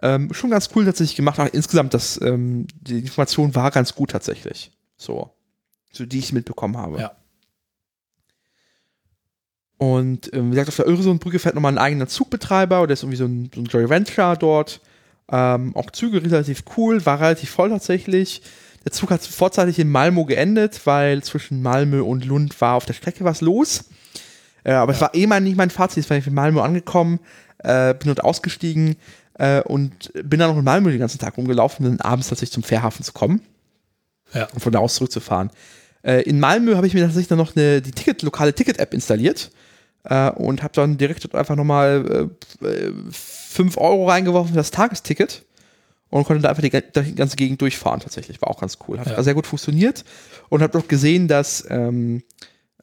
Ähm, 0.00 0.32
schon 0.32 0.48
ganz 0.48 0.70
cool 0.74 0.86
tatsächlich 0.86 1.16
gemacht. 1.16 1.38
Aber 1.38 1.52
insgesamt, 1.52 1.92
das, 1.92 2.18
ähm, 2.22 2.66
die 2.80 3.00
Information 3.00 3.54
war 3.54 3.70
ganz 3.70 3.94
gut 3.94 4.12
tatsächlich. 4.12 4.72
So. 4.96 5.34
So, 5.92 6.06
die 6.06 6.18
ich 6.18 6.32
mitbekommen 6.32 6.78
habe. 6.78 6.98
Ja. 6.98 7.12
Und 9.84 10.32
ähm, 10.32 10.46
wie 10.46 10.50
gesagt, 10.52 10.70
auf 10.70 10.76
der 10.76 10.86
Öresundbrücke 10.86 11.38
fährt 11.38 11.54
nochmal 11.54 11.72
ein 11.72 11.78
eigener 11.78 12.06
Zugbetreiber 12.06 12.80
oder 12.80 12.94
ist 12.94 13.02
irgendwie 13.02 13.18
so 13.18 13.26
ein, 13.26 13.50
so 13.54 13.60
ein 13.60 13.66
Joy 13.66 13.90
Venture 13.90 14.34
dort. 14.34 14.80
Ähm, 15.30 15.76
auch 15.76 15.90
Züge 15.90 16.22
relativ 16.22 16.64
cool, 16.76 17.04
war 17.04 17.20
relativ 17.20 17.50
voll 17.50 17.68
tatsächlich. 17.68 18.40
Der 18.86 18.92
Zug 18.92 19.10
hat 19.10 19.20
vorzeitig 19.20 19.78
in 19.78 19.90
Malmö 19.90 20.24
geendet, 20.24 20.80
weil 20.86 21.22
zwischen 21.22 21.60
Malmö 21.60 22.00
und 22.02 22.24
Lund 22.24 22.58
war 22.62 22.76
auf 22.76 22.86
der 22.86 22.94
Strecke 22.94 23.24
was 23.24 23.42
los. 23.42 23.90
Äh, 24.62 24.72
aber 24.72 24.92
ja. 24.92 24.96
es 24.96 25.00
war 25.02 25.14
eh 25.14 25.26
mal 25.26 25.42
nicht 25.42 25.58
mein 25.58 25.68
Fazit, 25.68 26.04
es 26.04 26.08
war 26.08 26.16
ich 26.16 26.26
in 26.26 26.32
Malmö 26.32 26.62
angekommen, 26.62 27.20
äh, 27.58 27.92
bin 27.92 28.06
dort 28.06 28.24
ausgestiegen 28.24 28.96
äh, 29.34 29.60
und 29.60 30.12
bin 30.14 30.40
dann 30.40 30.48
noch 30.48 30.56
in 30.56 30.64
Malmö 30.64 30.92
den 30.92 31.00
ganzen 31.00 31.18
Tag 31.18 31.36
rumgelaufen, 31.36 31.84
um 31.84 31.98
dann 31.98 32.06
abends 32.06 32.28
tatsächlich 32.28 32.52
zum 32.52 32.62
Fährhafen 32.62 33.04
zu 33.04 33.12
kommen. 33.12 33.42
Ja. 34.32 34.48
Und 34.54 34.60
von 34.60 34.72
da 34.72 34.78
aus 34.78 34.94
zurückzufahren. 34.94 35.50
Äh, 36.02 36.22
in 36.22 36.40
Malmö 36.40 36.74
habe 36.76 36.86
ich 36.86 36.94
mir 36.94 37.02
tatsächlich 37.02 37.28
dann 37.28 37.38
noch 37.38 37.54
eine, 37.54 37.82
die 37.82 37.90
Ticket, 37.90 38.22
lokale 38.22 38.54
Ticket-App 38.54 38.94
installiert 38.94 39.50
äh, 40.04 40.30
und 40.30 40.62
habe 40.62 40.74
dann 40.74 40.96
direkt 40.96 41.34
einfach 41.34 41.56
nochmal 41.56 42.30
äh, 42.62 42.90
5 43.10 43.76
Euro 43.78 44.08
reingeworfen 44.08 44.52
für 44.52 44.58
das 44.58 44.70
Tagesticket 44.70 45.44
und 46.10 46.24
konnte 46.24 46.42
da 46.42 46.50
einfach 46.50 46.62
die, 46.62 46.70
die, 46.70 47.14
ganze 47.14 47.36
Gegend 47.36 47.60
durchfahren 47.60 48.00
tatsächlich. 48.00 48.40
War 48.40 48.50
auch 48.50 48.60
ganz 48.60 48.78
cool. 48.86 49.00
Hat 49.00 49.08
ja. 49.08 49.22
sehr 49.22 49.34
gut 49.34 49.46
funktioniert 49.46 50.04
und 50.48 50.62
habe 50.62 50.78
doch 50.78 50.86
gesehen, 50.86 51.26
dass 51.26 51.66
ähm, 51.70 52.22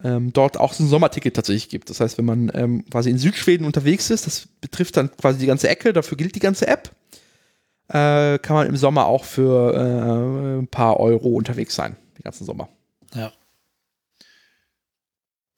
ähm, 0.04 0.34
dort 0.34 0.58
auch 0.58 0.74
so 0.74 0.84
ein 0.84 0.88
Sommerticket 0.88 1.36
tatsächlich 1.36 1.70
gibt. 1.70 1.90
Das 1.90 2.00
heißt, 2.00 2.18
wenn 2.18 2.26
man 2.26 2.52
ähm, 2.54 2.86
quasi 2.90 3.10
in 3.10 3.18
Südschweden 3.18 3.66
unterwegs 3.66 4.10
ist, 4.10 4.26
das 4.26 4.48
betrifft 4.60 4.98
dann 4.98 5.16
quasi 5.16 5.40
die 5.40 5.46
ganze 5.46 5.70
Ecke, 5.70 5.94
dafür 5.94 6.18
gilt 6.18 6.36
die 6.36 6.40
ganze 6.40 6.68
App, 6.68 6.92
äh, 7.88 8.40
kann 8.40 8.56
man 8.56 8.68
im 8.68 8.78
Sommer 8.78 9.06
auch 9.06 9.26
für 9.26 9.74
äh, 9.76 10.60
ein 10.62 10.68
paar 10.68 11.00
Euro 11.00 11.30
unterwegs 11.30 11.76
sein, 11.76 11.96
den 12.18 12.24
ganzen 12.24 12.46
Sommer. 12.46 12.70
Ja. 13.14 13.32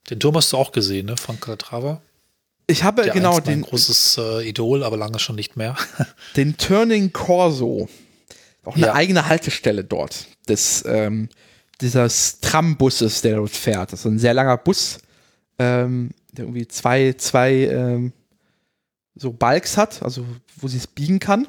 Den 0.09 0.19
Turm 0.19 0.35
hast 0.35 0.51
du 0.51 0.57
auch 0.57 0.71
gesehen, 0.71 1.07
ne, 1.07 1.17
von 1.17 1.39
Calatrava? 1.39 2.01
Ich 2.67 2.83
habe 2.83 3.03
Der 3.03 3.13
genau 3.13 3.39
den. 3.39 3.59
Ein 3.59 3.61
großes 3.63 4.17
äh, 4.17 4.47
Idol, 4.47 4.83
aber 4.83 4.97
lange 4.97 5.19
schon 5.19 5.35
nicht 5.35 5.57
mehr. 5.57 5.75
den 6.35 6.57
Turning 6.57 7.11
Corso. 7.11 7.89
Auch 8.63 8.75
eine 8.75 8.87
ja. 8.87 8.93
eigene 8.93 9.27
Haltestelle 9.27 9.83
dort. 9.83 10.27
Des, 10.47 10.83
ähm, 10.87 11.29
dieses 11.81 12.39
Trambusses, 12.39 13.21
der 13.21 13.35
dort 13.35 13.51
fährt. 13.51 13.91
Das 13.91 14.01
ist 14.01 14.05
ein 14.05 14.19
sehr 14.19 14.33
langer 14.33 14.57
Bus, 14.57 14.99
ähm, 15.59 16.11
der 16.31 16.45
irgendwie 16.45 16.67
zwei, 16.67 17.13
zwei 17.17 17.51
ähm, 17.51 18.13
so 19.15 19.33
Balks 19.33 19.77
hat, 19.77 20.01
also 20.01 20.25
wo 20.55 20.67
sie 20.67 20.77
es 20.77 20.87
biegen 20.87 21.19
kann. 21.19 21.47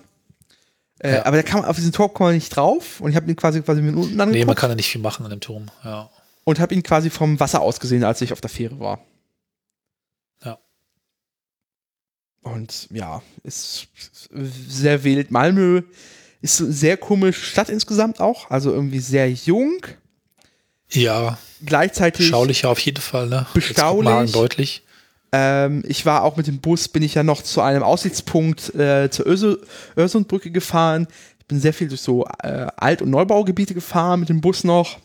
Äh, 0.98 1.14
ja. 1.14 1.26
Aber 1.26 1.36
der 1.36 1.44
kann, 1.44 1.64
auf 1.64 1.76
diesen 1.76 1.92
Turm 1.92 2.08
kommt 2.08 2.28
man 2.28 2.34
nicht 2.34 2.54
drauf 2.54 3.00
und 3.00 3.10
ich 3.10 3.16
habe 3.16 3.28
ihn 3.30 3.36
quasi 3.36 3.62
quasi 3.62 3.82
mit 3.82 3.94
unten 3.94 4.20
angeguckt. 4.20 4.32
Nee, 4.32 4.44
man 4.44 4.56
kann 4.56 4.70
ja 4.70 4.76
nicht 4.76 4.88
viel 4.88 5.00
machen 5.00 5.24
an 5.24 5.30
dem 5.30 5.40
Turm, 5.40 5.66
ja. 5.84 6.10
Und 6.44 6.60
habe 6.60 6.74
ihn 6.74 6.82
quasi 6.82 7.10
vom 7.10 7.40
Wasser 7.40 7.60
aus 7.60 7.80
gesehen, 7.80 8.04
als 8.04 8.20
ich 8.20 8.32
auf 8.32 8.40
der 8.40 8.50
Fähre 8.50 8.78
war. 8.78 9.00
Ja. 10.44 10.58
Und 12.42 12.88
ja, 12.90 13.22
ist 13.42 13.88
sehr 14.30 15.04
wild. 15.04 15.30
Malmö 15.30 15.82
ist 16.42 16.60
eine 16.60 16.72
sehr 16.72 16.98
komische 16.98 17.40
Stadt 17.40 17.70
insgesamt 17.70 18.20
auch, 18.20 18.50
also 18.50 18.70
irgendwie 18.70 19.00
sehr 19.00 19.30
jung. 19.30 19.86
Ja. 20.90 21.38
Gleichzeitig. 21.64 22.28
Schaulicher 22.28 22.68
auf 22.68 22.78
jeden 22.80 23.00
Fall, 23.00 23.28
ne? 23.28 23.46
Beschaulich. 23.54 24.32
deutlich. 24.32 24.82
Ähm, 25.32 25.82
ich 25.88 26.06
war 26.06 26.22
auch 26.22 26.36
mit 26.36 26.46
dem 26.46 26.60
Bus, 26.60 26.88
bin 26.88 27.02
ich 27.02 27.14
ja 27.14 27.22
noch 27.22 27.42
zu 27.42 27.60
einem 27.60 27.82
Aussichtspunkt 27.82 28.74
äh, 28.74 29.10
zur 29.10 29.26
Öresundbrücke 29.96 30.50
gefahren. 30.50 31.08
Ich 31.40 31.46
bin 31.46 31.60
sehr 31.60 31.72
viel 31.72 31.88
durch 31.88 32.02
so 32.02 32.24
äh, 32.42 32.68
Alt- 32.76 33.02
und 33.02 33.10
Neubaugebiete 33.10 33.74
gefahren 33.74 34.20
mit 34.20 34.28
dem 34.28 34.40
Bus 34.40 34.62
noch. 34.64 34.98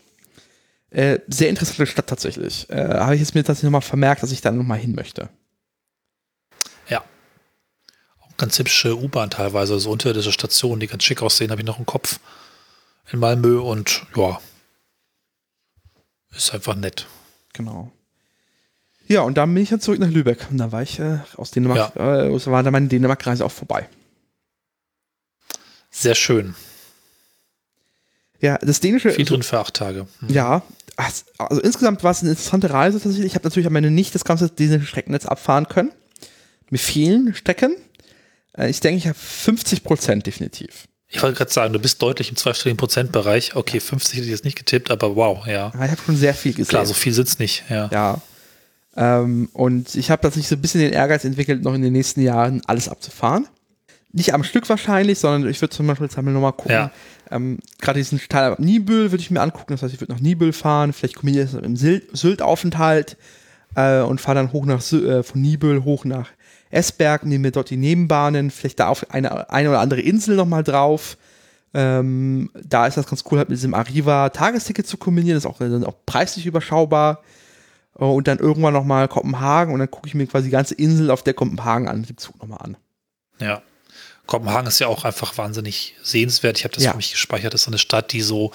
Äh, 0.90 1.20
sehr 1.28 1.48
interessante 1.48 1.86
Stadt 1.86 2.08
tatsächlich. 2.08 2.68
Äh, 2.68 2.88
Habe 2.88 3.14
ich 3.14 3.20
jetzt 3.20 3.34
mir 3.34 3.44
tatsächlich 3.44 3.64
nochmal 3.64 3.80
vermerkt, 3.80 4.22
dass 4.22 4.32
ich 4.32 4.40
da 4.40 4.50
nochmal 4.50 4.78
hin 4.78 4.94
möchte. 4.94 5.28
Ja. 6.88 7.04
Auch 8.20 8.36
ganz 8.36 8.58
hübsche 8.58 8.96
U-Bahn 8.98 9.30
teilweise, 9.30 9.78
so 9.78 9.90
unterirdische 9.90 10.32
Stationen, 10.32 10.80
die 10.80 10.88
ganz 10.88 11.04
schick 11.04 11.22
aussehen, 11.22 11.52
habe 11.52 11.60
ich 11.60 11.66
noch 11.66 11.78
im 11.78 11.86
Kopf. 11.86 12.18
In 13.12 13.20
Malmö 13.20 13.60
und 13.60 14.06
ja. 14.16 14.40
Ist 16.34 16.52
einfach 16.52 16.74
nett. 16.74 17.06
Genau. 17.52 17.92
Ja, 19.06 19.22
und 19.22 19.36
dann 19.36 19.52
bin 19.52 19.62
ich 19.62 19.70
dann 19.70 19.80
zurück 19.80 19.98
nach 19.98 20.08
Lübeck. 20.08 20.46
Und 20.50 20.58
da 20.58 20.70
war 20.70 20.82
ich 20.82 20.98
äh, 21.00 21.18
aus 21.36 21.50
Dänemark, 21.50 21.96
ja. 21.96 22.26
äh, 22.26 22.46
war 22.46 22.62
dann 22.62 22.72
meine 22.72 22.86
Dänemark-Reise 22.88 23.44
auch 23.44 23.50
vorbei. 23.50 23.88
Sehr 25.90 26.14
schön. 26.14 26.54
Ja, 28.40 28.58
das 28.58 28.80
dänische. 28.80 29.10
Viel 29.10 29.24
drin 29.24 29.42
für 29.42 29.58
acht 29.58 29.74
Tage. 29.74 30.06
Mhm. 30.20 30.28
Ja, 30.30 30.62
also 30.96 31.60
insgesamt 31.60 32.02
war 32.04 32.10
es 32.10 32.20
eine 32.20 32.30
interessante 32.30 32.70
Reise 32.70 33.00
tatsächlich. 33.00 33.26
Ich 33.26 33.34
habe 33.34 33.44
natürlich 33.44 33.66
am 33.66 33.76
Ende 33.76 33.90
nicht 33.90 34.14
das 34.14 34.24
ganze 34.24 34.48
dänische 34.50 34.86
Streckennetz 34.86 35.26
abfahren 35.26 35.68
können. 35.68 35.92
Mit 36.70 36.80
vielen 36.80 37.34
Strecken. 37.34 37.74
Äh, 38.56 38.70
ich 38.70 38.80
denke, 38.80 38.98
ich 38.98 39.06
habe 39.06 39.18
50 39.18 39.82
Prozent 39.82 40.26
definitiv. 40.26 40.86
Ich 41.08 41.22
wollte 41.22 41.38
gerade 41.38 41.52
sagen, 41.52 41.72
du 41.72 41.80
bist 41.80 42.00
deutlich 42.00 42.30
im 42.30 42.36
zweistelligen 42.36 42.76
Prozentbereich. 42.76 43.56
Okay, 43.56 43.80
50 43.80 44.16
hätte 44.16 44.24
ich 44.26 44.30
jetzt 44.30 44.44
nicht 44.44 44.56
getippt, 44.56 44.92
aber 44.92 45.16
wow, 45.16 45.44
ja. 45.46 45.72
ja 45.74 45.84
ich 45.84 45.90
habe 45.90 46.00
schon 46.06 46.16
sehr 46.16 46.34
viel 46.34 46.52
gesehen. 46.52 46.68
Klar, 46.68 46.86
so 46.86 46.94
viel 46.94 47.12
sitzt 47.12 47.40
nicht, 47.40 47.64
ja. 47.68 47.88
Ja. 47.92 48.22
Ähm, 48.96 49.48
und 49.52 49.96
ich 49.96 50.10
habe 50.10 50.22
tatsächlich 50.22 50.48
so 50.48 50.54
ein 50.54 50.60
bisschen 50.60 50.80
den 50.80 50.92
Ehrgeiz 50.92 51.24
entwickelt, 51.24 51.64
noch 51.64 51.74
in 51.74 51.82
den 51.82 51.92
nächsten 51.92 52.20
Jahren 52.20 52.62
alles 52.66 52.88
abzufahren. 52.88 53.48
Nicht 54.12 54.34
am 54.34 54.44
Stück 54.44 54.68
wahrscheinlich, 54.68 55.18
sondern 55.18 55.50
ich 55.50 55.60
würde 55.60 55.74
zum 55.74 55.86
Beispiel 55.86 56.06
jetzt 56.06 56.18
einmal 56.18 56.34
nochmal 56.34 56.52
gucken. 56.52 56.72
Ja. 56.72 56.92
Ähm, 57.30 57.58
Gerade 57.80 57.98
diesen 57.98 58.20
Teil 58.28 58.56
Nibel 58.58 59.10
würde 59.10 59.22
ich 59.22 59.30
mir 59.30 59.40
angucken. 59.40 59.72
Das 59.72 59.82
heißt, 59.82 59.94
ich 59.94 60.00
würde 60.00 60.12
nach 60.12 60.20
Nibel 60.20 60.52
fahren, 60.52 60.92
vielleicht 60.92 61.16
kombiniere 61.16 61.44
ich 61.44 61.50
das 61.50 61.60
mit 61.60 61.64
einem 61.64 61.76
Sylt-Aufenthalt 61.76 63.16
äh, 63.76 64.00
und 64.00 64.20
fahre 64.20 64.36
dann 64.36 64.52
hoch 64.52 64.66
nach 64.66 64.80
äh, 64.92 65.22
von 65.22 65.40
Nibel 65.40 65.84
hoch 65.84 66.04
nach 66.04 66.28
Esberg, 66.70 67.24
nehme 67.24 67.42
mir 67.42 67.52
dort 67.52 67.70
die 67.70 67.76
Nebenbahnen, 67.76 68.50
vielleicht 68.50 68.80
da 68.80 68.88
auf 68.88 69.10
eine, 69.10 69.50
eine 69.50 69.70
oder 69.70 69.80
andere 69.80 70.00
Insel 70.00 70.36
nochmal 70.36 70.62
drauf. 70.62 71.16
Ähm, 71.72 72.50
da 72.64 72.86
ist 72.86 72.96
das 72.96 73.06
ganz 73.06 73.24
cool, 73.30 73.38
halt 73.38 73.48
mit 73.48 73.58
diesem 73.58 73.74
Arriva-Tagesticket 73.74 74.86
zu 74.86 74.96
kombinieren. 74.96 75.36
Das 75.36 75.44
ist 75.44 75.50
auch, 75.50 75.58
dann 75.58 75.84
auch 75.84 75.96
preislich 76.04 76.46
überschaubar. 76.46 77.22
Äh, 77.98 78.04
und 78.04 78.28
dann 78.28 78.38
irgendwann 78.38 78.74
nochmal 78.74 79.08
Kopenhagen 79.08 79.72
und 79.72 79.80
dann 79.80 79.90
gucke 79.90 80.08
ich 80.08 80.14
mir 80.14 80.26
quasi 80.26 80.46
die 80.46 80.52
ganze 80.52 80.74
Insel 80.74 81.10
auf 81.10 81.22
der 81.22 81.34
Kopenhagen 81.34 81.88
an, 81.88 82.02
den 82.02 82.18
Zug 82.18 82.40
nochmal 82.40 82.60
an. 82.62 82.76
Ja. 83.38 83.62
Kopenhagen 84.30 84.68
ist 84.68 84.78
ja 84.78 84.86
auch 84.86 85.04
einfach 85.04 85.36
wahnsinnig 85.36 85.96
sehenswert. 86.02 86.56
Ich 86.56 86.64
habe 86.64 86.74
das 86.74 86.84
ja. 86.84 86.92
für 86.92 86.96
mich 86.96 87.10
gespeichert. 87.10 87.52
Das 87.52 87.62
ist 87.62 87.66
eine 87.66 87.78
Stadt, 87.78 88.12
die 88.12 88.22
so, 88.22 88.52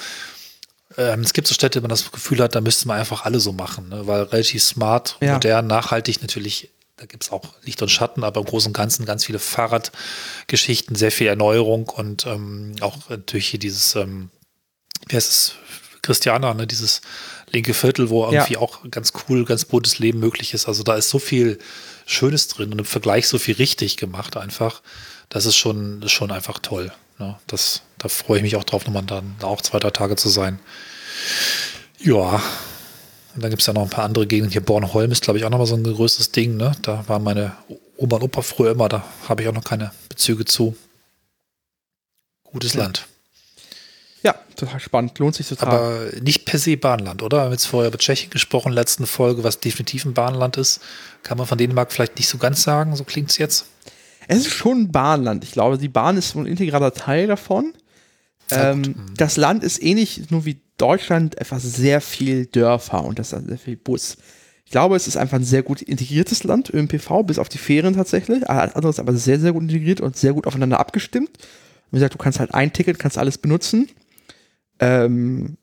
ähm, 0.98 1.20
es 1.20 1.34
gibt 1.34 1.48
so 1.48 1.54
Städte, 1.54 1.80
wo 1.80 1.84
man 1.84 1.90
das 1.90 2.12
Gefühl 2.12 2.40
hat, 2.40 2.56
da 2.56 2.62
müsste 2.62 2.88
man 2.88 2.98
einfach 2.98 3.26
alle 3.26 3.40
so 3.40 3.52
machen, 3.52 3.90
ne? 3.90 4.08
weil 4.08 4.24
relativ 4.24 4.64
smart, 4.64 5.18
ja. 5.22 5.34
modern, 5.34 5.68
nachhaltig 5.68 6.22
natürlich 6.22 6.72
da 6.98 7.06
gibt 7.06 7.24
es 7.24 7.32
auch 7.34 7.44
Licht 7.64 7.82
und 7.82 7.90
Schatten, 7.90 8.24
aber 8.24 8.40
im 8.40 8.46
Großen 8.46 8.70
und 8.70 8.74
Ganzen 8.74 9.06
ganz 9.06 9.26
viele 9.26 9.38
Fahrradgeschichten, 9.40 10.96
sehr 10.96 11.12
viel 11.12 11.28
Erneuerung 11.28 11.90
und 11.90 12.26
ähm, 12.26 12.76
auch 12.80 13.10
natürlich 13.10 13.48
hier 13.48 13.60
dieses, 13.60 13.96
ähm, 13.96 14.30
wie 15.10 15.18
heißt 15.18 15.30
es, 15.30 15.56
Christiana, 16.02 16.54
ne, 16.54 16.68
dieses 16.68 17.02
linke 17.52 17.74
Viertel, 17.74 18.10
wo 18.10 18.24
irgendwie 18.24 18.54
ja. 18.54 18.60
auch 18.60 18.80
ganz 18.92 19.12
cool, 19.28 19.44
ganz 19.44 19.66
buntes 19.66 20.00
Leben 20.00 20.20
möglich 20.20 20.54
ist. 20.54 20.70
Also 20.70 20.84
da 20.84 20.96
ist 20.96 21.10
so 21.10 21.20
viel 21.20 21.60
Schönes 22.06 22.48
drin 22.48 22.72
und 22.72 22.80
im 22.80 22.86
Vergleich 22.86 23.28
so 23.28 23.38
viel 23.40 23.56
richtig 23.56 23.98
gemacht 23.98 24.38
einfach. 24.38 24.82
Das 25.30 25.46
ist 25.46 25.56
schon, 25.56 26.02
ist 26.04 26.12
schon 26.12 26.32
einfach 26.32 26.60
toll. 26.60 26.92
Ne? 27.18 27.36
Das, 27.48 27.82
da 27.98 28.10
freue 28.10 28.38
ich 28.38 28.44
mich 28.44 28.56
auch 28.56 28.64
drauf, 28.64 28.86
nochmal 28.86 29.04
dann 29.04 29.36
auch 29.42 29.62
zwei, 29.62 29.80
drei 29.80 29.92
Tage 29.92 30.16
zu 30.16 30.30
sein. 30.30 30.60
Ja. 32.00 32.42
Und 33.34 33.42
dann 33.44 33.50
gibt 33.50 33.62
es 33.62 33.68
ja 33.68 33.74
noch 33.74 33.82
ein 33.82 33.90
paar 33.90 34.06
andere 34.06 34.28
Gegenden. 34.28 34.52
Hier 34.52 34.62
Bornholm 34.62 35.12
ist, 35.12 35.24
glaube 35.24 35.40
ich, 35.40 35.46
auch 35.46 35.50
nochmal 35.50 35.68
so 35.68 35.76
ein 35.76 35.84
größeres 35.84 36.32
Ding. 36.32 36.56
Ne? 36.58 36.74
Da 36.84 37.04
waren 37.08 37.24
meine 37.24 37.56
Oma 37.98 38.18
und 38.18 38.24
Opa 38.24 38.42
früher 38.42 38.72
immer, 38.72 38.88
da 38.88 39.04
habe 39.28 39.42
ich 39.42 39.48
auch 39.48 39.54
noch 39.54 39.64
keine 39.64 39.92
Bezüge 40.10 40.46
zu. 40.46 40.78
Gutes 42.44 42.74
ja. 42.74 42.84
Land. 42.84 43.08
Ja, 44.26 44.34
total 44.56 44.80
spannend. 44.80 45.20
Lohnt 45.20 45.36
sich 45.36 45.48
total. 45.48 45.70
Aber 45.70 46.08
nicht 46.20 46.46
per 46.46 46.58
se 46.58 46.78
Bahnland, 46.78 47.22
oder? 47.22 47.38
Wir 47.38 47.44
haben 47.44 47.52
jetzt 47.52 47.68
vorher 47.68 47.90
über 47.90 48.00
Tschechien 48.00 48.32
gesprochen, 48.32 48.74
letzten 48.74 49.06
Folge, 49.06 49.44
was 49.44 49.60
definitiv 49.60 50.04
ein 50.04 50.16
Bahnland 50.16 50.58
ist. 50.58 50.82
Kann 51.22 51.38
man 51.38 51.46
von 51.46 51.60
Dänemark 51.60 51.92
vielleicht 51.92 52.18
nicht 52.18 52.28
so 52.28 52.40
ganz 52.40 52.64
sagen, 52.64 52.96
so 52.96 53.04
klingt 53.04 53.30
es 53.30 53.38
jetzt. 53.38 53.68
Es 54.28 54.40
ist 54.40 54.50
schon 54.50 54.80
ein 54.80 54.92
Bahnland. 54.92 55.44
Ich 55.44 55.52
glaube, 55.52 55.78
die 55.78 55.90
Bahn 55.90 56.18
ist 56.18 56.36
ein 56.36 56.48
integraler 56.48 56.92
Teil 56.92 57.28
davon. 57.28 57.74
Ähm, 58.50 58.82
mhm. 58.82 58.96
das 59.16 59.38
Land 59.38 59.64
ist 59.64 59.82
ähnlich 59.82 60.32
nur 60.32 60.46
wie 60.46 60.60
Deutschland, 60.78 61.38
etwas 61.40 61.62
sehr 61.64 62.02
viel 62.02 62.48
Dörfer 62.48 63.04
und 63.04 63.18
das 63.18 63.32
ist 63.32 63.48
sehr 63.48 63.58
viel 63.58 63.76
Bus. 63.76 64.18
Ich 64.66 64.72
glaube, 64.72 64.96
es 64.96 65.08
ist 65.08 65.18
einfach 65.18 65.38
ein 65.38 65.44
sehr 65.44 65.64
gut 65.64 65.84
integriertes 65.84 66.44
Land, 66.44 66.72
ÖMPV, 66.72 67.24
bis 67.24 67.38
auf 67.38 67.50
die 67.50 67.58
Ferien 67.60 67.96
tatsächlich. 67.96 68.48
Alles 68.50 68.76
andere 68.76 68.90
ist 68.90 69.00
aber 69.00 69.14
sehr, 69.14 69.40
sehr 69.40 69.54
gut 69.54 69.64
integriert 69.64 70.02
und 70.02 70.18
sehr 70.18 70.34
gut 70.34 70.48
aufeinander 70.48 70.80
abgestimmt. 70.80 71.30
Wie 71.92 71.98
gesagt, 71.98 72.16
du 72.16 72.18
kannst 72.18 72.40
halt 72.40 72.54
ein 72.56 72.74
Ticket, 72.74 72.98
kannst 72.98 73.20
alles 73.20 73.38
benutzen 73.38 73.90
ähm, 74.80 75.58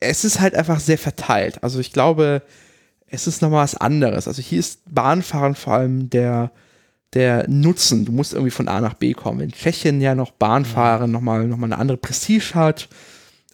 es 0.00 0.24
ist 0.24 0.40
halt 0.40 0.54
einfach 0.54 0.80
sehr 0.80 0.98
verteilt. 0.98 1.62
Also 1.62 1.78
ich 1.80 1.92
glaube, 1.92 2.42
es 3.06 3.26
ist 3.26 3.42
nochmal 3.42 3.64
was 3.64 3.76
anderes. 3.76 4.26
Also 4.26 4.42
hier 4.42 4.58
ist 4.58 4.80
Bahnfahren 4.92 5.54
vor 5.54 5.74
allem 5.74 6.10
der, 6.10 6.50
der 7.14 7.48
Nutzen. 7.48 8.04
Du 8.04 8.12
musst 8.12 8.32
irgendwie 8.32 8.50
von 8.50 8.68
A 8.68 8.80
nach 8.80 8.94
B 8.94 9.12
kommen. 9.12 9.40
In 9.40 9.52
Tschechien 9.52 10.00
ja 10.00 10.14
noch 10.14 10.32
Bahnfahren 10.32 11.10
mhm. 11.10 11.12
nochmal 11.12 11.46
noch 11.46 11.58
mal 11.58 11.66
eine 11.66 11.78
andere 11.78 11.98
Prestige 11.98 12.54
hat. 12.54 12.88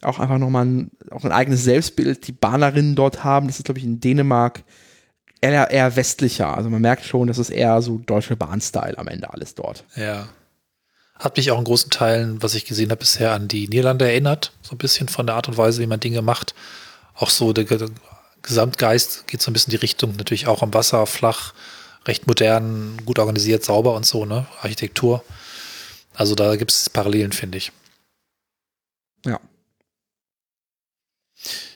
Auch 0.01 0.19
einfach 0.19 0.37
nochmal 0.37 0.65
ein, 0.65 0.91
auch 1.11 1.25
ein 1.25 1.33
eigenes 1.33 1.65
Selbstbild, 1.65 2.25
die 2.27 2.31
Bahnerinnen 2.31 2.95
dort 2.95 3.23
haben. 3.23 3.47
Das 3.47 3.59
ist, 3.59 3.65
glaube 3.65 3.79
ich, 3.79 3.85
in 3.85 3.99
Dänemark 3.99 4.63
eher, 5.41 5.69
eher 5.69 5.95
westlicher. 5.95 6.55
Also 6.55 6.69
man 6.69 6.81
merkt 6.81 7.03
schon, 7.03 7.27
das 7.27 7.37
ist 7.37 7.49
eher 7.49 7.81
so 7.81 7.97
deutsche 7.97 8.37
Bahn-Style 8.37 8.97
am 8.97 9.07
Ende 9.07 9.33
alles 9.33 9.55
dort. 9.55 9.83
Ja. 9.95 10.29
Hat 11.19 11.37
mich 11.37 11.51
auch 11.51 11.59
in 11.59 11.65
großen 11.65 11.91
Teilen, 11.91 12.41
was 12.41 12.55
ich 12.55 12.65
gesehen 12.65 12.91
habe, 12.91 12.99
bisher 12.99 13.33
an 13.33 13.47
die 13.47 13.67
Niederlande 13.67 14.09
erinnert. 14.09 14.53
So 14.61 14.73
ein 14.73 14.77
bisschen 14.77 15.09
von 15.09 15.27
der 15.27 15.35
Art 15.35 15.47
und 15.47 15.57
Weise, 15.57 15.81
wie 15.81 15.87
man 15.87 15.99
Dinge 15.99 16.21
macht. 16.21 16.55
Auch 17.13 17.29
so 17.29 17.51
der, 17.51 17.65
Gesamtgeist 18.41 19.27
geht 19.27 19.41
so 19.41 19.51
ein 19.51 19.53
bisschen 19.53 19.71
die 19.71 19.77
Richtung, 19.77 20.15
natürlich 20.15 20.47
auch 20.47 20.61
am 20.61 20.73
Wasser, 20.73 21.05
flach, 21.05 21.53
recht 22.05 22.27
modern, 22.27 22.97
gut 23.05 23.19
organisiert, 23.19 23.63
sauber 23.63 23.95
und 23.95 24.05
so, 24.05 24.25
ne? 24.25 24.47
Architektur. 24.61 25.23
Also 26.13 26.35
da 26.35 26.55
gibt 26.55 26.71
es 26.71 26.89
Parallelen, 26.89 27.31
finde 27.31 27.57
ich. 27.57 27.71
Ja. 29.25 29.39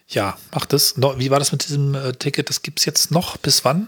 Ja, 0.08 0.38
macht 0.52 0.74
das. 0.74 0.96
Wie 0.98 1.32
war 1.32 1.40
das 1.40 1.52
mit 1.52 1.64
diesem 1.64 1.96
äh, 1.96 2.14
Ticket? 2.14 2.50
Das 2.50 2.62
gibt 2.62 2.80
es 2.80 2.86
jetzt 2.86 3.12
noch? 3.12 3.38
Bis 3.38 3.66
wann? 3.66 3.88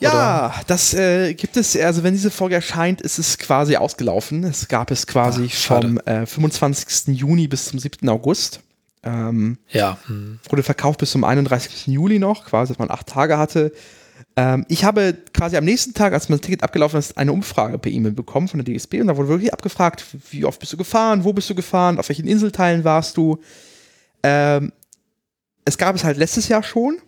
Ja, 0.00 0.54
das 0.66 0.94
äh, 0.94 1.34
gibt 1.34 1.56
es, 1.56 1.76
also 1.76 2.02
wenn 2.02 2.14
diese 2.14 2.30
Folge 2.30 2.54
erscheint, 2.54 3.00
ist 3.00 3.18
es 3.18 3.38
quasi 3.38 3.76
ausgelaufen. 3.76 4.44
Es 4.44 4.68
gab 4.68 4.90
es 4.90 5.06
quasi 5.06 5.50
Ach, 5.50 5.54
vom 5.54 5.98
äh, 5.98 6.26
25. 6.26 7.16
Juni 7.18 7.48
bis 7.48 7.66
zum 7.66 7.78
7. 7.78 8.08
August. 8.08 8.60
Ähm, 9.02 9.58
ja. 9.68 9.98
Hm. 10.06 10.40
Wurde 10.48 10.62
verkauft 10.62 11.00
bis 11.00 11.10
zum 11.10 11.24
31. 11.24 11.86
Juli 11.86 12.18
noch, 12.18 12.46
quasi, 12.46 12.72
dass 12.72 12.78
man 12.78 12.90
acht 12.90 13.06
Tage 13.06 13.38
hatte. 13.38 13.72
Ähm, 14.36 14.64
ich 14.68 14.84
habe 14.84 15.16
quasi 15.32 15.56
am 15.56 15.64
nächsten 15.64 15.94
Tag, 15.94 16.12
als 16.12 16.28
mein 16.28 16.40
Ticket 16.40 16.62
abgelaufen 16.62 16.98
ist, 16.98 17.16
eine 17.16 17.32
Umfrage 17.32 17.78
per 17.78 17.90
E-Mail 17.90 18.12
bekommen 18.12 18.48
von 18.48 18.62
der 18.62 18.74
DSB 18.74 19.00
und 19.00 19.08
da 19.08 19.16
wurde 19.16 19.28
wirklich 19.28 19.52
abgefragt, 19.52 20.04
wie 20.30 20.44
oft 20.44 20.60
bist 20.60 20.72
du 20.72 20.76
gefahren, 20.76 21.24
wo 21.24 21.32
bist 21.32 21.50
du 21.50 21.54
gefahren, 21.54 21.98
auf 21.98 22.08
welchen 22.08 22.28
Inselteilen 22.28 22.84
warst 22.84 23.16
du. 23.16 23.38
Ähm, 24.22 24.72
es 25.64 25.78
gab 25.78 25.96
es 25.96 26.04
halt 26.04 26.16
letztes 26.16 26.48
Jahr 26.48 26.62
schon. 26.62 26.98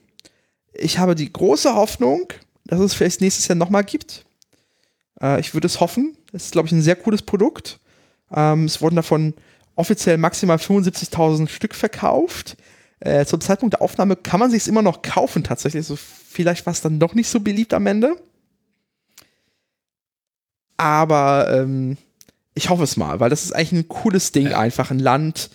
Ich 0.73 0.98
habe 0.98 1.14
die 1.14 1.32
große 1.32 1.74
Hoffnung, 1.74 2.32
dass 2.78 2.81
es 2.93 2.94
vielleicht 2.94 3.20
nächstes 3.20 3.49
Jahr 3.49 3.57
nochmal 3.57 3.85
gibt. 3.85 4.24
Äh, 5.20 5.40
ich 5.40 5.55
würde 5.55 5.66
es 5.66 5.81
hoffen. 5.81 6.16
Es 6.32 6.47
ist, 6.47 6.53
glaube 6.53 6.66
ich, 6.66 6.73
ein 6.73 6.82
sehr 6.82 6.97
cooles 6.97 7.23
Produkt. 7.23 7.81
Ähm, 8.35 8.65
es 8.65 8.81
wurden 8.81 8.97
davon 8.97 9.35
offiziell 9.74 10.19
maximal 10.19 10.57
75.000 10.57 11.49
Stück 11.49 11.74
verkauft. 11.74 12.57
Äh, 13.01 13.27
zum 13.27 13.40
Zeitpunkt 13.40 13.74
der 13.74 13.82
Aufnahme 13.82 14.16
kann 14.16 14.40
man 14.40 14.51
sich 14.51 14.62
es 14.62 14.69
immer 14.69 14.82
noch 14.82 15.03
kaufen 15.03 15.44
tatsächlich. 15.44 15.81
Also 15.81 15.97
vielleicht 15.97 16.66
war 16.66 16.73
es 16.73 16.81
dann 16.81 16.99
doch 17.01 17.15
nicht 17.15 17.28
so 17.28 17.40
beliebt 17.40 17.74
am 17.74 17.86
Ende. 17.86 18.16
Aber 20.77 21.49
ähm, 21.53 21.97
ich 22.55 22.70
hoffe 22.70 22.85
es 22.85 22.97
mal, 22.97 23.20
weil 23.20 23.31
das 23.31 23.44
ist 23.44 23.53
eigentlich 23.53 23.73
ein 23.73 23.89
cooles 23.89 24.32
Ding, 24.32 24.53
einfach 24.53 24.90
ein 24.90 24.99
Land 24.99 25.51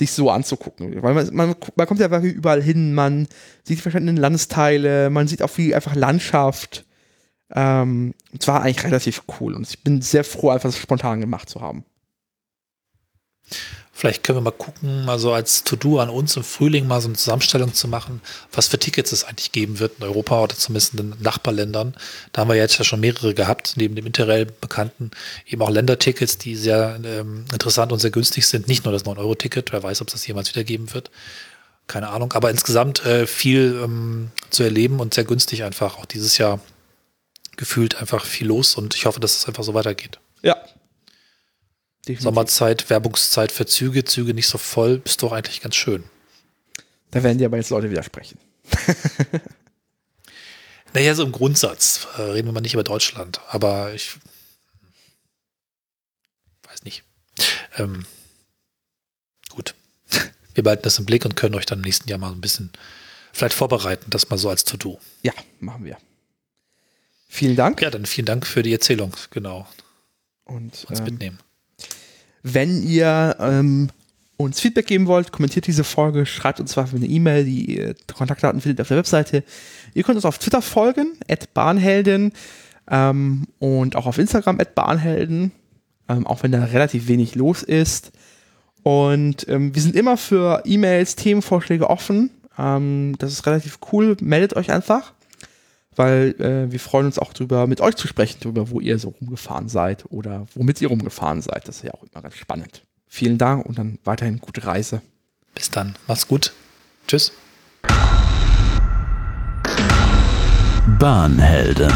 sich 0.00 0.12
so 0.12 0.30
anzugucken. 0.30 1.02
Weil 1.02 1.14
man, 1.14 1.34
man, 1.34 1.54
man 1.76 1.86
kommt 1.86 2.00
ja 2.00 2.20
überall 2.20 2.62
hin, 2.62 2.94
man 2.94 3.28
sieht 3.64 3.78
die 3.78 3.82
verschiedenen 3.82 4.16
Landesteile, 4.16 5.10
man 5.10 5.28
sieht 5.28 5.42
auch 5.42 5.50
viel 5.50 5.74
einfach 5.74 5.94
Landschaft. 5.94 6.86
Ähm, 7.52 8.14
es 8.38 8.48
war 8.48 8.62
eigentlich 8.62 8.84
relativ 8.84 9.22
cool 9.40 9.54
und 9.54 9.68
ich 9.68 9.82
bin 9.82 10.00
sehr 10.00 10.24
froh, 10.24 10.50
einfach 10.50 10.68
das 10.68 10.78
spontan 10.78 11.20
gemacht 11.20 11.50
zu 11.50 11.60
haben. 11.60 11.84
Vielleicht 14.00 14.24
können 14.24 14.38
wir 14.38 14.42
mal 14.42 14.50
gucken, 14.52 15.04
mal 15.04 15.18
so 15.18 15.30
als 15.30 15.62
To-Do 15.62 15.98
an 16.00 16.08
uns 16.08 16.34
im 16.34 16.42
Frühling 16.42 16.86
mal 16.86 17.02
so 17.02 17.08
eine 17.08 17.18
Zusammenstellung 17.18 17.74
zu 17.74 17.86
machen, 17.86 18.22
was 18.50 18.68
für 18.68 18.78
Tickets 18.78 19.12
es 19.12 19.24
eigentlich 19.24 19.52
geben 19.52 19.78
wird 19.78 19.98
in 19.98 20.04
Europa 20.04 20.42
oder 20.42 20.56
zumindest 20.56 20.94
in 20.94 21.10
den 21.10 21.22
Nachbarländern. 21.22 21.94
Da 22.32 22.40
haben 22.40 22.48
wir 22.48 22.54
jetzt 22.54 22.78
ja 22.78 22.84
schon 22.86 23.00
mehrere 23.00 23.34
gehabt, 23.34 23.74
neben 23.76 23.96
dem 23.96 24.06
Interrail 24.06 24.46
bekannten, 24.46 25.10
eben 25.46 25.60
auch 25.60 25.68
Ländertickets, 25.68 26.38
die 26.38 26.56
sehr 26.56 26.98
ähm, 27.04 27.44
interessant 27.52 27.92
und 27.92 27.98
sehr 27.98 28.10
günstig 28.10 28.46
sind. 28.46 28.68
Nicht 28.68 28.86
nur 28.86 28.92
das 28.94 29.04
9-Euro-Ticket, 29.04 29.70
wer 29.70 29.82
weiß, 29.82 30.00
ob 30.00 30.08
es 30.08 30.14
das 30.14 30.26
jemals 30.26 30.48
wieder 30.48 30.64
geben 30.64 30.94
wird. 30.94 31.10
Keine 31.86 32.08
Ahnung, 32.08 32.32
aber 32.32 32.48
insgesamt 32.48 33.04
äh, 33.04 33.26
viel 33.26 33.78
ähm, 33.84 34.30
zu 34.48 34.62
erleben 34.62 35.00
und 35.00 35.12
sehr 35.12 35.24
günstig 35.24 35.62
einfach. 35.62 35.98
Auch 35.98 36.06
dieses 36.06 36.38
Jahr 36.38 36.58
gefühlt 37.58 37.96
einfach 37.96 38.24
viel 38.24 38.46
los 38.46 38.76
und 38.76 38.94
ich 38.94 39.04
hoffe, 39.04 39.20
dass 39.20 39.36
es 39.36 39.46
einfach 39.46 39.62
so 39.62 39.74
weitergeht. 39.74 40.20
Definitiv. 42.06 42.22
Sommerzeit, 42.22 42.90
Werbungszeit 42.90 43.52
für 43.52 43.66
Züge, 43.66 44.04
Züge 44.04 44.34
nicht 44.34 44.48
so 44.48 44.58
voll, 44.58 45.02
ist 45.04 45.22
doch 45.22 45.32
eigentlich 45.32 45.60
ganz 45.60 45.76
schön. 45.76 46.04
Da 47.10 47.22
werden 47.22 47.38
dir 47.38 47.46
aber 47.46 47.56
jetzt 47.56 47.70
Leute 47.70 47.90
widersprechen. 47.90 48.38
naja, 50.94 51.14
so 51.14 51.24
im 51.24 51.32
Grundsatz 51.32 52.06
äh, 52.16 52.22
reden 52.22 52.48
wir 52.48 52.52
mal 52.52 52.60
nicht 52.60 52.74
über 52.74 52.84
Deutschland, 52.84 53.40
aber 53.48 53.92
ich 53.92 54.16
weiß 56.68 56.84
nicht. 56.84 57.02
Ähm, 57.76 58.06
gut. 59.50 59.74
Wir 60.54 60.64
behalten 60.64 60.82
das 60.82 60.98
im 60.98 61.06
Blick 61.06 61.24
und 61.24 61.36
können 61.36 61.54
euch 61.54 61.66
dann 61.66 61.78
im 61.78 61.84
nächsten 61.84 62.08
Jahr 62.08 62.18
mal 62.18 62.32
ein 62.32 62.40
bisschen 62.40 62.72
vielleicht 63.32 63.54
vorbereiten, 63.54 64.10
das 64.10 64.28
mal 64.28 64.38
so 64.38 64.48
als 64.48 64.64
To-Do. 64.64 64.98
Ja, 65.22 65.32
machen 65.60 65.84
wir. 65.84 65.96
Vielen 67.28 67.54
Dank. 67.54 67.80
Ja, 67.80 67.90
dann 67.90 68.06
vielen 68.06 68.26
Dank 68.26 68.46
für 68.46 68.62
die 68.62 68.72
Erzählung, 68.72 69.16
genau. 69.30 69.68
Und 70.44 70.84
uns 70.86 70.98
ähm, 70.98 71.04
mitnehmen. 71.04 71.38
Wenn 72.42 72.82
ihr 72.82 73.36
ähm, 73.38 73.90
uns 74.36 74.60
Feedback 74.60 74.86
geben 74.86 75.06
wollt, 75.06 75.32
kommentiert 75.32 75.66
diese 75.66 75.84
Folge, 75.84 76.24
schreibt 76.26 76.60
uns 76.60 76.72
zwar 76.72 76.88
eine 76.94 77.06
E-Mail, 77.06 77.44
die 77.44 77.78
äh, 77.78 77.94
Kontaktdaten 78.14 78.60
findet 78.60 78.78
ihr 78.78 78.82
auf 78.82 78.88
der 78.88 78.96
Webseite. 78.96 79.44
Ihr 79.94 80.02
könnt 80.02 80.16
uns 80.16 80.24
auf 80.24 80.38
Twitter 80.38 80.62
folgen, 80.62 81.18
at 81.28 81.52
Bahnhelden 81.52 82.32
ähm, 82.90 83.46
und 83.58 83.96
auch 83.96 84.06
auf 84.06 84.18
Instagram 84.18 84.60
at 84.60 84.74
Bahnhelden, 84.74 85.52
ähm, 86.08 86.26
auch 86.26 86.42
wenn 86.42 86.52
da 86.52 86.64
relativ 86.64 87.08
wenig 87.08 87.34
los 87.34 87.62
ist. 87.62 88.12
Und 88.82 89.46
ähm, 89.48 89.74
wir 89.74 89.82
sind 89.82 89.94
immer 89.94 90.16
für 90.16 90.62
E-Mails, 90.64 91.16
Themenvorschläge 91.16 91.90
offen. 91.90 92.30
Ähm, 92.58 93.16
das 93.18 93.32
ist 93.32 93.46
relativ 93.46 93.78
cool. 93.92 94.16
Meldet 94.20 94.56
euch 94.56 94.72
einfach 94.72 95.12
weil 96.00 96.34
äh, 96.40 96.72
wir 96.72 96.80
freuen 96.80 97.04
uns 97.04 97.18
auch 97.18 97.34
drüber, 97.34 97.66
mit 97.66 97.82
euch 97.82 97.94
zu 97.94 98.08
sprechen, 98.08 98.38
darüber, 98.40 98.70
wo 98.70 98.80
ihr 98.80 98.98
so 98.98 99.10
rumgefahren 99.20 99.68
seid 99.68 100.06
oder 100.08 100.46
womit 100.54 100.80
ihr 100.80 100.88
rumgefahren 100.88 101.42
seid. 101.42 101.68
Das 101.68 101.76
ist 101.76 101.82
ja 101.84 101.92
auch 101.92 102.02
immer 102.02 102.22
ganz 102.22 102.36
spannend. 102.36 102.82
Vielen 103.06 103.36
Dank 103.36 103.66
und 103.66 103.76
dann 103.78 103.98
weiterhin 104.04 104.38
gute 104.38 104.64
Reise. 104.64 105.02
Bis 105.54 105.70
dann. 105.70 105.96
Mach's 106.06 106.26
gut. 106.26 106.54
Tschüss. 107.06 107.32
Bahnhelden. 110.98 111.92